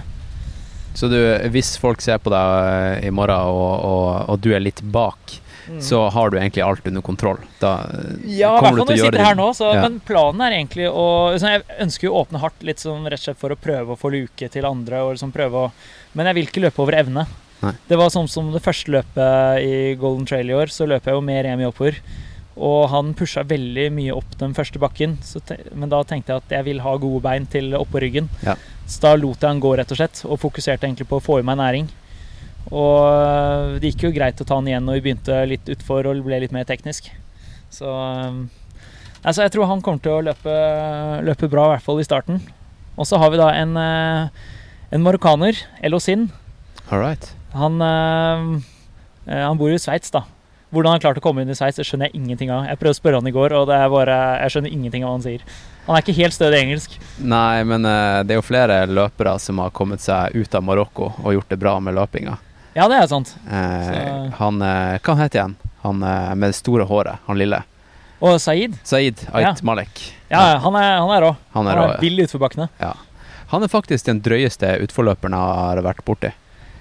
Så 0.97 1.09
du, 1.09 1.19
hvis 1.53 1.75
folk 1.81 2.01
ser 2.05 2.21
på 2.21 2.33
deg 2.33 3.01
eh, 3.01 3.09
i 3.09 3.13
morgen, 3.13 3.49
og, 3.53 3.73
og, 3.89 4.09
og 4.33 4.41
du 4.45 4.51
er 4.53 4.65
litt 4.65 4.81
bak, 4.95 5.39
så 5.81 6.09
har 6.11 6.31
du 6.31 6.37
egentlig 6.39 6.63
alt 6.67 6.87
under 6.91 7.01
kontroll. 7.01 7.39
Da 7.61 7.87
Ja, 8.27 8.57
i 8.59 8.61
hvert 8.61 8.67
fall 8.67 8.79
når 8.81 8.91
vi 8.91 8.99
sitter 8.99 9.25
her 9.25 9.37
nå. 9.39 9.47
Så, 9.55 9.71
Ja. 9.77 9.85
Men 9.87 10.01
planen 10.05 10.43
er 10.43 10.57
egentlig 10.57 10.89
å 10.91 11.05
liksom, 11.33 11.53
Jeg 11.55 11.79
ønsker 11.87 12.09
jo 12.09 12.13
å 12.13 12.25
åpne 12.25 12.43
hardt 12.43 12.67
litt 12.67 12.83
sånn 12.83 13.07
rett 13.07 13.23
og 13.23 13.25
slett 13.29 13.41
for 13.41 13.55
å 13.55 13.61
prøve 13.61 13.95
å 13.95 13.99
få 14.01 14.11
luke 14.13 14.49
til 14.53 14.67
andre. 14.69 15.05
Og 15.07 15.15
liksom 15.15 15.33
prøve 15.33 15.69
å, 15.69 15.71
men 16.19 16.29
jeg 16.29 16.39
vil 16.39 16.51
ikke 16.51 16.65
løpe 16.67 16.83
over 16.83 16.99
evne. 16.99 17.27
Nei. 17.63 17.73
Det 17.89 17.99
var 17.99 18.11
sånn 18.11 18.29
som 18.31 18.51
det 18.51 18.63
første 18.65 18.91
løpet 18.91 19.63
i 19.63 19.95
Golden 20.01 20.27
Trail 20.27 20.51
i 20.51 20.57
år, 20.59 20.73
så 20.75 20.89
løp 20.89 21.07
jeg 21.07 21.15
jo 21.15 21.25
med 21.25 21.45
Remi 21.47 21.67
oppover. 21.69 21.99
Og 22.53 22.91
han 22.93 23.15
pusha 23.17 23.47
veldig 23.49 23.87
mye 23.97 24.13
opp 24.13 24.35
den 24.41 24.53
første 24.57 24.81
bakken, 24.83 25.17
men 25.73 25.93
da 25.93 26.03
tenkte 26.05 26.35
jeg 26.35 26.43
at 26.43 26.55
jeg 26.59 26.67
vil 26.67 26.83
ha 26.85 26.99
gode 27.01 27.23
bein 27.25 27.47
til 27.49 27.73
oppå 27.79 28.03
ryggen. 28.03 28.29
Ja. 28.45 28.59
Så 28.85 29.01
da 29.07 29.15
lot 29.17 29.41
jeg 29.41 29.49
han 29.49 29.63
gå, 29.63 29.73
rett 29.79 29.95
og 29.95 30.01
slett, 30.01 30.25
og 30.29 30.41
fokuserte 30.43 30.89
egentlig 30.89 31.09
på 31.09 31.21
å 31.21 31.25
få 31.25 31.39
i 31.41 31.47
meg 31.47 31.61
næring. 31.63 31.89
Og 32.71 32.99
øh, 33.09 33.79
det 33.81 33.93
gikk 33.93 34.07
jo 34.07 34.15
greit 34.15 34.41
å 34.41 34.47
ta 34.47 34.59
han 34.59 34.69
igjen 34.69 34.85
når 34.87 34.99
vi 34.99 35.05
begynte 35.09 35.41
litt 35.49 35.71
utfor 35.73 36.07
og 36.09 36.23
ble 36.27 36.43
litt 36.45 36.55
mer 36.55 36.69
teknisk. 36.69 37.09
Så 37.73 37.89
øh, 37.89 38.43
altså 39.23 39.47
jeg 39.47 39.55
tror 39.55 39.71
han 39.73 39.83
kommer 39.85 40.05
til 40.05 40.19
å 40.19 40.25
løpe, 40.29 40.57
løpe 41.27 41.51
bra, 41.53 41.71
i 41.71 41.75
hvert 41.77 41.87
fall 41.89 42.03
i 42.03 42.07
starten. 42.07 42.43
Og 43.01 43.09
så 43.09 43.19
har 43.19 43.33
vi 43.33 43.41
da 43.41 43.51
en, 43.57 43.77
øh, 43.81 44.49
en 44.93 45.05
marokkaner, 45.05 45.65
Elosin. 45.83 46.29
All 46.91 47.01
right. 47.01 47.33
Han, 47.55 47.81
øh, 47.83 48.63
øh, 49.29 49.43
han 49.49 49.59
bor 49.61 49.73
i 49.73 49.79
Sveits, 49.79 50.11
da. 50.15 50.25
Hvordan 50.73 50.95
han 50.95 51.03
klarte 51.05 51.21
å 51.21 51.25
komme 51.25 51.43
inn 51.45 51.51
i 51.53 51.57
Sveits, 51.57 51.77
det 51.77 51.85
skjønner 51.85 52.09
jeg 52.09 52.17
ingenting 52.23 52.49
av. 52.51 52.63
Jeg 52.65 52.79
prøvde 52.81 52.97
å 52.97 53.01
spørre 53.01 53.19
han 53.21 53.29
i 53.29 53.35
går, 53.35 53.53
og 53.59 53.67
det 53.69 53.77
er 53.77 53.91
bare, 53.93 54.15
jeg 54.41 54.55
skjønner 54.55 54.73
ingenting 54.73 55.03
av 55.05 55.11
hva 55.11 55.17
han 55.19 55.25
sier. 55.27 55.43
Han 55.85 55.97
er 55.99 56.05
ikke 56.05 56.15
helt 56.17 56.37
stødig 56.37 56.57
i 56.57 56.63
engelsk. 56.65 56.95
Nei, 57.21 57.65
men 57.69 57.85
eh, 57.85 58.23
det 58.25 58.33
er 58.33 58.41
jo 58.41 58.47
flere 58.47 58.79
løpere 58.89 59.35
som 59.43 59.61
har 59.61 59.75
kommet 59.77 60.01
seg 60.01 60.33
ut 60.39 60.55
av 60.57 60.65
Marokko 60.65 61.11
og 61.21 61.35
gjort 61.37 61.53
det 61.53 61.59
bra 61.61 61.75
med 61.85 61.99
løpinga. 61.99 62.39
Ja, 62.73 62.87
det 62.89 63.03
er 63.03 63.11
sant. 63.11 63.35
Eh, 63.53 64.31
han 64.39 64.63
eh, 64.65 64.97
Hva 65.05 65.19
heter? 65.21 65.53
Han 65.85 66.03
eh, 66.09 66.33
med 66.41 66.55
det 66.55 66.57
store 66.57 66.87
håret, 66.89 67.21
han 67.27 67.37
lille. 67.37 67.61
Og 68.23 68.39
Saeed. 68.41 68.79
Saeed 68.87 69.27
Ait 69.35 69.43
Ja. 69.45 69.53
Malek. 69.67 70.01
Ja, 70.31 70.57
han 70.63 70.77
er, 70.79 70.93
han 71.03 71.11
er 71.13 71.27
rå. 71.27 71.33
Han 71.53 71.67
er 71.69 71.77
Han 71.77 71.83
rå. 71.83 71.89
er 71.99 72.01
vill 72.07 72.23
utforbakkene. 72.25 72.71
Ja. 72.81 72.95
Han 73.53 73.67
er 73.67 73.69
faktisk 73.69 74.07
den 74.09 74.23
drøyeste 74.25 74.79
utforløperen 74.87 75.35
jeg 75.37 75.59
har 75.67 75.83
vært 75.85 76.01
borti. 76.07 76.31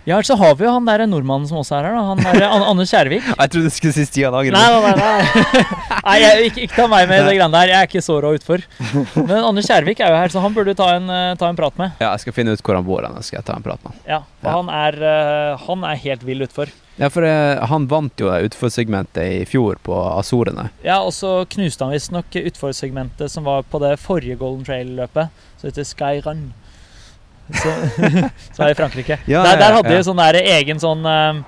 Ja, 0.03 0.17
så 0.25 0.35
har 0.35 0.55
vi 0.57 0.65
jo 0.65 0.71
han 0.73 0.87
der 0.89 1.03
nordmannen 1.05 1.45
som 1.45 1.59
også 1.61 1.75
er 1.77 1.85
her, 1.85 1.93
da. 1.93 2.01
Han 2.07 2.21
An 2.41 2.63
Anders 2.71 2.89
Kjærvik. 2.89 3.21
Jeg 3.41 3.53
trodde 3.53 3.69
du 3.69 3.73
skulle 3.75 3.93
si 3.93 4.05
Stian 4.09 4.33
Nei, 4.33 4.49
nei, 4.49 4.81
nei. 4.81 4.93
nei. 4.97 5.63
nei 6.01 6.15
jeg, 6.23 6.47
ikke, 6.49 6.63
ikke 6.65 6.77
ta 6.79 6.87
meg 6.89 7.05
med 7.11 7.21
i 7.21 7.27
det 7.27 7.35
greiene 7.37 7.53
der. 7.53 7.73
Jeg 7.73 7.77
er 7.77 7.89
ikke 7.89 8.03
så 8.05 8.17
rå 8.23 8.33
utfor. 8.37 8.65
Men 9.29 9.37
Anders 9.37 9.69
Kjærvik 9.69 10.01
er 10.01 10.13
jo 10.13 10.19
her, 10.23 10.33
så 10.33 10.41
han 10.41 10.55
burde 10.57 10.73
du 10.73 10.79
ta 10.79 10.89
en, 10.97 11.09
eh, 11.13 11.33
ta 11.37 11.51
en 11.51 11.59
prat 11.59 11.77
med. 11.77 11.93
Ja, 12.01 12.15
jeg 12.15 12.25
skal 12.25 12.35
finne 12.37 12.55
ut 12.57 12.63
hvor 12.65 12.79
han 12.79 12.87
bor, 12.87 13.05
og 13.05 13.27
skal 13.27 13.41
jeg 13.41 13.49
ta 13.51 13.57
en 13.59 13.65
prat 13.67 13.83
med 13.85 13.93
han. 13.93 14.05
Ja, 14.09 14.21
Ja. 14.41 14.55
Han, 14.57 14.71
er, 14.73 14.95
eh, 15.05 15.65
han 15.67 15.83
er 15.85 15.99
helt 16.01 16.23
vill 16.25 16.41
utfor. 16.41 16.71
Ja, 16.97 17.09
for 17.13 17.25
uh, 17.25 17.61
han 17.69 17.85
vant 17.89 18.19
jo 18.19 18.29
utforsegmentet 18.29 19.21
i 19.21 19.43
fjor 19.49 19.77
på 19.85 19.95
Azorene. 19.95 20.67
Ja, 20.85 20.99
og 21.05 21.13
så 21.13 21.43
knuste 21.49 21.85
han 21.85 21.93
visstnok 21.95 22.35
utforsegmentet 22.41 23.31
som 23.31 23.45
var 23.47 23.63
på 23.69 23.79
det 23.81 23.95
forrige 24.01 24.39
Golden 24.41 24.65
Trail-løpet, 24.67 25.45
som 25.61 25.69
heter 25.69 25.87
Skyrun. 25.87 26.43
Så, 27.55 27.71
som 28.55 28.65
er 28.65 28.73
i 28.73 28.77
Frankrike. 28.77 29.17
Ja, 29.29 29.43
der, 29.45 29.59
der 29.61 29.75
hadde 29.79 29.95
de 29.95 30.05
sånn 30.07 30.21
der 30.21 30.39
egen 30.41 30.79
sånn 30.81 31.03
eh, 31.07 31.41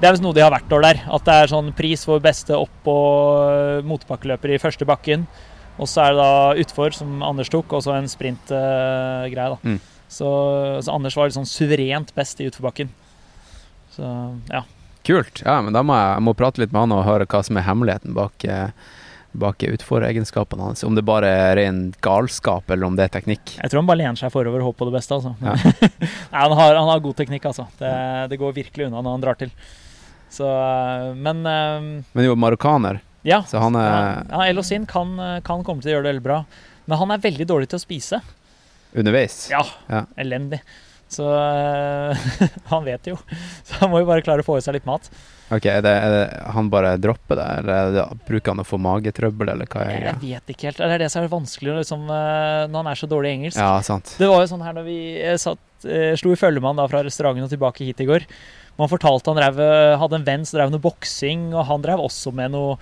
Det 0.00 0.08
er 0.08 0.14
visst 0.16 0.24
noe 0.24 0.36
de 0.36 0.44
har 0.44 0.52
hvert 0.54 0.76
år 0.76 0.84
der. 0.86 1.02
At 1.16 1.26
det 1.26 1.38
er 1.40 1.52
sånn 1.54 1.72
pris 1.76 2.04
for 2.06 2.22
beste 2.22 2.56
opp- 2.58 2.90
og 2.90 3.48
eh, 3.48 3.88
motbakkeløper 3.88 4.54
i 4.54 4.60
første 4.62 4.86
bakken. 4.88 5.26
Og 5.74 5.90
så 5.90 6.04
er 6.04 6.14
det 6.14 6.22
da 6.22 6.62
utfor, 6.62 6.94
som 6.94 7.22
Anders 7.26 7.50
tok, 7.50 7.72
og 7.74 7.82
så 7.82 7.96
en 7.96 8.06
sprintgreie, 8.10 9.48
da. 9.56 9.58
Mm. 9.66 9.80
Så, 10.06 10.28
så 10.86 10.92
Anders 10.94 11.16
var 11.18 11.32
sånn 11.34 11.48
suverent 11.48 12.12
best 12.14 12.38
i 12.38 12.46
utforbakken. 12.46 12.92
Så 13.96 14.10
ja. 14.52 14.62
Kult. 15.04 15.42
Ja, 15.44 15.58
men 15.60 15.74
da 15.76 15.82
må 15.84 15.96
jeg, 15.98 16.12
jeg 16.16 16.24
må 16.28 16.36
prate 16.38 16.62
litt 16.62 16.72
med 16.72 16.86
han 16.86 16.94
og 16.96 17.04
høre 17.08 17.26
hva 17.28 17.42
som 17.44 17.58
er 17.58 17.66
hemmeligheten 17.66 18.14
bak, 18.16 18.46
eh, 18.48 18.70
bak 19.34 19.62
utforegenskapene 19.66 20.62
hans. 20.68 20.84
Om 20.86 20.94
det 20.98 21.02
bare 21.06 21.28
er 21.28 21.56
ren 21.58 21.78
galskap, 22.04 22.68
eller 22.70 22.86
om 22.86 22.96
det 22.98 23.06
er 23.08 23.12
teknikk. 23.16 23.56
Jeg 23.60 23.70
tror 23.72 23.82
han 23.82 23.88
bare 23.90 24.00
lener 24.02 24.20
seg 24.20 24.32
forover 24.34 24.62
og 24.62 24.70
håper 24.72 24.84
på 24.84 24.88
det 24.90 24.94
beste. 24.98 25.16
Altså. 25.18 25.34
Ja. 25.42 25.54
Nei, 26.34 26.42
han, 26.44 26.54
har, 26.60 26.76
han 26.78 26.90
har 26.92 27.02
god 27.04 27.16
teknikk, 27.18 27.48
altså. 27.50 27.66
Det, 27.80 27.90
det 28.32 28.38
går 28.40 28.54
virkelig 28.56 28.86
unna 28.88 29.02
når 29.02 29.16
han 29.18 29.24
drar 29.26 29.40
til. 29.40 29.52
Så, 30.34 30.46
øh, 30.50 31.10
men 31.16 31.44
øh, 31.46 31.90
Men 32.14 32.24
jo, 32.26 32.34
marokkaner, 32.38 32.98
ja. 33.26 33.42
så 33.46 33.60
han 33.62 33.76
er 33.78 34.24
ja, 34.30 34.40
Elosin 34.50 34.86
kan, 34.90 35.12
øh, 35.20 35.36
kan 35.46 35.62
komme 35.66 35.82
til 35.84 35.92
å 35.92 35.96
gjøre 35.98 36.06
det 36.08 36.14
veldig 36.16 36.24
bra. 36.26 36.40
Men 36.90 36.98
han 37.00 37.14
er 37.14 37.22
veldig 37.22 37.46
dårlig 37.48 37.68
til 37.70 37.78
å 37.78 37.84
spise. 37.84 38.18
underveis. 38.94 39.48
Ja, 39.50 39.62
Ja. 39.90 40.04
elendig. 40.16 40.60
Så 41.14 41.26
øh, 41.28 42.26
han 42.72 42.84
vet 42.86 43.06
jo. 43.12 43.18
Så 43.66 43.78
han 43.82 43.90
må 43.92 44.00
jo 44.02 44.08
bare 44.08 44.22
klare 44.26 44.42
å 44.42 44.46
få 44.46 44.58
i 44.58 44.64
seg 44.64 44.74
litt 44.78 44.86
mat. 44.88 45.06
Ok, 45.52 45.66
er 45.68 45.82
det, 45.84 45.90
er 45.92 46.10
det 46.14 46.52
han 46.54 46.70
bare 46.72 46.94
dropper 46.96 47.36
det, 47.36 47.46
eller 47.60 47.74
er 47.74 47.90
det, 47.92 48.04
bruker 48.26 48.54
han 48.54 48.62
å 48.62 48.64
få 48.66 48.78
magetrøbbel, 48.80 49.50
eller 49.52 49.66
hva 49.68 49.82
er 49.84 50.06
Jeg 50.08 50.16
vet 50.22 50.48
ikke 50.54 50.70
helt. 50.70 50.78
Det 50.80 50.88
er 50.96 50.98
det 51.04 51.10
som 51.12 51.22
er 51.22 51.28
vanskelig 51.28 51.74
liksom, 51.82 52.06
øh, 52.08 52.64
når 52.72 52.78
han 52.80 52.90
er 52.94 53.00
så 53.02 53.06
dårlig 53.10 53.30
i 53.30 53.36
engelsk. 53.38 53.58
Ja, 53.60 53.74
sant. 53.84 54.14
Det 54.18 54.26
var 54.30 54.40
jo 54.40 54.48
sånn 54.54 54.64
her 54.64 54.72
når 54.78 54.84
vi 54.88 54.98
eh, 55.20 55.36
satt, 55.36 55.58
eh, 55.84 56.14
slo 56.16 56.32
i 56.32 56.40
følge 56.40 56.60
med 56.64 56.72
han 56.72 56.76
da 56.80 56.86
fra 56.88 57.02
restauranten 57.04 57.44
og 57.44 57.52
tilbake 57.52 57.84
hit 57.84 58.00
i 58.00 58.08
går. 58.08 58.24
Man 58.80 58.88
fortalte 58.90 59.30
han 59.30 59.36
drev, 59.38 59.60
eh, 59.62 59.96
hadde 60.00 60.16
en 60.18 60.24
venn 60.26 60.44
som 60.48 60.58
drev 60.58 60.72
noe 60.72 60.82
boksing, 60.82 61.50
og 61.54 61.66
han 61.68 61.84
drev 61.84 62.00
også 62.02 62.32
med 62.34 62.50
noe, 62.56 62.78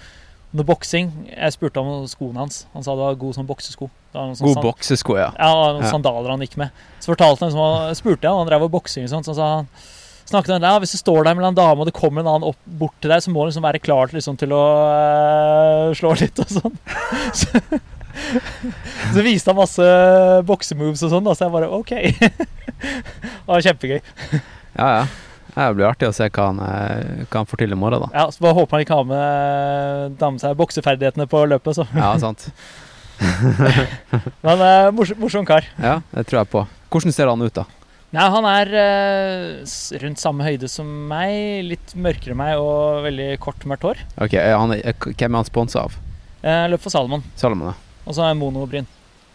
noe 0.55 0.65
boksing. 0.69 1.11
Jeg 1.35 1.53
spurte 1.57 1.83
om 1.83 2.07
skoene 2.09 2.45
hans. 2.47 2.63
Han 2.77 2.87
sa 2.87 2.95
det 2.95 3.03
var 3.09 3.19
god 3.21 3.35
sånn 3.41 3.49
boksesko. 3.51 3.91
Det 4.13 4.21
sånn 4.39 4.47
God 4.47 4.55
sand- 4.55 4.65
boksesko, 4.71 5.19
ja. 5.19 5.33
Ja, 5.35 5.51
noen 5.75 5.83
Ja. 5.83 5.91
sandaler 5.91 6.31
han 6.31 6.41
gikk 6.47 6.57
med. 6.63 6.71
Så 7.01 7.11
fortalte 7.13 7.43
han, 7.43 7.51
liksom, 7.51 7.97
spurte 7.99 8.23
jeg, 8.29 8.39
han 8.39 8.47
drev 8.47 8.61
med 8.69 8.71
boksing 8.71 9.05
og 9.05 9.11
sånt, 9.11 9.27
så 9.27 9.35
sa 9.35 9.51
han 9.57 9.69
snakket 10.33 10.57
han, 10.57 10.67
ja, 10.67 10.81
Hvis 10.83 10.95
du 10.97 11.01
står 11.01 11.27
der 11.29 11.37
med 11.39 11.47
en 11.47 11.59
dame 11.59 11.85
og 11.85 11.89
det 11.89 11.97
kommer 11.97 12.23
en 12.23 12.31
annen 12.33 12.51
opp 12.51 12.61
bort 12.67 12.95
til 13.01 13.13
deg, 13.13 13.23
så 13.25 13.33
må 13.33 13.45
du 13.45 13.53
liksom 13.53 13.67
være 13.67 13.83
klar 13.83 14.11
til, 14.11 14.19
liksom, 14.19 14.39
til 14.41 14.55
å 14.57 14.63
eh, 14.91 15.89
slå 15.99 16.15
litt 16.21 16.43
og 16.43 16.55
sånn. 16.59 16.79
Så, 17.43 17.49
så 19.15 19.23
viste 19.25 19.49
han 19.49 19.57
masse 19.57 19.85
boksemoves 20.45 21.01
og 21.07 21.13
sånn, 21.15 21.31
så 21.33 21.47
jeg 21.47 21.53
bare 21.55 21.71
OK. 21.73 21.93
det 22.83 23.47
var 23.49 23.65
kjempegøy. 23.65 24.03
Ja, 24.77 24.89
ja. 24.99 25.05
Det 25.53 25.67
blir 25.77 25.89
artig 25.89 26.09
å 26.09 26.15
se 26.17 26.29
hva 26.33 26.47
han, 26.51 26.61
eh, 26.65 27.25
hva 27.27 27.43
han 27.43 27.49
får 27.49 27.63
til 27.63 27.75
i 27.75 27.79
morgen, 27.79 28.05
da. 28.07 28.11
Ja, 28.13 28.27
Så 28.33 28.45
bare 28.45 28.57
håper 28.57 28.77
han 28.77 28.85
ikke 28.87 29.01
har 29.01 29.09
med, 29.09 30.23
har 30.23 30.39
seg 30.41 30.57
bokseferdighetene 30.61 31.29
på 31.29 31.45
løpet, 31.49 31.81
så. 31.81 31.89
Ja, 31.97 32.13
sant. 32.21 32.51
Men 34.47 34.65
eh, 34.65 34.89
morsom, 34.97 35.21
morsom 35.21 35.49
kar. 35.49 35.67
Ja, 35.77 36.01
det 36.15 36.27
tror 36.29 36.43
jeg 36.43 36.53
på. 36.53 36.65
Hvordan 36.93 37.17
ser 37.17 37.33
han 37.33 37.45
ut, 37.45 37.55
da? 37.57 37.67
Nei, 38.13 38.25
han 38.29 38.45
er 38.45 38.69
eh, 38.77 39.63
rundt 40.03 40.21
samme 40.21 40.45
høyde 40.45 40.69
som 40.69 40.89
meg, 41.09 41.63
litt 41.65 41.95
mørkere 41.97 42.35
enn 42.35 42.41
meg 42.43 42.61
og 42.61 43.07
veldig 43.07 43.29
kort, 43.41 43.65
mørkt 43.69 43.87
hår. 43.89 44.03
Ok, 44.21 44.37
er 44.37 44.53
han, 44.61 44.75
er, 44.77 44.93
Hvem 45.01 45.31
er 45.31 45.39
han 45.39 45.49
sponsa 45.49 45.87
av? 45.87 45.97
Eh, 46.43 46.67
løp 46.69 46.83
for 46.85 46.93
Salomon, 46.93 47.25
Salomon, 47.41 47.71
ja. 47.73 48.03
og 48.05 48.19
så 48.19 48.27
er 48.27 48.37
monobryn. 48.37 48.89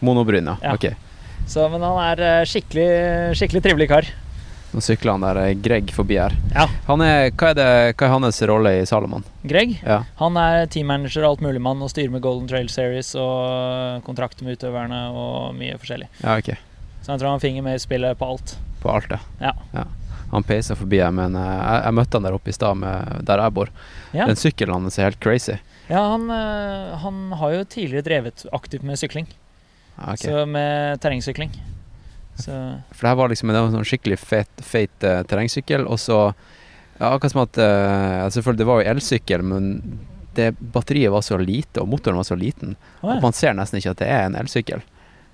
Monobryn, 0.06 0.52
ja. 0.52 0.58
Ja. 0.62 0.76
Ok. 0.78 0.92
Så, 1.50 1.66
men 1.74 1.82
han 1.82 1.98
er 2.04 2.22
eh, 2.28 2.46
skikkelig, 2.46 2.88
skikkelig 3.40 3.64
trivelig 3.66 3.90
kar. 3.90 4.12
Nå 4.76 4.82
sykler 4.84 5.16
han 5.16 5.26
der 5.26 5.40
eh, 5.42 5.56
Greg 5.64 5.90
forbi 5.96 6.20
her. 6.22 6.38
Ja. 6.54 6.68
Han 6.86 7.02
er, 7.02 7.32
hva, 7.32 7.56
er 7.56 7.58
det, 7.58 7.68
hva 7.98 8.12
er 8.12 8.14
hans 8.14 8.44
rolle 8.52 8.76
i 8.78 8.86
Salomon? 8.86 9.26
Greg 9.48 9.80
Ja. 9.80 10.04
han 10.22 10.38
er 10.38 10.70
teammanager 10.70 11.26
og 11.26 11.32
alt 11.38 11.46
mulig 11.48 11.64
mann 11.66 11.82
og 11.82 11.90
styrer 11.96 12.14
med 12.14 12.22
Golden 12.22 12.46
Trail 12.52 12.70
Series 12.70 13.16
og 13.18 14.04
kontrakter 14.06 14.46
med 14.46 14.60
utøverne 14.60 15.08
og 15.18 15.56
mye 15.58 15.82
forskjellig. 15.82 16.12
Ja, 16.22 16.38
ok. 16.38 16.54
Så 17.08 17.14
jeg 17.14 17.22
tror 17.22 17.30
han 17.38 17.40
finger 17.40 17.64
med 17.64 17.78
i 17.78 17.80
spillet 17.80 18.18
på 18.20 18.28
alt. 18.28 18.58
På 18.84 18.92
alt, 18.92 19.14
Ja. 19.40 19.54
Han 20.28 20.44
peisa 20.44 20.76
forbi 20.76 20.98
her, 21.00 21.14
men 21.16 21.38
eh, 21.40 21.52
jeg, 21.56 21.84
jeg 21.86 21.96
møtte 21.96 22.20
han 22.20 22.26
der 22.28 22.36
oppe 22.36 22.52
i 22.52 22.56
stad, 22.56 22.82
der 23.24 23.40
jeg 23.40 23.54
bor. 23.56 23.70
Ja, 24.12 24.26
Den 24.28 24.36
sykkelen 24.36 24.76
hans 24.76 24.98
er 25.00 25.08
helt 25.08 25.22
crazy. 25.24 25.56
ja 25.88 26.02
han, 26.12 26.26
eh, 26.30 26.98
han 27.00 27.32
har 27.40 27.54
jo 27.54 27.62
tidligere 27.64 28.04
drevet 28.04 28.44
aktivt 28.52 28.84
med 28.84 29.00
sykling, 29.00 29.28
Okay. 29.98 30.28
så 30.28 30.44
med 30.46 31.00
terrengsykling. 31.02 31.56
Så 32.36 32.52
For 32.92 33.02
det 33.02 33.10
her 33.10 33.16
var 33.16 33.32
liksom 33.32 33.50
det 33.50 33.56
var 33.56 33.72
en 33.72 33.78
sånn 33.80 33.88
skikkelig 33.88 34.20
feit, 34.22 34.60
feit 34.62 35.08
eh, 35.08 35.24
terrengsykkel, 35.26 35.88
og 35.88 35.98
så 35.98 36.20
ja, 37.00 37.14
Akkurat 37.14 37.32
som 37.32 37.42
at 37.46 37.58
uh, 37.62 38.28
Selvfølgelig, 38.34 38.60
det 38.60 38.68
var 38.68 38.82
jo 38.82 38.92
elsykkel, 38.92 39.44
men 39.46 39.72
det 40.38 40.52
batteriet 40.60 41.14
var 41.14 41.24
så 41.26 41.40
lite, 41.42 41.82
og 41.82 41.90
motoren 41.90 42.20
var 42.20 42.28
så 42.28 42.36
liten, 42.38 42.76
oh, 43.02 43.10
ja. 43.10 43.16
at 43.16 43.24
man 43.24 43.34
ser 43.34 43.56
nesten 43.58 43.80
ikke 43.80 43.96
at 43.96 44.04
det 44.04 44.12
er 44.12 44.28
en 44.28 44.38
elsykkel. 44.38 44.84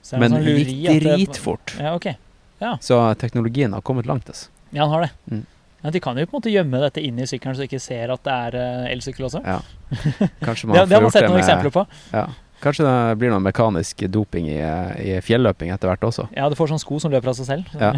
Så 0.03 0.19
Men 0.19 0.35
sånn 0.35 0.43
lureri 0.43 0.75
gikk 0.83 1.01
dritfort. 1.05 1.75
Ja, 1.79 1.95
dritfort. 1.95 2.19
Ja. 2.63 2.75
Så 2.83 2.99
teknologien 3.19 3.73
har 3.75 3.81
kommet 3.81 4.07
langt, 4.07 4.27
altså. 4.31 4.49
Ja, 4.73 4.83
han 4.85 4.91
har 4.95 5.01
det. 5.07 5.11
Mm. 5.31 5.45
Ja, 5.83 5.91
de 5.91 5.99
kan 5.99 6.17
jo 6.17 6.25
på 6.25 6.37
en 6.37 6.39
måte 6.41 6.51
gjemme 6.51 6.79
dette 6.79 7.01
inn 7.03 7.17
i 7.19 7.25
sykkelen, 7.27 7.55
så 7.57 7.63
de 7.63 7.67
ikke 7.67 7.81
ser 7.83 8.11
at 8.13 8.23
det 8.23 8.35
er 8.47 8.55
eh, 8.59 8.91
elsykkel 8.93 9.27
også. 9.27 9.41
Ja. 9.43 9.57
Kanskje 10.47 10.67
Det, 10.69 10.71
man 10.71 10.89
det 10.89 10.95
har 10.95 11.03
man 11.03 11.11
sett 11.11 11.27
noen 11.27 11.35
med 11.39 11.43
eksempler 11.43 11.73
på. 11.75 11.85
ja. 12.13 12.27
Kanskje 12.63 12.85
det 12.87 13.15
blir 13.19 13.31
noe 13.33 13.43
mekanisk 13.43 14.05
doping 14.11 14.45
i, 14.47 14.59
i 15.03 15.15
fjelløping 15.23 15.73
etter 15.73 15.89
hvert 15.89 16.05
også. 16.07 16.29
Ja, 16.35 16.45
du 16.47 16.55
får 16.55 16.71
sånn 16.71 16.79
sko 16.79 16.99
som 17.03 17.11
løper 17.11 17.33
av 17.33 17.35
seg 17.35 17.49
selv. 17.49 17.73
Ja. 17.75 17.89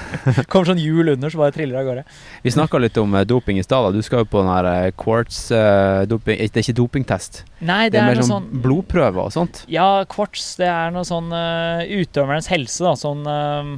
Kommer 0.50 0.68
sånn 0.68 0.82
hjul 0.82 1.14
under, 1.14 1.32
så 1.32 1.40
bare 1.40 1.54
triller 1.54 1.78
det 1.78 1.80
av 1.80 1.88
gårde. 1.88 2.02
Vi 2.44 2.52
snakka 2.52 2.80
litt 2.82 2.98
om 3.00 3.16
eh, 3.16 3.24
doping 3.28 3.60
i 3.60 3.64
stad. 3.64 3.94
Du 3.96 4.04
skal 4.04 4.24
jo 4.24 4.28
på 4.28 4.42
den 4.42 4.50
her 4.52 4.68
eh, 4.68 4.90
quartz 5.00 5.46
uh, 5.54 6.02
doping 6.10 6.36
Det 6.42 6.60
er 6.60 6.66
ikke 6.66 6.76
dopingtest. 6.82 7.40
Nei, 7.60 7.86
Det 7.88 7.96
det, 7.96 8.02
er 8.02 8.10
er 8.10 8.12
mer 8.12 8.20
sånn 8.20 8.34
sånn 8.34 8.64
blodprøver 8.66 9.22
og 9.24 9.32
sånt. 9.36 9.62
Ja, 9.72 9.88
quartz, 10.10 10.52
det 10.60 10.68
er 10.68 10.92
noe 10.92 11.08
sånn 11.08 11.32
uh, 11.32 11.80
utøverens 11.88 12.50
helse, 12.52 12.84
da. 12.84 12.92
Sånn 13.00 13.24
uh, 13.24 13.72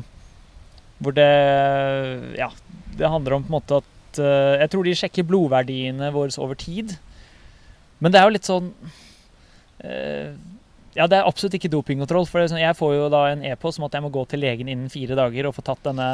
hvor 1.03 1.14
det 1.14 1.30
Ja, 2.38 2.51
det 2.99 3.14
handler 3.14 3.38
om 3.38 3.47
på 3.47 3.51
en 3.53 3.59
måte 3.61 3.80
at 3.82 3.88
Jeg 4.18 4.68
tror 4.68 4.84
de 4.84 4.93
sjekker 4.99 5.24
blodverdiene 5.24 6.11
våre 6.12 6.34
over 6.43 6.59
tid. 6.59 6.99
Men 8.03 8.12
det 8.12 8.18
er 8.20 8.26
jo 8.26 8.34
litt 8.34 8.51
sånn 8.51 8.68
Ja, 9.83 11.07
det 11.09 11.16
er 11.16 11.26
absolutt 11.28 11.57
ikke 11.57 11.70
dopingkontroll. 11.72 12.26
For 12.28 12.41
det 12.41 12.51
sånn, 12.53 12.61
jeg 12.61 12.76
får 12.76 12.93
jo 12.95 13.07
da 13.12 13.22
en 13.30 13.45
e-post 13.49 13.80
om 13.80 13.87
at 13.87 13.95
jeg 13.97 14.05
må 14.05 14.11
gå 14.12 14.22
til 14.28 14.43
legen 14.45 14.68
innen 14.68 14.93
fire 14.93 15.16
dager 15.18 15.49
og 15.49 15.57
få 15.57 15.64
tatt 15.64 15.83
denne, 15.87 16.09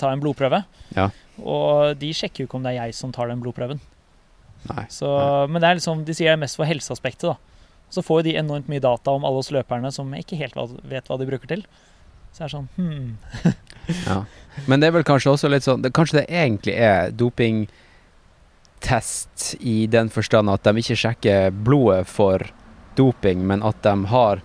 ta 0.00 0.06
en 0.10 0.22
blodprøve. 0.22 0.62
Ja. 0.96 1.10
Og 1.44 1.98
de 2.00 2.10
sjekker 2.16 2.42
jo 2.42 2.48
ikke 2.48 2.58
om 2.60 2.64
det 2.64 2.72
er 2.72 2.78
jeg 2.86 2.96
som 2.96 3.12
tar 3.14 3.28
den 3.30 3.42
blodprøven. 3.44 3.80
Nei. 4.70 4.84
Så, 4.92 5.08
men 5.52 5.60
det 5.60 5.68
er 5.68 5.76
liksom, 5.78 6.04
de 6.08 6.14
sier 6.16 6.28
det 6.32 6.36
er 6.38 6.44
mest 6.46 6.56
for 6.60 6.68
helseaspektet. 6.68 7.26
da. 7.28 7.36
Så 7.92 8.00
får 8.06 8.22
de 8.24 8.38
enormt 8.40 8.68
mye 8.70 8.82
data 8.82 9.10
om 9.12 9.24
alle 9.26 9.38
oss 9.42 9.52
løperne 9.52 9.90
som 9.92 10.14
ikke 10.16 10.40
helt 10.40 10.56
vet 10.88 11.08
hva 11.10 11.16
de 11.20 11.28
bruker 11.28 11.48
til. 11.50 11.62
Så 12.30 12.36
det 12.38 12.46
er 12.46 12.52
sånn 12.54 12.68
hmm. 12.76 13.08
Ja. 14.06 14.18
Men 14.70 14.80
det 14.80 14.86
er 14.88 14.94
vel 14.94 15.08
kanskje 15.08 15.32
også 15.32 15.48
litt 15.50 15.64
sånn 15.66 15.82
det, 15.82 15.90
Kanskje 15.96 16.20
det 16.20 16.28
egentlig 16.30 16.74
er 16.78 17.10
dopingtest 17.10 17.66
i 19.58 19.86
den 19.90 20.08
forstand 20.14 20.46
at 20.52 20.62
de 20.68 20.70
ikke 20.78 21.00
sjekker 21.00 21.50
blodet 21.50 22.06
for 22.06 22.38
doping, 22.96 23.46
men 23.46 23.62
at 23.62 23.82
de 23.82 23.94
har 24.10 24.40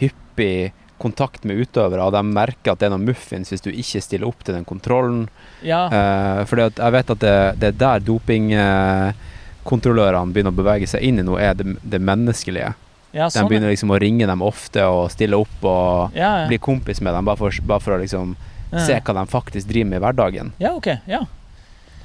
hyppig 0.00 0.72
kontakt 0.98 1.44
med 1.44 1.56
utøvere, 1.60 2.00
og 2.06 2.12
de 2.16 2.22
merker 2.24 2.72
at 2.72 2.78
det 2.80 2.86
er 2.88 2.92
noe 2.94 3.04
muffins 3.04 3.50
hvis 3.52 3.60
du 3.60 3.68
ikke 3.70 4.00
stiller 4.00 4.26
opp 4.30 4.40
til 4.44 4.54
den 4.56 4.64
kontrollen. 4.64 5.26
Ja, 5.62 5.82
Eh, 5.92 6.44
for 6.48 6.56
jeg 6.56 6.72
vet 6.92 7.10
at 7.12 7.18
det, 7.20 7.34
det 7.60 7.68
er 7.68 7.72
der 7.82 8.00
dopingkontrollørene 8.06 10.32
begynner 10.32 10.52
å 10.54 10.60
bevege 10.62 10.86
seg 10.88 11.02
inn 11.04 11.18
i 11.20 11.22
noe, 11.26 11.40
er 11.42 11.54
det, 11.58 11.66
det 11.82 12.00
menneskelige. 12.00 12.72
ja, 13.12 13.26
De 13.26 13.30
sånn. 13.34 13.44
De 13.44 13.48
begynner 13.52 13.68
liksom 13.72 13.90
å 13.92 13.98
ringe 14.00 14.26
dem 14.28 14.42
ofte 14.44 14.84
og 14.88 15.10
stille 15.12 15.36
opp 15.36 15.64
og 15.64 16.10
Ja, 16.16 16.46
bli 16.48 16.58
kompis 16.58 17.00
med 17.00 17.14
dem, 17.16 17.24
bare 17.28 17.36
for, 17.40 17.50
bare 17.66 17.80
for 17.84 17.92
å 17.96 18.00
liksom 18.02 18.36
se 18.76 18.96
hva 19.00 19.14
de 19.14 19.26
faktisk 19.30 19.68
driver 19.70 19.88
med 19.90 19.96
i 20.00 20.04
hverdagen. 20.04 20.52
Ja, 20.60 20.72
ok. 20.76 20.86
Ja, 21.06 21.20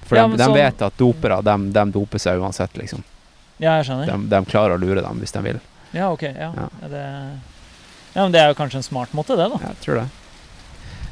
For 0.06 0.16
de, 0.20 0.28
de 0.38 0.44
sånn- 0.44 0.54
vet 0.56 0.82
at 0.82 0.98
dopere, 1.00 1.42
de, 1.44 1.56
de 1.74 1.86
doper 1.92 2.20
seg 2.22 2.40
uansett, 2.40 2.78
liksom. 2.78 3.04
ja 3.60 3.78
jeg 3.80 3.86
skjønner. 3.90 4.06
De, 4.12 4.18
de 4.36 4.46
klarer 4.52 4.74
å 4.76 4.80
lure 4.82 5.02
dem 5.02 5.20
hvis 5.24 5.32
de 5.36 5.42
vil. 5.48 5.60
Ja, 5.92 6.12
ok. 6.12 6.24
Ja. 6.24 6.52
Ja. 6.56 6.68
Det, 6.88 7.06
ja, 8.14 8.24
men 8.24 8.34
det 8.34 8.42
er 8.42 8.52
jo 8.52 8.58
kanskje 8.60 8.82
en 8.82 8.88
smart 8.88 9.14
måte, 9.16 9.36
det, 9.40 9.48
da. 9.52 9.60
Jeg 9.72 9.84
tror 9.86 10.02
det. 10.02 10.08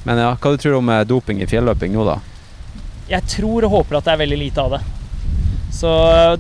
Men 0.08 0.22
ja, 0.22 0.32
hva 0.36 0.54
du 0.54 0.62
tror 0.62 0.76
du 0.76 0.80
om 0.80 0.94
eh, 0.94 1.06
doping 1.08 1.42
i 1.44 1.48
fjelløping 1.50 1.94
nå, 1.96 2.06
da? 2.08 2.20
Jeg 3.10 3.26
tror 3.28 3.66
og 3.68 3.74
håper 3.74 4.00
at 4.00 4.08
det 4.08 4.16
er 4.16 4.24
veldig 4.24 4.40
lite 4.40 4.64
av 4.64 4.78
det. 4.78 4.82
Så 5.74 5.92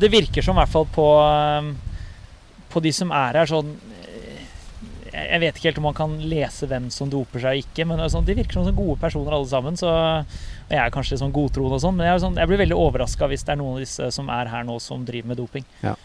det 0.01 0.09
virker 0.11 0.45
som 0.45 0.57
i 0.57 0.61
hvert 0.61 0.73
fall 0.73 0.87
på, 0.93 1.05
um, 1.61 1.73
på 2.71 2.81
de 2.83 2.91
som 2.95 3.11
er 3.13 3.37
her 3.37 3.49
sånn 3.49 3.69
eh, 4.09 4.41
Jeg 5.13 5.41
vet 5.43 5.59
ikke 5.59 5.67
helt 5.69 5.81
om 5.81 5.87
man 5.89 5.97
kan 5.97 6.15
lese 6.31 6.67
hvem 6.69 6.87
som 6.93 7.11
doper 7.11 7.43
seg 7.43 7.59
og 7.59 7.63
ikke, 7.63 7.85
men 7.89 8.03
sånn, 8.09 8.25
de 8.27 8.37
virker 8.39 8.57
som 8.57 8.69
gode 8.75 8.97
personer 9.01 9.35
alle 9.37 9.49
sammen. 9.51 9.77
Så 9.79 9.89
jeg 10.69 10.79
er 10.81 10.93
kanskje 10.93 11.15
litt 11.15 11.23
sånn 11.23 11.35
godtroende 11.35 11.79
og 11.79 11.83
sånn, 11.83 11.97
men 11.99 12.09
jeg, 12.09 12.17
er 12.17 12.23
sånn, 12.25 12.39
jeg 12.41 12.51
blir 12.51 12.63
veldig 12.63 12.79
overraska 12.79 13.29
hvis 13.29 13.45
det 13.45 13.55
er 13.55 13.61
noen 13.61 13.77
av 13.77 13.85
disse 13.85 14.09
som 14.15 14.31
er 14.33 14.51
her 14.53 14.65
nå 14.67 14.79
som 14.83 15.05
driver 15.07 15.33
med 15.33 15.41
doping. 15.41 15.67
Ja. 15.85 15.95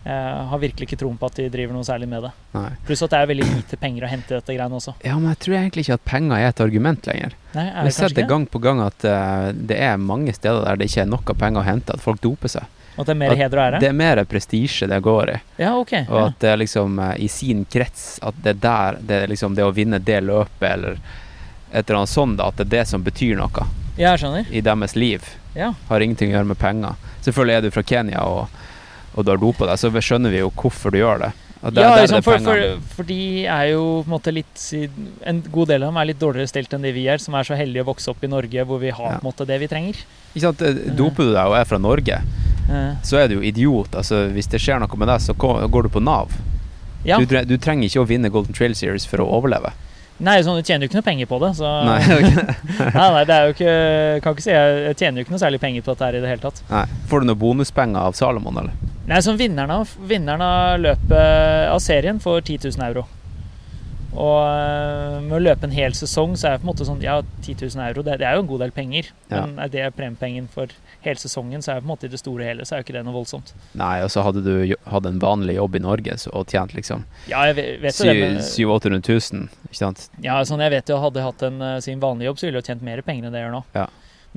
Jeg 0.00 0.44
har 0.48 0.60
virkelig 0.62 0.86
ikke 0.88 0.96
troen 1.02 1.16
på 1.20 1.28
at 1.28 1.36
de 1.36 1.46
driver 1.52 1.76
noe 1.76 1.84
særlig 1.84 2.06
med 2.08 2.22
det. 2.24 2.30
Nei. 2.54 2.68
Pluss 2.88 3.02
at 3.04 3.12
det 3.12 3.18
er 3.20 3.28
veldig 3.28 3.48
lite 3.50 3.76
penger 3.80 4.06
å 4.06 4.08
hente 4.08 4.32
i 4.32 4.38
dette 4.38 4.54
greiene 4.56 4.78
også. 4.78 4.94
Ja, 5.04 5.18
men 5.18 5.28
jeg 5.34 5.40
tror 5.44 5.56
egentlig 5.58 5.84
ikke 5.84 5.98
at 5.98 6.04
penger 6.08 6.36
er 6.38 6.48
et 6.48 6.62
argument 6.64 7.08
lenger. 7.10 7.34
Nei, 7.52 7.64
er 7.68 7.76
det 7.76 7.86
Vi 7.90 7.96
ser 7.98 8.14
det 8.16 8.24
gang 8.30 8.46
på 8.48 8.62
gang 8.64 8.80
at 8.80 9.04
uh, 9.04 9.50
det 9.52 9.76
er 9.76 10.00
mange 10.00 10.32
steder 10.32 10.64
der 10.64 10.80
det 10.80 10.88
ikke 10.88 11.04
er 11.04 11.10
noe 11.12 11.36
penger 11.42 11.60
å 11.60 11.66
hente, 11.66 11.96
at 11.96 12.04
folk 12.04 12.22
doper 12.24 12.54
seg. 12.54 12.78
At 12.96 13.06
det 13.06 13.12
er 13.12 13.20
mer 13.20 13.36
heder 13.36 13.60
og 13.60 13.64
ære? 13.66 13.80
Det 13.84 13.90
er 13.90 13.96
mer 13.96 14.22
prestisje 14.28 14.88
det 14.88 15.00
går 15.04 15.34
i. 15.34 15.36
Ja, 15.60 15.74
ok. 15.78 15.92
Og 16.08 16.22
at 16.22 16.40
det 16.40 16.54
er 16.54 16.62
liksom 16.64 16.96
uh, 17.00 17.12
i 17.20 17.28
sin 17.32 17.66
krets 17.70 18.06
At 18.24 18.40
det 18.40 18.56
er 18.56 18.62
der 18.64 18.98
det 19.04 19.20
er 19.20 19.30
liksom 19.30 19.54
det 19.58 19.68
å 19.68 19.74
vinne 19.74 20.00
det 20.00 20.22
løpet 20.24 20.66
eller 20.70 20.96
et 21.70 21.84
eller 21.84 22.00
annet 22.00 22.10
sånt, 22.10 22.40
da, 22.40 22.48
at 22.50 22.56
det 22.58 22.66
er 22.66 22.72
det 22.80 22.86
som 22.90 23.04
betyr 23.06 23.36
noe 23.38 23.62
ja, 23.94 24.10
jeg 24.10 24.24
skjønner. 24.24 24.48
i 24.50 24.62
deres 24.64 24.96
liv. 24.96 25.28
Ja. 25.54 25.74
Har 25.86 26.02
ingenting 26.02 26.32
å 26.32 26.38
gjøre 26.38 26.50
med 26.50 26.58
penger. 26.58 26.98
Selvfølgelig 27.22 27.56
er 27.56 27.62
du 27.62 27.70
fra 27.74 27.84
Kenya 27.86 28.24
og, 28.26 28.59
og 29.14 29.24
du 29.26 29.30
har 29.32 29.38
dopa 29.42 29.66
deg, 29.66 29.78
så 29.80 29.90
skjønner 29.90 30.30
vi 30.30 30.38
jo 30.42 30.50
hvorfor 30.54 30.90
du 30.94 30.98
gjør 31.02 31.24
det. 31.26 31.30
Der- 31.60 31.82
ja, 31.84 31.90
liksom, 32.00 32.22
for, 32.24 32.38
for, 32.40 32.60
for 32.96 33.04
de 33.04 33.44
er 33.44 33.66
jo 33.74 33.80
på 34.00 34.06
en 34.08 34.12
måte 34.14 34.32
litt 34.32 34.62
En 35.28 35.42
god 35.52 35.68
del 35.68 35.82
av 35.84 35.90
dem 35.90 35.98
er 36.00 36.06
litt 36.08 36.18
dårligere 36.22 36.48
stelt 36.48 36.72
enn 36.72 36.80
det 36.86 36.94
vi 36.96 37.02
er, 37.12 37.20
som 37.20 37.34
er 37.36 37.44
så 37.44 37.52
heldige 37.58 37.84
å 37.84 37.88
vokse 37.90 38.08
opp 38.08 38.22
i 38.24 38.30
Norge 38.32 38.64
hvor 38.64 38.80
vi 38.80 38.88
har 38.96 39.10
Ja. 39.10 39.18
på 39.18 39.26
en 39.26 39.28
måte 39.28 39.44
det 39.46 39.58
vi 39.60 39.68
trenger. 39.68 39.98
Ikke 40.32 40.40
sant? 40.46 40.62
eh, 40.64 40.78
Doper 40.96 41.28
du 41.28 41.34
deg 41.34 41.44
og 41.52 41.58
er 41.60 41.64
fra 41.68 41.78
Norge, 41.78 42.22
Eh, 42.70 42.94
så 43.02 43.16
er 43.18 43.26
du 43.28 43.34
jo 43.34 43.40
idiot. 43.42 43.96
Altså, 43.98 44.28
hvis 44.30 44.46
det 44.46 44.60
skjer 44.62 44.78
noe 44.78 44.96
med 44.96 45.08
deg, 45.10 45.18
så 45.20 45.34
går 45.34 45.82
du 45.82 45.88
på 45.90 46.00
Nav. 46.00 46.30
ja. 47.04 47.18
Du, 47.18 47.26
du 47.26 47.56
trenger 47.58 47.88
ikke 47.88 48.00
å 48.04 48.06
vinne 48.06 48.30
Golden 48.30 48.54
Trail 48.54 48.76
Series 48.78 49.04
for 49.10 49.18
å 49.18 49.26
overleve. 49.26 49.72
Nei, 50.20 50.36
sånn, 50.46 50.54
du 50.60 50.62
tjener 50.62 50.84
jo 50.86 50.90
ikke 50.92 51.00
noe 51.00 51.06
penger 51.08 51.26
på 51.26 51.40
det. 51.42 51.50
Så 51.58 51.66
Nei, 51.84 51.98
nei, 52.94 53.08
nei, 53.16 53.24
det 53.26 53.34
er 53.34 53.48
jo 53.48 53.54
ikke 53.56 53.74
Kan 54.22 54.36
ikke 54.36 54.44
si 54.44 54.52
jeg 54.54 54.96
tjener 55.00 55.18
jo 55.18 55.24
ikke 55.26 55.34
noe 55.34 55.42
særlig 55.42 55.60
penger 55.60 55.82
på 55.82 55.92
dette 55.96 56.04
her 56.06 56.18
i 56.18 56.22
det 56.22 56.30
hele 56.30 56.44
tatt. 56.44 56.62
Nei. 56.70 56.84
Får 57.10 57.20
du 57.24 57.26
noen 57.32 57.40
bonuspenger 57.42 58.00
av 58.06 58.14
Salomon, 58.14 58.62
eller? 58.62 58.89
Nei, 59.10 59.22
som 59.26 59.38
vinneren 59.38 59.72
av, 59.74 59.90
vinneren 60.06 60.42
av 60.44 60.76
løpet 60.78 61.70
av 61.70 61.80
serien 61.82 62.20
får 62.22 62.44
10 62.44 62.68
000 62.70 62.84
euro. 62.90 63.08
Og 64.10 64.38
eh, 64.42 65.16
med 65.22 65.36
å 65.36 65.40
løpe 65.42 65.68
en 65.68 65.74
hel 65.74 65.94
sesong, 65.94 66.36
så 66.38 66.48
er 66.48 66.54
det 66.54 66.62
på 66.62 66.66
en 66.66 66.70
måte 66.72 66.86
sånn 66.86 67.02
Ja, 67.02 67.20
10 67.44 67.60
000 67.62 67.82
euro, 67.84 68.02
det, 68.06 68.16
det 68.22 68.26
er 68.26 68.36
jo 68.38 68.44
en 68.44 68.48
god 68.50 68.64
del 68.64 68.72
penger. 68.74 69.10
Ja. 69.30 69.44
Men 69.44 69.60
er 69.62 69.70
det 69.70 69.84
premiepengen 69.98 70.48
for 70.50 70.72
hele 71.04 71.22
sesongen, 71.22 71.62
så 71.62 71.72
er 71.72 71.78
det 71.78 71.84
på 71.84 71.88
en 71.88 71.92
måte 71.92 72.08
i 72.08 72.12
det 72.12 72.20
store 72.20 72.44
og 72.44 72.50
hele 72.50 72.66
så 72.66 72.76
er 72.76 72.82
jo 72.82 72.86
ikke 72.88 72.96
det 72.98 73.04
noe 73.06 73.16
voldsomt. 73.16 73.54
Nei, 73.78 73.92
og 74.04 74.10
så 74.12 74.24
hadde 74.26 74.42
du 74.46 74.74
hatt 74.94 75.06
en 75.08 75.22
vanlig 75.22 75.56
jobb 75.56 75.78
i 75.78 75.84
Norge 75.86 76.18
så, 76.20 76.34
og 76.36 76.50
tjent 76.50 76.74
liksom 76.76 77.06
Ja, 77.30 77.46
jeg 77.50 77.56
vet, 77.58 77.70
vet 77.86 78.02
jo 78.02 78.10
det, 78.10 78.16
men 78.20 78.42
700 78.44 79.00
000, 79.06 79.46
ikke 79.70 79.78
sant? 79.78 80.08
Ja, 80.26 80.40
sånn 80.46 80.62
jeg 80.66 80.74
vet 80.74 80.90
jo, 80.90 80.98
hadde 81.02 81.22
jeg 81.22 81.30
hatt 81.30 81.46
en, 81.50 81.62
eh, 81.66 81.78
sin 81.86 82.02
vanlige 82.02 82.30
jobb, 82.30 82.42
så 82.42 82.48
ville 82.48 82.60
jeg 82.60 82.66
jo 82.66 82.72
tjent 82.74 82.86
mer 82.90 83.02
penger 83.06 83.26
enn 83.28 83.34
det 83.34 83.42
jeg 83.42 83.48
gjør 83.48 83.56
nå. 83.58 83.64
Ja. 83.78 83.88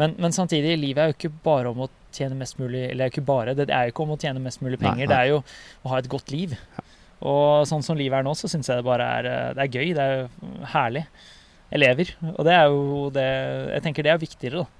Men, 0.01 0.15
men 0.21 0.33
samtidig, 0.33 0.77
livet 0.81 1.03
er 1.03 1.11
jo 1.11 1.17
ikke 1.17 1.35
bare 1.45 1.73
om 1.73 1.83
å 1.85 1.89
tjene 2.15 2.37
mest 2.39 2.59
mulig 2.61 2.85
Eller 2.89 3.07
er 3.07 3.13
ikke 3.13 3.25
bare, 3.25 3.55
det 3.57 3.69
er 3.69 3.87
jo 3.87 3.93
ikke 3.93 4.05
om 4.05 4.13
å 4.15 4.19
tjene 4.21 4.41
mest 4.43 4.61
mulig 4.63 4.79
penger, 4.81 5.05
nei. 5.05 5.09
det 5.11 5.19
er 5.19 5.31
jo 5.33 5.41
å 5.83 5.93
ha 5.93 5.99
et 6.01 6.09
godt 6.11 6.31
liv. 6.33 6.55
Og 7.23 7.63
sånn 7.69 7.83
som 7.85 7.97
livet 7.99 8.19
er 8.19 8.25
nå, 8.27 8.33
så 8.35 8.49
syns 8.51 8.69
jeg 8.69 8.81
det 8.81 8.87
bare 8.87 9.07
er 9.19 9.29
eh, 9.31 9.49
Det 9.55 9.65
er 9.65 9.75
gøy, 9.77 9.91
det 9.95 10.07
er 10.07 10.23
herlig. 10.73 11.03
Jeg 11.73 11.81
lever. 11.81 12.15
Og 12.35 12.41
det 12.45 12.55
er 12.55 12.65
jo 12.69 13.03
det 13.15 13.27
Jeg 13.73 13.85
tenker 13.85 14.05
det 14.05 14.11
er 14.13 14.23
viktigere, 14.23 14.63
da. 14.63 14.79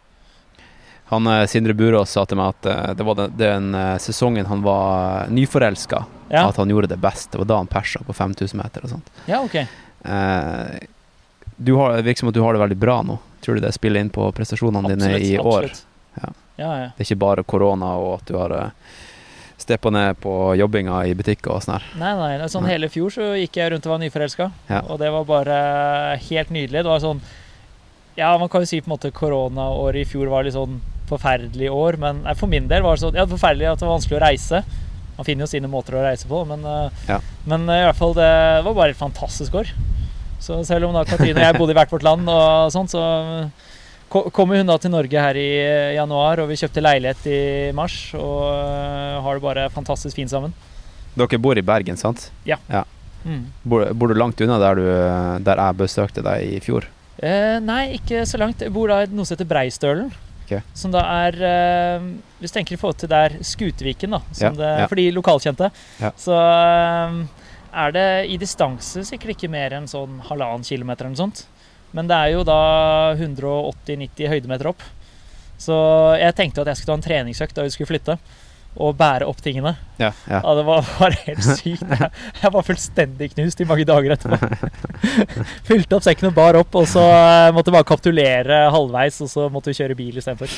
Han 1.13 1.29
eh, 1.31 1.45
Sindre 1.51 1.75
Burås 1.77 2.15
sa 2.15 2.25
til 2.27 2.39
meg 2.39 2.51
at 2.55 2.69
eh, 2.71 2.91
det 2.99 3.07
var 3.07 3.19
den, 3.21 3.37
den 3.39 3.77
sesongen 4.03 4.49
han 4.49 4.65
var 4.65 5.31
nyforelska, 5.31 6.03
Ja, 6.33 6.47
at 6.49 6.59
han 6.59 6.71
gjorde 6.73 6.91
det 6.91 6.99
best. 7.03 7.31
Det 7.31 7.41
var 7.43 7.49
da 7.53 7.61
han 7.63 7.71
persa 7.71 8.03
på 8.03 8.15
5000 8.15 8.59
meter 8.59 8.85
og 8.85 8.95
sånt. 8.97 9.15
ja 9.29 9.39
ok. 9.43 9.55
Eh, 10.03 10.83
du 11.55 11.73
har, 11.79 11.95
det 11.95 12.01
virker 12.01 12.19
som 12.19 12.31
at 12.31 12.35
du 12.35 12.41
har 12.43 12.53
det 12.53 12.59
veldig 12.59 12.79
bra 12.79 13.01
nå. 13.05 13.17
Tror 13.43 13.55
du 13.55 13.63
det 13.63 13.73
spiller 13.75 14.03
inn 14.03 14.11
på 14.13 14.25
prestasjonene 14.35 14.93
dine 14.95 15.17
i 15.19 15.35
år? 15.39 15.69
absolutt. 15.69 15.83
Ja. 15.85 15.92
Ja, 16.57 16.71
ja. 16.77 16.87
Det 16.93 17.01
er 17.01 17.09
ikke 17.09 17.23
bare 17.23 17.43
korona 17.47 17.95
og 17.97 18.19
at 18.19 18.29
du 18.29 18.37
har 18.37 18.53
uh, 18.53 18.97
steppa 19.57 19.89
ned 19.93 20.19
på 20.21 20.33
jobbinga 20.59 20.99
i 21.09 21.15
butikker 21.17 21.55
og 21.55 21.63
sånn 21.63 21.77
her. 21.77 21.85
Nei, 21.99 22.11
nei, 22.19 22.49
sånn 22.51 22.67
hele 22.69 22.89
fjor 22.93 23.13
så 23.15 23.31
gikk 23.39 23.57
jeg 23.59 23.73
rundt 23.73 23.87
og 23.87 23.95
var 23.95 24.03
nyforelska. 24.03 24.49
Ja. 24.69 24.83
Og 24.87 24.99
det 25.01 25.11
var 25.13 25.25
bare 25.29 25.57
helt 26.29 26.53
nydelig. 26.53 26.83
Det 26.83 26.91
var 26.91 27.03
sånn 27.03 27.23
Ja, 28.13 28.35
man 28.37 28.49
kan 28.49 28.61
jo 28.61 28.69
si 28.69 28.77
på 28.81 28.85
en 28.91 28.93
måte 28.93 29.09
koronaåret 29.09 30.03
i 30.03 30.09
fjor 30.09 30.29
var 30.29 30.45
litt 30.45 30.53
sånn 30.53 30.77
forferdelig 31.09 31.71
år, 31.73 31.97
men 32.01 32.21
nei, 32.27 32.35
for 32.37 32.51
min 32.51 32.67
del 32.69 32.83
var 32.85 32.95
det 32.97 33.01
sånn 33.07 33.17
Ja, 33.17 33.25
forferdelig 33.29 33.71
at 33.71 33.81
det 33.81 33.87
var 33.87 33.97
vanskelig 33.97 34.19
å 34.19 34.25
reise. 34.27 34.61
Man 35.17 35.25
finner 35.25 35.45
jo 35.45 35.49
sine 35.49 35.69
måter 35.69 35.97
å 35.97 36.03
reise 36.05 36.29
på, 36.29 36.43
men, 36.49 36.63
eh, 36.65 37.01
Ja. 37.09 37.19
men 37.49 37.67
eh, 37.69 37.81
i 37.81 37.87
hvert 37.87 37.97
fall 37.97 38.13
det 38.17 38.29
var 38.65 38.73
bare 38.73 38.93
et 38.93 38.97
fantastisk 39.01 39.53
år. 39.61 39.69
Så 40.41 40.59
selv 40.67 40.85
om 40.89 40.93
da 40.93 41.05
Katrine 41.07 41.39
og 41.39 41.45
jeg 41.45 41.57
bodde 41.57 41.73
i 41.73 41.77
hvert 41.77 41.91
vårt 41.93 42.03
land 42.05 42.29
og 42.29 42.71
sånn, 42.73 42.89
så 42.91 43.01
kommer 44.33 44.59
hun 44.61 44.69
da 44.69 44.77
til 44.81 44.91
Norge 44.93 45.21
her 45.25 45.37
i 45.39 45.47
eh, 45.63 45.93
januar, 45.97 46.41
og 46.43 46.49
vi 46.51 46.57
kjøpte 46.59 46.83
leilighet 46.83 47.27
i 47.31 47.39
mars, 47.77 47.95
og 48.17 48.43
eh, 48.53 49.21
har 49.25 49.39
det 49.39 49.45
bare 49.45 49.67
fantastisk 49.73 50.15
fint 50.19 50.31
sammen. 50.33 50.53
Dere 51.17 51.39
bor 51.41 51.57
i 51.57 51.65
Bergen, 51.65 51.97
sant? 51.99 52.29
Mm. 53.23 53.45
Bor, 53.63 53.85
bor 53.95 54.11
du 54.11 54.17
langt 54.19 54.41
unna 54.43 54.57
der, 54.59 54.75
du, 54.81 54.87
der 55.45 55.61
jeg 55.61 55.77
besøkte 55.79 56.23
deg 56.25 56.55
i 56.57 56.59
fjor? 56.63 56.87
Eh, 57.23 57.59
nei, 57.63 57.93
ikke 57.99 58.25
så 58.27 58.39
langt. 58.41 58.63
Jeg 58.65 58.73
bor 58.73 58.89
da 58.91 59.03
i 59.05 59.11
noe 59.13 59.25
som 59.27 59.37
heter 59.37 59.47
Breistølen. 59.47 60.09
Okay. 60.43 60.59
Som 60.75 60.91
da 60.91 61.05
er 61.23 61.37
eh, 61.47 62.07
Hvis 62.41 62.51
du 62.51 62.57
tenker 62.57 62.75
i 62.75 62.79
forhold 62.81 62.97
til 62.99 63.07
der 63.13 63.37
Skuteviken, 63.47 64.11
da, 64.17 64.19
som 64.35 64.49
Ja, 64.49 64.57
det, 64.59 64.71
ja. 64.81 64.87
for 64.91 64.99
de 64.99 65.05
lokalkjente, 65.15 65.69
Ja. 66.03 66.11
så 66.19 66.35
eh, 66.35 67.21
er 67.85 67.95
det 67.95 68.07
i 68.29 68.35
distanse 68.41 69.05
sikkert 69.07 69.37
ikke 69.37 69.49
mer 69.49 69.73
enn 69.79 69.87
sånn 69.89 70.19
halvannen 70.27 70.65
kilometer 70.67 71.07
eller 71.07 71.15
noe 71.15 71.23
sånt. 71.23 71.45
Men 71.93 72.09
det 72.09 72.17
er 72.17 72.33
jo 72.33 72.45
da 72.47 72.61
180-90 73.17 74.31
høydemeter 74.31 74.71
opp. 74.73 74.81
Så 75.61 75.75
jeg 76.19 76.35
tenkte 76.37 76.63
at 76.63 76.71
jeg 76.71 76.81
skulle 76.81 76.95
ta 76.95 76.99
en 76.99 77.05
treningsøkt 77.05 77.55
da 77.55 77.65
vi 77.65 77.73
skulle 77.73 77.91
flytte. 77.93 78.17
Og 78.73 78.95
bære 78.97 79.27
opp 79.29 79.37
tingene. 79.45 79.75
Ja. 79.99 80.09
ja. 80.25 80.39
Ja, 80.39 80.53
det 80.57 80.63
var 80.65 80.81
var, 80.97 81.13
helt 81.27 81.45
sykt. 81.45 81.83
Jeg, 81.85 82.07
jeg 82.41 82.51
var 82.55 82.65
fullstendig 82.65 83.27
knust 83.35 83.61
i 83.61 83.67
mange 83.69 83.85
dager 83.85 84.15
etterpå. 84.15 84.49
Fylte 85.69 85.99
opp 85.99 86.07
sekken 86.07 86.31
og 86.31 86.33
bar 86.39 86.57
opp, 86.57 86.73
og 86.81 86.89
så 86.89 87.03
eh, 87.05 87.51
måtte 87.53 87.69
jeg 87.69 87.77
bare 87.77 87.89
kapitulere 87.91 88.63
halvveis, 88.73 89.21
og 89.21 89.29
så 89.29 89.45
måtte 89.53 89.69
vi 89.69 89.77
kjøre 89.77 89.99
bil 89.99 90.17
istedenfor. 90.17 90.57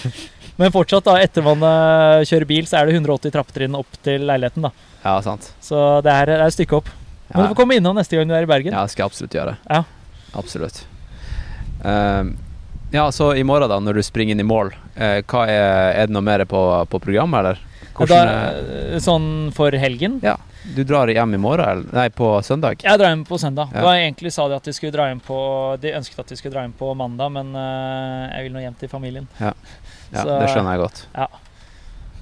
Men 0.61 0.71
fortsatt, 0.71 1.09
da, 1.09 1.17
etter 1.27 1.43
man 1.43 1.67
eh, 1.67 2.23
kjører 2.31 2.47
bil, 2.55 2.71
så 2.71 2.79
er 2.79 2.87
det 2.87 2.95
180 3.01 3.35
trappetrinn 3.35 3.75
opp 3.83 3.99
til 4.07 4.23
leiligheten, 4.31 4.69
da. 4.69 4.71
ja, 5.03 5.19
sant. 5.27 5.51
Så 5.59 5.83
det 6.07 6.15
er, 6.15 6.31
det 6.31 6.39
er 6.39 6.47
et 6.47 6.55
stykke 6.55 6.79
opp. 6.79 6.95
Men 7.33 7.43
du 7.43 7.51
får 7.51 7.59
komme 7.65 7.75
innom 7.75 7.99
neste 7.99 8.15
gang 8.15 8.31
du 8.31 8.37
er 8.37 8.47
i 8.47 8.49
Bergen. 8.49 8.71
Ja, 8.71 8.87
det 8.87 8.95
skal 8.95 9.03
jeg 9.03 9.11
absolutt 9.11 9.35
gjøre. 9.35 9.59
Ja. 9.67 9.83
Absolutt. 10.39 10.85
Ehm, 11.85 12.35
Ja, 12.93 13.09
så 13.11 13.33
i 13.35 13.43
morgen, 13.43 13.67
da, 13.67 13.79
når 13.81 13.97
du 13.97 14.03
springer 14.05 14.35
inn 14.35 14.39
i 14.39 14.45
mål, 14.47 14.69
eh, 14.95 15.17
er, 15.19 15.49
er 15.49 16.05
det 16.07 16.13
noe 16.15 16.23
mer 16.23 16.43
på, 16.47 16.59
på 16.87 16.99
programmet, 17.03 17.39
eller? 17.41 17.57
Hvordan, 17.97 18.29
eh, 18.29 18.91
Da, 18.93 18.99
sånn 19.03 19.25
for 19.55 19.73
helgen? 19.75 20.19
ja, 20.23 20.35
du 20.77 20.83
drar 20.87 21.09
hjem 21.11 21.33
i 21.35 21.39
morgen, 21.41 21.65
eller? 21.65 21.89
Nei, 21.97 22.05
på 22.13 22.29
søndag? 22.45 22.85
Jeg 22.85 23.01
drar 23.01 23.11
hjem 23.11 23.25
på 23.27 23.39
søndag. 23.41 23.73
Ja. 23.73 23.81
Da 23.87 23.95
egentlig 23.97 24.31
sa 24.31 24.45
de 24.47 24.55
at 24.55 24.69
de 24.69 24.73
skulle 24.77 24.93
dra 24.95 25.09
hjem 25.09 25.19
på 25.25 25.39
De 25.81 25.91
ønsket 25.97 26.19
at 26.23 26.31
de 26.31 26.37
skulle 26.39 26.53
dra 26.55 26.63
hjem 26.63 26.77
på 26.77 26.93
mandag, 26.95 27.33
men 27.35 27.51
uh, 27.57 28.29
jeg 28.31 28.47
vil 28.47 28.55
nå 28.55 28.63
hjem 28.63 28.79
til 28.79 28.89
familien. 28.93 29.27
Ja, 29.41 29.51
Så- 30.13 30.39
det 30.39 30.49
skjønner 30.53 30.77
jeg 30.77 30.85
godt. 30.85 31.03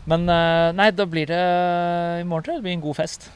Men 0.09 0.25
uh, 0.27 0.71
nei, 0.75 0.89
da 0.91 1.05
blir 1.07 1.27
det 1.29 1.43
I 2.23 2.25
morgen 2.27 2.43
tror 2.47 2.55
jeg 2.55 2.63
det 2.63 2.67
blir 2.71 2.77
en 2.79 2.87
god 2.87 2.97
fest. 3.03 3.29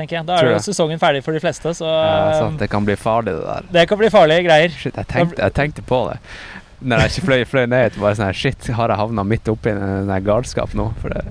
Tenker 0.00 0.20
jeg. 0.20 0.26
Da 0.28 0.38
er 0.40 0.54
jo 0.54 0.62
sesongen 0.64 1.00
ferdig 1.00 1.20
for 1.26 1.36
de 1.36 1.42
fleste, 1.42 1.74
så 1.76 1.88
Ja, 1.90 2.38
så 2.38 2.48
det 2.60 2.70
kan 2.72 2.86
bli 2.86 2.96
farlig, 2.96 3.36
det 3.36 3.44
der. 3.44 3.68
det 3.76 3.84
kan 3.90 4.00
bli 4.00 4.08
farlige 4.12 4.46
greier. 4.48 4.72
Shit, 4.72 4.96
jeg 4.96 5.08
tenkte, 5.10 5.42
jeg 5.42 5.56
tenkte 5.58 5.84
på 5.84 6.00
det. 6.08 6.16
Når 6.80 7.02
jeg 7.02 7.12
ikke 7.12 7.26
fløy, 7.26 7.42
fløy 7.50 7.66
ned, 7.68 7.98
bare 8.00 8.16
sånn 8.16 8.30
her 8.30 8.38
Shit, 8.40 8.70
har 8.72 8.88
jeg 8.92 9.00
havna 9.02 9.24
midt 9.28 9.50
oppi 9.52 9.74
en 9.74 9.82
sånn 10.08 10.24
galskap 10.24 10.72
nå? 10.78 10.86
For 11.02 11.12
det, 11.12 11.26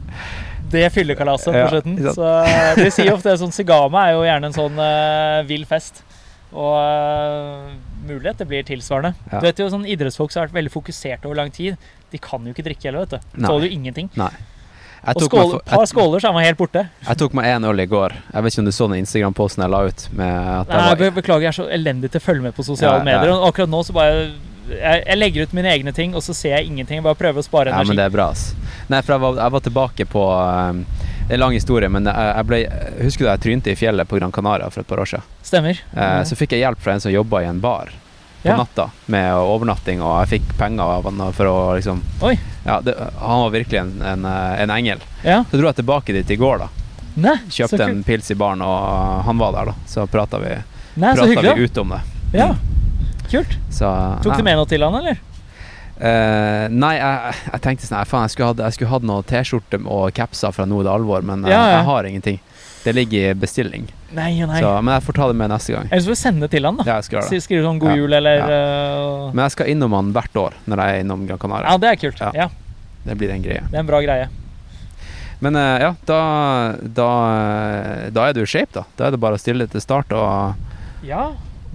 Det 0.69 0.83
fyllekalaset 0.93 1.55
på 1.55 1.63
slutten. 1.73 1.97
Så 2.13 2.27
eh, 2.43 2.83
De 2.83 2.91
sier 2.93 3.09
ofte 3.15 3.33
sånn 3.41 3.55
Sigama 3.55 4.05
er 4.05 4.17
jo 4.17 4.27
gjerne 4.27 4.51
en 4.51 4.57
sånn 4.59 4.77
uh, 4.77 5.41
vill 5.49 5.65
fest. 5.69 6.03
Og 6.53 6.75
uh, 6.77 7.73
mulig 8.05 8.29
at 8.29 8.41
det 8.41 8.47
blir 8.49 8.67
tilsvarende. 8.67 9.15
Ja. 9.31 9.41
Du 9.41 9.49
vet 9.49 9.63
jo 9.63 9.71
sånn 9.73 9.89
Idrettsfolk 9.89 10.33
som 10.33 10.43
har 10.43 10.51
vært 10.51 10.59
veldig 10.61 10.75
fokusert 10.77 11.25
over 11.25 11.41
lang 11.41 11.49
tid, 11.55 11.81
de 12.13 12.21
kan 12.21 12.45
jo 12.45 12.53
ikke 12.53 12.69
drikke 12.69 12.91
heller, 12.91 13.09
vet 13.09 13.17
du. 13.17 13.41
Tåler 13.41 13.69
jo 13.69 13.73
ingenting. 13.79 14.13
nei. 14.19 14.33
Og 15.15 15.21
skål, 15.23 15.51
par 15.65 15.75
for- 15.75 15.79
jeg, 15.85 15.87
skåler, 15.93 16.19
så 16.19 16.29
er 16.29 16.33
man 16.33 16.43
helt 16.43 16.57
borte. 16.59 16.89
jeg 17.07 17.17
tok 17.17 17.33
meg 17.33 17.45
en 17.45 17.63
øl 17.69 17.79
i 17.79 17.85
går. 17.85 18.13
Jeg 18.33 18.43
vet 18.43 18.53
ikke 18.53 18.59
om 18.59 18.65
du 18.65 18.71
så 18.71 18.87
den 18.91 18.99
Instagram-posten 19.05 19.63
jeg 19.63 19.69
la 19.71 19.79
ut 19.87 20.07
Nei, 20.13 20.27
jeg 20.67 20.99
var 20.99 21.11
beklager, 21.15 21.41
jeg 21.41 21.53
er 21.53 21.57
så 21.63 21.67
elendig 21.71 22.11
til 22.11 22.19
å 22.19 22.25
følge 22.25 22.41
med 22.41 22.55
på 22.55 22.63
sosiale 22.67 22.99
Ja, 22.99 22.99
ja. 22.99 23.03
medier. 23.19 23.33
Og 23.37 23.47
akkurat 23.53 23.69
nå 23.69 23.83
så 23.85 23.93
bare 23.93 24.31
jeg, 24.69 25.03
jeg 25.07 25.17
legger 25.17 25.43
ut 25.47 25.53
mine 25.57 25.71
egne 25.71 25.93
ting, 25.95 26.13
og 26.13 26.21
så 26.21 26.33
ser 26.37 26.57
jeg 26.57 26.67
ingenting. 26.69 26.99
Jeg 26.99 27.03
bare 27.03 27.15
prøver 27.17 27.41
å 27.41 27.43
spare 27.43 27.71
Ja, 27.71 27.75
energi. 27.79 27.87
men 27.89 27.97
det 27.97 28.05
er 28.05 28.09
bra, 28.13 28.27
ass. 28.35 28.53
Nei, 28.89 29.01
for 29.01 29.13
jeg 29.15 29.21
var, 29.23 29.39
jeg 29.41 29.51
var 29.55 29.59
tilbake 29.65 30.05
på 30.05 30.25
um, 30.29 30.83
Det 31.25 31.31
er 31.31 31.33
en 31.39 31.39
lang 31.39 31.53
historie, 31.53 31.89
men 31.89 32.05
jeg, 32.05 32.35
jeg 32.35 32.45
ble 32.45 32.59
Husker 33.05 33.25
du 33.25 33.29
jeg 33.31 33.39
trynte 33.45 33.71
i 33.71 33.75
fjellet 33.79 34.07
på 34.09 34.19
Gran 34.19 34.31
Canaria 34.31 34.69
for 34.69 34.81
et 34.81 34.87
par 34.87 35.01
år 35.01 35.09
siden? 35.09 35.25
Stemmer. 35.45 35.79
Eh, 35.95 36.21
så 36.25 36.35
fikk 36.37 36.51
jeg 36.57 36.61
hjelp 36.65 36.79
fra 36.81 36.93
en 36.93 37.01
som 37.01 37.11
jobba 37.13 37.41
i 37.41 37.49
en 37.49 37.59
bar 37.61 37.89
på 38.41 38.47
Ja. 38.47 38.57
natta 38.57 38.89
med 39.05 39.35
overnatting, 39.35 40.01
og 40.01 40.21
jeg 40.21 40.39
fikk 40.39 40.57
penger 40.57 40.83
av 40.83 41.03
han 41.09 41.23
for 41.35 41.45
å 41.45 41.75
liksom 41.75 42.01
Oi. 42.23 42.37
Ja, 42.65 42.79
det, 42.81 42.95
han 43.19 43.41
var 43.41 43.49
virkelig 43.49 43.79
en, 43.79 44.01
en, 44.01 44.25
eh, 44.25 44.61
en 44.63 44.69
engel. 44.69 44.99
Ja. 45.23 45.43
Så 45.51 45.57
dro 45.59 45.67
jeg 45.67 45.75
tilbake 45.81 46.13
dit 46.13 46.31
i 46.31 46.37
går, 46.39 46.59
da. 46.63 46.69
Nei, 47.19 47.35
Kjøpte 47.51 47.83
en 47.83 48.03
pils 48.07 48.31
i 48.31 48.35
baren, 48.39 48.61
og 48.63 49.23
han 49.25 49.37
var 49.41 49.55
der, 49.57 49.71
da. 49.73 49.75
Så 49.87 50.05
prata 50.07 50.39
vi, 50.39 50.53
Nei, 50.95 51.15
så 51.17 51.25
hyggelig. 51.27 51.55
vi 51.57 51.67
ut 51.67 51.77
om 51.83 51.95
det. 51.95 52.01
Ja. 52.33 52.53
Kult. 53.31 53.57
Så, 53.71 53.89
Tok 54.23 54.37
du 54.37 54.43
med 54.43 54.55
noe 54.59 54.69
til 54.69 54.83
han, 54.85 54.95
eller? 55.01 55.19
Uh, 55.99 56.71
nei, 56.71 56.93
jeg, 56.95 57.33
jeg 57.51 57.61
tenkte 57.65 57.87
sånn 57.89 58.07
Faen, 58.07 58.29
jeg 58.29 58.31
skulle 58.37 58.53
hatt, 58.53 58.61
jeg 58.63 58.75
skulle 58.77 58.91
hatt 58.93 59.03
noe 59.09 59.23
T-skjorte 59.27 59.81
og 59.83 60.13
capser 60.15 60.53
fra 60.55 60.63
Nå 60.63 60.77
er 60.79 60.87
det 60.87 60.93
alvor, 60.93 61.25
men 61.27 61.43
eh, 61.43 61.51
ja. 61.51 61.65
jeg 61.73 61.87
har 61.89 62.07
ingenting. 62.07 62.37
Det 62.85 62.93
ligger 62.95 63.33
i 63.33 63.33
bestilling. 63.35 63.89
Nei 64.15 64.31
nei. 64.41 64.59
Så, 64.63 64.69
men 64.81 64.95
jeg 64.95 65.03
får 65.05 65.17
ta 65.19 65.27
det 65.29 65.35
med 65.37 65.51
neste 65.53 65.73
gang. 65.75 65.89
Jeg 65.91 66.03
får 66.05 66.09
vi 66.13 66.17
sende 66.17 66.47
det 66.47 66.51
til 66.55 66.65
han, 66.65 66.79
da. 66.79 66.85
Ja, 66.87 66.95
jeg 67.03 67.29
det. 67.29 67.41
Skrive 67.43 67.63
sånn 67.65 67.79
'god 67.79 67.97
jul' 67.99 68.15
eller 68.17 68.41
øh, 68.41 69.33
Men 69.33 69.43
jeg 69.45 69.51
skal 69.51 69.67
innom 69.69 69.93
han 69.93 70.11
hvert 70.15 70.35
år 70.41 70.53
når 70.65 70.81
jeg 70.83 70.95
er 70.95 71.03
innom 71.05 71.27
Gran 71.27 71.37
Canaria. 71.41 71.69
Ja, 71.69 71.77
det 71.77 71.89
er 71.91 71.99
kult. 72.01 72.21
Ja. 72.33 72.47
Det 73.05 73.17
blir 73.17 73.29
en 73.33 73.43
greie. 73.43 73.61
Det 73.69 73.77
er 73.77 73.83
en 73.85 73.89
bra 73.89 74.01
greie. 74.01 74.29
Men 75.39 75.55
eh, 75.55 75.77
ja, 75.85 75.91
da, 76.05 76.21
da, 76.83 77.09
da 78.11 78.25
er 78.27 78.33
du 78.35 78.41
i 78.43 78.49
shape, 78.49 78.73
da. 78.75 78.83
Da 78.97 79.07
er 79.07 79.15
det 79.15 79.21
bare 79.23 79.37
å 79.37 79.41
stille 79.41 79.67
til 79.71 79.81
start 79.83 80.11
og, 80.11 80.55
Ja. 81.05 81.29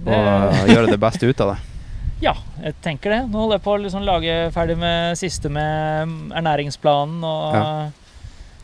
og 0.05 0.67
gjøre 0.73 0.91
det 0.91 0.99
beste 1.01 1.25
ut 1.25 1.41
av 1.41 1.55
det. 1.55 1.61
Ja, 2.23 2.31
jeg 2.63 2.77
tenker 2.81 3.11
det. 3.11 3.17
Nå 3.27 3.41
holder 3.41 3.57
jeg 3.57 3.63
på 3.65 3.73
å 3.73 3.79
liksom 3.83 4.05
lage 4.07 4.35
ferdig 4.55 4.77
med 4.79 5.17
siste 5.19 5.49
med 5.51 6.31
ernæringsplanen, 6.31 7.17
og 7.27 7.55
Ja. 7.57 7.63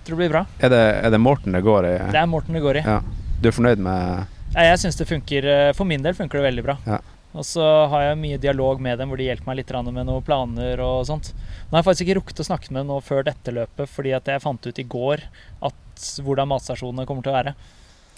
tror 0.05 0.15
det 0.15 0.19
blir 0.21 0.31
bra. 0.31 0.45
Er 0.63 0.71
det, 0.71 0.79
er 1.03 1.11
det 1.11 1.19
Morten 1.19 1.51
det 1.51 1.61
går 1.65 1.85
i? 1.89 1.91
Det 2.13 2.21
er 2.21 2.29
Morten 2.31 2.55
det 2.55 2.61
går 2.63 2.79
i. 2.79 2.83
Ja. 2.85 3.01
Du 3.41 3.49
er 3.49 3.55
fornøyd 3.55 3.81
med 3.81 4.27
Ja, 4.53 4.67
jeg 4.69 4.81
syns 4.83 4.99
det 4.99 5.09
funker 5.09 5.47
eh, 5.47 5.71
For 5.73 5.87
min 5.89 6.03
del 6.05 6.13
funker 6.17 6.39
det 6.39 6.49
veldig 6.49 6.65
bra. 6.67 6.77
Ja. 6.85 6.99
Og 7.31 7.45
så 7.47 7.63
har 7.87 8.09
jeg 8.09 8.19
mye 8.19 8.39
dialog 8.43 8.81
med 8.83 8.99
dem 8.99 9.09
hvor 9.09 9.19
de 9.19 9.29
hjelper 9.29 9.47
meg 9.47 9.61
litt 9.61 9.71
med 9.87 10.03
noen 10.03 10.25
planer 10.27 10.81
og 10.83 11.05
sånt. 11.07 11.31
Nå 11.31 11.77
har 11.77 11.79
jeg 11.79 11.87
faktisk 11.87 12.05
ikke 12.05 12.17
rukket 12.19 12.41
å 12.43 12.47
snakke 12.49 12.73
med 12.73 12.81
dem 12.81 12.91
nå 12.91 12.97
før 13.07 13.23
dette 13.23 13.53
løpet, 13.55 13.87
fordi 13.87 14.11
at 14.17 14.27
jeg 14.27 14.43
fant 14.43 14.67
ut 14.67 14.81
i 14.83 14.83
går 14.83 15.23
at 15.69 16.09
hvordan 16.25 16.51
matstasjonene 16.51 17.07
kommer 17.07 17.23
til 17.23 17.31
å 17.31 17.37
være. 17.37 17.53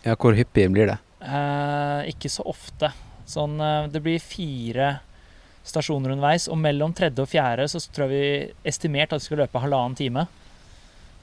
Ja, 0.01 0.17
hvor 0.17 0.33
hyppig 0.33 0.65
blir 0.73 0.89
det? 0.89 0.97
Eh, 1.21 2.09
ikke 2.09 2.31
så 2.33 2.47
ofte. 2.49 2.89
Sånn, 3.29 3.53
eh, 3.61 3.85
det 3.93 4.01
blir 4.01 4.17
fire 4.17 4.95
stasjoner 5.63 6.15
underveis, 6.17 6.49
og 6.49 6.57
mellom 6.65 6.97
tredje 6.97 7.21
og 7.21 7.29
fjerde 7.29 7.69
så 7.69 7.85
tror 7.93 8.09
jeg 8.09 8.17
vi 8.17 8.69
estimert 8.73 9.13
at 9.13 9.21
vi 9.21 9.29
skal 9.29 9.43
løpe 9.45 9.61
halvannen 9.61 9.95
time 10.01 10.25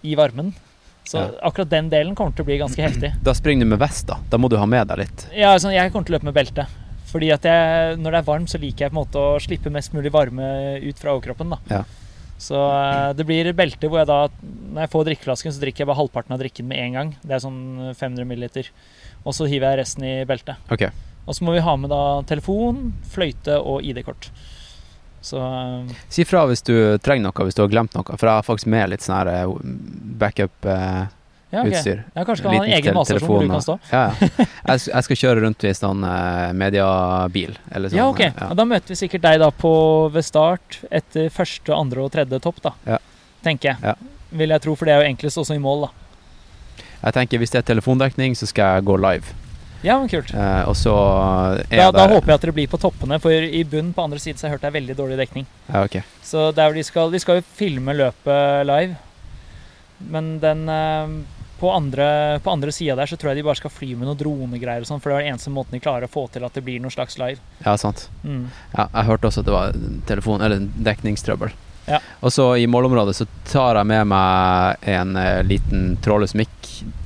i 0.06 0.14
varmen. 0.14 0.54
Så 1.08 1.22
akkurat 1.42 1.70
den 1.72 1.88
delen 1.90 2.14
kommer 2.14 2.34
til 2.36 2.44
å 2.44 2.48
bli 2.50 2.58
ganske 2.60 2.82
heftig. 2.84 3.12
Da 3.26 3.34
springer 3.34 3.66
du 3.66 3.72
med 3.72 3.80
vest, 3.82 4.06
da. 4.10 4.18
Da 4.30 4.38
må 4.38 4.50
du 4.52 4.58
ha 4.60 4.66
med 4.68 4.86
deg 4.92 5.04
litt. 5.04 5.26
Ja, 5.34 5.54
sånn, 5.58 5.74
jeg 5.74 5.92
kommer 5.92 6.06
til 6.06 6.14
å 6.14 6.18
løpe 6.18 6.28
med 6.30 6.36
belte. 6.36 6.66
Fordi 7.10 7.32
at 7.34 7.46
jeg, 7.48 7.96
når 7.98 8.14
det 8.14 8.18
er 8.20 8.28
varmt, 8.28 8.52
så 8.52 8.60
liker 8.62 8.86
jeg 8.86 8.92
på 8.92 8.94
en 8.94 9.00
måte 9.00 9.18
å 9.18 9.40
slippe 9.42 9.72
mest 9.74 9.96
mulig 9.96 10.12
varme 10.14 10.46
ut 10.84 11.00
fra 11.00 11.16
overkroppen. 11.16 11.56
da. 11.56 11.58
Ja. 11.72 11.82
Så 12.40 12.56
eh, 12.56 13.10
det 13.18 13.26
blir 13.28 13.50
belte 13.56 13.90
hvor 13.90 14.00
jeg 14.00 14.08
da, 14.08 14.20
når 14.72 14.84
jeg 14.86 14.92
får 14.94 15.08
drikkeflasken, 15.08 15.52
så 15.52 15.60
drikker 15.64 15.82
jeg 15.82 15.90
bare 15.90 15.98
halvparten 15.98 16.36
av 16.36 16.40
drikken 16.40 16.68
med 16.70 16.78
en 16.84 16.94
gang. 16.96 17.10
Det 17.24 17.34
er 17.36 17.42
sånn 17.42 17.58
500 17.98 18.28
milliliter. 18.28 18.70
Og 19.26 19.34
så 19.36 19.48
hiver 19.50 19.74
jeg 19.74 19.82
resten 19.82 20.06
i 20.08 20.14
beltet. 20.28 20.62
Ok. 20.72 20.86
Og 21.26 21.36
så 21.36 21.44
må 21.44 21.52
vi 21.52 21.64
ha 21.66 21.74
med 21.76 21.92
da 21.92 22.00
telefon, 22.30 22.94
fløyte 23.12 23.58
og 23.60 23.84
ID-kort. 23.84 24.30
Så 25.20 25.38
eh, 25.42 25.94
Si 26.08 26.24
fra 26.24 26.46
hvis 26.48 26.62
du 26.64 26.74
trenger 27.04 27.28
noe, 27.28 27.44
hvis 27.48 27.56
du 27.58 27.62
har 27.64 27.70
glemt 27.72 27.94
noe. 27.96 28.04
For 28.16 28.26
jeg 28.28 28.38
har 28.40 28.46
faktisk 28.46 28.70
med 28.72 28.92
litt 28.94 29.04
sånn 29.04 29.28
eh, 29.28 29.46
backup-utstyr. 30.20 31.08
ja, 31.50 31.64
ok. 31.64 31.74
Jeg 32.16 32.26
kanskje 32.28 32.44
kan 32.46 32.54
ha 32.56 32.62
en 32.64 32.72
egen 32.78 32.96
matstasjon 32.96 33.28
hvor 33.28 33.44
du 33.44 33.52
kan 33.52 33.64
stå. 33.66 33.76
Ja, 33.92 34.02
ja. 34.08 34.30
Jeg, 34.70 34.84
jeg 34.92 35.06
skal 35.08 35.20
kjøre 35.24 35.44
rundt 35.44 35.66
i 35.66 35.72
sånn 35.76 36.04
eh, 36.06 36.52
mediabil. 36.56 37.56
Eller 37.70 37.92
sånn, 37.92 38.00
Ja, 38.00 38.08
ok. 38.12 38.22
Ja. 38.30 38.50
Da 38.56 38.66
møter 38.70 38.94
vi 38.94 39.00
sikkert 39.02 39.24
deg 39.26 39.40
da 39.42 39.50
på 39.52 39.72
ved 40.14 40.24
start 40.26 40.80
etter 40.90 41.28
første, 41.34 41.74
andre 41.76 42.06
og 42.06 42.12
tredje 42.14 42.40
topp, 42.44 42.62
da. 42.64 42.74
Ja. 42.88 43.00
Tenker 43.44 43.72
jeg. 43.74 43.82
Ja. 43.92 43.96
Vil 44.40 44.52
jeg 44.54 44.62
tro, 44.62 44.76
for 44.78 44.86
det 44.86 44.94
er 44.94 45.02
jo 45.04 45.10
enklest 45.10 45.40
også 45.42 45.56
i 45.58 45.62
mål, 45.62 45.88
da. 45.88 45.92
Jeg 47.00 47.16
tenker 47.16 47.40
Hvis 47.40 47.52
det 47.54 47.62
er 47.62 47.68
telefondekning, 47.74 48.34
så 48.36 48.46
skal 48.48 48.76
jeg 48.76 48.84
gå 48.90 48.96
live. 49.00 49.36
Ja, 49.82 49.96
men 49.98 50.10
kult. 50.12 50.32
Uh, 50.36 50.68
og 50.68 50.76
så 50.76 50.92
er 51.64 51.64
Da, 51.70 51.88
det 51.88 51.96
da 51.96 52.06
håper 52.12 52.32
jeg 52.32 52.36
at 52.36 52.44
dere 52.44 52.56
blir 52.56 52.70
på 52.70 52.80
toppene, 52.80 53.20
for 53.22 53.32
i 53.32 53.62
bunnen 53.64 53.94
på 53.96 54.04
andre 54.04 54.20
siden 54.20 54.36
så 54.38 54.46
har 54.46 54.50
jeg 54.52 54.58
hørt 54.58 54.66
det 54.66 54.70
er 54.72 54.78
veldig 54.78 54.96
dårlig 54.98 55.20
dekning. 55.20 55.46
Ja, 55.70 55.84
ok. 55.86 56.00
Så 56.26 56.50
der 56.56 56.76
de 56.76 56.84
skal 56.84 57.12
De 57.14 57.20
skal 57.22 57.40
jo 57.40 57.46
filme 57.56 57.94
løpet 57.96 58.66
live, 58.68 58.98
men 60.12 60.34
den 60.40 60.68
eh, 60.68 61.14
på 61.60 61.68
andre, 61.72 62.40
på 62.40 62.50
andre 62.50 62.72
sida 62.72 62.94
der 62.96 63.08
så 63.08 63.18
tror 63.20 63.32
jeg 63.32 63.40
de 63.42 63.46
bare 63.48 63.58
skal 63.58 63.72
fly 63.72 63.90
med 63.92 64.08
noen 64.08 64.16
dronegreier 64.20 64.80
og 64.84 64.88
sånn, 64.88 65.00
for 65.02 65.12
det 65.12 65.18
er 65.18 65.26
den 65.26 65.34
eneste 65.34 65.52
måten 65.52 65.76
de 65.76 65.82
klarer 65.84 66.08
å 66.08 66.12
få 66.12 66.24
til 66.32 66.46
at 66.46 66.56
det 66.56 66.62
blir 66.64 66.80
noe 66.80 66.92
slags 66.92 67.18
live. 67.20 67.40
Ja, 67.64 67.74
sant. 67.80 68.06
Mm. 68.24 68.46
Ja, 68.72 68.86
jeg 68.86 69.08
hørte 69.10 69.28
også 69.28 69.42
at 69.44 69.50
det 69.50 69.56
var 69.56 69.76
telefon, 70.08 70.40
eller 70.44 70.64
dekningstrøbbel. 70.88 71.52
Ja. 71.90 71.98
Og 72.22 72.32
så 72.32 72.46
i 72.62 72.66
målområdet 72.70 73.16
så 73.18 73.26
tar 73.50 73.80
jeg 73.80 73.86
med 73.90 74.06
meg 74.12 74.88
en 74.94 75.16
uh, 75.18 75.42
liten 75.46 75.96
trådløs 76.04 76.34
mic 76.38 76.48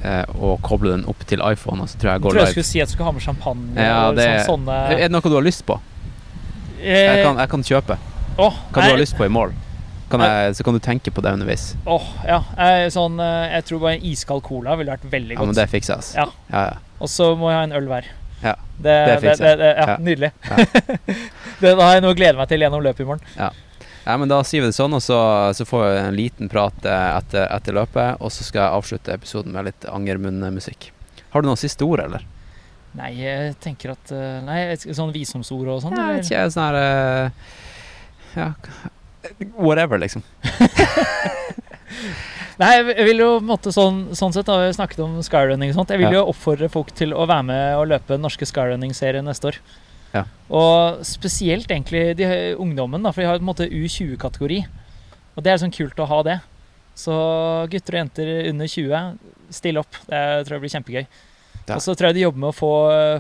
uh, 0.04 0.24
og 0.36 0.60
kobler 0.66 0.94
den 0.98 1.04
opp 1.10 1.24
til 1.30 1.40
iPhone, 1.44 1.82
og 1.82 1.88
så 1.90 1.98
tror 1.98 2.12
jeg 2.12 2.18
jeg 2.20 2.24
går 2.26 2.36
live. 2.36 2.40
tror 2.40 2.46
jeg 2.50 2.54
skulle 2.58 2.70
si 2.70 2.82
at 2.84 2.92
du 2.92 2.96
skal 2.98 3.08
ha 3.08 3.12
med 3.16 3.24
champagne 3.24 3.74
Ja, 3.88 3.98
det- 4.12 4.30
sånn, 4.46 4.64
sånne 4.66 4.78
Er 4.92 4.96
det 5.06 5.10
noe 5.16 5.24
du 5.24 5.34
har 5.38 5.46
lyst 5.46 5.64
på? 5.66 5.78
Eh, 6.80 6.98
Jeg 7.08 7.24
kan, 7.24 7.38
jeg 7.40 7.48
kan 7.54 7.62
kjøpe. 7.64 7.96
åh, 8.38 8.54
Hva 8.72 8.82
du 8.84 8.90
har 8.92 8.98
lyst 9.00 9.16
på 9.16 9.24
i 9.24 9.32
mål? 9.32 9.54
Kan 10.10 10.20
jeg, 10.20 10.54
så 10.54 10.62
kan 10.66 10.74
du 10.76 10.78
tenke 10.84 11.10
på 11.10 11.22
det 11.24 11.32
underveis. 11.32 11.62
Åh, 11.88 12.02
ja. 12.28 12.42
eh, 12.60 12.84
Sånn, 12.92 13.16
eh, 13.18 13.54
jeg 13.56 13.64
tror 13.70 13.80
bare 13.80 13.96
en 13.96 14.04
iskald 14.04 14.42
cola 14.46 14.76
ville 14.76 14.92
vært 14.92 15.06
veldig 15.10 15.32
Ja, 15.34 15.40
men 15.40 15.48
godt. 15.54 15.56
det 15.62 15.70
fikser 15.72 15.96
jeg. 15.96 16.20
Ja. 16.20 16.26
Ja, 16.52 16.64
ja. 16.68 16.76
Og 17.00 17.08
så 17.10 17.32
må 17.40 17.48
jeg 17.50 17.56
ha 17.58 17.62
en 17.64 17.72
øl 17.80 17.88
hver. 17.88 18.04
Ja, 18.44 18.52
det, 18.84 18.94
det 19.08 19.16
fikser 19.24 19.56
det, 19.56 19.70
ja. 19.80 19.96
Nydelig. 20.04 20.30
Det, 21.60 21.70
har 21.80 21.94
jeg 21.96 22.02
noe 22.04 22.12
å 22.12 22.16
glede 22.18 22.36
meg 22.36 22.48
til 22.50 22.60
gjennom 22.60 22.82
løpet 22.84 23.00
i 23.00 23.06
morgen. 23.08 23.22
Ja, 23.38 23.48
men 24.06 24.28
Da 24.28 24.42
sier 24.44 24.60
vi 24.60 24.68
det 24.68 24.76
sånn, 24.76 24.92
og 24.96 25.00
så, 25.02 25.16
så 25.56 25.64
får 25.64 25.84
vi 25.86 25.98
en 26.02 26.16
liten 26.18 26.50
prat 26.52 26.84
eh, 26.84 27.10
etter, 27.16 27.46
etter 27.54 27.72
løpet. 27.78 28.20
Og 28.20 28.32
så 28.34 28.44
skal 28.44 28.66
jeg 28.66 28.78
avslutte 28.80 29.14
episoden 29.16 29.54
med 29.56 29.64
litt 29.70 29.86
angermunnmusikk. 29.88 30.90
Har 31.32 31.42
du 31.42 31.48
noen 31.48 31.60
siste 31.60 31.86
ord, 31.88 32.02
eller? 32.04 32.26
Nei, 32.94 33.10
jeg 33.18 33.54
tenker 33.64 33.94
at 33.96 34.12
eh, 34.14 34.36
Nei, 34.46 34.58
sånn 34.78 35.10
visdomsord 35.14 35.66
og 35.72 35.80
sånn? 35.82 35.96
Ja, 35.98 36.12
ikke, 36.20 36.44
sånn 36.54 36.68
her 36.68 36.76
eh, 36.78 37.26
Ja, 38.36 38.50
whatever, 39.56 39.98
liksom. 39.98 40.22
Nei, 42.60 42.68
jeg 42.76 43.06
vil 43.08 43.18
jo 43.18 43.30
på 43.40 43.42
en 43.42 43.48
måte 43.48 43.72
sånn, 43.74 43.96
sånn 44.14 44.34
sett 44.36 44.46
da 44.46 44.60
vi 44.60 44.68
snakket 44.76 45.00
om 45.02 45.16
skyrunning 45.26 45.72
og 45.72 45.78
sånt. 45.80 45.90
Jeg 45.90 45.98
vil 46.04 46.12
Ja. 46.12 46.20
jo 46.20 46.28
oppfordre 46.30 46.68
folk 46.70 46.92
til 46.94 47.10
å 47.16 47.24
være 47.26 47.42
med 47.48 47.64
og 47.80 47.88
løpe 47.90 48.14
den 48.14 48.22
norske 48.22 48.46
skyrunning-serien 48.46 49.26
neste 49.26 49.48
år. 49.50 49.58
Ja. 50.14 50.24
Og 50.54 51.04
spesielt 51.06 51.70
egentlig 51.70 52.14
de, 52.18 52.26
ungdommen, 52.60 53.02
da, 53.02 53.12
for 53.12 53.24
de 53.24 53.28
har 53.28 53.40
på 53.40 53.44
en 53.44 53.50
måte 53.50 53.68
U20-kategori. 53.70 54.62
Og 55.34 55.44
det 55.44 55.52
er 55.52 55.62
sånn 55.62 55.74
kult 55.74 55.98
å 55.98 56.08
ha 56.10 56.20
det. 56.26 56.40
Så 56.94 57.14
gutter 57.72 57.96
og 57.96 58.04
jenter 58.04 58.34
under 58.52 58.70
20, 58.70 59.30
still 59.54 59.80
opp. 59.82 59.98
Det 60.06 60.20
tror 60.46 60.56
jeg 60.56 60.64
blir 60.64 60.74
kjempegøy. 60.76 61.06
Ja. 61.64 61.78
Og 61.78 61.82
så 61.82 61.94
tror 61.96 62.10
jeg 62.10 62.18
de 62.18 62.24
jobber 62.26 62.42
med 62.42 62.52
å 62.52 62.56
få, 62.56 62.72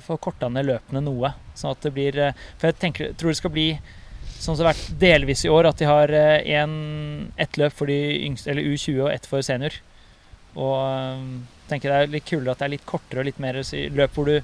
få 0.04 0.18
korta 0.22 0.50
ned 0.52 0.68
løpene 0.68 1.02
noe. 1.02 1.32
Sånn 1.56 1.72
at 1.72 1.84
det 1.86 1.94
blir 1.96 2.18
eh, 2.20 2.40
For 2.58 2.68
jeg 2.68 2.80
tenker, 2.82 3.14
tror 3.18 3.32
det 3.32 3.40
skal 3.40 3.54
bli 3.54 3.68
sånn 4.34 4.52
som 4.52 4.60
det 4.60 4.66
har 4.66 4.74
vært 4.74 5.00
delvis 5.00 5.44
i 5.46 5.52
år, 5.52 5.70
at 5.70 5.80
de 5.80 5.88
har 5.88 6.12
eh, 6.12 6.52
en, 6.58 6.74
ett 7.40 7.56
løp 7.60 7.74
for 7.78 7.88
de 7.88 7.98
yngste, 8.26 8.52
eller 8.52 8.68
U20 8.68 9.00
og 9.06 9.10
ett 9.14 9.28
for 9.30 9.44
senior. 9.46 9.78
Og 10.54 10.76
eh, 10.84 11.24
tenker 11.70 11.90
det 11.90 12.02
er 12.02 12.14
litt 12.18 12.28
kulere 12.28 12.52
at 12.52 12.60
det 12.60 12.68
er 12.68 12.74
litt 12.76 12.86
kortere 12.88 13.24
og 13.24 13.30
litt 13.30 13.40
mer 13.42 13.62
løp 13.96 14.18
hvor 14.18 14.28
du 14.28 14.36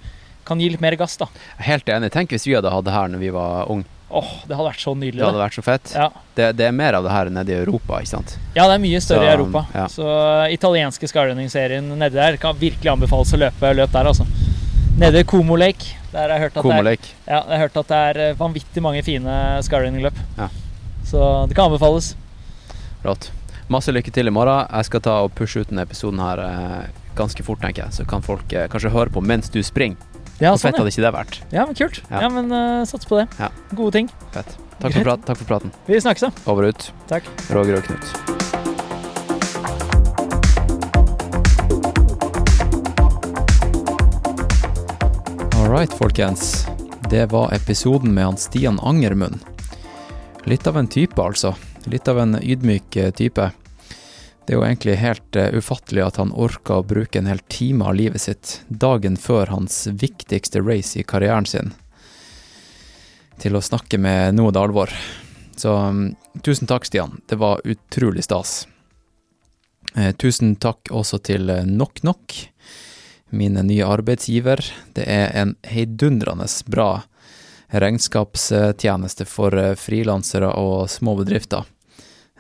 kan 0.50 0.60
gi 0.60 0.68
litt 0.74 0.82
mer 0.82 0.98
gass, 0.98 1.16
da. 1.20 1.30
Helt 1.62 1.88
enig. 1.88 2.10
Tenk 2.14 2.34
hvis 2.34 2.46
vi 2.50 2.58
hadde 2.58 2.70
hatt 2.74 2.86
det 2.86 2.94
her 2.94 3.10
når 3.14 3.22
vi 3.22 3.32
var 3.38 3.70
unge. 3.70 3.86
Åh, 4.10 4.30
det 4.42 4.56
hadde 4.58 4.66
vært 4.66 4.82
så 4.82 4.90
nydelig. 4.98 5.20
Det 5.20 5.26
hadde 5.28 5.38
vært 5.38 5.54
så 5.54 5.62
fett. 5.62 5.90
Ja. 5.94 6.08
Det, 6.34 6.46
det 6.58 6.64
er 6.66 6.72
mer 6.74 6.96
av 6.98 7.04
det 7.06 7.12
her 7.14 7.28
nede 7.30 7.52
i 7.54 7.58
Europa, 7.60 8.00
ikke 8.02 8.10
sant? 8.10 8.32
ja, 8.56 8.64
det 8.66 8.74
er 8.74 8.80
mye 8.82 9.00
større 9.04 9.28
i 9.28 9.34
Europa. 9.36 9.62
ja. 9.76 9.84
Så 9.92 10.02
eh, 10.10 10.54
italienske 10.56 11.06
skyrunning-serien 11.12 11.92
nedi 12.00 12.18
der 12.18 12.38
kan 12.42 12.58
virkelig 12.58 12.90
anbefales 12.90 13.30
å 13.36 13.38
løpe 13.38 13.70
løp 13.78 13.92
der, 13.94 14.10
altså. 14.10 14.26
Nede 14.98 15.22
i 15.22 15.28
Como 15.30 15.54
Lake. 15.56 15.94
Der 16.10 16.24
har 16.26 16.34
jeg 16.34 16.42
hørt 16.48 16.56
at 16.58 16.64
Como 16.66 16.74
det 16.74 16.80
er, 16.82 16.88
Lake. 16.90 17.12
ja, 17.28 17.38
jeg 17.38 17.54
har 17.54 17.62
hørt 17.68 17.78
at 17.84 17.92
det 17.92 18.00
er 18.08 18.20
eh, 18.24 18.34
vanvittig 18.42 18.82
mange 18.82 19.04
fine 19.06 19.36
skyrunning-løp. 19.68 20.18
Ja. 20.42 20.50
Så 21.06 21.22
det 21.46 21.54
kan 21.54 21.70
anbefales. 21.70 22.10
Rått. 23.06 23.30
Masse 23.70 23.94
lykke 23.94 24.10
til 24.10 24.26
i 24.26 24.34
morgen. 24.34 24.66
Jeg 24.74 24.90
skal 24.90 25.06
ta 25.06 25.20
og 25.22 25.30
pushe 25.38 25.62
ut 25.62 25.70
denne 25.70 25.86
episoden 25.86 26.18
her 26.18 26.42
eh, 26.48 26.90
ganske 27.14 27.46
fort, 27.46 27.62
tenker 27.62 27.86
jeg. 27.86 28.00
Så 28.00 28.10
kan 28.10 28.26
folk 28.26 28.50
kanskje 28.50 28.90
høre 28.90 29.14
på 29.14 29.22
mens 29.22 29.54
du 29.54 29.62
springer. 29.62 30.02
Ja, 30.40 30.54
og 30.54 30.56
sånn, 30.56 30.70
fett 30.72 30.80
ja. 30.80 30.88
ikke 30.88 31.02
det 31.04 31.12
vært? 31.12 31.34
ja, 31.52 31.64
men 31.68 31.76
kult. 31.76 32.00
Ja. 32.08 32.20
Ja, 32.24 32.28
men 32.32 32.46
uh, 32.48 32.80
sats 32.88 33.04
på 33.04 33.18
det. 33.20 33.26
Ja. 33.36 33.50
Gode 33.76 33.92
ting. 33.98 34.06
Fett. 34.32 34.54
Takk 34.80 34.94
for, 34.94 35.04
prat, 35.04 35.24
takk 35.28 35.36
for 35.36 35.48
praten. 35.50 35.72
Vi 35.84 36.00
snakkes, 36.00 36.24
da. 36.24 36.30
Over 36.48 36.64
og 36.64 36.72
ut. 36.72 36.86
Takk. 37.10 37.28
Roger 37.52 37.76
og 37.76 37.84
Knut. 37.84 38.04
All 45.60 45.68
right, 45.68 45.92
folkens. 46.00 46.64
Det 47.12 47.28
var 47.34 47.52
episoden 47.52 48.16
med 48.16 48.24
han 48.30 48.40
Stian 48.40 48.80
Angermund. 48.80 49.44
Litt 50.48 50.64
av 50.66 50.80
en 50.80 50.88
type, 50.88 51.20
altså. 51.20 51.52
Litt 51.84 52.08
av 52.08 52.16
en 52.24 52.40
ydmyk 52.40 52.96
eh, 52.96 53.12
type. 53.12 53.50
Det 54.46 54.54
er 54.54 54.58
jo 54.58 54.64
egentlig 54.64 54.96
helt 55.00 55.36
eh, 55.36 55.52
ufattelig 55.54 56.02
at 56.04 56.18
han 56.20 56.32
orka 56.32 56.80
å 56.80 56.86
bruke 56.86 57.20
en 57.20 57.28
hel 57.30 57.42
time 57.52 57.86
av 57.86 57.94
livet 57.98 58.24
sitt 58.24 58.60
dagen 58.68 59.18
før 59.20 59.52
hans 59.52 59.84
viktigste 59.86 60.62
race 60.64 60.98
i 60.98 61.04
karrieren 61.06 61.46
sin, 61.46 61.72
til 63.40 63.56
å 63.56 63.64
snakke 63.64 64.00
med 64.00 64.34
Noe 64.36 64.54
Alvor. 64.58 64.92
Så 65.56 65.76
mm, 65.76 66.04
tusen 66.42 66.70
takk, 66.70 66.88
Stian. 66.88 67.20
Det 67.28 67.36
var 67.40 67.60
utrolig 67.68 68.24
stas. 68.24 68.64
Eh, 69.94 70.12
tusen 70.16 70.56
takk 70.56 70.88
også 70.90 71.20
til 71.30 71.50
eh, 71.52 71.66
Nok 71.68 72.02
Nok, 72.06 72.38
min 73.36 73.60
nye 73.60 73.86
arbeidsgiver. 73.86 74.64
Det 74.96 75.04
er 75.06 75.30
en 75.36 75.54
heidundrende 75.68 76.48
bra 76.66 76.92
regnskapstjeneste 77.70 79.28
for 79.30 79.54
frilansere 79.78 80.48
og 80.58 80.88
små 80.90 81.14
bedrifter. 81.20 81.68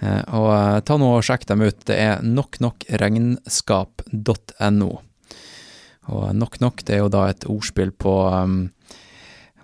Eh, 0.00 0.22
Og 0.36 0.48
eh, 0.54 0.80
ta 0.86 0.94
nå 0.96 1.08
og 1.18 1.24
sjekk 1.26 1.44
dem 1.50 1.60
ut. 1.66 1.80
Det 1.86 1.96
er 2.00 2.22
noknokregnskap.no. 2.24 4.90
Og 6.10 6.34
Nok 6.34 6.60
Nok 6.60 6.84
det 6.84 6.94
er 6.96 7.00
jo 7.04 7.08
da 7.12 7.28
et 7.30 7.44
ordspill 7.46 7.92
på 7.92 8.30
um, 8.32 8.70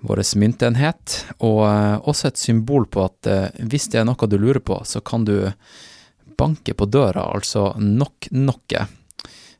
vår 0.06 0.22
myntenhet, 0.36 1.24
og 1.38 1.64
eh, 1.66 2.08
også 2.08 2.30
et 2.30 2.40
symbol 2.40 2.86
på 2.86 3.04
at 3.06 3.30
eh, 3.30 3.64
hvis 3.66 3.88
det 3.92 4.00
er 4.00 4.08
noe 4.08 4.28
du 4.28 4.38
lurer 4.38 4.62
på, 4.62 4.78
så 4.84 5.00
kan 5.00 5.24
du 5.26 5.50
banke 6.36 6.74
på 6.76 6.86
døra, 6.86 7.26
altså 7.34 7.72
nok-nokke, 7.80 8.86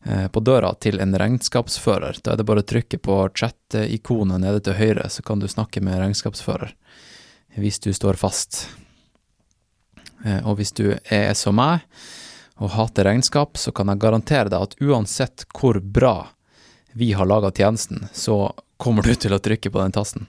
eh, 0.05 0.27
på 0.29 0.43
døra 0.45 0.75
til 0.81 1.01
en 1.03 1.17
regnskapsfører. 1.19 2.21
Da 2.23 2.35
er 2.35 2.41
det 2.41 2.49
bare 2.49 2.63
å 2.63 2.69
trykke 2.69 3.01
på 3.03 3.21
chat-ikonet 3.35 4.45
nede 4.45 4.63
til 4.63 4.79
høyre, 4.79 5.09
så 5.11 5.25
kan 5.27 5.43
du 5.43 5.49
snakke 5.51 5.83
med 5.83 5.99
regnskapsfører, 6.03 6.77
hvis 7.57 7.81
du 7.83 7.93
står 7.97 8.21
fast. 8.21 8.67
Eh, 10.25 10.41
Og 10.47 10.57
hvis 10.59 10.73
du 10.73 10.95
er 11.11 11.35
som 11.35 11.57
meg, 11.59 11.85
og 12.57 12.71
hater 12.73 13.05
regnskap, 13.05 13.59
så 13.61 13.73
kan 13.73 13.91
jeg 13.93 14.01
garantere 14.01 14.49
deg 14.49 14.63
at 14.63 14.79
uansett 14.81 15.45
hvor 15.53 15.77
bra 15.81 16.29
vi 16.97 17.11
har 17.13 17.29
laga 17.29 17.51
tjenesten, 17.53 18.07
så 18.17 18.55
kommer 18.81 19.03
du 19.05 19.13
til 19.15 19.35
å 19.37 19.39
trykke 19.43 19.69
på 19.71 19.83
den 19.83 19.93
tasten, 19.93 20.27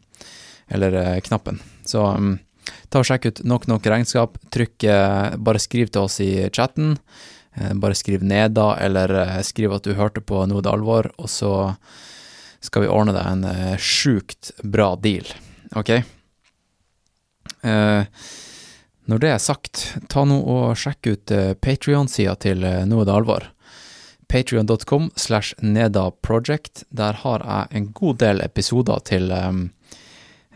eller 0.67 0.91
eh, 0.99 1.21
knappen. 1.23 1.61
Så 1.87 2.03
mm, 2.03 2.35
ta 2.91 2.99
og 2.99 3.07
sjekk 3.07 3.29
ut 3.29 3.41
Nok 3.47 3.67
Nok 3.71 3.87
Regnskap. 3.87 4.35
Trykk 4.51 4.83
eh, 4.83 5.37
Bare 5.39 5.59
skriv 5.63 5.87
til 5.87 6.03
oss 6.03 6.19
i 6.19 6.49
chatten. 6.51 6.97
Bare 7.81 7.95
skriv 7.97 8.21
ned, 8.21 8.51
da, 8.53 8.75
eller 8.77 9.41
skriv 9.41 9.71
at 9.73 9.87
du 9.87 9.95
hørte 9.97 10.21
på 10.21 10.43
Noe 10.45 10.61
det 10.61 10.69
alvor, 10.69 11.07
og 11.17 11.25
så 11.31 11.53
skal 12.61 12.83
vi 12.83 12.89
ordne 12.91 13.15
deg 13.15 13.25
en 13.31 13.79
sjukt 13.81 14.51
bra 14.61 14.91
deal. 15.01 15.25
Ok? 15.73 15.89
Eh, 17.63 18.03
når 19.07 19.23
det 19.23 19.29
er 19.33 19.43
sagt, 19.43 19.83
ta 20.11 20.25
nå 20.27 20.37
og 20.43 20.77
sjekk 20.79 21.11
ut 21.11 21.35
uh, 21.35 21.53
Patrion-sida 21.59 22.35
til 22.43 22.63
Nå 22.63 22.85
Noe 22.91 23.07
det 23.07 23.15
alvor. 23.15 23.51
Patrion.com 24.27 25.11
slash 25.15 25.55
nedaproject. 25.59 26.83
Der 26.89 27.13
har 27.13 27.43
jeg 27.45 27.77
en 27.77 27.91
god 27.93 28.17
del 28.19 28.41
episoder 28.43 28.99
til, 29.07 29.31
um, 29.31 29.69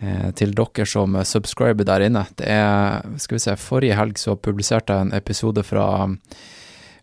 eh, 0.02 0.32
til 0.36 0.52
dere 0.56 0.86
som 0.86 1.16
subscriber 1.24 1.88
der 1.88 2.08
inne. 2.10 2.26
Det 2.36 2.48
er, 2.52 3.00
skal 3.18 3.38
vi 3.38 3.44
se, 3.46 3.56
forrige 3.56 3.96
helg 3.96 4.20
så 4.20 4.36
publiserte 4.36 4.94
jeg 4.94 5.08
en 5.08 5.16
episode 5.16 5.64
fra 5.64 6.04
um, 6.04 6.20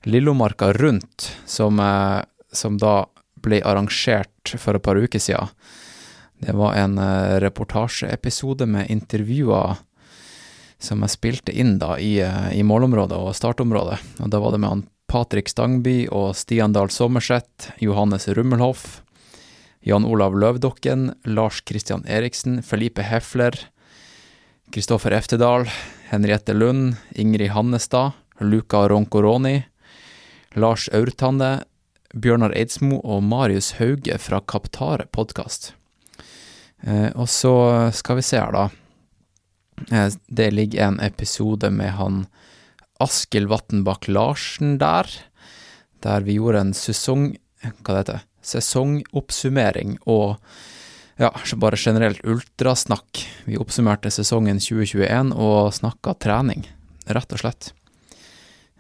Lillomarka 0.04 0.72
Rundt, 0.72 1.32
som, 1.46 1.80
eh, 1.80 2.22
som 2.52 2.76
da 2.78 3.06
ble 3.40 3.62
arrangert 3.64 4.56
for 4.58 4.76
et 4.76 4.84
par 4.84 4.96
uker 4.96 5.18
siden. 5.18 5.48
Det 6.38 6.52
var 6.52 6.76
en 6.76 6.98
eh, 6.98 7.40
reportasjeepisode 7.40 8.66
med 8.66 8.90
intervjuer 8.92 9.80
som 10.78 11.02
jeg 11.02 11.14
spilte 11.14 11.54
inn 11.54 11.76
da 11.82 11.96
i, 11.98 12.18
eh, 12.22 12.52
i 12.54 12.62
målområdet 12.62 13.18
og 13.18 13.34
startområdet. 13.34 13.98
Og 14.22 14.30
da 14.30 14.40
var 14.40 14.54
det 14.54 14.60
med 14.62 14.70
han 14.70 14.86
Patrik 15.08 15.48
Stangby 15.48 16.06
og 16.12 16.36
Stian 16.36 16.72
Dahl 16.72 16.90
Sommerseth, 16.92 17.72
Johannes 17.80 18.28
Rummelhoff, 18.28 19.02
Jan 19.80 20.04
Olav 20.04 20.36
Løvdokken, 20.36 21.14
Lars 21.24 21.62
Christian 21.66 22.04
Eriksen, 22.06 22.62
Felipe 22.62 23.02
Hefler, 23.02 23.56
Kristoffer 24.70 25.14
Eftedal, 25.16 25.64
Henriette 26.10 26.52
Lund, 26.52 26.98
Ingrid 27.16 27.54
Hannestad, 27.54 28.12
Luca 28.40 28.88
Roncoroni, 28.88 29.64
Lars 30.54 30.88
Aurtande, 30.92 31.64
Bjørnar 32.14 32.52
Eidsmo 32.56 33.00
og 33.04 33.22
Marius 33.24 33.74
Hauge 33.78 34.18
fra 34.20 34.40
Kaptare 34.40 35.08
podkast. 35.12 35.72
Eh, 36.84 37.10
og 37.16 37.28
så 37.28 37.90
skal 37.96 38.20
vi 38.20 38.26
se 38.28 38.38
her, 38.40 38.52
da. 38.52 38.68
Eh, 39.92 40.10
Det 40.26 40.50
ligger 40.52 40.86
en 40.86 41.00
episode 41.00 41.70
med 41.70 41.94
han 41.98 42.26
Askild 43.00 43.48
Vatnbakk 43.48 44.08
Larsen 44.08 44.78
der, 44.78 45.06
der 46.02 46.26
vi 46.26 46.38
gjorde 46.38 46.60
en 46.66 46.74
sesong... 46.74 47.36
Hva 47.62 47.94
det 47.94 48.02
heter 48.04 48.26
Sesongoppsummering 48.48 49.98
og 50.06 50.38
ja, 51.18 51.32
bare 51.58 51.76
generelt 51.76 52.22
ultrasnakk. 52.22 53.24
Vi 53.44 53.58
oppsummerte 53.58 54.10
sesongen 54.14 54.60
2021 54.62 55.32
og 55.34 55.72
snakka 55.74 56.14
trening, 56.22 56.62
rett 57.10 57.34
og 57.34 57.42
slett. 57.42 57.72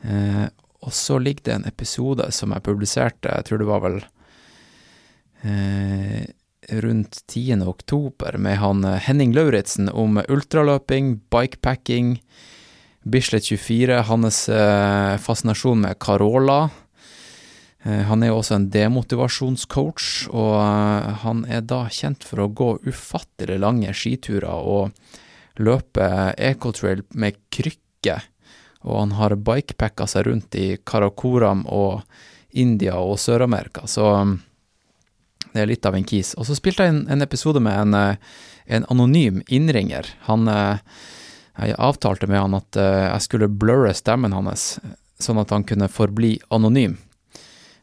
Eh, 0.06 0.46
og 0.86 0.94
så 0.94 1.18
ligger 1.18 1.48
det 1.48 1.56
en 1.56 1.66
episode 1.66 2.30
som 2.32 2.54
jeg 2.54 2.64
publiserte, 2.68 3.34
jeg 3.34 3.48
tror 3.48 3.58
det 3.60 3.68
var 3.68 3.82
vel 3.82 3.98
eh, 5.42 6.22
rundt 6.68 7.26
10. 7.26 7.62
oktober, 7.68 8.36
med 8.38 8.58
han 8.58 8.84
eh, 8.84 9.00
Henning 9.08 9.32
Lauritzen 9.34 9.88
om 9.88 10.20
ultraløping, 10.28 11.20
bikepacking, 11.30 12.18
Bislett 13.08 13.46
24, 13.48 14.02
hans 14.08 14.48
eh, 14.48 15.16
fascinasjon 15.16 15.80
med 15.80 15.98
Carola. 15.98 16.68
Eh, 17.82 18.02
han 18.10 18.22
er 18.22 18.32
jo 18.32 18.40
også 18.40 18.58
en 18.58 18.68
demotivasjonscoach, 18.74 20.28
og 20.28 20.56
han 21.24 21.44
er 21.48 21.64
da 21.64 21.86
kjent 21.88 22.26
for 22.26 22.44
å 22.44 22.50
gå 22.52 22.72
ufattelig 22.88 23.60
lange 23.62 23.94
skiturer 23.96 24.50
og 24.52 24.92
løpe 25.62 26.08
ecotrail 26.36 27.04
med 27.16 27.38
krykke. 27.54 28.18
Og 28.84 29.00
han 29.00 29.14
har 29.18 29.38
bikepacka 29.40 30.06
seg 30.10 30.28
rundt 30.28 30.58
i 30.58 30.68
Karakoram 30.86 31.64
og 31.66 32.02
India 32.50 32.98
og 33.00 33.18
Sør-Amerika, 33.20 33.86
så 33.90 34.12
det 35.52 35.62
er 35.62 35.70
litt 35.70 35.86
av 35.88 35.96
en 35.96 36.06
kis. 36.06 36.34
Og 36.38 36.46
så 36.48 36.56
spilte 36.58 36.84
jeg 36.84 36.94
en, 36.94 37.04
en 37.10 37.24
episode 37.24 37.60
med 37.62 37.74
en, 37.74 37.94
eh, 37.94 38.16
en 38.76 38.86
anonym 38.92 39.42
innringer. 39.46 40.08
Han 40.28 40.48
eh, 40.48 40.78
Jeg 41.58 41.74
avtalte 41.82 42.28
med 42.30 42.38
han 42.38 42.54
at 42.54 42.76
eh, 42.78 43.08
jeg 43.08 43.24
skulle 43.24 43.48
blurre 43.50 43.90
stemmen 43.94 44.32
hans, 44.36 44.78
sånn 45.18 45.40
at 45.42 45.50
han 45.50 45.64
kunne 45.66 45.90
forbli 45.90 46.36
anonym. 46.54 46.98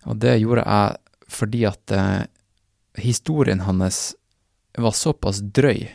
Og 0.06 0.22
det 0.22 0.38
gjorde 0.40 0.64
jeg 0.64 1.02
fordi 1.36 1.66
at 1.66 1.92
historien 3.02 3.64
hans 3.66 4.14
var 4.78 4.94
såpass 4.94 5.40
drøy 5.42 5.90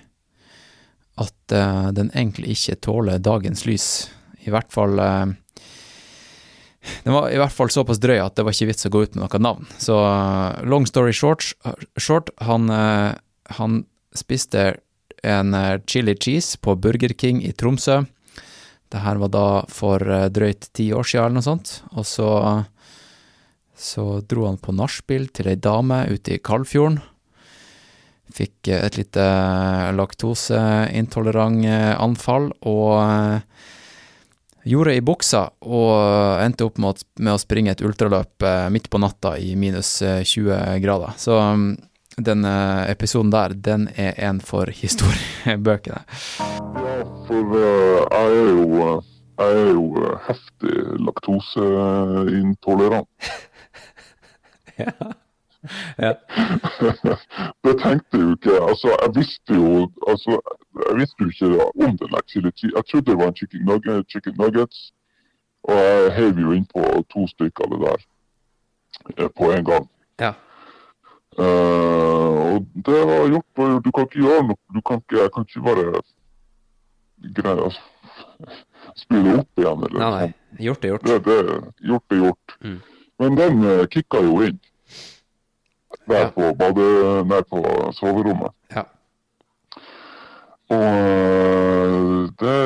at 1.22 1.54
den 1.94 2.10
egentlig 2.10 2.56
ikke 2.56 2.80
tåler 2.82 3.22
dagens 3.22 3.62
lys. 3.68 3.86
I 4.42 4.50
hvert 4.50 4.74
fall 4.74 4.98
Den 7.04 7.14
var 7.14 7.30
i 7.32 7.38
hvert 7.40 7.54
fall 7.54 7.70
såpass 7.72 8.00
drøy 8.02 8.18
at 8.20 8.36
det 8.36 8.44
var 8.46 8.54
ikke 8.54 8.70
vits 8.70 8.86
å 8.86 8.92
gå 8.92 9.04
ut 9.04 9.16
med 9.16 9.24
noe 9.24 9.42
navn. 9.42 9.68
Så 9.80 9.96
long 10.68 10.86
story 10.88 11.14
short, 11.16 11.52
short 11.96 12.30
han, 12.44 12.70
eh, 12.70 13.12
han 13.58 13.82
spiste 14.16 14.80
en 15.26 15.54
eh, 15.54 15.80
chili 15.86 16.16
cheese 16.16 16.58
på 16.60 16.76
Burger 16.76 17.14
King 17.16 17.42
i 17.44 17.52
Tromsø. 17.52 18.02
Det 18.90 19.04
her 19.04 19.20
var 19.22 19.32
da 19.34 19.46
for 19.70 20.02
eh, 20.02 20.28
drøyt 20.32 20.70
ti 20.76 20.90
år 20.92 21.06
siden 21.06 21.24
eller 21.30 21.40
noe 21.40 21.48
sånt. 21.48 21.74
Og 21.94 22.06
så, 22.08 22.30
så 23.78 24.06
dro 24.26 24.48
han 24.48 24.60
på 24.60 24.74
nachspiel 24.76 25.30
til 25.34 25.52
ei 25.52 25.58
dame 25.60 26.04
ute 26.10 26.36
i 26.36 26.42
Kaldfjorden. 26.42 27.00
Fikk 28.30 28.68
et 28.70 28.94
lite 28.94 29.24
laktoseintolerant 29.98 31.66
anfall 31.98 32.52
og 32.62 33.42
gjorde 34.68 34.94
i 34.96 35.00
buksa 35.04 35.46
og 35.62 36.40
endte 36.44 36.64
opp 36.66 36.78
med, 36.78 37.02
å- 37.32 37.38
springe 37.40 37.70
et 37.72 37.80
ultraløp 37.84 38.42
eh, 38.44 38.68
midt 38.72 38.90
på 38.92 38.98
natta 39.00 39.36
i 39.40 39.54
minus 39.56 40.02
eh, 40.02 40.20
20 40.24 40.80
grader. 40.84 41.12
Så 41.16 41.32
mm, 41.40 41.76
den 42.20 42.44
eh, 42.44 42.90
episoden 42.92 43.30
der, 43.32 43.48
den 43.54 43.88
er 43.96 44.12
en 44.28 44.40
for 44.44 44.66
historiebøkene. 44.68 46.00
Ja, 46.40 47.04
for 47.28 47.56
eh, 47.56 48.00
jeg 48.10 48.20
er 48.20 48.34
jo, 48.50 48.64
eh, 48.84 49.00
jeg 49.40 49.50
er 49.56 49.66
jo 49.72 49.84
eh, 50.04 50.16
heftig 50.28 50.76
laktoseintolerant. 51.08 53.08
Ja. 56.00 56.14
det 57.64 57.74
tenkte 57.82 58.16
jeg 58.16 58.22
jo 58.22 58.30
ikke. 58.32 58.54
Altså, 58.64 58.88
jeg 58.94 59.10
visste 59.18 59.52
jo 59.58 59.72
altså, 60.08 60.38
jeg 60.78 60.96
visste 60.98 61.24
jo 61.24 61.28
ikke 61.28 61.64
om 61.84 61.96
den 61.98 62.08
cheese. 62.26 62.72
Jeg 62.76 62.84
trodde 62.90 63.10
det 63.10 63.18
var 63.18 63.28
en 63.28 63.36
chicken, 63.36 63.64
nugget, 63.64 64.06
chicken 64.10 64.34
nuggets, 64.38 64.92
og 65.62 65.74
jeg 65.74 66.12
heiv 66.12 66.38
jo 66.38 66.52
innpå 66.52 66.84
to 67.10 67.26
stykker 67.26 67.64
av 67.64 67.72
det 67.72 67.80
der 67.86 67.98
eh, 69.24 69.30
på 69.38 69.50
en 69.52 69.64
gang. 69.64 69.88
Ja. 70.20 70.32
Uh, 71.38 72.54
og 72.54 72.66
det 72.86 73.00
var 73.06 73.28
gjort 73.30 73.62
og. 73.62 73.84
Du 73.84 73.90
kan 73.94 74.06
ikke 74.08 74.22
gjøre 74.24 74.46
noe. 74.48 74.60
Du 74.74 74.80
kan 74.80 74.98
ikke, 75.02 75.20
jeg 75.22 75.30
kan 75.34 75.46
ikke 75.46 75.62
bare 75.66 76.02
greie 77.36 77.64
altså, 77.64 77.82
spille 79.04 79.36
opp 79.38 79.62
igjen. 79.62 79.84
Eller, 79.88 80.00
Nei, 80.00 80.10
nei. 80.16 80.64
Gjort 80.66 80.84
er 80.84 80.94
gjort. 80.94 81.06
Det, 81.06 81.20
det, 81.28 81.60
gjort 81.86 82.16
er 82.16 82.22
gjort. 82.24 82.56
Mm. 82.66 82.80
Men 83.22 83.38
den 83.38 83.64
uh, 83.66 83.84
kicka 83.92 84.22
jo 84.26 84.40
inn. 84.48 84.58
Der 86.10 86.26
Ja. 86.26 86.30
på 86.34 86.54
bade... 86.58 87.44
På 87.50 87.60
soverommet. 87.94 88.54
Ja. 88.74 88.84
Og 90.70 92.30
det, 92.38 92.58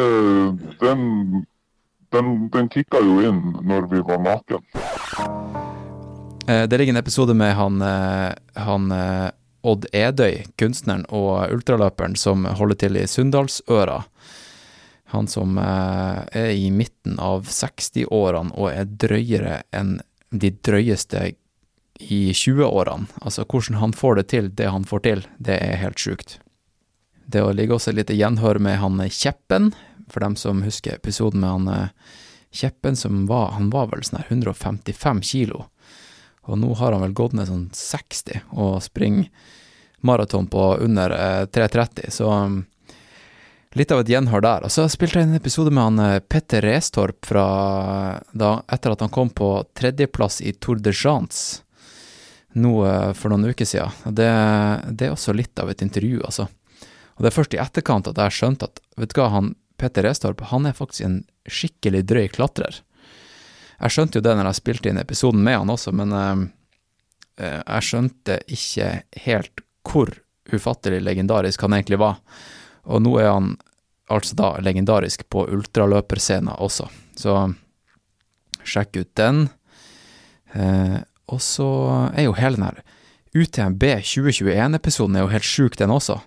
den, 0.81 1.47
den, 2.12 2.35
den 2.52 2.68
kicka 2.72 3.01
jo 3.01 3.20
inn 3.24 3.40
når 3.64 3.89
vi 3.93 4.02
var 4.05 4.20
naken. 4.20 4.64
Eh, 6.48 6.68
Det 6.68 6.78
ligger 6.78 6.93
en 6.93 7.01
episode 7.01 7.35
med 7.35 7.55
han, 7.55 7.82
eh, 7.82 8.32
han 8.55 8.93
eh, 8.93 9.31
Odd 9.62 9.86
Edøy, 9.93 10.43
kunstneren 10.60 11.06
og 11.09 11.48
ultraløperen 11.55 12.16
som 12.20 12.44
holder 12.44 12.76
til 12.85 13.01
i 13.01 13.06
Sunndalsøra. 13.09 14.02
Han 15.14 15.28
som 15.31 15.56
er 15.59 16.51
i 16.52 16.68
midten 16.74 17.16
av 17.22 17.47
60-årene 17.48 18.52
og 18.59 18.72
er 18.72 18.85
drøyere 18.85 19.62
enn 19.72 20.01
de 20.35 20.51
drøyeste 20.51 21.31
i 22.02 22.32
20-årene. 22.35 23.06
Altså 23.22 23.44
hvordan 23.47 23.78
han 23.81 23.94
får 23.97 24.20
det 24.20 24.26
til, 24.35 24.51
det 24.59 24.68
han 24.74 24.85
får 24.85 25.05
til, 25.06 25.24
det 25.39 25.56
er 25.62 25.81
helt 25.81 26.02
sjukt. 26.02 26.40
Det 27.27 27.43
ligger 27.57 27.79
også 27.79 27.93
et 27.93 28.01
lite 28.03 28.17
gjenhør 28.17 28.61
med 28.63 28.79
han 28.83 29.01
Kjeppen, 29.09 29.73
for 30.11 30.21
dem 30.21 30.37
som 30.37 30.63
husker 30.63 30.99
episoden 30.99 31.41
med 31.41 31.51
han 31.51 31.69
eh, 31.73 31.89
Kjeppen 32.55 32.97
som 32.97 33.25
var, 33.27 33.55
han 33.57 33.71
var 33.73 33.89
vel 33.91 34.05
sånn 34.07 34.21
her 34.21 34.31
155 34.31 35.23
kilo. 35.27 35.65
Og 36.45 36.61
nå 36.61 36.75
har 36.79 36.93
han 36.93 37.03
vel 37.03 37.17
gått 37.17 37.35
ned 37.35 37.49
sånn 37.49 37.69
60 37.75 38.53
og 38.53 38.77
springer 38.85 39.31
maraton 40.05 40.47
på 40.53 40.77
under 40.85 41.11
eh, 41.11 41.43
3.30, 41.49 42.11
så 42.13 42.29
um, 42.29 42.59
litt 43.73 43.93
av 43.93 44.03
et 44.03 44.11
gjenhør 44.13 44.45
der. 44.45 44.67
Og 44.67 44.73
så 44.73 44.85
spilte 44.93 45.19
jeg 45.19 45.31
en 45.31 45.39
episode 45.39 45.73
med 45.73 45.87
han 45.87 46.03
eh, 46.05 46.21
Petter 46.21 46.63
Restorp 46.63 47.25
fra 47.27 47.47
da, 48.31 48.59
etter 48.69 48.93
at 48.93 49.05
han 49.07 49.13
kom 49.15 49.33
på 49.33 49.57
tredjeplass 49.75 50.43
i 50.45 50.53
Tour 50.53 50.83
de 50.85 50.93
France 50.93 51.63
nå 52.61 52.75
eh, 52.87 53.13
for 53.17 53.33
noen 53.33 53.49
uker 53.51 53.67
siden. 53.67 54.15
Det, 54.15 54.29
det 54.93 55.09
er 55.09 55.17
også 55.17 55.35
litt 55.35 55.59
av 55.59 55.73
et 55.73 55.83
intervju, 55.83 56.21
altså. 56.29 56.47
Og 57.15 57.23
det 57.23 57.31
er 57.31 57.36
først 57.36 57.55
i 57.55 57.61
etterkant 57.62 58.09
at 58.11 58.19
jeg 58.19 58.35
skjønte 58.39 58.69
at, 58.70 58.82
vet 58.99 59.15
du 59.15 59.20
hva, 59.20 59.31
han 59.35 59.55
Petter 59.78 60.07
Restorp, 60.07 60.43
han 60.51 60.66
er 60.66 60.77
faktisk 60.77 61.07
en 61.07 61.20
skikkelig 61.51 62.05
drøy 62.09 62.28
klatrer. 62.35 62.81
Jeg 63.81 63.95
skjønte 63.95 64.19
jo 64.19 64.24
det 64.24 64.35
når 64.39 64.51
jeg 64.51 64.61
spilte 64.61 64.91
inn 64.91 65.01
episoden 65.03 65.43
med 65.45 65.59
han 65.59 65.73
også, 65.74 65.93
men 65.97 66.15
eh, 66.15 66.45
eh, 67.43 67.61
jeg 67.61 67.89
skjønte 67.89 68.39
ikke 68.55 68.91
helt 69.27 69.65
hvor 69.85 70.12
ufattelig 70.55 71.03
legendarisk 71.03 71.65
han 71.66 71.77
egentlig 71.77 72.01
var. 72.01 72.20
Og 72.89 73.03
nå 73.03 73.16
er 73.20 73.32
han 73.32 73.55
altså 74.12 74.36
da 74.39 74.51
legendarisk 74.62 75.27
på 75.32 75.47
ultraløperscenen 75.57 76.55
også, 76.55 76.89
så 77.19 77.36
sjekk 78.65 79.01
ut 79.01 79.12
den. 79.19 79.47
Eh, 80.55 81.01
og 81.32 81.41
så 81.43 81.69
er 82.15 82.28
jo 82.28 82.36
hele 82.39 82.59
den 82.59 82.69
her 82.69 82.82
UTMB 83.35 83.82
2021-episoden 84.07 85.16
er 85.19 85.24
jo 85.24 85.32
helt 85.32 85.49
sjuk, 85.49 85.78
den 85.81 85.91
også. 85.91 86.20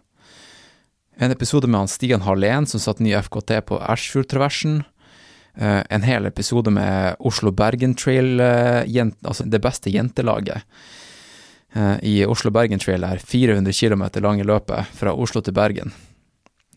En 1.20 1.32
episode 1.32 1.68
med 1.68 1.80
han 1.80 1.88
Stian 1.88 2.22
Hallén 2.22 2.66
som 2.66 2.80
satt 2.80 3.00
ny 3.00 3.16
FKT 3.18 3.62
på 3.66 3.80
Ersfjordtraversen. 3.82 4.84
Eh, 5.58 5.82
en 5.90 6.06
hel 6.06 6.30
episode 6.30 6.70
med 6.70 7.16
Oslo-Bergen 7.20 7.96
Trail, 7.98 8.40
eh, 8.40 9.06
altså 9.26 9.44
det 9.50 9.60
beste 9.60 9.90
jentelaget. 9.90 10.62
Eh, 11.74 11.98
I 12.04 12.26
Oslo-Bergen 12.26 12.80
Trail 12.80 13.04
er 13.04 13.18
400 13.18 13.74
km 13.74 14.22
lange 14.22 14.46
løpet 14.46 14.94
fra 14.94 15.14
Oslo 15.14 15.42
til 15.42 15.58
Bergen. 15.58 15.94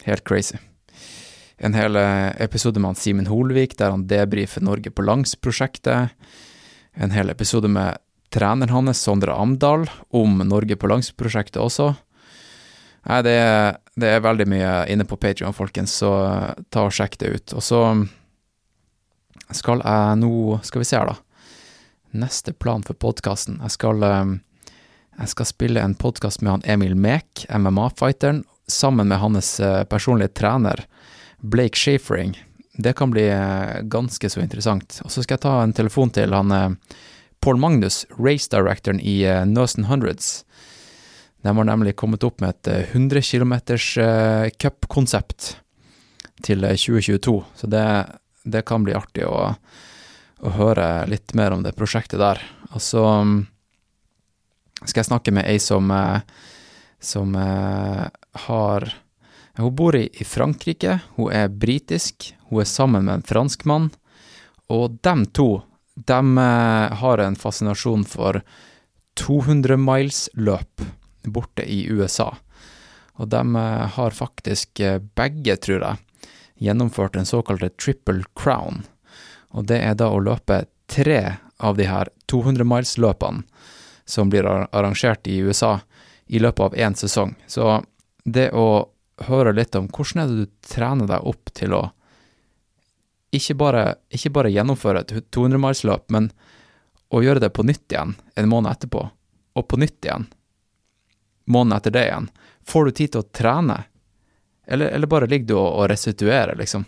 Helt 0.04 0.24
crazy. 0.24 0.56
En 1.58 1.74
hel 1.74 1.96
episode 2.40 2.80
med 2.80 2.94
han 2.94 2.96
Simen 2.96 3.28
Holvik, 3.28 3.76
der 3.76 3.90
han 3.90 4.06
debrifer 4.08 4.64
Norge 4.64 4.90
på 4.90 5.04
langs-prosjektet. 5.04 6.16
En 6.96 7.10
hel 7.10 7.28
episode 7.28 7.68
med 7.68 8.00
treneren 8.32 8.72
hans, 8.72 9.04
Sondre 9.04 9.36
Amdal, 9.36 9.84
om 10.08 10.38
Norge 10.38 10.76
på 10.76 10.88
langs-prosjektet 10.88 11.60
også. 11.60 11.92
Nei, 13.08 13.22
det 13.24 13.32
er, 13.32 13.78
det 13.96 14.10
er 14.12 14.24
veldig 14.24 14.46
mye 14.50 14.72
inne 14.92 15.06
på 15.08 15.16
Patreon, 15.20 15.56
folkens, 15.56 15.94
så 16.02 16.12
eh, 16.26 16.64
ta 16.72 16.84
og 16.88 16.94
sjekk 16.94 17.16
det 17.22 17.32
ut. 17.32 17.54
Og 17.56 17.64
så 17.64 17.80
skal 19.56 19.82
jeg 19.82 20.18
nå 20.20 20.60
Skal 20.62 20.84
vi 20.84 20.86
se 20.86 20.98
her, 20.98 21.10
da. 21.10 21.16
Neste 22.20 22.52
plan 22.52 22.84
for 22.86 22.98
podkasten. 22.98 23.58
Jeg 23.64 23.76
skal 23.78 24.04
eh, 24.06 24.36
Jeg 25.16 25.32
skal 25.32 25.48
spille 25.48 25.82
en 25.84 25.96
podkast 25.96 26.44
med 26.44 26.58
han 26.58 26.66
Emil 26.76 26.94
Mek, 26.94 27.46
MMA-fighteren, 27.48 28.44
sammen 28.70 29.08
med 29.08 29.22
hans 29.24 29.58
eh, 29.60 29.82
personlige 29.84 30.36
trener, 30.36 30.84
Blake 31.40 31.78
Shafering. 31.78 32.36
Det 32.80 32.94
kan 32.96 33.10
bli 33.12 33.26
ganske 33.92 34.28
så 34.30 34.40
interessant. 34.40 35.00
Og 35.04 35.10
så 35.12 35.24
skal 35.24 35.36
jeg 35.36 35.44
ta 35.44 35.56
en 35.60 35.74
telefon 35.76 36.12
til 36.14 36.32
han 36.32 36.78
Paul 37.44 37.58
Magnus, 37.60 38.06
race-directoren 38.16 39.00
i 39.00 39.18
Nøsen 39.48 39.88
Hundreds. 39.90 40.46
De 41.42 41.56
har 41.56 41.64
nemlig 41.64 41.96
kommet 41.96 42.24
opp 42.24 42.40
med 42.42 42.52
et 42.52 42.68
eh, 42.68 42.96
100 42.96 43.22
km 43.24 43.54
cup-konsept 44.60 45.54
til 46.44 46.64
eh, 46.64 46.76
2022, 46.76 47.36
så 47.56 47.70
det, 47.70 47.86
det 48.44 48.66
kan 48.68 48.84
bli 48.84 48.96
artig 48.96 49.24
å, 49.28 49.54
å 50.40 50.52
høre 50.58 50.90
litt 51.08 51.34
mer 51.38 51.56
om 51.56 51.64
det 51.64 51.76
prosjektet 51.78 52.20
der. 52.20 52.42
Og 52.74 52.84
så 52.84 53.04
mm, 53.24 53.38
skal 54.84 55.02
jeg 55.02 55.10
snakke 55.10 55.34
med 55.36 55.48
ei 55.48 55.58
som, 55.62 55.90
eh, 55.90 56.20
som 57.00 57.36
eh, 57.36 58.08
har 58.46 58.92
Hun 59.60 59.74
bor 59.76 59.96
i, 59.98 60.06
i 60.12 60.24
Frankrike, 60.24 61.00
hun 61.18 61.32
er 61.34 61.50
britisk, 61.52 62.30
hun 62.48 62.62
er 62.62 62.68
sammen 62.70 63.04
med 63.04 63.18
en 63.18 63.24
franskmann, 63.26 63.90
og 64.72 64.94
dem 65.04 65.26
to, 65.36 65.64
eh, 66.08 66.86
har 67.02 67.18
en 67.20 67.36
fascinasjon 67.36 68.06
for 68.08 68.40
200-miles-løp 69.20 70.86
borte 71.22 71.64
i 71.64 71.82
USA. 71.90 72.34
Og 73.20 73.28
de 73.28 73.42
eh, 73.56 73.86
har 73.96 74.16
faktisk 74.16 74.80
eh, 74.80 75.00
begge, 75.18 75.56
tror 75.56 75.84
jeg, 75.84 76.30
gjennomført 76.60 77.16
en 77.16 77.28
såkalt 77.28 77.76
triple 77.80 78.24
crown. 78.36 78.84
Og 79.50 79.66
det 79.68 79.80
er 79.84 79.96
da 79.98 80.10
å 80.12 80.22
løpe 80.22 80.64
tre 80.90 81.22
av 81.60 81.76
de 81.76 81.86
her 81.88 82.10
200-miles-løpene 82.32 83.44
som 84.10 84.30
blir 84.30 84.46
arrangert 84.48 85.28
i 85.30 85.38
USA 85.44 85.78
i 86.26 86.40
løpet 86.42 86.64
av 86.64 86.74
én 86.74 86.96
sesong. 86.98 87.36
Så 87.46 87.80
det 88.24 88.50
å 88.56 88.88
høre 89.28 89.54
litt 89.54 89.76
om 89.78 89.88
hvordan 89.92 90.22
er 90.22 90.30
det 90.30 90.44
du 90.44 90.52
trener 90.66 91.10
deg 91.10 91.26
opp 91.26 91.52
til 91.54 91.76
å 91.76 91.82
ikke 93.36 93.54
bare, 93.54 93.84
ikke 94.10 94.32
bare 94.34 94.50
gjennomføre 94.50 95.04
et 95.04 95.12
200-miles-løp, 95.30 96.08
men 96.10 96.30
å 97.14 97.22
gjøre 97.22 97.42
det 97.44 97.52
på 97.54 97.62
nytt 97.66 97.92
igjen 97.92 98.16
en 98.38 98.50
måned 98.50 98.72
etterpå, 98.72 99.04
og 99.54 99.66
på 99.70 99.78
nytt 99.78 100.06
igjen 100.06 100.26
måneden 101.50 101.76
etter 101.78 101.94
det 101.94 102.06
igjen. 102.08 102.30
Får 102.66 102.84
du 102.86 102.96
tid 102.96 103.12
til 103.12 103.22
å 103.24 103.28
trene, 103.34 103.82
eller, 104.66 104.94
eller 104.94 105.10
bare 105.10 105.28
ligger 105.30 105.50
du 105.50 105.54
og, 105.58 105.68
og 105.82 105.88
restituerer, 105.90 106.54
liksom? 106.58 106.86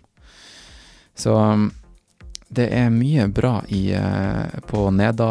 Så 1.19 1.35
um, 1.37 1.69
det 2.53 2.69
er 2.77 2.93
mye 2.93 3.27
bra 3.33 3.59
i, 3.69 3.91
eh, 3.97 4.61
på 4.69 4.87
neda 4.95 5.29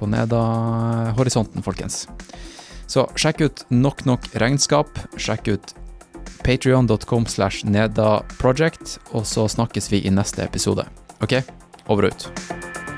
på 0.00 0.06
neda-horisonten, 0.08 1.60
folkens. 1.62 2.06
Så 2.88 3.04
sjekk 3.20 3.42
ut 3.44 3.64
Nok 3.68 4.06
Nok 4.08 4.30
Regnskap, 4.40 4.96
sjekk 5.20 5.50
ut 5.52 5.74
patrion.com 6.40 7.26
slash 7.28 7.68
nedaproject, 7.68 8.96
og 9.12 9.28
så 9.28 9.44
snakkes 9.48 9.92
vi 9.92 10.06
i 10.06 10.14
neste 10.14 10.46
episode. 10.46 10.88
Ok? 11.20 11.42
Over 11.86 12.08
og 12.08 12.16
ut. 12.16 12.89